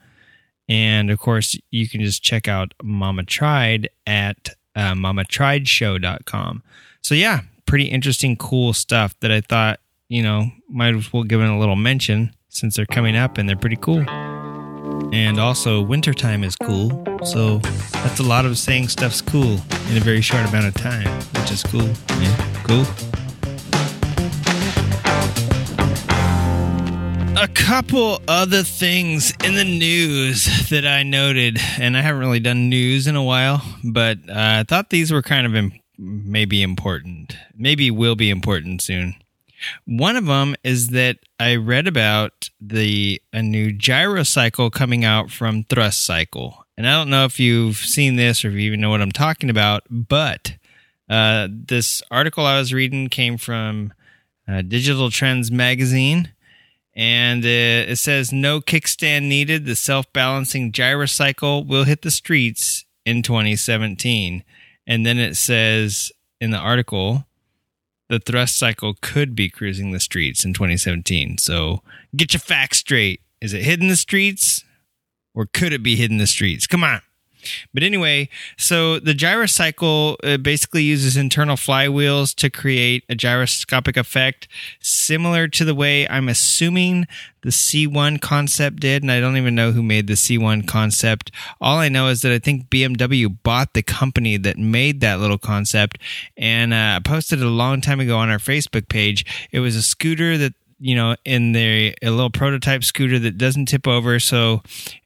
And 0.70 1.11
of 1.11 1.20
course, 1.20 1.59
you 1.72 1.89
can 1.89 2.01
just 2.01 2.24
check 2.24 2.47
out 2.47 2.74
Mama 2.82 3.24
Tried 3.24 3.89
at 4.05 4.55
uh, 4.76 4.93
mamatriedshow.com. 4.93 6.63
So, 7.01 7.15
yeah, 7.15 7.41
pretty 7.65 7.86
interesting, 7.86 8.38
cool 8.38 8.74
stuff 8.74 9.20
that 9.20 9.32
I 9.32 9.41
thought, 9.41 9.80
you 10.07 10.24
know, 10.24 10.51
might 10.70 10.95
as 10.95 11.11
well 11.11 11.24
give 11.24 11.41
it 11.41 11.49
a 11.49 11.57
little 11.57 11.76
mention 11.76 12.34
since 12.49 12.76
they're 12.76 12.86
coming 12.86 13.17
up 13.17 13.38
and 13.38 13.49
they're 13.49 13.57
pretty 13.57 13.78
cool. 13.78 14.05
And 15.12 15.39
also, 15.39 15.82
wintertime 15.82 16.43
is 16.43 16.55
cool. 16.55 17.03
So 17.24 17.57
that's 17.57 18.20
a 18.20 18.24
lot 18.24 18.45
of 18.45 18.57
saying 18.57 18.89
stuff's 18.89 19.22
cool 19.22 19.60
in 19.89 19.97
a 19.97 19.99
very 19.99 20.22
short 20.22 20.47
amount 20.47 20.68
of 20.68 20.74
time, 20.76 21.07
which 21.39 21.51
is 21.51 21.64
cool. 21.64 21.89
Yeah, 22.22 22.64
cool. 22.64 22.86
A 27.41 27.47
couple 27.47 28.22
other 28.28 28.64
things 28.64 29.34
in 29.43 29.55
the 29.55 29.64
news 29.64 30.70
that 30.70 30.86
I 30.86 31.03
noted, 31.03 31.57
and 31.80 31.97
I 31.97 32.01
haven't 32.01 32.20
really 32.20 32.39
done 32.39 32.70
news 32.70 33.07
in 33.07 33.16
a 33.16 33.24
while, 33.24 33.64
but 33.84 34.18
uh, 34.30 34.34
I 34.36 34.64
thought 34.68 34.89
these 34.89 35.12
were 35.12 35.22
kind 35.22 35.47
of 35.47 35.72
maybe 35.97 36.62
important. 36.62 37.36
Maybe 37.55 37.89
will 37.91 38.16
be 38.16 38.30
important 38.30 38.82
soon. 38.82 39.16
One 39.86 40.16
of 40.16 40.26
them 40.26 40.55
is 40.64 40.89
that 40.89 41.18
I 41.39 41.55
read 41.55 41.88
about 41.88 42.49
the 42.60 43.22
a 43.34 43.41
new 43.41 43.72
gyro 43.72 44.24
cycle 44.24 44.70
coming 44.70 45.05
out 45.05 45.32
from 45.32 45.64
Thrust 45.64 46.03
Cycle, 46.05 46.66
and 46.78 46.88
I 46.88 46.93
don't 46.93 47.10
know 47.10 47.26
if 47.26 47.39
you've 47.39 47.78
seen 47.78 48.16
this 48.16 48.43
or 48.43 48.49
if 48.49 48.53
you 48.55 48.62
even 48.62 48.82
know 48.82 48.89
what 48.89 49.01
I'm 49.01 49.12
talking 49.12 49.49
about, 49.49 49.84
but 49.89 50.55
uh, 51.10 51.47
this 51.51 52.01
article 52.12 52.45
I 52.45 52.60
was 52.60 52.74
reading 52.74 53.10
came 53.10 53.38
from 53.38 53.93
uh, 54.47 54.62
Digital 54.62 55.10
Trends 55.10 55.51
magazine, 55.51 56.34
and 56.95 57.43
uh, 57.43 57.47
it 57.91 57.97
says 57.97 58.32
no 58.32 58.62
kickstand 58.62 59.24
needed. 59.24 59.66
The 59.66 59.76
self-balancing 59.76 60.72
gyro 60.72 61.05
cycle 61.05 61.64
will 61.64 61.84
hit 61.84 62.01
the 62.01 62.12
streets 62.12 62.86
in 63.05 63.24
2017, 63.24 64.43
and 64.86 65.05
then 65.05 65.18
it 65.18 65.36
says 65.36 66.12
in 66.39 66.51
the 66.51 66.57
article 66.57 67.26
the 68.10 68.20
thrust 68.20 68.57
cycle 68.57 68.95
could 69.01 69.36
be 69.36 69.49
cruising 69.49 69.91
the 69.91 69.99
streets 69.99 70.43
in 70.43 70.53
2017. 70.53 71.38
So 71.38 71.82
get 72.16 72.34
your 72.34 72.39
facts 72.39 72.80
straight. 72.80 73.22
Is 73.39 73.53
it 73.53 73.64
hitting 73.64 73.88
the 73.88 73.95
streets 73.95 74.66
or 75.34 75.45
could 75.45 75.72
it 75.72 75.84
be 75.84 75.95
hitting 75.95 76.18
the 76.18 76.28
streets? 76.28 76.68
Come 76.68 76.84
on. 76.84 77.01
But 77.74 77.84
anyway, 77.84 78.30
so 78.58 79.00
the 79.00 79.14
gyrocycle 79.14 80.16
uh, 80.24 80.38
basically 80.38 80.84
uses 80.84 81.18
internal 81.18 81.56
flywheels 81.56 82.34
to 82.36 82.50
create 82.50 83.04
a 83.10 83.16
gyroscopic 83.16 83.97
effect, 83.97 84.47
similar 84.82 85.47
to 85.50 85.66
the 85.66 85.76
way 85.76 86.08
I'm 86.08 86.30
assuming 86.30 87.08
the 87.41 87.50
C1 87.50 88.22
concept 88.22 88.80
did. 88.80 89.02
And 89.02 89.12
I 89.12 89.20
don't 89.20 89.38
even 89.38 89.56
know 89.56 89.72
who 89.72 89.84
made 89.84 90.08
the 90.08 90.14
C1 90.14 90.68
concept. 90.68 91.32
All 91.62 91.78
I 91.78 91.89
know 91.89 92.08
is 92.08 92.22
that 92.22 92.32
I 92.32 92.39
think 92.39 92.70
BMW 92.70 93.36
bought 93.43 93.74
the 93.74 93.84
company 93.84 94.38
that 94.38 94.58
made 94.58 95.00
that 95.02 95.20
little 95.20 95.38
concept 95.38 96.00
and 96.38 96.74
uh, 96.74 97.00
posted 97.04 97.39
it 97.39 97.45
a 97.45 97.50
long 97.50 97.82
time 97.82 98.00
ago 98.00 98.18
on 98.18 98.30
our 98.30 98.39
Facebook 98.39 98.89
page. 98.89 99.26
It 99.52 99.60
was 99.60 99.76
a 99.76 99.82
scooter 99.82 100.38
that 100.38 100.54
you 100.80 100.96
know, 100.96 101.16
in 101.26 101.52
the 101.52 101.94
a 102.02 102.10
little 102.10 102.30
prototype 102.30 102.84
scooter 102.84 103.20
that 103.20 103.38
doesn't 103.38 103.68
tip 103.68 103.88
over, 103.88 104.20
so 104.20 104.64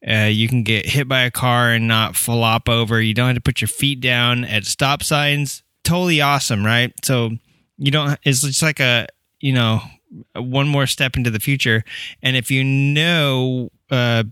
uh, 0.07 0.29
you 0.31 0.47
can 0.47 0.63
get 0.63 0.85
hit 0.85 1.07
by 1.07 1.21
a 1.21 1.31
car 1.31 1.71
and 1.71 1.87
not 1.87 2.15
flop 2.15 2.69
over. 2.69 3.01
You 3.01 3.13
don't 3.13 3.27
have 3.27 3.35
to 3.35 3.41
put 3.41 3.61
your 3.61 3.67
feet 3.67 3.99
down 3.99 4.45
at 4.45 4.65
stop 4.65 5.03
signs. 5.03 5.63
Totally 5.83 6.21
awesome, 6.21 6.65
right? 6.65 6.93
So 7.03 7.31
you 7.77 7.91
don't. 7.91 8.19
It's 8.23 8.41
just 8.41 8.61
like 8.61 8.79
a 8.79 9.07
you 9.39 9.53
know 9.53 9.81
one 10.35 10.67
more 10.67 10.87
step 10.87 11.17
into 11.17 11.29
the 11.29 11.39
future. 11.39 11.83
And 12.21 12.35
if 12.35 12.51
you 12.51 12.63
know, 12.63 13.69
uh, 13.89 14.23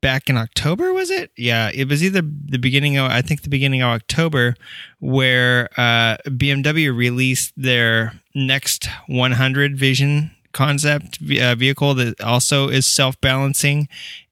back 0.00 0.28
in 0.28 0.36
October 0.36 0.92
was 0.92 1.10
it? 1.10 1.30
Yeah, 1.36 1.70
it 1.72 1.88
was 1.88 2.02
either 2.02 2.22
the 2.22 2.58
beginning 2.58 2.96
of 2.96 3.10
I 3.10 3.22
think 3.22 3.42
the 3.42 3.48
beginning 3.48 3.82
of 3.82 3.88
October 3.88 4.54
where 4.98 5.68
uh, 5.76 6.16
BMW 6.26 6.94
released 6.94 7.52
their 7.56 8.14
next 8.34 8.88
100 9.06 9.76
Vision 9.76 10.32
concept 10.52 11.18
uh, 11.40 11.54
vehicle 11.54 11.94
that 11.94 12.20
also 12.20 12.68
is 12.68 12.86
self 12.86 13.20
balancing. 13.20 13.88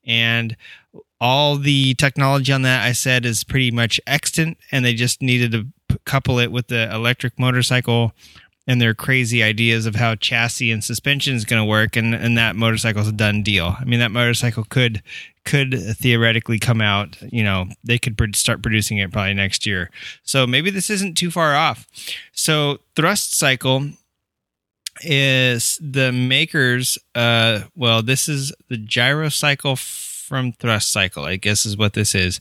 And 0.07 0.57
all 1.21 1.57
the 1.57 1.95
technology 1.95 2.53
on 2.53 2.62
that 2.62 2.85
I 2.85 2.93
said 2.93 3.25
is 3.25 3.45
pretty 3.45 3.71
much 3.71 4.01
extant, 4.07 4.59
and 4.71 4.85
they 4.85 4.95
just 4.95 5.21
needed 5.21 5.53
to 5.53 5.66
p- 5.89 5.99
couple 6.05 6.39
it 6.39 6.53
with 6.53 6.69
the 6.69 6.93
electric 6.95 7.39
motorcycle 7.39 8.12
and 8.66 8.81
their 8.81 8.95
crazy 8.95 9.43
ideas 9.43 9.87
of 9.87 9.95
how 9.95 10.14
chassis 10.14 10.71
and 10.71 10.85
suspension 10.85 11.35
is 11.35 11.45
going 11.45 11.61
to 11.61 11.69
work, 11.69 11.97
and 11.97 12.14
and 12.14 12.39
that 12.39 12.55
motorcycle's 12.55 13.09
a 13.09 13.12
done 13.12 13.43
deal. 13.43 13.77
I 13.81 13.85
mean, 13.85 13.99
that 14.01 14.11
motorcycle 14.12 14.64
could 14.64 15.03
could 15.45 15.75
theoretically 15.97 16.59
come 16.59 16.81
out. 16.81 17.16
You 17.33 17.43
know, 17.43 17.66
they 17.83 17.99
could 17.99 18.16
pr- 18.16 18.27
start 18.35 18.62
producing 18.62 18.99
it 18.99 19.11
probably 19.11 19.35
next 19.35 19.66
year. 19.66 19.91
So 20.23 20.47
maybe 20.47 20.71
this 20.71 20.91
isn't 20.91 21.16
too 21.16 21.31
far 21.31 21.57
off. 21.57 21.87
So 22.33 22.79
thrust 22.95 23.37
cycle 23.37 23.89
is 25.03 25.78
the 25.82 26.12
makers 26.12 26.99
uh 27.14 27.61
well 27.74 28.03
this 28.03 28.28
is 28.28 28.53
the 28.68 28.76
gyrocycle 28.76 29.78
from 30.28 30.53
thrust 30.53 30.92
cycle 30.92 31.24
i 31.24 31.36
guess 31.36 31.64
is 31.64 31.76
what 31.76 31.94
this 31.94 32.14
is. 32.14 32.38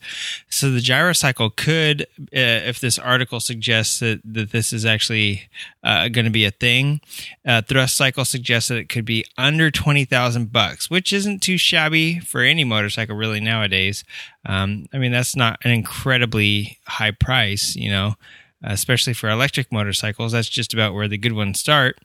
So 0.49 0.69
the 0.69 0.81
gyrocycle 0.81 1.55
could 1.55 2.01
uh, 2.01 2.67
if 2.67 2.81
this 2.81 2.99
article 2.99 3.39
suggests 3.39 3.99
that, 3.99 4.19
that 4.25 4.51
this 4.51 4.73
is 4.73 4.85
actually 4.85 5.49
uh, 5.83 6.09
going 6.09 6.25
to 6.25 6.31
be 6.31 6.43
a 6.43 6.51
thing 6.51 6.99
uh, 7.45 7.61
thrust 7.61 7.95
cycle 7.95 8.25
suggests 8.25 8.67
that 8.67 8.77
it 8.77 8.89
could 8.89 9.05
be 9.05 9.25
under 9.37 9.71
20000 9.71 10.51
bucks 10.51 10.89
which 10.89 11.13
isn't 11.13 11.41
too 11.41 11.57
shabby 11.57 12.19
for 12.19 12.41
any 12.41 12.65
motorcycle 12.65 13.15
really 13.15 13.39
nowadays. 13.39 14.03
Um, 14.45 14.87
i 14.93 14.97
mean 14.97 15.13
that's 15.13 15.35
not 15.35 15.59
an 15.63 15.71
incredibly 15.71 16.77
high 16.85 17.11
price 17.11 17.75
you 17.75 17.89
know 17.89 18.15
especially 18.63 19.13
for 19.13 19.29
electric 19.29 19.71
motorcycles. 19.71 20.31
That's 20.31 20.49
just 20.49 20.73
about 20.73 20.93
where 20.93 21.07
the 21.07 21.17
good 21.17 21.33
ones 21.33 21.59
start 21.59 21.99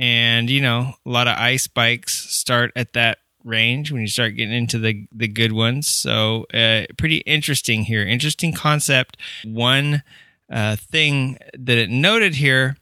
and, 0.00 0.48
you 0.48 0.62
know, 0.62 0.94
a 1.04 1.08
lot 1.08 1.28
of 1.28 1.36
ice 1.36 1.66
bikes 1.66 2.14
start 2.30 2.72
at 2.74 2.94
that 2.94 3.18
range 3.44 3.92
when 3.92 4.00
you 4.00 4.08
start 4.08 4.34
getting 4.36 4.54
into 4.54 4.78
the 4.78 5.06
the 5.12 5.28
good 5.28 5.52
ones. 5.52 5.86
So 5.86 6.46
uh, 6.54 6.86
pretty 6.96 7.18
interesting 7.18 7.82
here. 7.82 8.02
Interesting 8.02 8.54
concept. 8.54 9.18
One 9.44 10.02
uh, 10.50 10.76
thing 10.76 11.38
that 11.52 11.76
it 11.76 11.90
noted 11.90 12.36
here 12.36 12.76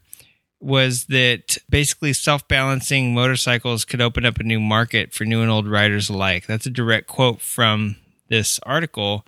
was 0.61 1.05
that 1.05 1.57
basically 1.69 2.13
self 2.13 2.47
balancing 2.47 3.13
motorcycles 3.13 3.83
could 3.83 4.01
open 4.01 4.25
up 4.25 4.39
a 4.39 4.43
new 4.43 4.59
market 4.59 5.13
for 5.13 5.25
new 5.25 5.41
and 5.41 5.51
old 5.51 5.67
riders 5.67 6.09
alike. 6.09 6.47
That's 6.47 6.65
a 6.65 6.71
direct 6.71 7.07
quote 7.07 7.41
from 7.41 7.97
this 8.29 8.59
article. 8.63 9.25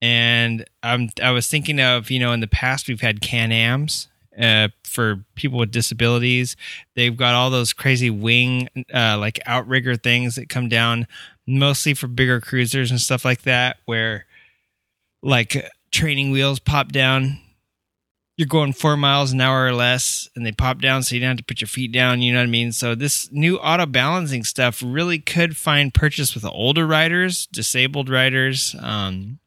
And 0.00 0.64
um, 0.82 1.08
I 1.22 1.32
was 1.32 1.48
thinking 1.48 1.80
of, 1.80 2.10
you 2.10 2.18
know, 2.18 2.32
in 2.32 2.40
the 2.40 2.46
past 2.46 2.88
we've 2.88 3.00
had 3.00 3.20
Can 3.20 3.52
Ams 3.52 4.08
uh, 4.40 4.68
for 4.86 5.24
people 5.34 5.58
with 5.58 5.70
disabilities. 5.70 6.56
They've 6.94 7.16
got 7.16 7.34
all 7.34 7.50
those 7.50 7.72
crazy 7.72 8.10
wing, 8.10 8.68
uh, 8.92 9.18
like 9.18 9.40
outrigger 9.46 9.96
things 9.96 10.36
that 10.36 10.48
come 10.48 10.68
down 10.68 11.06
mostly 11.46 11.94
for 11.94 12.08
bigger 12.08 12.40
cruisers 12.40 12.90
and 12.90 13.00
stuff 13.00 13.24
like 13.24 13.42
that, 13.42 13.78
where 13.84 14.26
like 15.22 15.70
training 15.90 16.30
wheels 16.30 16.58
pop 16.58 16.92
down 16.92 17.38
you're 18.36 18.46
going 18.46 18.72
four 18.72 18.96
miles 18.96 19.32
an 19.32 19.40
hour 19.40 19.64
or 19.64 19.72
less 19.72 20.28
and 20.36 20.44
they 20.44 20.52
pop 20.52 20.80
down 20.80 21.02
so 21.02 21.14
you 21.14 21.20
don't 21.20 21.30
have 21.30 21.36
to 21.38 21.44
put 21.44 21.60
your 21.60 21.68
feet 21.68 21.90
down 21.90 22.20
you 22.20 22.32
know 22.32 22.38
what 22.38 22.44
i 22.44 22.46
mean 22.46 22.70
so 22.70 22.94
this 22.94 23.30
new 23.32 23.56
auto 23.58 23.86
balancing 23.86 24.44
stuff 24.44 24.82
really 24.84 25.18
could 25.18 25.56
find 25.56 25.94
purchase 25.94 26.34
with 26.34 26.44
older 26.44 26.86
riders 26.86 27.46
disabled 27.46 28.08
riders 28.08 28.76
um 28.80 29.38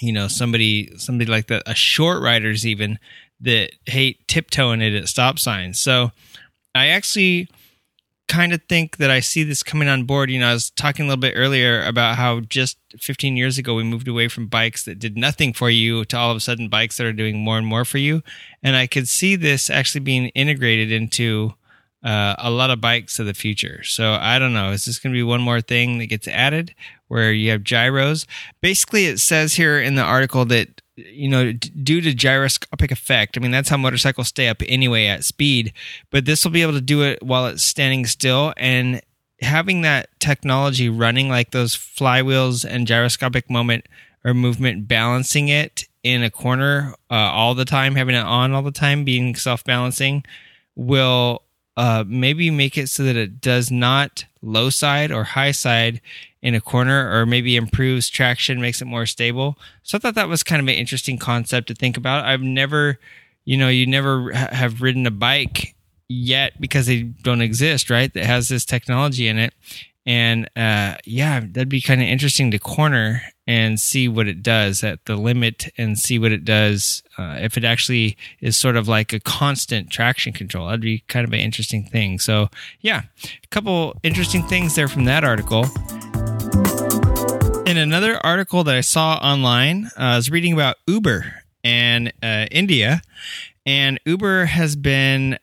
you 0.00 0.12
know 0.12 0.26
somebody 0.28 0.90
somebody 0.96 1.30
like 1.30 1.46
that 1.46 1.62
a 1.66 1.74
short 1.74 2.22
riders 2.22 2.66
even 2.66 2.98
that 3.42 3.72
hate 3.86 4.26
tiptoeing 4.28 4.80
it 4.80 4.94
at 4.94 5.08
stop 5.08 5.38
signs 5.38 5.78
so 5.78 6.10
i 6.74 6.88
actually 6.88 7.48
kind 8.32 8.54
of 8.54 8.62
think 8.66 8.96
that 8.96 9.10
I 9.10 9.20
see 9.20 9.42
this 9.42 9.62
coming 9.62 9.88
on 9.88 10.04
board. 10.04 10.30
You 10.30 10.40
know, 10.40 10.48
I 10.48 10.54
was 10.54 10.70
talking 10.70 11.04
a 11.04 11.08
little 11.08 11.20
bit 11.20 11.34
earlier 11.36 11.84
about 11.84 12.16
how 12.16 12.40
just 12.40 12.78
15 12.98 13.36
years 13.36 13.58
ago 13.58 13.74
we 13.74 13.82
moved 13.82 14.08
away 14.08 14.28
from 14.28 14.46
bikes 14.46 14.84
that 14.84 14.98
did 14.98 15.18
nothing 15.18 15.52
for 15.52 15.68
you 15.68 16.06
to 16.06 16.16
all 16.16 16.30
of 16.30 16.36
a 16.38 16.40
sudden 16.40 16.68
bikes 16.68 16.96
that 16.96 17.06
are 17.06 17.12
doing 17.12 17.38
more 17.38 17.58
and 17.58 17.66
more 17.66 17.84
for 17.84 17.98
you. 17.98 18.22
And 18.62 18.74
I 18.74 18.86
could 18.86 19.06
see 19.06 19.36
this 19.36 19.68
actually 19.68 20.00
being 20.00 20.28
integrated 20.28 20.90
into 20.90 21.54
uh, 22.02 22.34
a 22.38 22.50
lot 22.50 22.70
of 22.70 22.80
bikes 22.80 23.18
of 23.18 23.26
the 23.26 23.34
future. 23.34 23.82
So 23.84 24.14
I 24.14 24.38
don't 24.38 24.54
know. 24.54 24.70
Is 24.70 24.86
this 24.86 24.98
going 24.98 25.12
to 25.12 25.18
be 25.18 25.22
one 25.22 25.42
more 25.42 25.60
thing 25.60 25.98
that 25.98 26.06
gets 26.06 26.26
added 26.26 26.74
where 27.08 27.32
you 27.32 27.50
have 27.50 27.62
gyros? 27.62 28.26
Basically, 28.60 29.06
it 29.06 29.20
says 29.20 29.54
here 29.54 29.80
in 29.80 29.94
the 29.94 30.02
article 30.02 30.44
that 30.46 30.81
you 30.96 31.28
know, 31.28 31.52
due 31.52 32.00
to 32.00 32.14
gyroscopic 32.14 32.90
effect. 32.90 33.36
I 33.36 33.40
mean, 33.40 33.50
that's 33.50 33.68
how 33.68 33.76
motorcycles 33.76 34.28
stay 34.28 34.48
up 34.48 34.62
anyway 34.66 35.06
at 35.06 35.24
speed, 35.24 35.72
but 36.10 36.24
this 36.24 36.44
will 36.44 36.52
be 36.52 36.62
able 36.62 36.74
to 36.74 36.80
do 36.80 37.02
it 37.02 37.22
while 37.22 37.46
it's 37.46 37.64
standing 37.64 38.06
still. 38.06 38.52
And 38.56 39.00
having 39.40 39.82
that 39.82 40.08
technology 40.20 40.88
running 40.88 41.28
like 41.28 41.50
those 41.50 41.74
flywheels 41.74 42.64
and 42.68 42.86
gyroscopic 42.86 43.50
moment 43.50 43.86
or 44.24 44.34
movement, 44.34 44.86
balancing 44.86 45.48
it 45.48 45.88
in 46.02 46.22
a 46.22 46.30
corner 46.30 46.94
uh, 47.10 47.14
all 47.14 47.54
the 47.54 47.64
time, 47.64 47.94
having 47.94 48.14
it 48.14 48.24
on 48.24 48.52
all 48.52 48.62
the 48.62 48.70
time, 48.70 49.04
being 49.04 49.34
self 49.34 49.64
balancing, 49.64 50.24
will 50.76 51.42
uh, 51.76 52.04
maybe 52.06 52.50
make 52.50 52.76
it 52.76 52.88
so 52.88 53.02
that 53.02 53.16
it 53.16 53.40
does 53.40 53.70
not 53.70 54.24
low 54.42 54.70
side 54.70 55.10
or 55.10 55.24
high 55.24 55.52
side 55.52 56.00
in 56.42 56.54
a 56.54 56.60
corner 56.60 57.10
or 57.12 57.24
maybe 57.24 57.56
improves 57.56 58.08
traction, 58.08 58.60
makes 58.60 58.82
it 58.82 58.86
more 58.86 59.06
stable. 59.06 59.56
So 59.82 59.96
I 59.96 60.00
thought 60.00 60.16
that 60.16 60.28
was 60.28 60.42
kind 60.42 60.60
of 60.60 60.68
an 60.68 60.74
interesting 60.74 61.16
concept 61.16 61.68
to 61.68 61.74
think 61.74 61.96
about. 61.96 62.24
I've 62.24 62.42
never, 62.42 62.98
you 63.44 63.56
know, 63.56 63.68
you 63.68 63.86
never 63.86 64.32
ha- 64.32 64.48
have 64.50 64.82
ridden 64.82 65.06
a 65.06 65.10
bike 65.10 65.74
yet 66.08 66.60
because 66.60 66.86
they 66.86 67.02
don't 67.02 67.40
exist, 67.40 67.90
right? 67.90 68.12
That 68.12 68.24
has 68.24 68.48
this 68.48 68.64
technology 68.64 69.28
in 69.28 69.38
it. 69.38 69.54
And 70.04 70.46
uh, 70.56 70.96
yeah, 71.04 71.40
that'd 71.40 71.68
be 71.68 71.80
kind 71.80 72.02
of 72.02 72.08
interesting 72.08 72.50
to 72.50 72.58
corner 72.58 73.22
and 73.46 73.78
see 73.78 74.08
what 74.08 74.28
it 74.28 74.42
does 74.42 74.82
at 74.82 75.04
the 75.04 75.16
limit 75.16 75.68
and 75.78 75.98
see 75.98 76.18
what 76.18 76.32
it 76.32 76.44
does 76.44 77.02
uh, 77.18 77.36
if 77.40 77.56
it 77.56 77.64
actually 77.64 78.16
is 78.40 78.56
sort 78.56 78.76
of 78.76 78.88
like 78.88 79.12
a 79.12 79.20
constant 79.20 79.90
traction 79.90 80.32
control. 80.32 80.66
That'd 80.66 80.80
be 80.80 81.04
kind 81.06 81.26
of 81.26 81.32
an 81.32 81.40
interesting 81.40 81.84
thing. 81.84 82.18
So 82.18 82.48
yeah, 82.80 83.02
a 83.24 83.46
couple 83.48 83.96
interesting 84.02 84.42
things 84.44 84.74
there 84.74 84.88
from 84.88 85.04
that 85.04 85.22
article. 85.24 85.66
In 87.72 87.78
another 87.78 88.18
article 88.22 88.64
that 88.64 88.74
I 88.74 88.82
saw 88.82 89.14
online, 89.14 89.86
uh, 89.98 90.02
I 90.02 90.16
was 90.16 90.30
reading 90.30 90.52
about 90.52 90.76
Uber 90.86 91.42
and 91.64 92.12
uh, 92.22 92.44
India, 92.50 93.00
and 93.64 93.98
Uber 94.04 94.44
has 94.44 94.76
been 94.76 95.38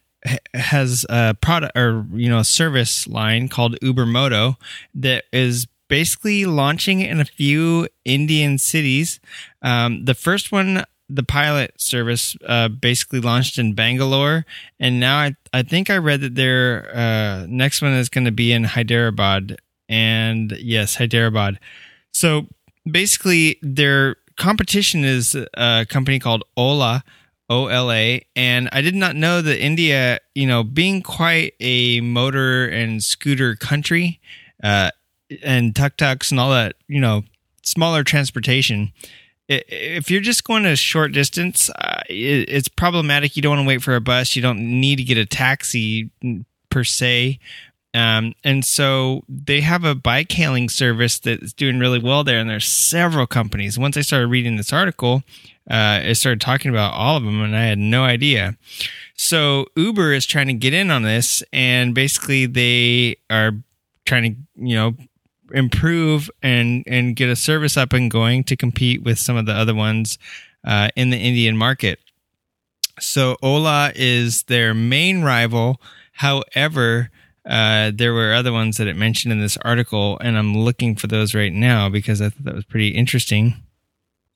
has 0.54 1.08
a 1.10 1.34
product 1.34 1.76
or 1.76 2.06
you 2.14 2.30
know 2.30 2.38
a 2.38 2.44
service 2.44 3.08
line 3.08 3.48
called 3.50 3.80
Uber 3.82 4.06
Moto 4.06 4.60
that 4.94 5.24
is 5.34 5.66
basically 5.88 6.46
launching 6.46 7.02
in 7.02 7.20
a 7.20 7.26
few 7.26 7.88
Indian 8.06 8.60
cities. 8.60 9.20
Um, 9.64 10.06
the 10.06 10.14
first 10.14 10.52
one, 10.52 10.86
the 11.10 11.24
pilot 11.24 11.82
service, 11.82 12.38
uh, 12.48 12.68
basically 12.68 13.22
launched 13.22 13.58
in 13.58 13.74
Bangalore, 13.74 14.46
and 14.80 15.00
now 15.00 15.18
I 15.18 15.36
I 15.52 15.64
think 15.64 15.90
I 15.90 15.98
read 15.98 16.22
that 16.22 16.36
their 16.36 16.96
uh, 16.96 17.48
next 17.50 17.82
one 17.82 17.94
is 17.94 18.08
going 18.08 18.26
to 18.26 18.32
be 18.32 18.52
in 18.52 18.66
Hyderabad, 18.66 19.58
and 19.90 20.52
yes, 20.60 20.98
Hyderabad. 20.98 21.58
So 22.20 22.48
basically, 22.90 23.58
their 23.62 24.18
competition 24.36 25.06
is 25.06 25.38
a 25.54 25.86
company 25.88 26.20
called 26.20 26.44
Ola 26.58 27.04
OLA. 27.50 28.20
And 28.36 28.70
I 28.72 28.82
did 28.82 28.94
not 28.94 29.16
know 29.16 29.42
that 29.42 29.64
India, 29.64 30.20
you 30.36 30.46
know, 30.46 30.64
being 30.64 31.02
quite 31.02 31.54
a 31.60 32.02
motor 32.02 32.68
and 32.68 33.04
scooter 33.04 33.56
country, 33.56 34.20
uh, 34.64 34.92
and 35.42 35.76
tuk 35.76 35.98
tuks 35.98 36.32
and 36.32 36.40
all 36.40 36.52
that, 36.52 36.76
you 36.88 37.00
know, 37.00 37.24
smaller 37.64 38.04
transportation. 38.04 38.92
If 39.48 40.12
you're 40.12 40.22
just 40.22 40.44
going 40.44 40.66
a 40.66 40.76
short 40.76 41.12
distance, 41.12 41.72
uh, 41.72 42.02
it's 42.08 42.68
problematic. 42.68 43.36
You 43.36 43.42
don't 43.42 43.58
want 43.58 43.66
to 43.66 43.68
wait 43.68 43.82
for 43.82 43.96
a 43.96 44.02
bus. 44.02 44.36
You 44.36 44.44
don't 44.44 44.60
need 44.60 44.98
to 44.98 45.04
get 45.04 45.18
a 45.18 45.26
taxi 45.26 46.12
per 46.70 46.84
se. 46.84 47.40
Um, 48.00 48.34
and 48.44 48.64
so 48.64 49.24
they 49.28 49.62
have 49.62 49.84
a 49.84 49.94
bike 49.94 50.32
hailing 50.32 50.70
service 50.70 51.20
that's 51.20 51.54
doing 51.54 51.80
really 51.80 52.00
well 52.00 52.24
there. 52.24 52.40
And 52.40 52.50
there's 52.50 52.68
several 52.68 53.28
companies. 53.28 53.78
Once 53.78 53.98
I 53.98 54.02
started 54.02 54.28
reading 54.28 54.56
this 54.56 54.72
article, 54.72 55.24
uh, 55.70 56.00
it 56.04 56.16
started 56.16 56.40
talking 56.40 56.72
about 56.72 56.94
all 56.94 57.18
of 57.18 57.24
them, 57.24 57.42
and 57.42 57.56
I 57.56 57.64
had 57.64 57.78
no 57.78 58.04
idea. 58.04 58.56
So 59.16 59.66
Uber 59.76 60.14
is 60.14 60.26
trying 60.26 60.48
to 60.48 60.54
get 60.54 60.74
in 60.74 60.90
on 60.92 61.04
this, 61.04 61.44
and 61.52 61.94
basically 61.94 62.46
they 62.46 63.18
are 63.30 63.52
trying 64.06 64.24
to, 64.24 64.66
you 64.68 64.76
know, 64.76 64.96
improve 65.52 66.30
and 66.44 66.84
and 66.86 67.16
get 67.16 67.28
a 67.28 67.36
service 67.36 67.76
up 67.76 67.92
and 67.94 68.12
going 68.12 68.44
to 68.46 68.56
compete 68.56 69.04
with 69.04 69.18
some 69.18 69.36
of 69.36 69.46
the 69.46 69.54
other 69.54 69.76
ones 69.76 70.18
uh, 70.64 70.90
in 70.96 71.10
the 71.10 71.18
Indian 71.18 71.58
market. 71.58 72.00
So 73.00 73.36
Ola 73.42 73.92
is 73.96 74.44
their 74.44 74.74
main 74.74 75.24
rival. 75.24 75.82
However, 76.14 77.10
uh, 77.50 77.92
there 77.94 78.14
were 78.14 78.34
other 78.34 78.54
ones 78.54 78.78
that 78.78 78.88
it 78.88 78.96
mentioned 78.96 79.32
in 79.32 79.40
this 79.40 79.58
article, 79.58 80.20
and 80.20 80.38
I'm 80.38 80.56
looking 80.56 80.96
for 80.96 81.08
those 81.08 81.34
right 81.34 81.52
now 81.52 81.90
because 81.90 82.22
I 82.22 82.30
thought 82.30 82.46
that 82.46 82.56
was 82.56 82.66
pretty 82.66 82.90
interesting. 82.90 83.56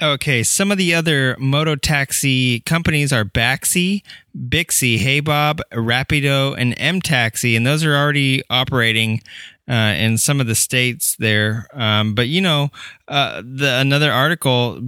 Okay, 0.01 0.41
some 0.41 0.71
of 0.71 0.79
the 0.79 0.95
other 0.95 1.37
moto 1.39 1.75
taxi 1.75 2.59
companies 2.61 3.13
are 3.13 3.23
Baxi, 3.23 4.01
Bixi, 4.35 4.97
HeyBob, 4.97 5.61
Rapido, 5.71 6.55
and 6.57 6.73
M 6.77 6.99
Taxi, 7.01 7.55
and 7.55 7.65
those 7.65 7.85
are 7.85 7.95
already 7.95 8.41
operating 8.49 9.21
uh, 9.69 9.93
in 9.95 10.17
some 10.17 10.41
of 10.41 10.47
the 10.47 10.55
states 10.55 11.15
there. 11.17 11.67
Um, 11.71 12.15
but 12.15 12.27
you 12.27 12.41
know, 12.41 12.69
uh, 13.07 13.43
the 13.45 13.77
another 13.79 14.11
article 14.11 14.81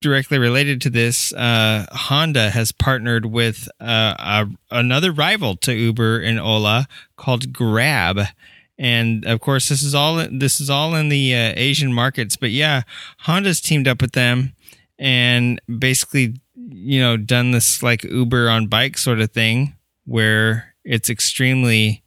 directly 0.00 0.38
related 0.38 0.80
to 0.82 0.90
this, 0.90 1.32
uh, 1.32 1.86
Honda 1.90 2.50
has 2.50 2.72
partnered 2.72 3.26
with 3.26 3.68
uh, 3.80 4.14
a, 4.18 4.46
another 4.70 5.12
rival 5.12 5.56
to 5.56 5.74
Uber 5.74 6.20
and 6.20 6.38
Ola 6.40 6.86
called 7.16 7.52
Grab 7.52 8.20
and 8.78 9.24
of 9.26 9.40
course 9.40 9.68
this 9.68 9.82
is 9.82 9.94
all 9.94 10.24
this 10.30 10.60
is 10.60 10.70
all 10.70 10.94
in 10.94 11.08
the 11.08 11.34
uh, 11.34 11.52
Asian 11.56 11.92
markets. 11.92 12.36
But 12.36 12.50
yeah, 12.50 12.82
Honda's 13.20 13.60
teamed 13.60 13.88
up 13.88 14.00
with 14.00 14.12
them 14.12 14.54
and 14.98 15.60
basically 15.78 16.34
you 16.54 17.00
know 17.00 17.16
done 17.16 17.50
this 17.50 17.82
like 17.82 18.04
Uber 18.04 18.48
on 18.48 18.66
bike 18.66 18.98
sort 18.98 19.20
of 19.20 19.32
thing 19.32 19.74
where 20.04 20.74
it's 20.84 21.10
extremely 21.10 22.02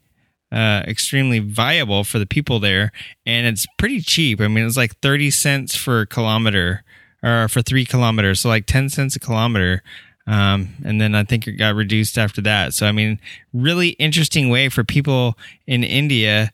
uh, 0.52 0.84
extremely 0.88 1.40
viable 1.40 2.04
for 2.04 2.20
the 2.20 2.26
people 2.26 2.60
there 2.60 2.92
and 3.26 3.48
it's 3.48 3.66
pretty 3.78 4.02
cheap. 4.02 4.42
I 4.42 4.48
mean, 4.48 4.66
it's 4.66 4.78
like 4.78 4.98
30 5.00 5.32
cents 5.32 5.76
for 5.76 6.02
a 6.02 6.08
kilometer 6.08 6.84
or 7.23 7.48
for 7.48 7.61
three 7.61 7.85
kilometers. 7.85 8.41
So 8.41 8.49
like 8.49 8.65
10 8.65 8.89
cents 8.89 9.15
a 9.15 9.19
kilometer. 9.19 9.84
Um, 10.27 10.76
and 10.84 11.02
then 11.02 11.15
I 11.15 11.23
think 11.23 11.48
it 11.48 11.53
got 11.53 11.76
reduced 11.76 12.18
after 12.18 12.41
that. 12.41 12.73
So, 12.73 12.85
I 12.88 12.91
mean, 12.91 13.19
really 13.53 13.89
interesting 13.89 14.49
way 14.49 14.69
for 14.69 14.84
people 14.84 15.38
in 15.65 15.84
India 15.84 16.52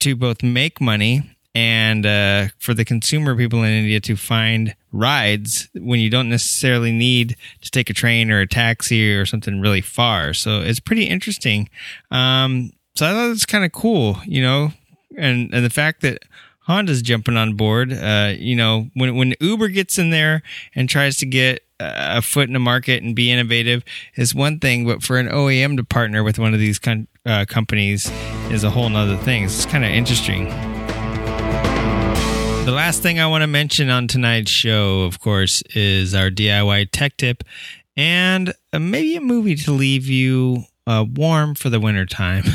to 0.00 0.16
both 0.16 0.42
make 0.42 0.80
money 0.80 1.36
and 1.54 2.04
uh, 2.04 2.48
for 2.58 2.74
the 2.74 2.84
consumer 2.84 3.34
people 3.34 3.62
in 3.62 3.70
India 3.70 3.98
to 4.00 4.14
find 4.14 4.76
rides 4.92 5.70
when 5.74 6.00
you 6.00 6.10
don't 6.10 6.28
necessarily 6.28 6.92
need 6.92 7.34
to 7.62 7.70
take 7.70 7.88
a 7.88 7.94
train 7.94 8.30
or 8.30 8.40
a 8.40 8.46
taxi 8.46 9.14
or 9.14 9.24
something 9.24 9.60
really 9.60 9.80
far. 9.80 10.34
So 10.34 10.60
it's 10.60 10.80
pretty 10.80 11.04
interesting. 11.04 11.70
Um, 12.10 12.72
so 12.94 13.06
I 13.06 13.12
thought 13.12 13.30
it's 13.30 13.46
kind 13.46 13.64
of 13.64 13.72
cool, 13.72 14.18
you 14.26 14.42
know, 14.42 14.72
and 15.16 15.52
and 15.54 15.64
the 15.64 15.70
fact 15.70 16.02
that 16.02 16.24
Honda's 16.66 17.00
jumping 17.00 17.36
on 17.36 17.54
board. 17.54 17.92
Uh, 17.92 18.34
you 18.36 18.56
know, 18.56 18.90
when 18.94 19.16
when 19.16 19.34
Uber 19.40 19.68
gets 19.68 19.98
in 19.98 20.10
there 20.10 20.42
and 20.74 20.88
tries 20.88 21.16
to 21.18 21.26
get 21.26 21.62
a 21.78 22.22
foot 22.22 22.48
in 22.48 22.54
the 22.54 22.58
market 22.58 23.02
and 23.02 23.14
be 23.14 23.30
innovative 23.30 23.84
is 24.16 24.34
one 24.34 24.58
thing, 24.58 24.86
but 24.86 25.02
for 25.02 25.18
an 25.18 25.28
OEM 25.28 25.76
to 25.76 25.84
partner 25.84 26.24
with 26.24 26.38
one 26.38 26.54
of 26.54 26.60
these 26.60 26.78
con- 26.78 27.06
uh, 27.24 27.44
companies 27.46 28.10
is 28.50 28.64
a 28.64 28.70
whole 28.70 28.88
nother 28.88 29.16
thing. 29.18 29.44
It's 29.44 29.66
kind 29.66 29.84
of 29.84 29.90
interesting. 29.90 30.48
The 32.64 32.72
last 32.72 33.02
thing 33.02 33.20
I 33.20 33.26
want 33.26 33.42
to 33.42 33.46
mention 33.46 33.90
on 33.90 34.08
tonight's 34.08 34.50
show, 34.50 35.02
of 35.02 35.20
course, 35.20 35.62
is 35.74 36.14
our 36.14 36.30
DIY 36.30 36.90
tech 36.90 37.16
tip 37.16 37.44
and 37.96 38.52
uh, 38.72 38.78
maybe 38.78 39.14
a 39.16 39.20
movie 39.20 39.54
to 39.54 39.72
leave 39.72 40.06
you 40.06 40.64
uh, 40.86 41.04
warm 41.08 41.54
for 41.54 41.70
the 41.70 41.80
winter 41.80 42.06
time. 42.06 42.44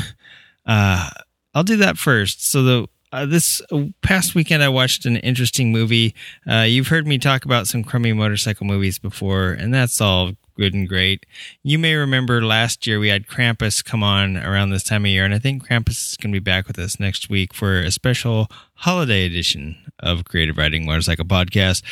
Uh, 0.64 1.10
I'll 1.54 1.64
do 1.64 1.78
that 1.78 1.98
first. 1.98 2.48
So 2.48 2.62
the 2.62 2.88
uh, 3.12 3.26
this 3.26 3.60
past 4.02 4.34
weekend, 4.34 4.62
I 4.62 4.68
watched 4.68 5.04
an 5.04 5.16
interesting 5.16 5.70
movie. 5.70 6.14
Uh, 6.48 6.60
you've 6.62 6.88
heard 6.88 7.06
me 7.06 7.18
talk 7.18 7.44
about 7.44 7.66
some 7.66 7.84
crummy 7.84 8.12
motorcycle 8.12 8.66
movies 8.66 8.98
before, 8.98 9.50
and 9.50 9.72
that's 9.72 10.00
all 10.00 10.32
good 10.56 10.74
and 10.74 10.88
great. 10.88 11.26
You 11.62 11.78
may 11.78 11.94
remember 11.94 12.44
last 12.44 12.86
year 12.86 12.98
we 12.98 13.08
had 13.08 13.26
Krampus 13.26 13.84
come 13.84 14.02
on 14.02 14.36
around 14.36 14.70
this 14.70 14.82
time 14.82 15.04
of 15.04 15.10
year, 15.10 15.24
and 15.24 15.34
I 15.34 15.38
think 15.38 15.66
Krampus 15.66 16.12
is 16.12 16.16
going 16.16 16.32
to 16.32 16.40
be 16.40 16.44
back 16.44 16.66
with 16.66 16.78
us 16.78 16.98
next 16.98 17.28
week 17.28 17.52
for 17.52 17.80
a 17.80 17.90
special 17.90 18.48
holiday 18.74 19.26
edition 19.26 19.76
of 19.98 20.24
Creative 20.24 20.56
Riding 20.56 20.86
Motorcycle 20.86 21.26
Podcast. 21.26 21.82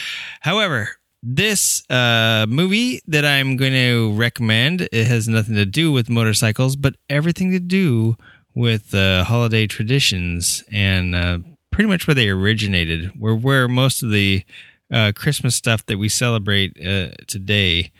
However, 0.40 0.90
this 1.22 1.88
uh, 1.90 2.47
movie 2.48 3.02
that 3.06 3.26
I'm 3.26 3.56
going 3.56 3.72
to 3.72 4.14
recommend 4.14 4.88
it 4.90 5.06
has 5.06 5.28
nothing 5.28 5.55
to 5.56 5.66
do 5.66 5.92
with 5.92 6.09
motorcycles, 6.09 6.76
but 6.76 6.97
everything 7.10 7.51
to 7.52 7.60
do 7.60 8.16
with 8.55 8.94
uh, 8.94 9.24
holiday 9.24 9.66
traditions 9.66 10.64
and 10.70 11.14
uh, 11.14 11.39
pretty 11.70 11.89
much 11.89 12.06
where 12.06 12.14
they 12.14 12.28
originated, 12.28 13.12
where 13.18 13.35
where 13.35 13.68
most 13.68 14.02
of 14.02 14.10
the 14.10 14.44
uh, 14.93 15.12
Christmas 15.14 15.55
stuff 15.55 15.86
that 15.86 15.98
we 15.98 16.09
celebrate 16.09 16.77
uh, 16.85 17.10
today 17.27 17.93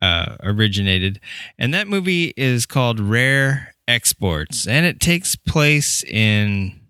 uh, 0.00 0.36
originated. 0.42 1.20
And 1.58 1.72
that 1.72 1.88
movie 1.88 2.34
is 2.36 2.66
called 2.66 2.98
Rare 2.98 3.74
Exports, 3.86 4.66
and 4.66 4.84
it 4.84 5.00
takes 5.00 5.36
place 5.36 6.02
in 6.04 6.80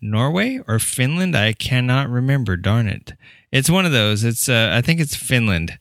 Norway 0.00 0.60
or 0.66 0.78
Finland. 0.78 1.36
I 1.36 1.52
cannot 1.52 2.08
remember. 2.08 2.56
Darn 2.56 2.86
it! 2.86 3.14
It's 3.52 3.70
one 3.70 3.84
of 3.84 3.92
those. 3.92 4.24
It's 4.24 4.48
uh, 4.48 4.70
I 4.72 4.80
think 4.80 5.00
it's 5.00 5.16
Finland. 5.16 5.78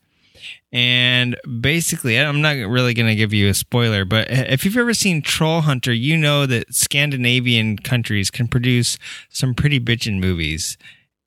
And 0.71 1.35
basically, 1.59 2.19
I'm 2.19 2.41
not 2.41 2.51
really 2.51 2.93
going 2.93 3.07
to 3.07 3.15
give 3.15 3.33
you 3.33 3.49
a 3.49 3.53
spoiler, 3.55 4.05
but 4.05 4.27
if 4.29 4.63
you've 4.63 4.77
ever 4.77 4.93
seen 4.93 5.21
Troll 5.23 5.61
Hunter, 5.61 5.91
you 5.91 6.15
know 6.15 6.45
that 6.45 6.73
Scandinavian 6.73 7.77
countries 7.77 8.29
can 8.29 8.47
produce 8.47 8.99
some 9.29 9.55
pretty 9.55 9.79
bitchin' 9.79 10.19
movies. 10.19 10.77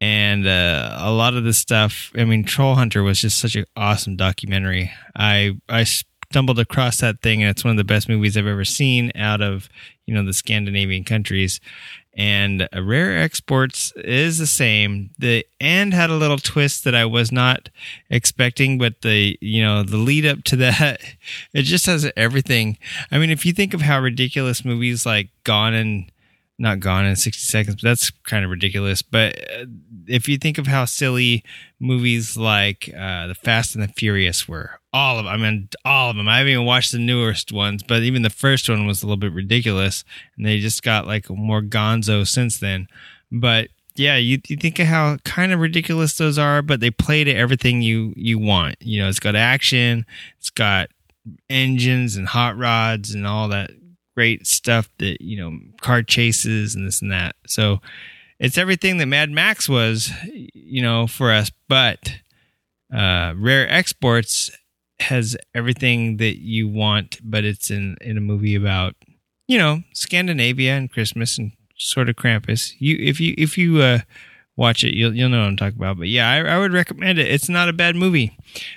And 0.01 0.47
uh, 0.47 0.97
a 0.99 1.13
lot 1.13 1.35
of 1.35 1.45
the 1.45 1.53
stuff, 1.53 2.13
I 2.17 2.25
mean, 2.25 2.45
Troll 2.45 2.77
Hunter 2.77 3.03
was 3.03 3.21
just 3.21 3.39
such 3.39 3.57
an 3.57 3.65
awesome 3.77 4.17
documentary. 4.17 4.93
I 5.17 5.59
I 5.69 5.85
stumbled 6.33 6.59
across 6.59 6.99
that 6.99 7.21
thing, 7.21 7.43
and 7.43 7.51
it's 7.51 7.65
one 7.65 7.73
of 7.73 7.77
the 7.77 7.85
best 7.85 8.09
movies 8.09 8.37
I've 8.37 8.47
ever 8.47 8.65
seen 8.65 9.13
out 9.15 9.43
of 9.43 9.69
you 10.07 10.15
know 10.15 10.25
the 10.25 10.33
Scandinavian 10.33 11.05
countries 11.05 11.61
and 12.15 12.69
uh, 12.75 12.83
Rare 12.83 13.17
Exports 13.17 13.93
is 13.97 14.39
the 14.39 14.47
same. 14.47 15.11
The 15.19 15.47
end 15.61 15.95
had 15.95 16.11
a 16.11 16.17
little 16.17 16.39
twist 16.39 16.85
that 16.85 16.95
I 16.95 17.05
was 17.05 17.33
not 17.33 17.71
expecting, 18.11 18.79
but 18.79 19.01
the 19.03 19.39
you 19.41 19.63
know 19.63 19.83
the 19.83 19.97
lead 19.97 20.27
up 20.27 20.45
to 20.45 20.57
that, 20.63 21.01
it 21.53 21.63
just 21.63 21.87
has 21.87 22.11
everything. 22.17 22.79
I 23.11 23.19
mean, 23.19 23.31
if 23.31 23.47
you 23.47 23.53
think 23.53 23.75
of 23.75 23.83
how 23.83 24.01
ridiculous 24.01 24.65
movies 24.65 25.07
like 25.07 25.31
Gone 25.45 25.75
and 25.75 26.13
not 26.59 26.81
Gone 26.81 27.07
in 27.07 27.17
60 27.17 27.45
Seconds, 27.45 27.77
but 27.77 27.89
that's 27.89 28.11
kind 28.25 28.45
of 28.45 28.51
ridiculous. 28.51 29.03
But 29.03 29.39
uh, 29.51 29.65
if 30.07 30.29
you 30.29 30.39
think 30.39 30.59
of 30.59 30.67
how 30.67 30.85
silly 30.85 31.45
movies 31.81 32.37
like 32.37 32.89
uh, 32.97 33.27
The 33.27 33.35
Fast 33.35 33.75
and 33.75 33.83
the 33.83 33.89
Furious 33.89 34.47
were, 34.47 34.79
all 34.93 35.19
of 35.19 35.25
them, 35.25 35.33
I 35.33 35.37
mean, 35.37 35.69
all 35.85 36.11
of 36.11 36.17
them. 36.17 36.29
I 36.29 36.39
haven't 36.39 36.53
even 36.53 36.65
watched 36.65 36.93
the 36.93 36.99
newest 36.99 37.53
ones, 37.53 37.83
but 37.83 38.03
even 38.03 38.23
the 38.23 38.31
first 38.31 38.69
one 38.69 38.87
was 38.87 39.03
a 39.03 39.07
little 39.07 39.17
bit 39.17 39.33
ridiculous, 39.33 40.05
and 40.37 40.47
they 40.47 40.61
just 40.61 40.83
got 40.83 41.07
like 41.07 41.29
more 41.31 41.63
gonzo 41.63 42.27
since 42.27 42.59
then. 42.59 42.87
But 43.31 43.69
yeah, 43.95 44.17
you, 44.17 44.39
you 44.47 44.57
think 44.57 44.79
of 44.79 44.87
how 44.87 45.17
kind 45.25 45.53
of 45.53 45.61
ridiculous 45.61 46.17
those 46.17 46.39
are, 46.39 46.63
but 46.63 46.81
they 46.81 46.91
play 46.91 47.25
to 47.25 47.35
everything 47.35 47.83
you 47.83 48.13
you 48.17 48.39
want. 48.39 48.77
You 48.81 49.03
know, 49.03 49.09
it's 49.09 49.21
got 49.21 49.35
action, 49.37 50.07
it's 50.39 50.51
got 50.51 50.91
engines 51.49 52.17
and 52.17 52.27
hot 52.27 52.57
rods 52.57 53.15
and 53.15 53.27
all 53.27 53.49
that 53.49 53.71
great 54.15 54.47
stuff 54.47 54.89
that 54.99 55.21
you 55.21 55.37
know 55.37 55.59
car 55.81 56.03
chases 56.03 56.75
and 56.75 56.87
this 56.87 57.03
and 57.03 57.13
that. 57.13 57.37
So 57.47 57.81
it's 58.39 58.59
everything 58.59 58.99
that 58.99 59.07
Mad 59.07 59.31
Max 59.31 59.69
was, 59.69 60.11
you 60.53 60.83
know, 60.83 61.07
for 61.07 61.31
us. 61.31 61.51
But 61.69 62.21
uh, 62.93 63.35
Rare 63.37 63.69
Exports 63.69 64.51
has 65.01 65.37
everything 65.55 66.17
that 66.19 66.41
you 66.41 66.69
want, 66.69 67.19
but 67.23 67.45
it's 67.45 67.71
in 67.71 67.97
in 68.01 68.17
a 68.17 68.21
movie 68.21 68.55
about 68.55 68.95
you 69.47 69.59
know 69.59 69.83
Scandinavia 69.93 70.77
and 70.77 70.91
Christmas 70.91 71.39
and 71.39 71.53
sort 71.77 72.09
of 72.09 72.17
Krampus. 72.17 72.73
You 72.79 72.97
if 73.01 73.21
you 73.21 73.35
if 73.39 73.57
you 73.57 73.81
uh, 73.81 74.01
watch 74.57 74.85
it, 74.85 74.95
you'll 74.95 75.15
you'll 75.15 75.29
know 75.29 75.41
what 75.41 75.49
I'm 75.49 75.57
talking 75.57 75.79
about. 75.79 75.99
But 75.99 76.09
yeah, 76.09 76.31
I, 76.31 76.55
I 76.55 76.59
would 76.59 76.73
recommend 76.73 77.19
it. 77.19 77.29
It's 77.29 77.49
not 77.49 77.69
a 77.69 77.73
bad 77.73 77.97
movie. 77.97 78.37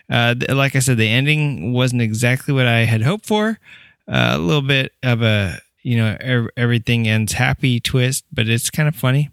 Uh, 0.09 0.35
like 0.49 0.75
I 0.75 0.79
said, 0.79 0.97
the 0.97 1.09
ending 1.09 1.73
wasn't 1.73 2.01
exactly 2.01 2.53
what 2.53 2.67
I 2.67 2.79
had 2.85 3.01
hoped 3.01 3.25
for. 3.25 3.59
A 4.07 4.37
little 4.37 4.61
bit 4.61 4.93
of 5.03 5.21
a 5.21 5.59
you 5.83 5.97
know 5.97 6.17
er- 6.23 6.51
everything 6.57 7.07
ends 7.07 7.33
happy 7.33 7.79
twist, 7.79 8.25
but 8.31 8.47
it's 8.47 8.69
kind 8.69 8.87
of 8.87 8.95
funny, 8.95 9.29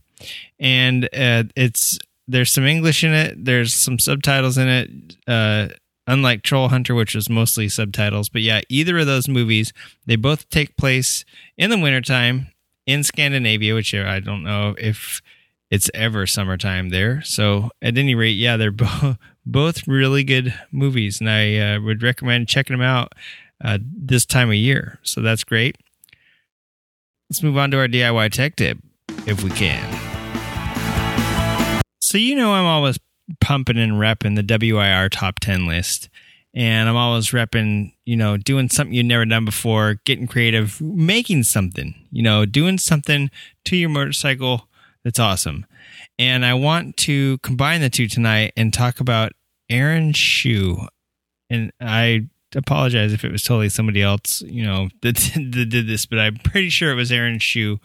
and 0.59 1.05
uh, 1.07 1.45
it's 1.57 1.99
there's 2.29 2.51
some 2.51 2.65
English 2.65 3.05
in 3.05 3.13
it. 3.13 3.45
There's 3.45 3.75
some 3.75 3.99
subtitles 3.99 4.59
in 4.59 4.69
it. 4.69 4.91
Uh, 5.27 5.69
unlike 6.07 6.43
Troll 6.43 6.69
Hunter, 6.69 6.95
which 6.95 7.15
was 7.15 7.31
mostly 7.31 7.69
subtitles. 7.69 8.29
But 8.29 8.43
yeah, 8.43 8.63
either 8.69 8.99
of 8.99 9.07
those 9.07 9.29
movies, 9.29 9.73
they 10.07 10.17
both 10.17 10.49
take 10.51 10.77
place 10.77 11.25
in 11.57 11.71
the 11.71 11.79
wintertime 11.79 12.49
in 12.87 13.05
Scandinavia, 13.05 13.75
which 13.75 13.95
I 13.95 14.21
don't 14.21 14.43
know 14.43 14.75
if 14.79 15.23
it's 15.71 15.91
ever 15.95 16.27
summertime 16.27 16.91
there. 16.91 17.23
So 17.23 17.71
at 17.81 17.97
any 17.97 18.15
rate, 18.15 18.31
yeah, 18.37 18.57
they're 18.57 18.71
both 18.73 19.17
both 19.45 19.89
really 19.89 20.23
good 20.23 20.55
movies, 20.71 21.21
and 21.21 21.29
I 21.29 21.57
uh, 21.59 21.81
would 21.81 22.03
recommend 22.03 22.49
checking 22.49 22.75
them 22.75 22.87
out 22.87 23.13
uh, 23.63 23.79
this 23.83 24.27
time 24.27 24.49
of 24.49 24.57
year. 24.57 24.99
So 25.03 25.21
that's 25.21 25.45
great. 25.45 25.77
Let's 27.31 27.43
move 27.43 27.57
on 27.57 27.71
to 27.71 27.79
our 27.79 27.89
DIY 27.89 28.33
tech 28.33 28.57
tip, 28.57 28.79
if 29.27 29.43
we 29.43 29.51
can. 29.51 29.83
So 32.01 32.19
you 32.19 32.35
know 32.35 32.53
I'm 32.53 32.67
always 32.67 32.99
pumping 33.41 33.79
and 33.79 33.93
repping 33.93 34.37
the 34.37 34.43
WIR 34.43 35.09
top 35.09 35.41
10 35.41 35.67
list. 35.67 36.11
And 36.55 36.89
I'm 36.89 36.97
always 36.97 37.31
repping, 37.31 37.95
you 38.05 38.17
know, 38.17 38.37
doing 38.37 38.69
something 38.69 38.93
you've 38.93 39.07
never 39.07 39.25
done 39.25 39.47
before, 39.47 40.01
getting 40.05 40.27
creative, 40.27 40.79
making 40.83 41.45
something, 41.45 41.95
you 42.11 42.23
know, 42.23 42.45
doing 42.45 42.77
something 42.77 43.31
to 43.65 43.77
your 43.77 43.89
motorcycle 43.89 44.69
that's 45.05 45.19
awesome. 45.19 45.67
And 46.19 46.45
I 46.45 46.55
want 46.55 46.97
to 46.99 47.39
combine 47.39 47.81
the 47.81 47.91
two 47.91 48.07
tonight 48.07 48.53
and 48.57 48.73
talk 48.73 49.01
about 49.01 49.33
Aaron 49.69 50.13
Shu. 50.13 50.87
And 51.49 51.73
I 51.81 52.29
apologize 52.55 53.13
if 53.13 53.25
it 53.25 53.33
was 53.33 53.43
totally 53.43 53.69
somebody 53.69 54.03
else, 54.03 54.43
you 54.43 54.65
know, 54.65 54.89
that, 55.03 55.17
that 55.17 55.69
did 55.69 55.87
this, 55.87 56.07
but 56.07 56.19
I'm 56.19 56.37
pretty 56.37 56.69
sure 56.69 56.91
it 56.91 56.97
was 56.97 57.13
Aaron 57.13 57.39
Shu. 57.39 57.81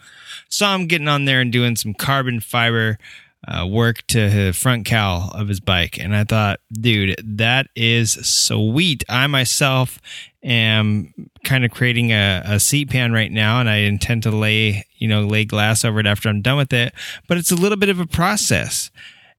Saw 0.48 0.74
him 0.74 0.86
getting 0.86 1.08
on 1.08 1.24
there 1.24 1.40
and 1.40 1.52
doing 1.52 1.76
some 1.76 1.94
carbon 1.94 2.40
fiber 2.40 2.98
uh, 3.46 3.66
work 3.66 4.06
to 4.08 4.28
the 4.28 4.52
front 4.52 4.84
cowl 4.84 5.30
of 5.34 5.48
his 5.48 5.60
bike. 5.60 5.98
And 5.98 6.14
I 6.14 6.24
thought, 6.24 6.60
dude, 6.72 7.20
that 7.24 7.68
is 7.76 8.12
sweet. 8.12 9.04
I 9.08 9.26
myself 9.26 10.00
am 10.42 11.14
kind 11.44 11.64
of 11.64 11.70
creating 11.70 12.12
a, 12.12 12.42
a 12.44 12.60
seat 12.60 12.90
pan 12.90 13.12
right 13.12 13.30
now, 13.30 13.60
and 13.60 13.68
I 13.68 13.76
intend 13.76 14.24
to 14.24 14.30
lay, 14.30 14.86
you 14.96 15.08
know, 15.08 15.26
lay 15.26 15.44
glass 15.44 15.84
over 15.84 16.00
it 16.00 16.06
after 16.06 16.28
I'm 16.28 16.42
done 16.42 16.56
with 16.56 16.72
it. 16.72 16.92
But 17.28 17.38
it's 17.38 17.52
a 17.52 17.56
little 17.56 17.78
bit 17.78 17.88
of 17.88 18.00
a 18.00 18.06
process. 18.06 18.90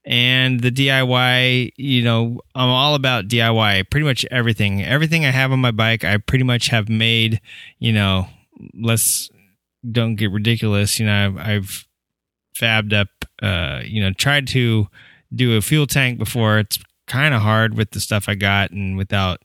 And 0.09 0.61
the 0.61 0.71
DIY, 0.71 1.73
you 1.77 2.03
know, 2.03 2.39
I'm 2.55 2.69
all 2.69 2.95
about 2.95 3.27
DIY, 3.27 3.91
pretty 3.91 4.07
much 4.07 4.25
everything. 4.31 4.83
Everything 4.83 5.23
I 5.23 5.29
have 5.29 5.51
on 5.51 5.59
my 5.59 5.69
bike, 5.69 6.03
I 6.03 6.17
pretty 6.17 6.43
much 6.43 6.69
have 6.69 6.89
made, 6.89 7.39
you 7.77 7.93
know, 7.93 8.25
let's 8.73 9.29
don't 9.89 10.15
get 10.15 10.31
ridiculous. 10.31 10.99
You 10.99 11.05
know, 11.05 11.25
I've, 11.25 11.37
I've 11.37 11.87
fabbed 12.59 12.91
up, 12.91 13.09
uh, 13.43 13.81
you 13.85 14.01
know, 14.01 14.11
tried 14.11 14.47
to 14.47 14.87
do 15.31 15.55
a 15.55 15.61
fuel 15.61 15.85
tank 15.85 16.17
before. 16.17 16.57
It's 16.57 16.79
kind 17.05 17.35
of 17.35 17.41
hard 17.43 17.77
with 17.77 17.91
the 17.91 17.99
stuff 17.99 18.27
I 18.27 18.33
got 18.33 18.71
and 18.71 18.97
without 18.97 19.41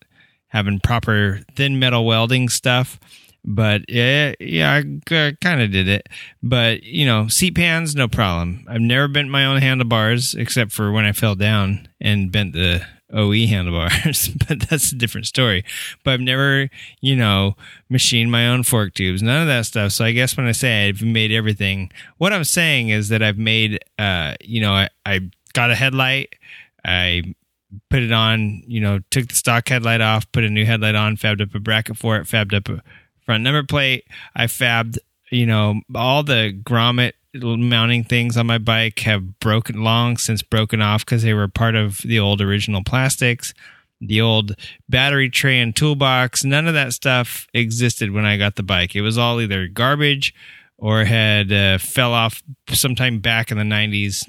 having 0.49 0.81
proper 0.81 1.41
thin 1.55 1.78
metal 1.78 2.07
welding 2.07 2.49
stuff. 2.49 2.99
But 3.45 3.83
yeah, 3.89 4.35
yeah, 4.41 4.83
I 4.83 5.37
kind 5.41 5.61
of 5.61 5.71
did 5.71 5.89
it. 5.89 6.09
But 6.43 6.83
you 6.83 7.05
know, 7.05 7.29
seat 7.29 7.55
pans, 7.55 7.95
no 7.95 8.09
problem. 8.09 8.65
I've 8.69 8.81
never 8.81 9.09
bent 9.09 9.29
my 9.29 9.45
own 9.45 9.61
handlebars 9.61 10.35
except 10.35 10.73
for 10.73 10.91
when 10.91 11.05
I 11.05 11.12
fell 11.12 11.35
down 11.35 11.89
and 12.01 12.33
bent 12.33 12.55
the 12.55 12.87
OE 13.12 13.47
handlebars, 13.47 14.29
but 14.49 14.69
that's 14.69 14.93
a 14.93 14.97
different 14.97 15.27
story. 15.27 15.65
But 16.05 16.15
I've 16.15 16.21
never, 16.21 16.69
you 17.01 17.16
know, 17.16 17.57
machined 17.89 18.31
my 18.31 18.49
own 18.49 18.62
fork 18.62 18.95
tubes, 18.95 19.23
none 19.23 19.43
of 19.43 19.47
that 19.49 19.66
stuff. 19.66 19.93
So 19.93 20.05
I 20.05 20.12
guess 20.12 20.37
when 20.37 20.47
I 20.47 20.53
say 20.53 20.89
I've 20.89 21.03
made 21.03 21.31
everything, 21.31 21.93
what 22.19 22.33
I'm 22.33 22.45
saying 22.45 22.89
is 22.89 23.09
that 23.11 23.23
I've 23.23 23.39
made, 23.39 23.79
uh, 23.99 24.35
you 24.41 24.61
know, 24.61 24.73
I, 24.73 24.89
I 25.07 25.31
got 25.53 25.71
a 25.71 25.75
headlight, 25.75 26.35
I 26.85 27.35
put 27.91 28.03
it 28.03 28.12
on, 28.12 28.62
you 28.66 28.81
know, 28.81 29.01
took 29.11 29.29
the 29.29 29.35
stock 29.35 29.69
headlight 29.69 30.01
off, 30.01 30.31
put 30.33 30.45
a 30.45 30.51
new 30.51 30.65
headlight 30.65 30.95
on, 30.95 31.16
fabbed 31.16 31.41
up 31.41 31.55
a 31.55 31.61
bracket 31.61 31.97
for 31.97 32.16
it, 32.16 32.25
fabbed 32.25 32.55
up 32.55 32.69
a 32.69 32.83
front 33.25 33.43
number 33.43 33.63
plate. 33.63 34.05
I 34.35 34.47
fabbed, 34.47 34.99
you 35.31 35.47
know, 35.47 35.81
all 35.95 36.23
the 36.23 36.59
grommet 36.63 37.13
mounting 37.35 38.05
things 38.05 38.37
on 38.37 38.47
my 38.47 38.59
bike 38.59 39.01
have 39.01 39.41
broken 39.41 39.83
long 39.83 40.17
since 40.17 40.43
broken 40.43 40.81
off 40.81 41.05
because 41.05 41.23
they 41.23 41.35
were 41.35 41.49
part 41.49 41.75
of 41.75 41.99
the 41.99 42.19
old 42.19 42.41
original 42.41 42.83
plastics. 42.85 43.55
The 44.01 44.21
old 44.21 44.55
battery 44.89 45.31
tray 45.31 45.61
and 45.61 45.75
toolbox, 45.75 46.45
none 46.45 46.67
of 46.67 46.75
that 46.75 46.93
stuff 46.93 47.47
existed 47.55 48.13
when 48.13 48.25
I 48.25 48.37
got 48.37 48.57
the 48.57 48.63
bike. 48.63 48.95
It 48.95 49.01
was 49.01 49.19
all 49.19 49.41
either 49.41 49.67
garbage 49.67 50.35
or 50.77 51.05
had 51.05 51.53
uh, 51.53 51.79
fell 51.79 52.13
off 52.13 52.43
sometime 52.71 53.21
back 53.21 53.51
in 53.51 53.59
the 53.59 53.65
90s 53.65 54.25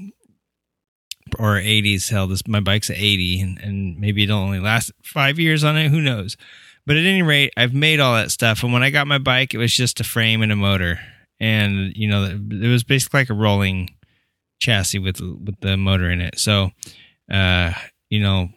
or 1.38 1.56
80s. 1.56 2.10
Hell, 2.10 2.28
this 2.28 2.48
my 2.48 2.60
bike's 2.60 2.90
at 2.90 2.98
80, 2.98 3.42
and, 3.42 3.58
and 3.60 4.00
maybe 4.00 4.24
it'll 4.24 4.38
only 4.38 4.60
last 4.60 4.92
five 5.04 5.40
years 5.40 5.64
on 5.64 5.78
it. 5.78 5.90
Who 5.90 6.02
knows? 6.02 6.38
But 6.86 6.98
at 6.98 7.06
any 7.06 7.22
rate, 7.22 7.52
I've 7.58 7.74
made 7.74 8.00
all 8.00 8.16
that 8.16 8.32
stuff. 8.32 8.64
And 8.64 8.72
when 8.72 8.84
I 8.84 8.90
got 8.92 9.08
my 9.08 9.18
bike, 9.18 9.54
it 9.54 9.58
was 9.58 9.74
just 9.74 10.00
a 10.00 10.04
frame 10.04 10.42
and 10.42 10.52
a 10.52 10.56
motor, 10.56 11.00
and 11.40 11.92
you 11.96 12.08
know, 12.08 12.24
it 12.26 12.68
was 12.68 12.84
basically 12.84 13.22
like 13.22 13.30
a 13.30 13.34
rolling 13.34 13.90
chassis 14.60 15.00
with 15.00 15.20
with 15.20 15.60
the 15.62 15.78
motor 15.78 16.10
in 16.10 16.22
it. 16.22 16.40
So, 16.40 16.72
uh, 17.32 17.74
you 18.10 18.20
know, 18.20 18.50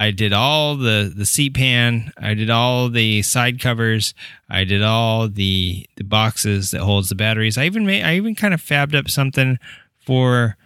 I 0.00 0.10
did 0.10 0.32
all 0.32 0.76
the 0.76 1.12
the 1.14 1.26
seat 1.26 1.54
pan, 1.54 2.12
I 2.16 2.34
did 2.34 2.50
all 2.50 2.88
the 2.88 3.22
side 3.22 3.60
covers, 3.60 4.14
I 4.48 4.64
did 4.64 4.82
all 4.82 5.28
the 5.28 5.86
the 5.96 6.04
boxes 6.04 6.72
that 6.72 6.80
holds 6.80 7.08
the 7.08 7.14
batteries. 7.14 7.56
I 7.56 7.66
even 7.66 7.86
made 7.86 8.02
I 8.02 8.16
even 8.16 8.34
kind 8.34 8.54
of 8.54 8.60
fabbed 8.60 8.94
up 8.94 9.08
something 9.08 9.58
for 9.98 10.56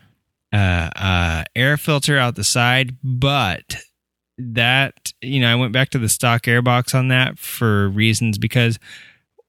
uh, 0.52 0.90
uh, 0.96 1.44
air 1.54 1.76
filter 1.76 2.18
out 2.18 2.34
the 2.36 2.44
side, 2.44 2.96
but 3.02 3.76
that 4.38 5.12
you 5.20 5.40
know 5.40 5.50
I 5.50 5.56
went 5.56 5.72
back 5.72 5.90
to 5.90 5.98
the 5.98 6.08
stock 6.08 6.42
airbox 6.42 6.94
on 6.94 7.08
that 7.08 7.38
for 7.38 7.88
reasons 7.88 8.38
because 8.38 8.78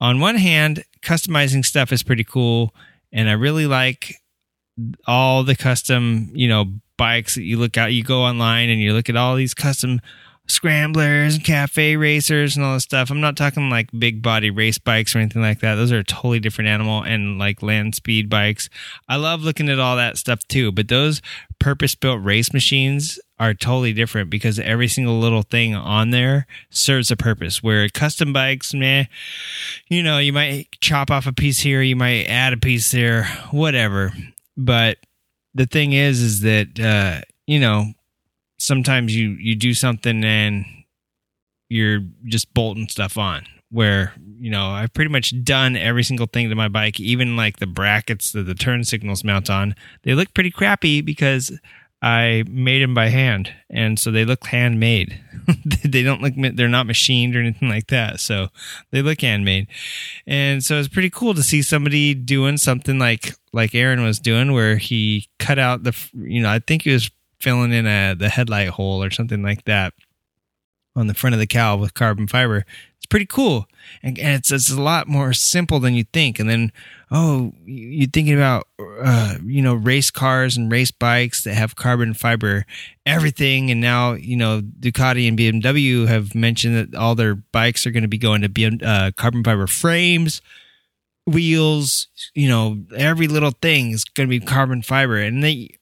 on 0.02 0.20
one 0.20 0.36
hand 0.36 0.84
customizing 1.02 1.64
stuff 1.64 1.92
is 1.92 2.04
pretty 2.04 2.24
cool 2.24 2.74
and 3.12 3.30
I 3.30 3.34
really 3.34 3.68
like 3.68 4.16
all 5.06 5.44
the 5.44 5.56
custom 5.56 6.32
you 6.34 6.48
know 6.48 6.66
bikes 6.98 7.36
that 7.36 7.44
you 7.44 7.58
look 7.58 7.78
out 7.78 7.94
you 7.94 8.04
go 8.04 8.22
online 8.24 8.70
and 8.70 8.82
you 8.82 8.94
look 8.94 9.10
at 9.10 9.16
all 9.16 9.36
these 9.36 9.54
custom 9.54 10.02
scramblers 10.50 11.36
and 11.36 11.44
cafe 11.44 11.96
racers 11.96 12.56
and 12.56 12.66
all 12.66 12.74
this 12.74 12.84
stuff. 12.84 13.12
I'm 13.12 13.22
not 13.22 13.38
talking 13.38 13.70
like 13.70 13.90
big 13.98 14.22
body 14.22 14.50
race 14.50 14.78
bikes 14.78 15.16
or 15.16 15.20
anything 15.20 15.42
like 15.42 15.60
that. 15.60 15.76
Those 15.76 15.92
are 15.92 16.00
a 16.00 16.04
totally 16.04 16.40
different 16.40 16.70
animal 16.70 17.04
and 17.04 17.38
like 17.38 17.62
land 17.62 17.96
speed 17.96 18.30
bikes. 18.30 18.70
I 19.08 19.18
love 19.18 19.42
looking 19.42 19.70
at 19.70 19.80
all 19.80 19.96
that 19.96 20.18
stuff 20.18 20.40
too, 20.48 20.72
but 20.72 20.88
those 20.88 21.22
purpose 21.60 21.96
built 21.96 22.24
race 22.24 22.52
machines 22.52 23.20
are 23.40 23.54
totally 23.54 23.94
different 23.94 24.30
because 24.30 24.60
every 24.60 24.88
single 24.88 25.20
little 25.20 25.44
thing 25.44 25.74
on 25.74 26.10
there 26.10 26.46
serves 26.70 27.10
a 27.10 27.16
purpose. 27.16 27.64
Where 27.64 27.88
custom 27.90 28.34
bikes, 28.34 28.74
man, 28.74 29.08
you 29.88 30.04
know, 30.04 30.18
you 30.18 30.34
might 30.34 30.68
chop 30.82 31.10
off 31.10 31.26
a 31.26 31.34
piece 31.34 31.60
here, 31.60 31.82
you 31.82 31.96
might 31.96 32.26
add 32.26 32.54
a 32.54 32.58
piece 32.58 32.92
there, 32.92 33.26
whatever. 33.52 34.14
But 34.58 34.98
the 35.54 35.66
thing 35.66 35.94
is, 35.94 36.22
is 36.22 36.42
that, 36.42 36.80
uh, 36.80 37.22
you 37.48 37.60
know, 37.60 37.94
sometimes 38.58 39.16
you 39.16 39.30
you 39.32 39.56
do 39.56 39.74
something 39.74 40.24
and 40.24 40.66
you're 41.70 42.02
just 42.26 42.54
bolting 42.54 42.90
stuff 42.90 43.18
on 43.18 43.46
where 43.72 44.14
you 44.40 44.50
know 44.50 44.68
i've 44.70 44.94
pretty 44.94 45.12
much 45.12 45.34
done 45.44 45.76
every 45.76 46.04
single 46.04 46.26
thing 46.26 46.50
to 46.50 46.56
my 46.56 46.68
bike 46.68 47.00
even 47.00 47.36
like 47.36 47.58
the 47.58 47.68
brackets 47.68 48.32
that 48.32 48.44
the 48.44 48.56
turn 48.56 48.84
signals 48.84 49.24
mount 49.24 49.50
on 49.50 49.76
they 50.04 50.14
look 50.14 50.34
pretty 50.34 50.52
crappy 50.52 51.02
because 51.02 51.58
i 52.02 52.44
made 52.48 52.82
them 52.82 52.94
by 52.94 53.10
hand. 53.10 53.54
And 53.70 54.00
so 54.00 54.12
they 54.12 54.26
look 54.26 54.46
handmade. 54.46 55.22
They 55.84 56.04
don't 56.04 56.22
look 56.22 56.34
they're 56.56 56.68
not 56.68 56.86
machined 56.86 57.36
or 57.36 57.40
anything 57.40 57.70
like 57.70 57.88
that. 57.88 58.20
So 58.20 58.50
they 58.92 59.02
look 59.02 59.22
handmade. 59.22 59.68
And 60.28 60.64
so 60.64 60.78
it's 60.78 60.88
pretty 60.88 61.10
cool 61.10 61.34
to 61.34 61.42
see 61.42 61.64
somebody 61.64 62.14
doing 62.14 62.58
something 62.58 63.00
like 63.00 63.36
like 63.52 63.74
aaron 63.74 64.04
was 64.04 64.20
doing 64.20 64.54
where 64.54 64.78
he 64.78 65.28
cut 65.40 65.58
out 65.58 65.84
the 65.84 65.96
you 66.14 66.40
know 66.40 66.52
i 66.52 66.60
think 66.60 66.84
he 66.84 66.92
was 66.92 67.10
filling 67.40 67.74
in 67.74 67.88
a 67.88 68.14
the 68.14 68.30
headlight 68.30 68.70
hole 68.70 69.04
or 69.04 69.10
something 69.10 69.42
like 69.42 69.66
that 69.66 69.94
on 70.96 71.08
the 71.08 71.14
front 71.14 71.34
of 71.34 71.40
the 71.40 71.48
cow 71.48 71.78
with 71.78 71.94
carbon 71.94 72.28
fiber. 72.28 72.66
Pretty 73.10 73.26
cool, 73.26 73.68
and, 74.04 74.20
and 74.20 74.36
it's 74.36 74.52
it's 74.52 74.70
a 74.70 74.80
lot 74.80 75.08
more 75.08 75.34
simple 75.34 75.80
than 75.80 75.96
you 75.96 76.04
think. 76.04 76.40
And 76.40 76.48
then 76.48 76.72
oh, 77.10 77.54
you're 77.66 78.08
thinking 78.08 78.36
about 78.36 78.68
uh, 78.80 79.36
you 79.44 79.64
know 79.64 79.74
race 79.74 80.12
cars 80.12 80.56
and 80.56 80.72
race 80.72 80.92
bikes 80.92 81.44
that 81.44 81.56
have 81.56 81.76
carbon 81.76 82.14
fiber 82.14 82.68
everything, 83.08 83.72
and 83.72 83.82
now 83.82 84.14
you 84.14 84.38
know 84.38 84.62
Ducati 84.62 85.28
and 85.28 85.40
BMW 85.40 86.08
have 86.08 86.36
mentioned 86.36 86.76
that 86.76 86.96
all 86.96 87.16
their 87.16 87.34
bikes 87.34 87.88
are 87.88 87.92
going 87.92 88.04
to 88.04 88.08
be 88.10 88.20
going 88.20 88.42
to 88.42 88.50
BM, 88.50 88.84
uh, 88.84 89.12
carbon 89.18 89.44
fiber 89.44 89.66
frames. 89.66 90.42
Wheels, 91.26 92.10
you 92.36 92.48
know, 92.48 92.80
every 92.96 93.28
little 93.28 93.54
thing 93.60 93.90
is 93.92 94.04
going 94.04 94.30
to 94.30 94.40
be 94.40 94.44
carbon 94.44 94.84
fiber, 94.84 95.18
and 95.18 95.44
they 95.44 95.78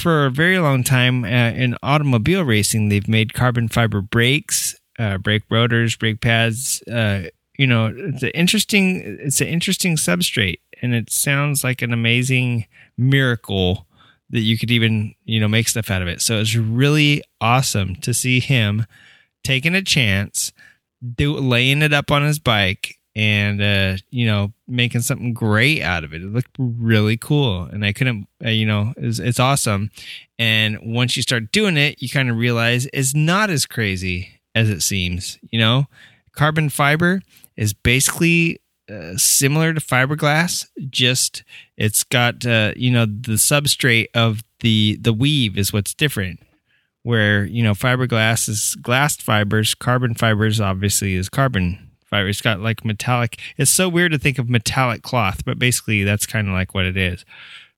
for 0.00 0.26
a 0.26 0.30
very 0.30 0.58
long 0.58 0.82
time 0.82 1.24
uh, 1.24 1.28
in 1.28 1.76
automobile 1.82 2.44
racing, 2.44 2.88
they've 2.88 3.08
made 3.08 3.34
carbon 3.34 3.68
fiber 3.68 4.00
brakes, 4.00 4.77
uh, 4.98 5.18
brake 5.18 5.44
rotors, 5.50 5.96
brake 5.96 6.20
pads. 6.20 6.82
Uh, 6.82 7.28
you 7.56 7.66
know, 7.66 7.92
it's 7.96 8.22
an 8.22 8.30
interesting, 8.30 9.18
it's 9.20 9.40
an 9.40 9.48
interesting 9.48 9.96
substrate, 9.96 10.60
and 10.82 10.94
it 10.94 11.10
sounds 11.10 11.64
like 11.64 11.82
an 11.82 11.92
amazing 11.92 12.66
miracle 12.96 13.86
that 14.30 14.40
you 14.40 14.58
could 14.58 14.70
even, 14.70 15.14
you 15.24 15.40
know, 15.40 15.48
make 15.48 15.68
stuff 15.68 15.90
out 15.90 16.02
of 16.02 16.08
it. 16.08 16.20
So 16.20 16.38
it's 16.38 16.54
really 16.54 17.22
awesome 17.40 17.96
to 17.96 18.12
see 18.12 18.40
him 18.40 18.86
taking 19.42 19.74
a 19.74 19.82
chance, 19.82 20.52
do 21.16 21.34
laying 21.36 21.82
it 21.82 21.92
up 21.92 22.10
on 22.10 22.22
his 22.22 22.38
bike, 22.38 22.98
and 23.16 23.60
uh, 23.60 23.96
you 24.10 24.26
know 24.26 24.52
making 24.68 25.00
something 25.00 25.32
great 25.32 25.82
out 25.82 26.04
of 26.04 26.12
it. 26.12 26.22
It 26.22 26.32
looked 26.32 26.54
really 26.58 27.16
cool, 27.16 27.62
and 27.62 27.84
I 27.84 27.92
couldn't, 27.92 28.28
uh, 28.44 28.50
you 28.50 28.66
know, 28.66 28.94
it's, 28.96 29.18
it's 29.18 29.40
awesome. 29.40 29.90
And 30.38 30.78
once 30.82 31.16
you 31.16 31.22
start 31.22 31.50
doing 31.50 31.76
it, 31.76 32.00
you 32.00 32.08
kind 32.08 32.30
of 32.30 32.36
realize 32.36 32.86
it's 32.92 33.14
not 33.14 33.50
as 33.50 33.66
crazy 33.66 34.37
as 34.58 34.68
it 34.68 34.82
seems. 34.82 35.38
You 35.50 35.60
know, 35.60 35.86
carbon 36.32 36.68
fiber 36.68 37.22
is 37.56 37.72
basically 37.72 38.60
uh, 38.90 39.16
similar 39.16 39.72
to 39.72 39.80
fiberglass, 39.80 40.66
just 40.90 41.44
it's 41.76 42.04
got 42.04 42.44
uh, 42.46 42.72
you 42.76 42.90
know 42.90 43.06
the 43.06 43.34
substrate 43.34 44.08
of 44.14 44.42
the 44.60 44.96
the 45.00 45.12
weave 45.12 45.56
is 45.58 45.72
what's 45.72 45.94
different. 45.94 46.40
Where 47.02 47.44
you 47.44 47.62
know 47.62 47.72
fiberglass 47.72 48.48
is 48.48 48.76
glass 48.82 49.16
fibers, 49.16 49.74
carbon 49.74 50.14
fibers 50.14 50.60
obviously 50.60 51.14
is 51.14 51.28
carbon 51.28 51.90
fiber. 52.04 52.28
It's 52.28 52.40
got 52.40 52.60
like 52.60 52.84
metallic. 52.84 53.38
It's 53.56 53.70
so 53.70 53.88
weird 53.88 54.12
to 54.12 54.18
think 54.18 54.38
of 54.38 54.48
metallic 54.50 55.02
cloth, 55.02 55.44
but 55.44 55.58
basically 55.58 56.02
that's 56.02 56.26
kind 56.26 56.48
of 56.48 56.54
like 56.54 56.74
what 56.74 56.86
it 56.86 56.96
is. 56.96 57.24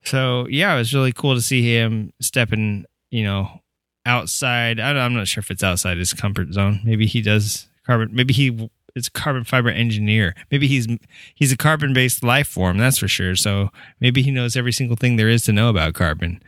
So 0.03 0.47
yeah, 0.49 0.73
it 0.73 0.79
was 0.79 0.93
really 0.93 1.13
cool 1.13 1.35
to 1.35 1.41
see 1.41 1.61
him 1.77 2.13
stepping, 2.19 2.85
you 3.11 3.23
know, 3.23 3.60
outside. 4.05 4.79
I 4.79 4.91
am 5.05 5.13
not 5.13 5.27
sure 5.27 5.41
if 5.41 5.51
it's 5.51 5.63
outside 5.63 5.97
his 5.97 6.13
comfort 6.13 6.53
zone. 6.53 6.81
Maybe 6.83 7.05
he 7.05 7.21
does 7.21 7.67
carbon. 7.85 8.09
Maybe 8.11 8.33
he 8.33 8.69
is 8.95 9.09
carbon 9.09 9.43
fiber 9.43 9.69
engineer. 9.69 10.35
Maybe 10.51 10.67
he's 10.67 10.87
he's 11.35 11.51
a 11.51 11.57
carbon 11.57 11.93
based 11.93 12.23
life 12.23 12.47
form. 12.47 12.77
That's 12.77 12.97
for 12.97 13.07
sure. 13.07 13.35
So 13.35 13.69
maybe 13.99 14.21
he 14.21 14.31
knows 14.31 14.55
every 14.55 14.71
single 14.71 14.97
thing 14.97 15.15
there 15.15 15.29
is 15.29 15.43
to 15.45 15.53
know 15.53 15.69
about 15.69 15.93
carbon. 15.93 16.41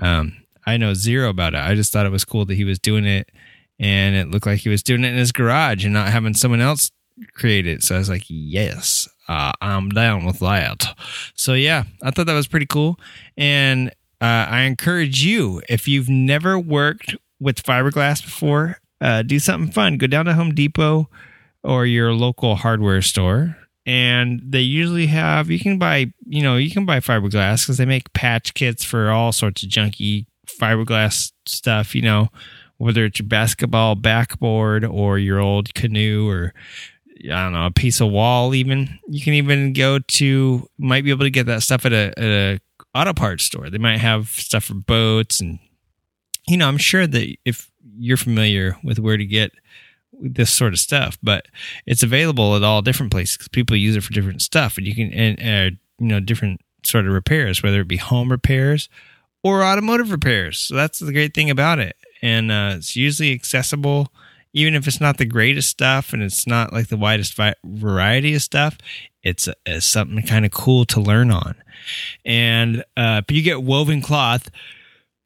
Um, 0.00 0.36
I 0.66 0.76
know 0.76 0.94
zero 0.94 1.30
about 1.30 1.54
it. 1.54 1.60
I 1.60 1.74
just 1.74 1.92
thought 1.92 2.06
it 2.06 2.12
was 2.12 2.24
cool 2.24 2.44
that 2.46 2.54
he 2.54 2.64
was 2.64 2.78
doing 2.78 3.06
it, 3.06 3.30
and 3.78 4.16
it 4.16 4.28
looked 4.28 4.46
like 4.46 4.60
he 4.60 4.68
was 4.68 4.82
doing 4.82 5.04
it 5.04 5.08
in 5.08 5.16
his 5.16 5.32
garage 5.32 5.84
and 5.84 5.94
not 5.94 6.08
having 6.08 6.34
someone 6.34 6.60
else 6.60 6.90
create 7.34 7.66
it. 7.66 7.82
So 7.82 7.94
I 7.94 7.98
was 7.98 8.10
like, 8.10 8.24
yes, 8.28 9.08
uh, 9.28 9.52
I'm 9.60 9.88
down 9.90 10.24
with 10.24 10.40
that. 10.40 10.94
So 11.34 11.54
yeah, 11.54 11.84
I 12.02 12.10
thought 12.10 12.26
that 12.26 12.34
was 12.34 12.48
pretty 12.48 12.66
cool. 12.66 12.98
And 13.36 13.92
uh, 14.20 14.46
I 14.48 14.62
encourage 14.62 15.22
you, 15.22 15.62
if 15.68 15.86
you've 15.86 16.08
never 16.08 16.58
worked 16.58 17.16
with 17.38 17.62
fiberglass 17.62 18.24
before, 18.24 18.78
uh, 19.00 19.22
do 19.22 19.38
something 19.38 19.70
fun. 19.70 19.98
Go 19.98 20.06
down 20.06 20.24
to 20.24 20.34
Home 20.34 20.54
Depot 20.54 21.08
or 21.62 21.84
your 21.84 22.12
local 22.12 22.56
hardware 22.56 23.02
store. 23.02 23.56
And 23.84 24.40
they 24.44 24.60
usually 24.60 25.06
have, 25.06 25.50
you 25.50 25.60
can 25.60 25.78
buy, 25.78 26.12
you 26.24 26.42
know, 26.42 26.56
you 26.56 26.70
can 26.70 26.86
buy 26.86 27.00
fiberglass 27.00 27.62
because 27.62 27.76
they 27.76 27.84
make 27.84 28.12
patch 28.14 28.54
kits 28.54 28.82
for 28.82 29.10
all 29.10 29.32
sorts 29.32 29.62
of 29.62 29.68
junky 29.68 30.26
fiberglass 30.46 31.32
stuff, 31.44 31.94
you 31.94 32.02
know, 32.02 32.28
whether 32.78 33.04
it's 33.04 33.18
your 33.20 33.28
basketball 33.28 33.94
backboard 33.94 34.84
or 34.84 35.18
your 35.18 35.40
old 35.40 35.74
canoe 35.74 36.28
or 36.28 36.52
I 37.24 37.44
don't 37.44 37.52
know, 37.52 37.66
a 37.66 37.70
piece 37.70 38.00
of 38.00 38.10
wall 38.10 38.54
even. 38.54 38.98
You 39.08 39.22
can 39.22 39.34
even 39.34 39.72
go 39.72 39.98
to 39.98 40.68
might 40.78 41.04
be 41.04 41.10
able 41.10 41.24
to 41.24 41.30
get 41.30 41.46
that 41.46 41.62
stuff 41.62 41.86
at 41.86 41.92
a, 41.92 42.12
at 42.18 42.24
a 42.24 42.60
auto 42.96 43.12
parts 43.12 43.44
store. 43.44 43.70
They 43.70 43.78
might 43.78 43.98
have 43.98 44.28
stuff 44.28 44.64
for 44.64 44.74
boats 44.74 45.40
and 45.40 45.58
you 46.46 46.56
know, 46.56 46.68
I'm 46.68 46.78
sure 46.78 47.06
that 47.06 47.36
if 47.44 47.70
you're 47.98 48.16
familiar 48.16 48.76
with 48.84 48.98
where 48.98 49.16
to 49.16 49.26
get 49.26 49.52
this 50.12 50.50
sort 50.50 50.72
of 50.72 50.78
stuff, 50.78 51.18
but 51.22 51.46
it's 51.86 52.02
available 52.02 52.56
at 52.56 52.62
all 52.62 52.82
different 52.82 53.12
places 53.12 53.48
people 53.48 53.76
use 53.76 53.96
it 53.96 54.02
for 54.02 54.12
different 54.12 54.42
stuff, 54.42 54.78
and 54.78 54.86
you 54.86 54.94
can 54.94 55.12
and 55.12 55.78
you 55.98 56.06
know 56.06 56.20
different 56.20 56.60
sort 56.84 57.06
of 57.06 57.12
repairs, 57.12 57.62
whether 57.62 57.80
it 57.80 57.88
be 57.88 57.96
home 57.96 58.30
repairs 58.30 58.88
or 59.42 59.62
automotive 59.62 60.10
repairs. 60.10 60.58
So 60.58 60.74
that's 60.74 61.00
the 61.00 61.12
great 61.12 61.34
thing 61.34 61.50
about 61.50 61.78
it, 61.78 61.96
and 62.22 62.50
uh, 62.50 62.74
it's 62.76 62.96
usually 62.96 63.32
accessible. 63.32 64.12
Even 64.52 64.74
if 64.74 64.88
it's 64.88 65.02
not 65.02 65.18
the 65.18 65.26
greatest 65.26 65.68
stuff 65.68 66.14
and 66.14 66.22
it's 66.22 66.46
not 66.46 66.72
like 66.72 66.88
the 66.88 66.96
widest 66.96 67.34
vi- 67.34 67.54
variety 67.62 68.34
of 68.34 68.40
stuff, 68.40 68.78
it's, 69.26 69.48
it's 69.66 69.86
something 69.86 70.22
kind 70.22 70.44
of 70.44 70.52
cool 70.52 70.84
to 70.86 71.00
learn 71.00 71.30
on. 71.30 71.56
And 72.24 72.84
uh, 72.96 73.22
but 73.22 73.34
you 73.34 73.42
get 73.42 73.62
woven 73.62 74.00
cloth 74.00 74.50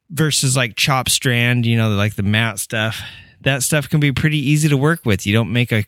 versus 0.09 0.57
like 0.57 0.75
chop 0.75 1.07
strand, 1.07 1.65
you 1.65 1.77
know, 1.77 1.89
like 1.89 2.15
the 2.15 2.23
mat 2.23 2.59
stuff. 2.59 3.01
That 3.41 3.63
stuff 3.63 3.89
can 3.89 3.99
be 3.99 4.11
pretty 4.11 4.37
easy 4.37 4.69
to 4.69 4.77
work 4.77 5.05
with. 5.05 5.25
You 5.25 5.33
don't 5.33 5.51
make 5.51 5.71
a 5.71 5.85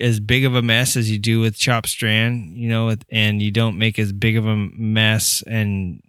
as 0.00 0.20
big 0.20 0.44
of 0.44 0.54
a 0.54 0.62
mess 0.62 0.96
as 0.96 1.10
you 1.10 1.18
do 1.18 1.40
with 1.40 1.56
chop 1.56 1.86
strand, 1.86 2.56
you 2.56 2.68
know, 2.68 2.94
and 3.10 3.40
you 3.40 3.50
don't 3.50 3.78
make 3.78 3.98
as 3.98 4.12
big 4.12 4.36
of 4.36 4.46
a 4.46 4.56
mess 4.56 5.42
and 5.46 6.02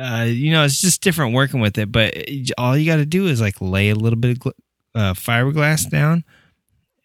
uh, 0.00 0.26
you 0.28 0.52
know, 0.52 0.64
it's 0.64 0.80
just 0.80 1.02
different 1.02 1.34
working 1.34 1.60
with 1.60 1.76
it. 1.76 1.90
But 1.90 2.14
all 2.56 2.76
you 2.76 2.86
got 2.86 2.96
to 2.96 3.06
do 3.06 3.26
is 3.26 3.40
like 3.40 3.60
lay 3.60 3.90
a 3.90 3.96
little 3.96 4.18
bit 4.18 4.38
of 4.38 4.52
uh, 4.94 5.14
fiberglass 5.14 5.88
down 5.90 6.24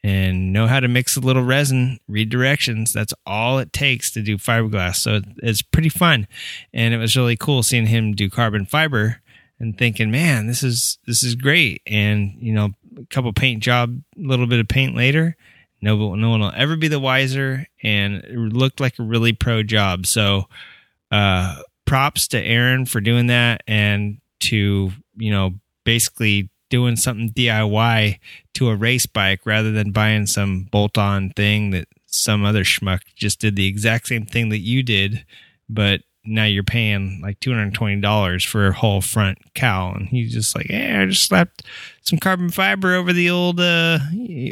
and 0.04 0.52
know 0.52 0.68
how 0.68 0.80
to 0.80 0.88
mix 0.88 1.16
a 1.16 1.22
little 1.22 1.44
resin, 1.44 2.00
read 2.08 2.30
directions. 2.30 2.92
That's 2.92 3.14
all 3.26 3.60
it 3.60 3.72
takes 3.72 4.12
to 4.12 4.22
do 4.22 4.38
fiberglass. 4.38 4.98
So 4.98 5.22
it's 5.38 5.62
pretty 5.62 5.90
fun, 5.90 6.28
and 6.74 6.94
it 6.94 6.98
was 6.98 7.16
really 7.16 7.38
cool 7.38 7.64
seeing 7.64 7.88
him 7.88 8.14
do 8.14 8.30
carbon 8.30 8.66
fiber 8.66 9.22
and 9.60 9.78
thinking, 9.78 10.12
man, 10.12 10.48
this 10.48 10.62
is 10.62 10.98
this 11.08 11.24
is 11.24 11.36
great. 11.36 11.82
And 11.88 12.36
you 12.38 12.54
know, 12.54 12.72
a 12.98 13.06
couple 13.06 13.32
paint 13.34 13.64
job, 13.64 14.02
a 14.18 14.22
little 14.22 14.48
bit 14.48 14.60
of 14.60 14.68
paint 14.68 14.96
later. 14.96 15.36
No, 15.82 16.16
no 16.16 16.30
one 16.30 16.40
will 16.40 16.54
ever 16.56 16.78
be 16.78 16.88
the 16.88 17.00
wiser, 17.00 17.66
and 17.82 18.16
it 18.16 18.38
looked 18.38 18.80
like 18.80 19.00
a 19.00 19.04
really 19.04 19.34
pro 19.34 19.64
job. 19.64 20.06
So, 20.06 20.48
uh, 21.12 21.62
props 21.86 22.30
to 22.30 22.40
Aaron 22.40 22.86
for 22.86 23.02
doing 23.02 23.28
that, 23.28 23.64
and 23.68 24.20
to 24.42 24.92
you 25.16 25.32
know, 25.32 25.56
basically 25.84 26.50
doing 26.74 26.96
something 26.96 27.30
DIY 27.30 28.18
to 28.56 28.70
a 28.70 28.76
race 28.76 29.06
bike 29.06 29.42
rather 29.46 29.72
than 29.72 29.92
buying 29.92 30.26
some 30.26 30.64
bolt-on 30.72 31.30
thing 31.30 31.70
that 31.70 31.88
some 32.08 32.44
other 32.44 32.64
schmuck 32.64 33.02
just 33.14 33.40
did 33.40 33.56
the 33.56 33.68
exact 33.68 34.08
same 34.08 34.26
thing 34.26 34.50
that 34.50 34.58
you 34.62 34.82
did, 34.82 35.24
but 35.70 36.02
now 36.26 36.46
you're 36.46 36.64
paying 36.64 37.20
like 37.22 37.40
two 37.40 37.52
hundred 37.52 37.64
and 37.66 37.74
twenty 37.76 38.02
dollars 38.02 38.44
for 38.44 38.66
a 38.66 38.74
whole 38.74 39.02
front 39.02 39.38
cowl, 39.54 39.94
and 39.94 40.08
he's 40.08 40.34
just 40.34 40.56
like, 40.56 40.68
"Yeah, 40.68 41.04
I 41.04 41.06
just 41.06 41.28
slapped 41.28 41.62
some 42.02 42.18
carbon 42.18 42.50
fiber 42.50 42.96
over 42.96 43.14
the 43.14 43.30
old 43.30 43.60
uh 43.60 44.00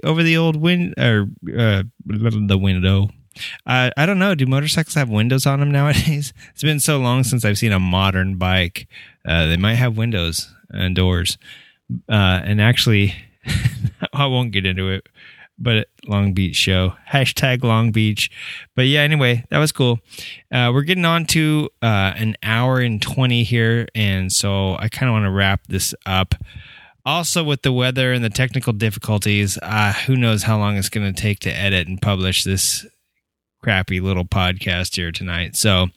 over 0.03 0.21
the 0.21 0.37
old 0.37 0.57
win 0.57 0.93
or 0.99 1.27
uh 1.57 1.81
the 2.05 2.59
window." 2.61 3.09
I 3.65 4.05
don't 4.05 4.19
know. 4.19 4.35
Do 4.35 4.45
motorcycles 4.45 4.93
have 4.93 5.09
windows 5.09 5.47
on 5.47 5.59
them 5.59 5.71
nowadays? 5.71 6.33
It's 6.51 6.61
been 6.61 6.81
so 6.81 6.99
long 6.99 7.23
since 7.23 7.43
I've 7.43 7.57
seen 7.57 7.71
a 7.71 7.79
modern 7.79 8.35
bike. 8.35 8.87
Uh, 9.25 9.47
they 9.47 9.57
might 9.57 9.75
have 9.75 9.97
windows 9.97 10.53
and 10.69 10.95
doors. 10.95 11.39
Uh, 12.09 12.41
and 12.43 12.61
actually, 12.61 13.15
I 14.13 14.25
won't 14.25 14.51
get 14.51 14.65
into 14.65 14.89
it, 14.89 15.07
but 15.57 15.87
Long 16.07 16.33
Beach 16.33 16.55
show 16.55 16.93
hashtag 17.09 17.63
Long 17.63 17.91
Beach. 17.91 18.31
But 18.75 18.87
yeah, 18.87 19.01
anyway, 19.01 19.45
that 19.49 19.59
was 19.59 19.71
cool. 19.71 19.99
Uh, 20.51 20.71
we're 20.73 20.83
getting 20.83 21.05
on 21.05 21.25
to 21.27 21.69
uh, 21.81 22.13
an 22.15 22.35
hour 22.43 22.79
and 22.79 23.01
20 23.01 23.43
here. 23.43 23.87
And 23.93 24.31
so 24.31 24.75
I 24.77 24.89
kind 24.89 25.09
of 25.09 25.13
want 25.13 25.25
to 25.25 25.31
wrap 25.31 25.67
this 25.67 25.93
up. 26.05 26.35
Also, 27.03 27.43
with 27.43 27.63
the 27.63 27.73
weather 27.73 28.13
and 28.13 28.23
the 28.23 28.29
technical 28.29 28.73
difficulties, 28.73 29.57
uh, 29.63 29.91
who 30.05 30.15
knows 30.15 30.43
how 30.43 30.59
long 30.59 30.77
it's 30.77 30.89
going 30.89 31.11
to 31.11 31.19
take 31.19 31.39
to 31.39 31.49
edit 31.49 31.87
and 31.87 31.99
publish 31.99 32.43
this 32.43 32.85
crappy 33.61 33.99
little 33.99 34.25
podcast 34.25 34.95
here 34.95 35.11
tonight. 35.11 35.55
So, 35.55 35.87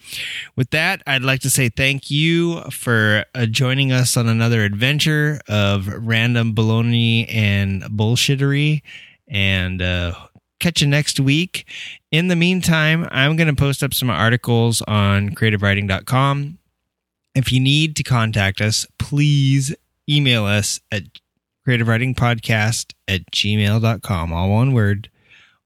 with 0.56 0.70
that, 0.70 1.02
I'd 1.06 1.22
like 1.22 1.40
to 1.40 1.50
say 1.50 1.68
thank 1.68 2.10
you 2.10 2.60
for 2.70 3.24
uh, 3.34 3.46
joining 3.46 3.92
us 3.92 4.16
on 4.16 4.28
another 4.28 4.62
adventure 4.62 5.40
of 5.48 5.88
random 5.88 6.54
baloney 6.54 7.32
and 7.32 7.82
bullshittery. 7.82 8.82
And 9.26 9.80
uh, 9.80 10.14
catch 10.60 10.80
you 10.80 10.86
next 10.86 11.18
week. 11.20 11.66
In 12.10 12.28
the 12.28 12.36
meantime, 12.36 13.08
I'm 13.10 13.36
going 13.36 13.48
to 13.48 13.54
post 13.54 13.82
up 13.82 13.94
some 13.94 14.10
articles 14.10 14.82
on 14.82 15.30
creativeriding.com. 15.30 16.58
If 17.34 17.52
you 17.52 17.60
need 17.60 17.96
to 17.96 18.02
contact 18.02 18.60
us, 18.60 18.86
please 18.98 19.74
email 20.08 20.44
us 20.44 20.80
at 20.92 21.04
creativeridingpodcast 21.66 22.92
at 23.08 23.30
gmail.com, 23.30 24.32
all 24.32 24.50
one 24.50 24.72
word 24.72 25.10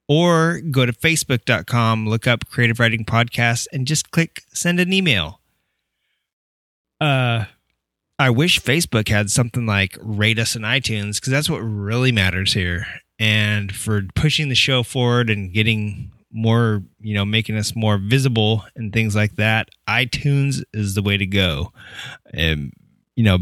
or 0.09 0.61
go 0.71 0.87
to 0.87 0.93
facebook.com, 0.93 2.09
look 2.09 2.27
up 2.27 2.49
Creative 2.49 2.81
Riding 2.81 3.05
Podcast, 3.05 3.67
and 3.73 3.87
just 3.87 4.11
click 4.11 4.43
send 4.53 4.81
an 4.81 4.93
email. 4.93 5.41
Uh, 7.01 7.45
I 8.19 8.31
wish 8.31 8.61
Facebook 8.61 9.09
had 9.09 9.31
something 9.31 9.67
like 9.67 9.97
rate 10.01 10.39
us 10.39 10.57
in 10.57 10.63
iTunes 10.63 11.17
because 11.17 11.31
that's 11.31 11.51
what 11.51 11.59
really 11.59 12.11
matters 12.11 12.53
here. 12.53 12.87
And 13.21 13.75
for 13.75 14.03
pushing 14.15 14.49
the 14.49 14.55
show 14.55 14.83
forward 14.83 15.31
and 15.31 15.53
getting 15.53 16.11
more, 16.33 16.83
you 17.01 17.15
know, 17.15 17.25
making 17.25 17.57
us 17.57 17.77
more 17.77 17.99
visible 17.99 18.65
and 18.75 18.93
things 18.93 19.15
like 19.15 19.37
that, 19.37 19.69
iTunes 19.89 20.63
is 20.73 20.95
the 20.95 21.03
way 21.03 21.17
to 21.17 21.27
go. 21.27 21.73
And 22.33 22.73
you 23.19 23.25
know, 23.25 23.39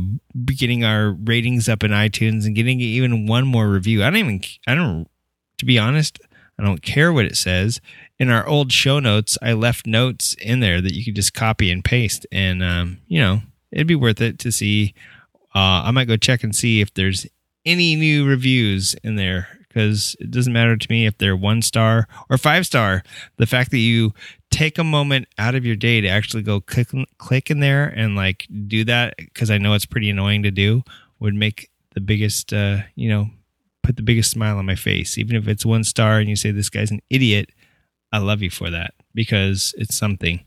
getting 0.46 0.84
our 0.84 1.10
ratings 1.10 1.68
up 1.68 1.84
in 1.84 1.90
iTunes 1.90 2.46
and 2.46 2.56
getting 2.56 2.80
even 2.80 3.26
one 3.26 3.46
more 3.46 3.68
review. 3.68 4.02
I 4.02 4.06
don't 4.08 4.16
even, 4.20 4.40
I 4.66 4.74
don't, 4.74 5.06
to 5.58 5.66
be 5.66 5.78
honest, 5.78 6.18
I 6.58 6.62
don't 6.62 6.82
care 6.82 7.12
what 7.12 7.26
it 7.26 7.36
says. 7.36 7.80
In 8.18 8.30
our 8.30 8.46
old 8.46 8.72
show 8.72 8.98
notes, 8.98 9.36
I 9.42 9.52
left 9.52 9.86
notes 9.86 10.34
in 10.40 10.60
there 10.60 10.80
that 10.80 10.94
you 10.94 11.04
could 11.04 11.16
just 11.16 11.34
copy 11.34 11.70
and 11.70 11.84
paste, 11.84 12.26
and 12.32 12.62
um, 12.62 12.98
you 13.06 13.20
know 13.20 13.42
it'd 13.70 13.86
be 13.86 13.94
worth 13.94 14.20
it 14.20 14.38
to 14.40 14.52
see. 14.52 14.94
Uh, 15.54 15.84
I 15.84 15.90
might 15.90 16.08
go 16.08 16.16
check 16.16 16.42
and 16.42 16.54
see 16.54 16.80
if 16.80 16.92
there's 16.94 17.26
any 17.64 17.96
new 17.96 18.26
reviews 18.26 18.94
in 19.02 19.16
there 19.16 19.48
because 19.76 20.16
it 20.20 20.30
doesn't 20.30 20.52
matter 20.52 20.76
to 20.76 20.86
me 20.90 21.04
if 21.04 21.18
they're 21.18 21.36
one 21.36 21.60
star 21.60 22.08
or 22.30 22.38
five 22.38 22.64
star. 22.64 23.02
The 23.36 23.46
fact 23.46 23.70
that 23.72 23.78
you 23.78 24.14
take 24.50 24.78
a 24.78 24.84
moment 24.84 25.28
out 25.36 25.54
of 25.54 25.66
your 25.66 25.76
day 25.76 26.00
to 26.00 26.08
actually 26.08 26.42
go 26.42 26.60
click 26.60 26.88
click 27.18 27.50
in 27.50 27.60
there 27.60 27.84
and 27.84 28.16
like 28.16 28.46
do 28.66 28.84
that 28.84 29.16
because 29.18 29.50
I 29.50 29.58
know 29.58 29.74
it's 29.74 29.84
pretty 29.84 30.08
annoying 30.08 30.44
to 30.44 30.50
do 30.50 30.82
would 31.18 31.34
make 31.34 31.70
the 31.94 32.00
biggest 32.00 32.54
uh, 32.54 32.78
you 32.94 33.10
know 33.10 33.28
put 33.86 33.96
the 33.96 34.02
biggest 34.02 34.32
smile 34.32 34.58
on 34.58 34.66
my 34.66 34.74
face. 34.74 35.16
Even 35.16 35.36
if 35.36 35.46
it's 35.46 35.64
one 35.64 35.84
star 35.84 36.18
and 36.18 36.28
you 36.28 36.36
say 36.36 36.50
this 36.50 36.68
guy's 36.68 36.90
an 36.90 37.00
idiot, 37.08 37.50
I 38.12 38.18
love 38.18 38.42
you 38.42 38.50
for 38.50 38.68
that 38.70 38.94
because 39.14 39.74
it's 39.78 39.96
something. 39.96 40.44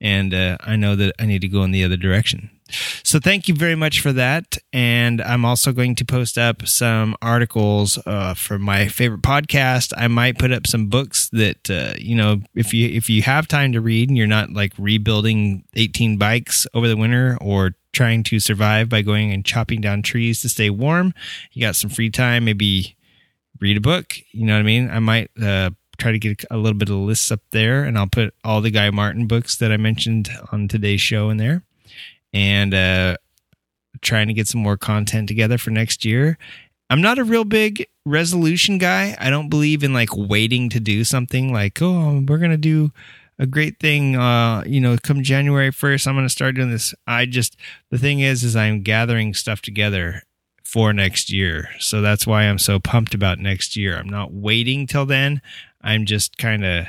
And 0.00 0.34
uh, 0.34 0.58
I 0.60 0.76
know 0.76 0.94
that 0.94 1.14
I 1.18 1.24
need 1.24 1.40
to 1.40 1.48
go 1.48 1.64
in 1.64 1.70
the 1.70 1.82
other 1.82 1.96
direction. 1.96 2.50
So 3.02 3.18
thank 3.18 3.48
you 3.48 3.54
very 3.54 3.76
much 3.76 4.00
for 4.00 4.12
that. 4.12 4.58
And 4.72 5.22
I'm 5.22 5.44
also 5.44 5.72
going 5.72 5.94
to 5.94 6.04
post 6.04 6.36
up 6.36 6.66
some 6.66 7.16
articles 7.22 7.98
uh, 8.04 8.34
for 8.34 8.58
my 8.58 8.88
favorite 8.88 9.22
podcast. 9.22 9.92
I 9.96 10.08
might 10.08 10.38
put 10.38 10.52
up 10.52 10.66
some 10.66 10.88
books 10.88 11.28
that 11.30 11.70
uh, 11.70 11.94
you 11.98 12.16
know 12.16 12.42
if 12.54 12.74
you 12.74 12.88
if 12.88 13.08
you 13.08 13.22
have 13.22 13.46
time 13.46 13.72
to 13.72 13.80
read 13.80 14.08
and 14.08 14.18
you're 14.18 14.26
not 14.26 14.52
like 14.52 14.72
rebuilding 14.78 15.64
18 15.76 16.18
bikes 16.18 16.66
over 16.74 16.88
the 16.88 16.96
winter 16.96 17.38
or 17.40 17.76
trying 17.96 18.22
to 18.22 18.38
survive 18.38 18.90
by 18.90 19.00
going 19.00 19.32
and 19.32 19.42
chopping 19.42 19.80
down 19.80 20.02
trees 20.02 20.42
to 20.42 20.48
stay 20.50 20.68
warm. 20.68 21.14
You 21.52 21.62
got 21.62 21.76
some 21.76 21.88
free 21.88 22.10
time, 22.10 22.44
maybe 22.44 22.94
read 23.58 23.78
a 23.78 23.80
book. 23.80 24.14
You 24.32 24.44
know 24.44 24.52
what 24.52 24.60
I 24.60 24.64
mean? 24.64 24.90
I 24.90 24.98
might 24.98 25.30
uh, 25.42 25.70
try 25.96 26.12
to 26.12 26.18
get 26.18 26.44
a 26.50 26.58
little 26.58 26.78
bit 26.78 26.90
of 26.90 26.96
lists 26.96 27.30
up 27.30 27.40
there, 27.52 27.84
and 27.84 27.96
I'll 27.96 28.06
put 28.06 28.34
all 28.44 28.60
the 28.60 28.70
Guy 28.70 28.90
Martin 28.90 29.26
books 29.26 29.56
that 29.56 29.72
I 29.72 29.78
mentioned 29.78 30.28
on 30.52 30.68
today's 30.68 31.00
show 31.00 31.30
in 31.30 31.38
there, 31.38 31.62
and 32.34 32.74
uh, 32.74 33.16
trying 34.02 34.28
to 34.28 34.34
get 34.34 34.46
some 34.46 34.60
more 34.60 34.76
content 34.76 35.26
together 35.26 35.56
for 35.56 35.70
next 35.70 36.04
year. 36.04 36.36
I'm 36.90 37.00
not 37.00 37.18
a 37.18 37.24
real 37.24 37.44
big 37.44 37.86
resolution 38.04 38.76
guy. 38.76 39.16
I 39.18 39.30
don't 39.30 39.48
believe 39.48 39.82
in 39.82 39.94
like 39.94 40.10
waiting 40.14 40.68
to 40.68 40.80
do 40.80 41.02
something 41.02 41.50
like, 41.50 41.80
oh, 41.80 42.22
we're 42.28 42.38
gonna 42.38 42.58
do 42.58 42.92
a 43.38 43.46
great 43.46 43.78
thing 43.78 44.16
uh 44.16 44.62
you 44.66 44.80
know 44.80 44.96
come 45.02 45.22
january 45.22 45.70
1st 45.70 46.06
i'm 46.06 46.14
going 46.14 46.24
to 46.24 46.30
start 46.30 46.54
doing 46.54 46.70
this. 46.70 46.94
I 47.06 47.26
just 47.26 47.56
the 47.90 47.98
thing 47.98 48.20
is 48.20 48.42
is 48.44 48.56
i'm 48.56 48.82
gathering 48.82 49.34
stuff 49.34 49.60
together 49.62 50.22
for 50.64 50.92
next 50.92 51.30
year. 51.30 51.68
So 51.78 52.00
that's 52.00 52.26
why 52.26 52.42
i'm 52.42 52.58
so 52.58 52.78
pumped 52.78 53.14
about 53.14 53.38
next 53.38 53.76
year. 53.76 53.96
I'm 53.96 54.08
not 54.08 54.32
waiting 54.32 54.86
till 54.86 55.06
then. 55.06 55.40
I'm 55.82 56.06
just 56.06 56.38
kind 56.38 56.64
of 56.64 56.86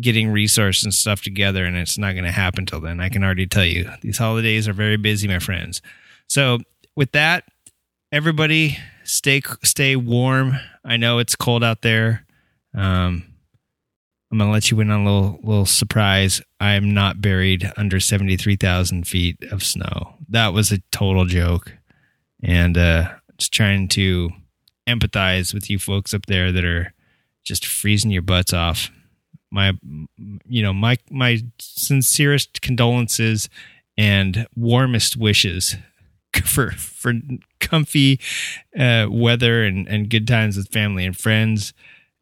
getting 0.00 0.30
resources 0.30 0.84
and 0.84 0.94
stuff 0.94 1.22
together 1.22 1.64
and 1.64 1.76
it's 1.76 1.98
not 1.98 2.12
going 2.12 2.24
to 2.24 2.30
happen 2.30 2.66
till 2.66 2.80
then. 2.80 3.00
I 3.00 3.08
can 3.08 3.24
already 3.24 3.46
tell 3.46 3.64
you 3.64 3.90
these 4.00 4.18
holidays 4.18 4.68
are 4.68 4.72
very 4.72 4.96
busy 4.96 5.26
my 5.26 5.38
friends. 5.38 5.82
So 6.28 6.58
with 6.94 7.12
that 7.12 7.44
everybody 8.12 8.78
stay 9.04 9.42
stay 9.62 9.96
warm. 9.96 10.54
I 10.84 10.96
know 10.96 11.18
it's 11.18 11.36
cold 11.36 11.64
out 11.64 11.82
there. 11.82 12.24
Um 12.74 13.24
I'm 14.30 14.38
gonna 14.38 14.50
let 14.52 14.70
you 14.70 14.78
in 14.80 14.90
on 14.90 15.00
a 15.00 15.04
little 15.04 15.40
little 15.42 15.66
surprise. 15.66 16.42
I 16.60 16.72
am 16.72 16.92
not 16.92 17.20
buried 17.20 17.70
under 17.76 17.98
seventy 18.00 18.36
three 18.36 18.56
thousand 18.56 19.06
feet 19.06 19.36
of 19.50 19.62
snow. 19.62 20.16
That 20.28 20.52
was 20.52 20.70
a 20.70 20.78
total 20.90 21.24
joke, 21.24 21.72
and 22.42 22.76
uh, 22.76 23.10
Just 23.38 23.52
trying 23.52 23.88
to 23.88 24.30
empathize 24.86 25.54
with 25.54 25.70
you 25.70 25.78
folks 25.78 26.12
up 26.12 26.26
there 26.26 26.52
that 26.52 26.64
are 26.64 26.92
just 27.44 27.66
freezing 27.66 28.10
your 28.10 28.22
butts 28.22 28.52
off. 28.52 28.90
My, 29.50 29.72
you 30.46 30.62
know, 30.62 30.74
my 30.74 30.98
my 31.10 31.40
sincerest 31.58 32.60
condolences 32.60 33.48
and 33.96 34.46
warmest 34.54 35.16
wishes 35.16 35.76
for 36.44 36.72
for 36.72 37.14
comfy 37.60 38.20
uh, 38.78 39.06
weather 39.10 39.64
and 39.64 39.88
and 39.88 40.10
good 40.10 40.26
times 40.28 40.56
with 40.58 40.68
family 40.68 41.06
and 41.06 41.16
friends. 41.16 41.72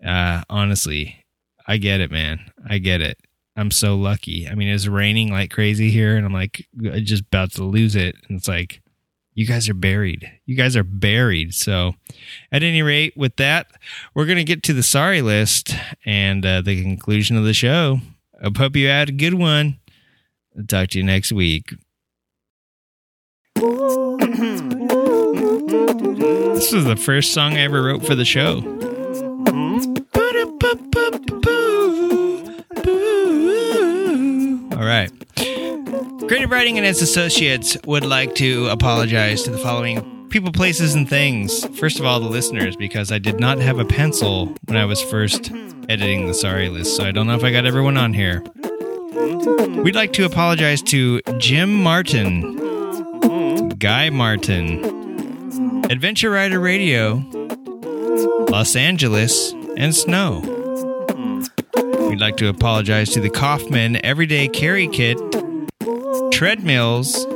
Uh, 0.05 0.43
honestly, 0.49 1.25
I 1.67 1.79
get 1.79 2.01
it, 2.01 2.11
man. 2.11 2.51
I 2.69 2.79
get 2.79 3.01
it. 3.01 3.19
I'm 3.57 3.71
so 3.71 3.97
lucky. 3.97 4.49
I 4.49 4.55
mean, 4.55 4.69
it's 4.69 4.87
raining 4.87 5.31
like 5.33 5.51
crazy 5.51 5.91
here, 5.91 6.17
and 6.17 6.27
I'm 6.27 6.33
like 6.33 6.67
just 7.03 7.25
about 7.25 7.53
to 7.53 7.65
lose 7.65 7.97
it. 7.97 8.17
And 8.29 8.39
it's 8.39 8.49
like, 8.49 8.83
you 9.35 9.47
guys 9.47 9.69
are 9.69 9.75
buried. 9.75 10.31
You 10.45 10.57
guys 10.57 10.77
are 10.77 10.85
buried. 10.85 11.55
So, 11.55 11.95
at 12.53 12.63
any 12.63 12.83
rate, 12.83 13.17
with 13.17 13.37
that, 13.37 13.69
we're 14.15 14.27
gonna 14.27 14.45
get 14.45 14.63
to 14.65 14.73
the 14.73 14.83
sorry 14.83 15.23
list 15.23 15.75
and 16.05 16.45
uh, 16.45 16.61
the 16.61 16.83
conclusion 16.83 17.37
of 17.37 17.45
the 17.45 17.55
show. 17.55 18.01
I 18.43 18.51
hope 18.57 18.77
you 18.77 18.89
had 18.89 19.09
a 19.09 19.13
good 19.13 19.35
one. 19.35 19.79
I'll 20.57 20.67
talk 20.67 20.89
to 20.91 20.99
you 20.99 21.05
next 21.05 21.33
week. 21.33 21.75
This 26.57 26.73
was 26.73 26.87
the 26.87 26.97
first 26.97 27.35
song 27.35 27.53
I 27.53 27.61
ever 27.61 27.83
wrote 27.83 28.07
for 28.07 28.15
the 28.15 28.25
show. 28.25 28.86
Right. 34.87 35.11
Creative 36.29 36.49
Riding 36.49 36.79
and 36.79 36.87
its 36.87 37.03
associates 37.03 37.77
would 37.87 38.05
like 38.05 38.37
to 38.37 38.69
apologize 38.69 39.43
to 39.43 39.51
the 39.51 39.59
following 39.59 40.29
people, 40.29 40.53
places, 40.53 40.95
and 40.95 41.09
things. 41.09 41.67
First 41.77 41.99
of 41.99 42.05
all, 42.05 42.21
the 42.21 42.29
listeners, 42.29 42.77
because 42.77 43.11
I 43.11 43.19
did 43.19 43.41
not 43.41 43.59
have 43.59 43.81
a 43.81 43.85
pencil 43.85 44.55
when 44.67 44.77
I 44.77 44.85
was 44.85 45.03
first 45.03 45.51
editing 45.89 46.29
the 46.29 46.35
sorry 46.35 46.69
list, 46.69 46.97
so 46.97 47.05
I 47.05 47.11
don't 47.11 47.27
know 47.27 47.35
if 47.35 47.43
I 47.43 47.51
got 47.51 47.67
everyone 47.67 47.97
on 47.97 48.13
here. 48.13 48.45
We'd 49.83 49.97
like 49.97 50.13
to 50.13 50.25
apologize 50.25 50.83
to 50.83 51.21
Jim 51.39 51.75
Martin, 51.83 52.57
Guy 53.79 54.11
Martin, 54.11 55.85
Adventure 55.91 56.31
Rider 56.31 56.61
Radio, 56.61 57.25
Los 58.49 58.77
Angeles, 58.77 59.53
and 59.77 59.93
Snow. 59.93 60.56
We'd 62.17 62.23
like 62.23 62.39
to 62.39 62.49
apologize 62.49 63.11
to 63.11 63.21
the 63.21 63.29
Kaufman 63.29 64.03
Everyday 64.03 64.49
Carry 64.49 64.89
Kit, 64.89 65.19
Treadmills, 66.33 67.27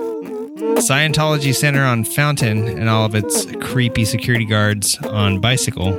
Scientology 0.80 1.54
Center 1.54 1.84
on 1.84 2.02
Fountain, 2.02 2.66
and 2.66 2.88
all 2.88 3.04
of 3.04 3.14
its 3.14 3.44
creepy 3.60 4.06
security 4.06 4.46
guards 4.46 4.96
on 5.00 5.38
bicycle. 5.38 5.92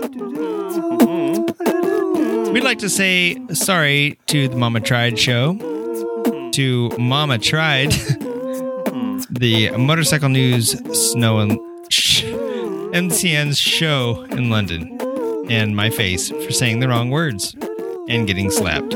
We'd 2.51 2.63
like 2.63 2.79
to 2.79 2.89
say 2.89 3.37
sorry 3.53 4.17
to 4.25 4.47
the 4.47 4.55
Mama 4.55 4.79
Tried 4.79 5.19
show, 5.19 5.53
to 6.53 6.89
Mama 6.97 7.37
Tried, 7.37 7.91
the 9.29 9.69
Motorcycle 9.77 10.29
News 10.29 10.71
Snow 11.11 11.37
and 11.37 11.51
MCN's 12.95 13.59
show 13.59 14.23
in 14.31 14.49
London, 14.49 14.97
and 15.51 15.75
my 15.75 15.91
face 15.91 16.31
for 16.31 16.51
saying 16.51 16.79
the 16.79 16.87
wrong 16.87 17.11
words 17.11 17.55
and 18.09 18.27
getting 18.27 18.51
slapped. 18.51 18.93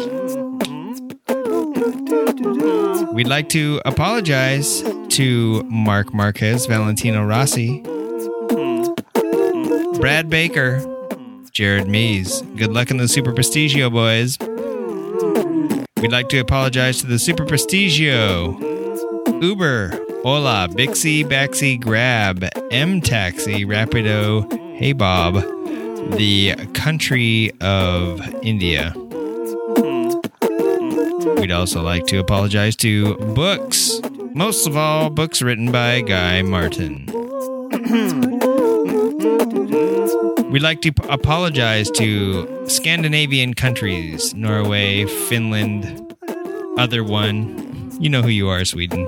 We'd 3.13 3.27
like 3.27 3.49
to 3.49 3.81
apologize 3.85 4.83
to 5.09 5.63
Marc 5.63 6.13
Marquez, 6.13 6.65
Valentino 6.65 7.25
Rossi, 7.25 7.81
Brad 9.99 10.29
Baker, 10.29 10.83
Jared 11.51 11.87
Mees. 11.87 12.41
Good 12.57 12.73
luck 12.73 12.91
in 12.91 12.97
the 12.97 13.07
Super 13.07 13.31
Prestigio, 13.31 13.89
boys. 13.91 14.37
We'd 16.01 16.11
like 16.11 16.27
to 16.29 16.39
apologize 16.39 16.99
to 16.99 17.07
the 17.07 17.17
Super 17.17 17.45
Prestigio, 17.45 18.59
Uber, 19.41 19.97
Ola, 20.25 20.67
Bixie, 20.69 21.23
Baxi, 21.23 21.79
Grab, 21.79 22.45
M 22.71 22.99
Taxi, 22.99 23.63
Rapido, 23.65 24.51
Hey 24.75 24.91
Bob, 24.91 25.35
the 26.11 26.55
country 26.73 27.51
of 27.61 28.21
India. 28.43 28.93
We'd 31.37 31.51
also 31.51 31.81
like 31.81 32.05
to 32.07 32.19
apologize 32.19 32.75
to 32.77 33.15
books, 33.33 33.99
most 34.33 34.67
of 34.67 34.77
all, 34.77 35.09
books 35.09 35.41
written 35.41 35.71
by 35.71 36.01
Guy 36.01 36.41
Martin. 36.41 37.05
We'd 40.51 40.61
like 40.61 40.81
to 40.81 40.93
apologize 41.09 41.91
to 41.91 42.67
Scandinavian 42.69 43.53
countries 43.53 44.33
Norway, 44.33 45.05
Finland, 45.05 46.15
other 46.77 47.03
one. 47.03 47.91
You 47.99 48.09
know 48.09 48.21
who 48.21 48.29
you 48.29 48.47
are, 48.49 48.63
Sweden. 48.63 49.05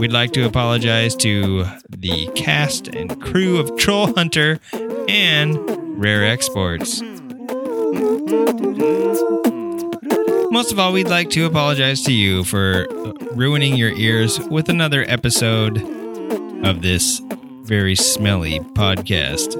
We'd 0.00 0.12
like 0.12 0.32
to 0.32 0.46
apologize 0.46 1.14
to 1.16 1.66
the 1.90 2.30
cast 2.34 2.88
and 2.88 3.20
crew 3.20 3.58
of 3.58 3.76
Troll 3.76 4.14
Hunter 4.14 4.58
and 5.10 5.58
Rare 6.00 6.24
Exports. 6.24 7.02
Most 10.50 10.72
of 10.72 10.78
all, 10.78 10.94
we'd 10.94 11.08
like 11.08 11.28
to 11.30 11.44
apologize 11.44 12.00
to 12.04 12.14
you 12.14 12.44
for 12.44 12.86
ruining 13.32 13.76
your 13.76 13.92
ears 13.92 14.40
with 14.40 14.70
another 14.70 15.04
episode 15.06 15.76
of 16.64 16.80
this 16.80 17.20
very 17.64 17.94
smelly 17.94 18.60
podcast. 18.60 19.52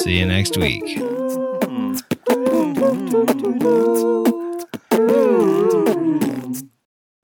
See 0.00 0.18
you 0.18 0.26
next 0.26 0.56
week. 0.56 1.15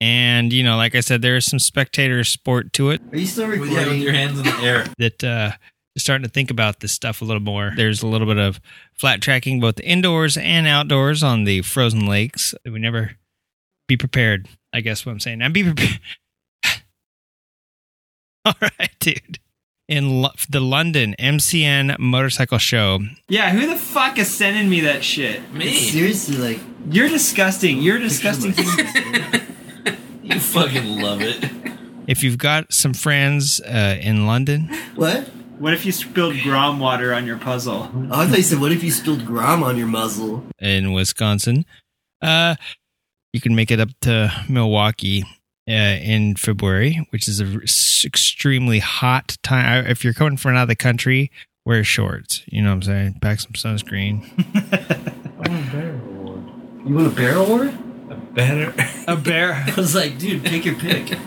And, 0.02 0.52
you 0.52 0.64
know, 0.64 0.76
like 0.76 0.96
I 0.96 1.00
said, 1.00 1.22
there's 1.22 1.46
some 1.46 1.60
spectator 1.60 2.24
sport 2.24 2.72
to 2.72 2.90
it. 2.90 3.00
Are 3.12 3.16
you 3.16 3.26
still 3.26 3.44
Yeah, 3.54 3.60
with 3.60 3.68
recording? 3.70 4.02
your 4.02 4.12
hands 4.12 4.36
in 4.38 4.44
the 4.44 4.56
air. 4.60 4.86
that 4.98 5.22
uh 5.22 5.52
just 5.94 6.06
starting 6.06 6.24
to 6.24 6.30
think 6.30 6.50
about 6.50 6.80
this 6.80 6.90
stuff 6.90 7.20
a 7.22 7.24
little 7.24 7.42
more. 7.42 7.72
There's 7.76 8.02
a 8.02 8.06
little 8.08 8.26
bit 8.26 8.38
of 8.38 8.60
flat 8.94 9.20
tracking 9.20 9.60
both 9.60 9.78
indoors 9.80 10.36
and 10.38 10.66
outdoors 10.66 11.22
on 11.22 11.44
the 11.44 11.62
frozen 11.62 12.06
lakes. 12.06 12.52
We 12.64 12.78
never 12.80 13.12
be 13.86 13.96
prepared, 13.96 14.48
I 14.72 14.80
guess 14.80 15.04
what 15.06 15.12
I'm 15.12 15.20
saying. 15.20 15.40
And 15.42 15.52
be 15.54 15.62
prepared. 15.64 16.00
All 18.44 18.54
right, 18.60 18.90
dude. 19.00 19.38
In 19.88 20.22
Lo- 20.22 20.30
the 20.48 20.60
London 20.60 21.14
MCN 21.18 21.98
motorcycle 21.98 22.58
show. 22.58 23.00
Yeah, 23.28 23.50
who 23.50 23.66
the 23.66 23.76
fuck 23.76 24.18
is 24.18 24.34
sending 24.34 24.68
me 24.70 24.80
that 24.80 25.04
shit? 25.04 25.52
Me. 25.52 25.72
Seriously, 25.74 26.36
like 26.38 26.60
You're 26.90 27.08
disgusting. 27.10 27.78
You're 27.82 27.98
disgusting. 27.98 28.54
You 30.22 30.38
fucking 30.38 31.00
love 31.00 31.20
it. 31.20 31.50
If 32.06 32.22
you've 32.22 32.38
got 32.38 32.72
some 32.72 32.94
friends 32.94 33.60
uh, 33.60 33.98
in 34.00 34.26
London, 34.26 34.68
what? 34.94 35.28
What 35.58 35.72
if 35.72 35.86
you 35.86 35.92
spilled 35.92 36.36
Grom 36.42 36.80
water 36.80 37.14
on 37.14 37.26
your 37.26 37.38
puzzle? 37.38 37.90
Oh, 38.10 38.20
I 38.20 38.26
thought 38.26 38.36
you 38.38 38.42
said, 38.42 38.60
"What 38.60 38.72
if 38.72 38.82
you 38.82 38.90
spilled 38.90 39.24
Grom 39.26 39.62
on 39.62 39.76
your 39.76 39.86
muzzle?" 39.86 40.44
in 40.58 40.92
Wisconsin. 40.92 41.64
Uh, 42.20 42.56
you 43.32 43.40
can 43.40 43.54
make 43.54 43.70
it 43.70 43.80
up 43.80 43.88
to 44.02 44.32
Milwaukee 44.48 45.24
uh, 45.68 45.72
in 45.72 46.36
February, 46.36 47.06
which 47.10 47.28
is 47.28 47.40
an 47.40 47.60
extremely 48.04 48.78
hot 48.80 49.36
time. 49.42 49.86
If 49.86 50.04
you're 50.04 50.14
coming 50.14 50.36
from 50.36 50.52
another 50.52 50.74
country, 50.74 51.30
wear 51.64 51.84
shorts. 51.84 52.42
You 52.46 52.62
know 52.62 52.70
what 52.70 52.74
I'm 52.74 52.82
saying? 52.82 53.18
Pack 53.20 53.40
some 53.40 53.52
sunscreen. 53.52 54.24
I 55.44 55.48
want 55.48 55.68
a 55.68 55.72
bear 55.72 55.94
award. 55.94 56.44
You 56.86 56.94
want 56.94 57.06
a 57.06 57.10
barrel 57.10 57.46
award? 57.46 57.78
Better. 58.34 58.74
A 59.06 59.16
bear. 59.16 59.52
I 59.66 59.74
was 59.76 59.94
like, 59.94 60.18
dude, 60.18 60.44
pick 60.44 60.64
your 60.64 60.74
pick. 60.76 61.18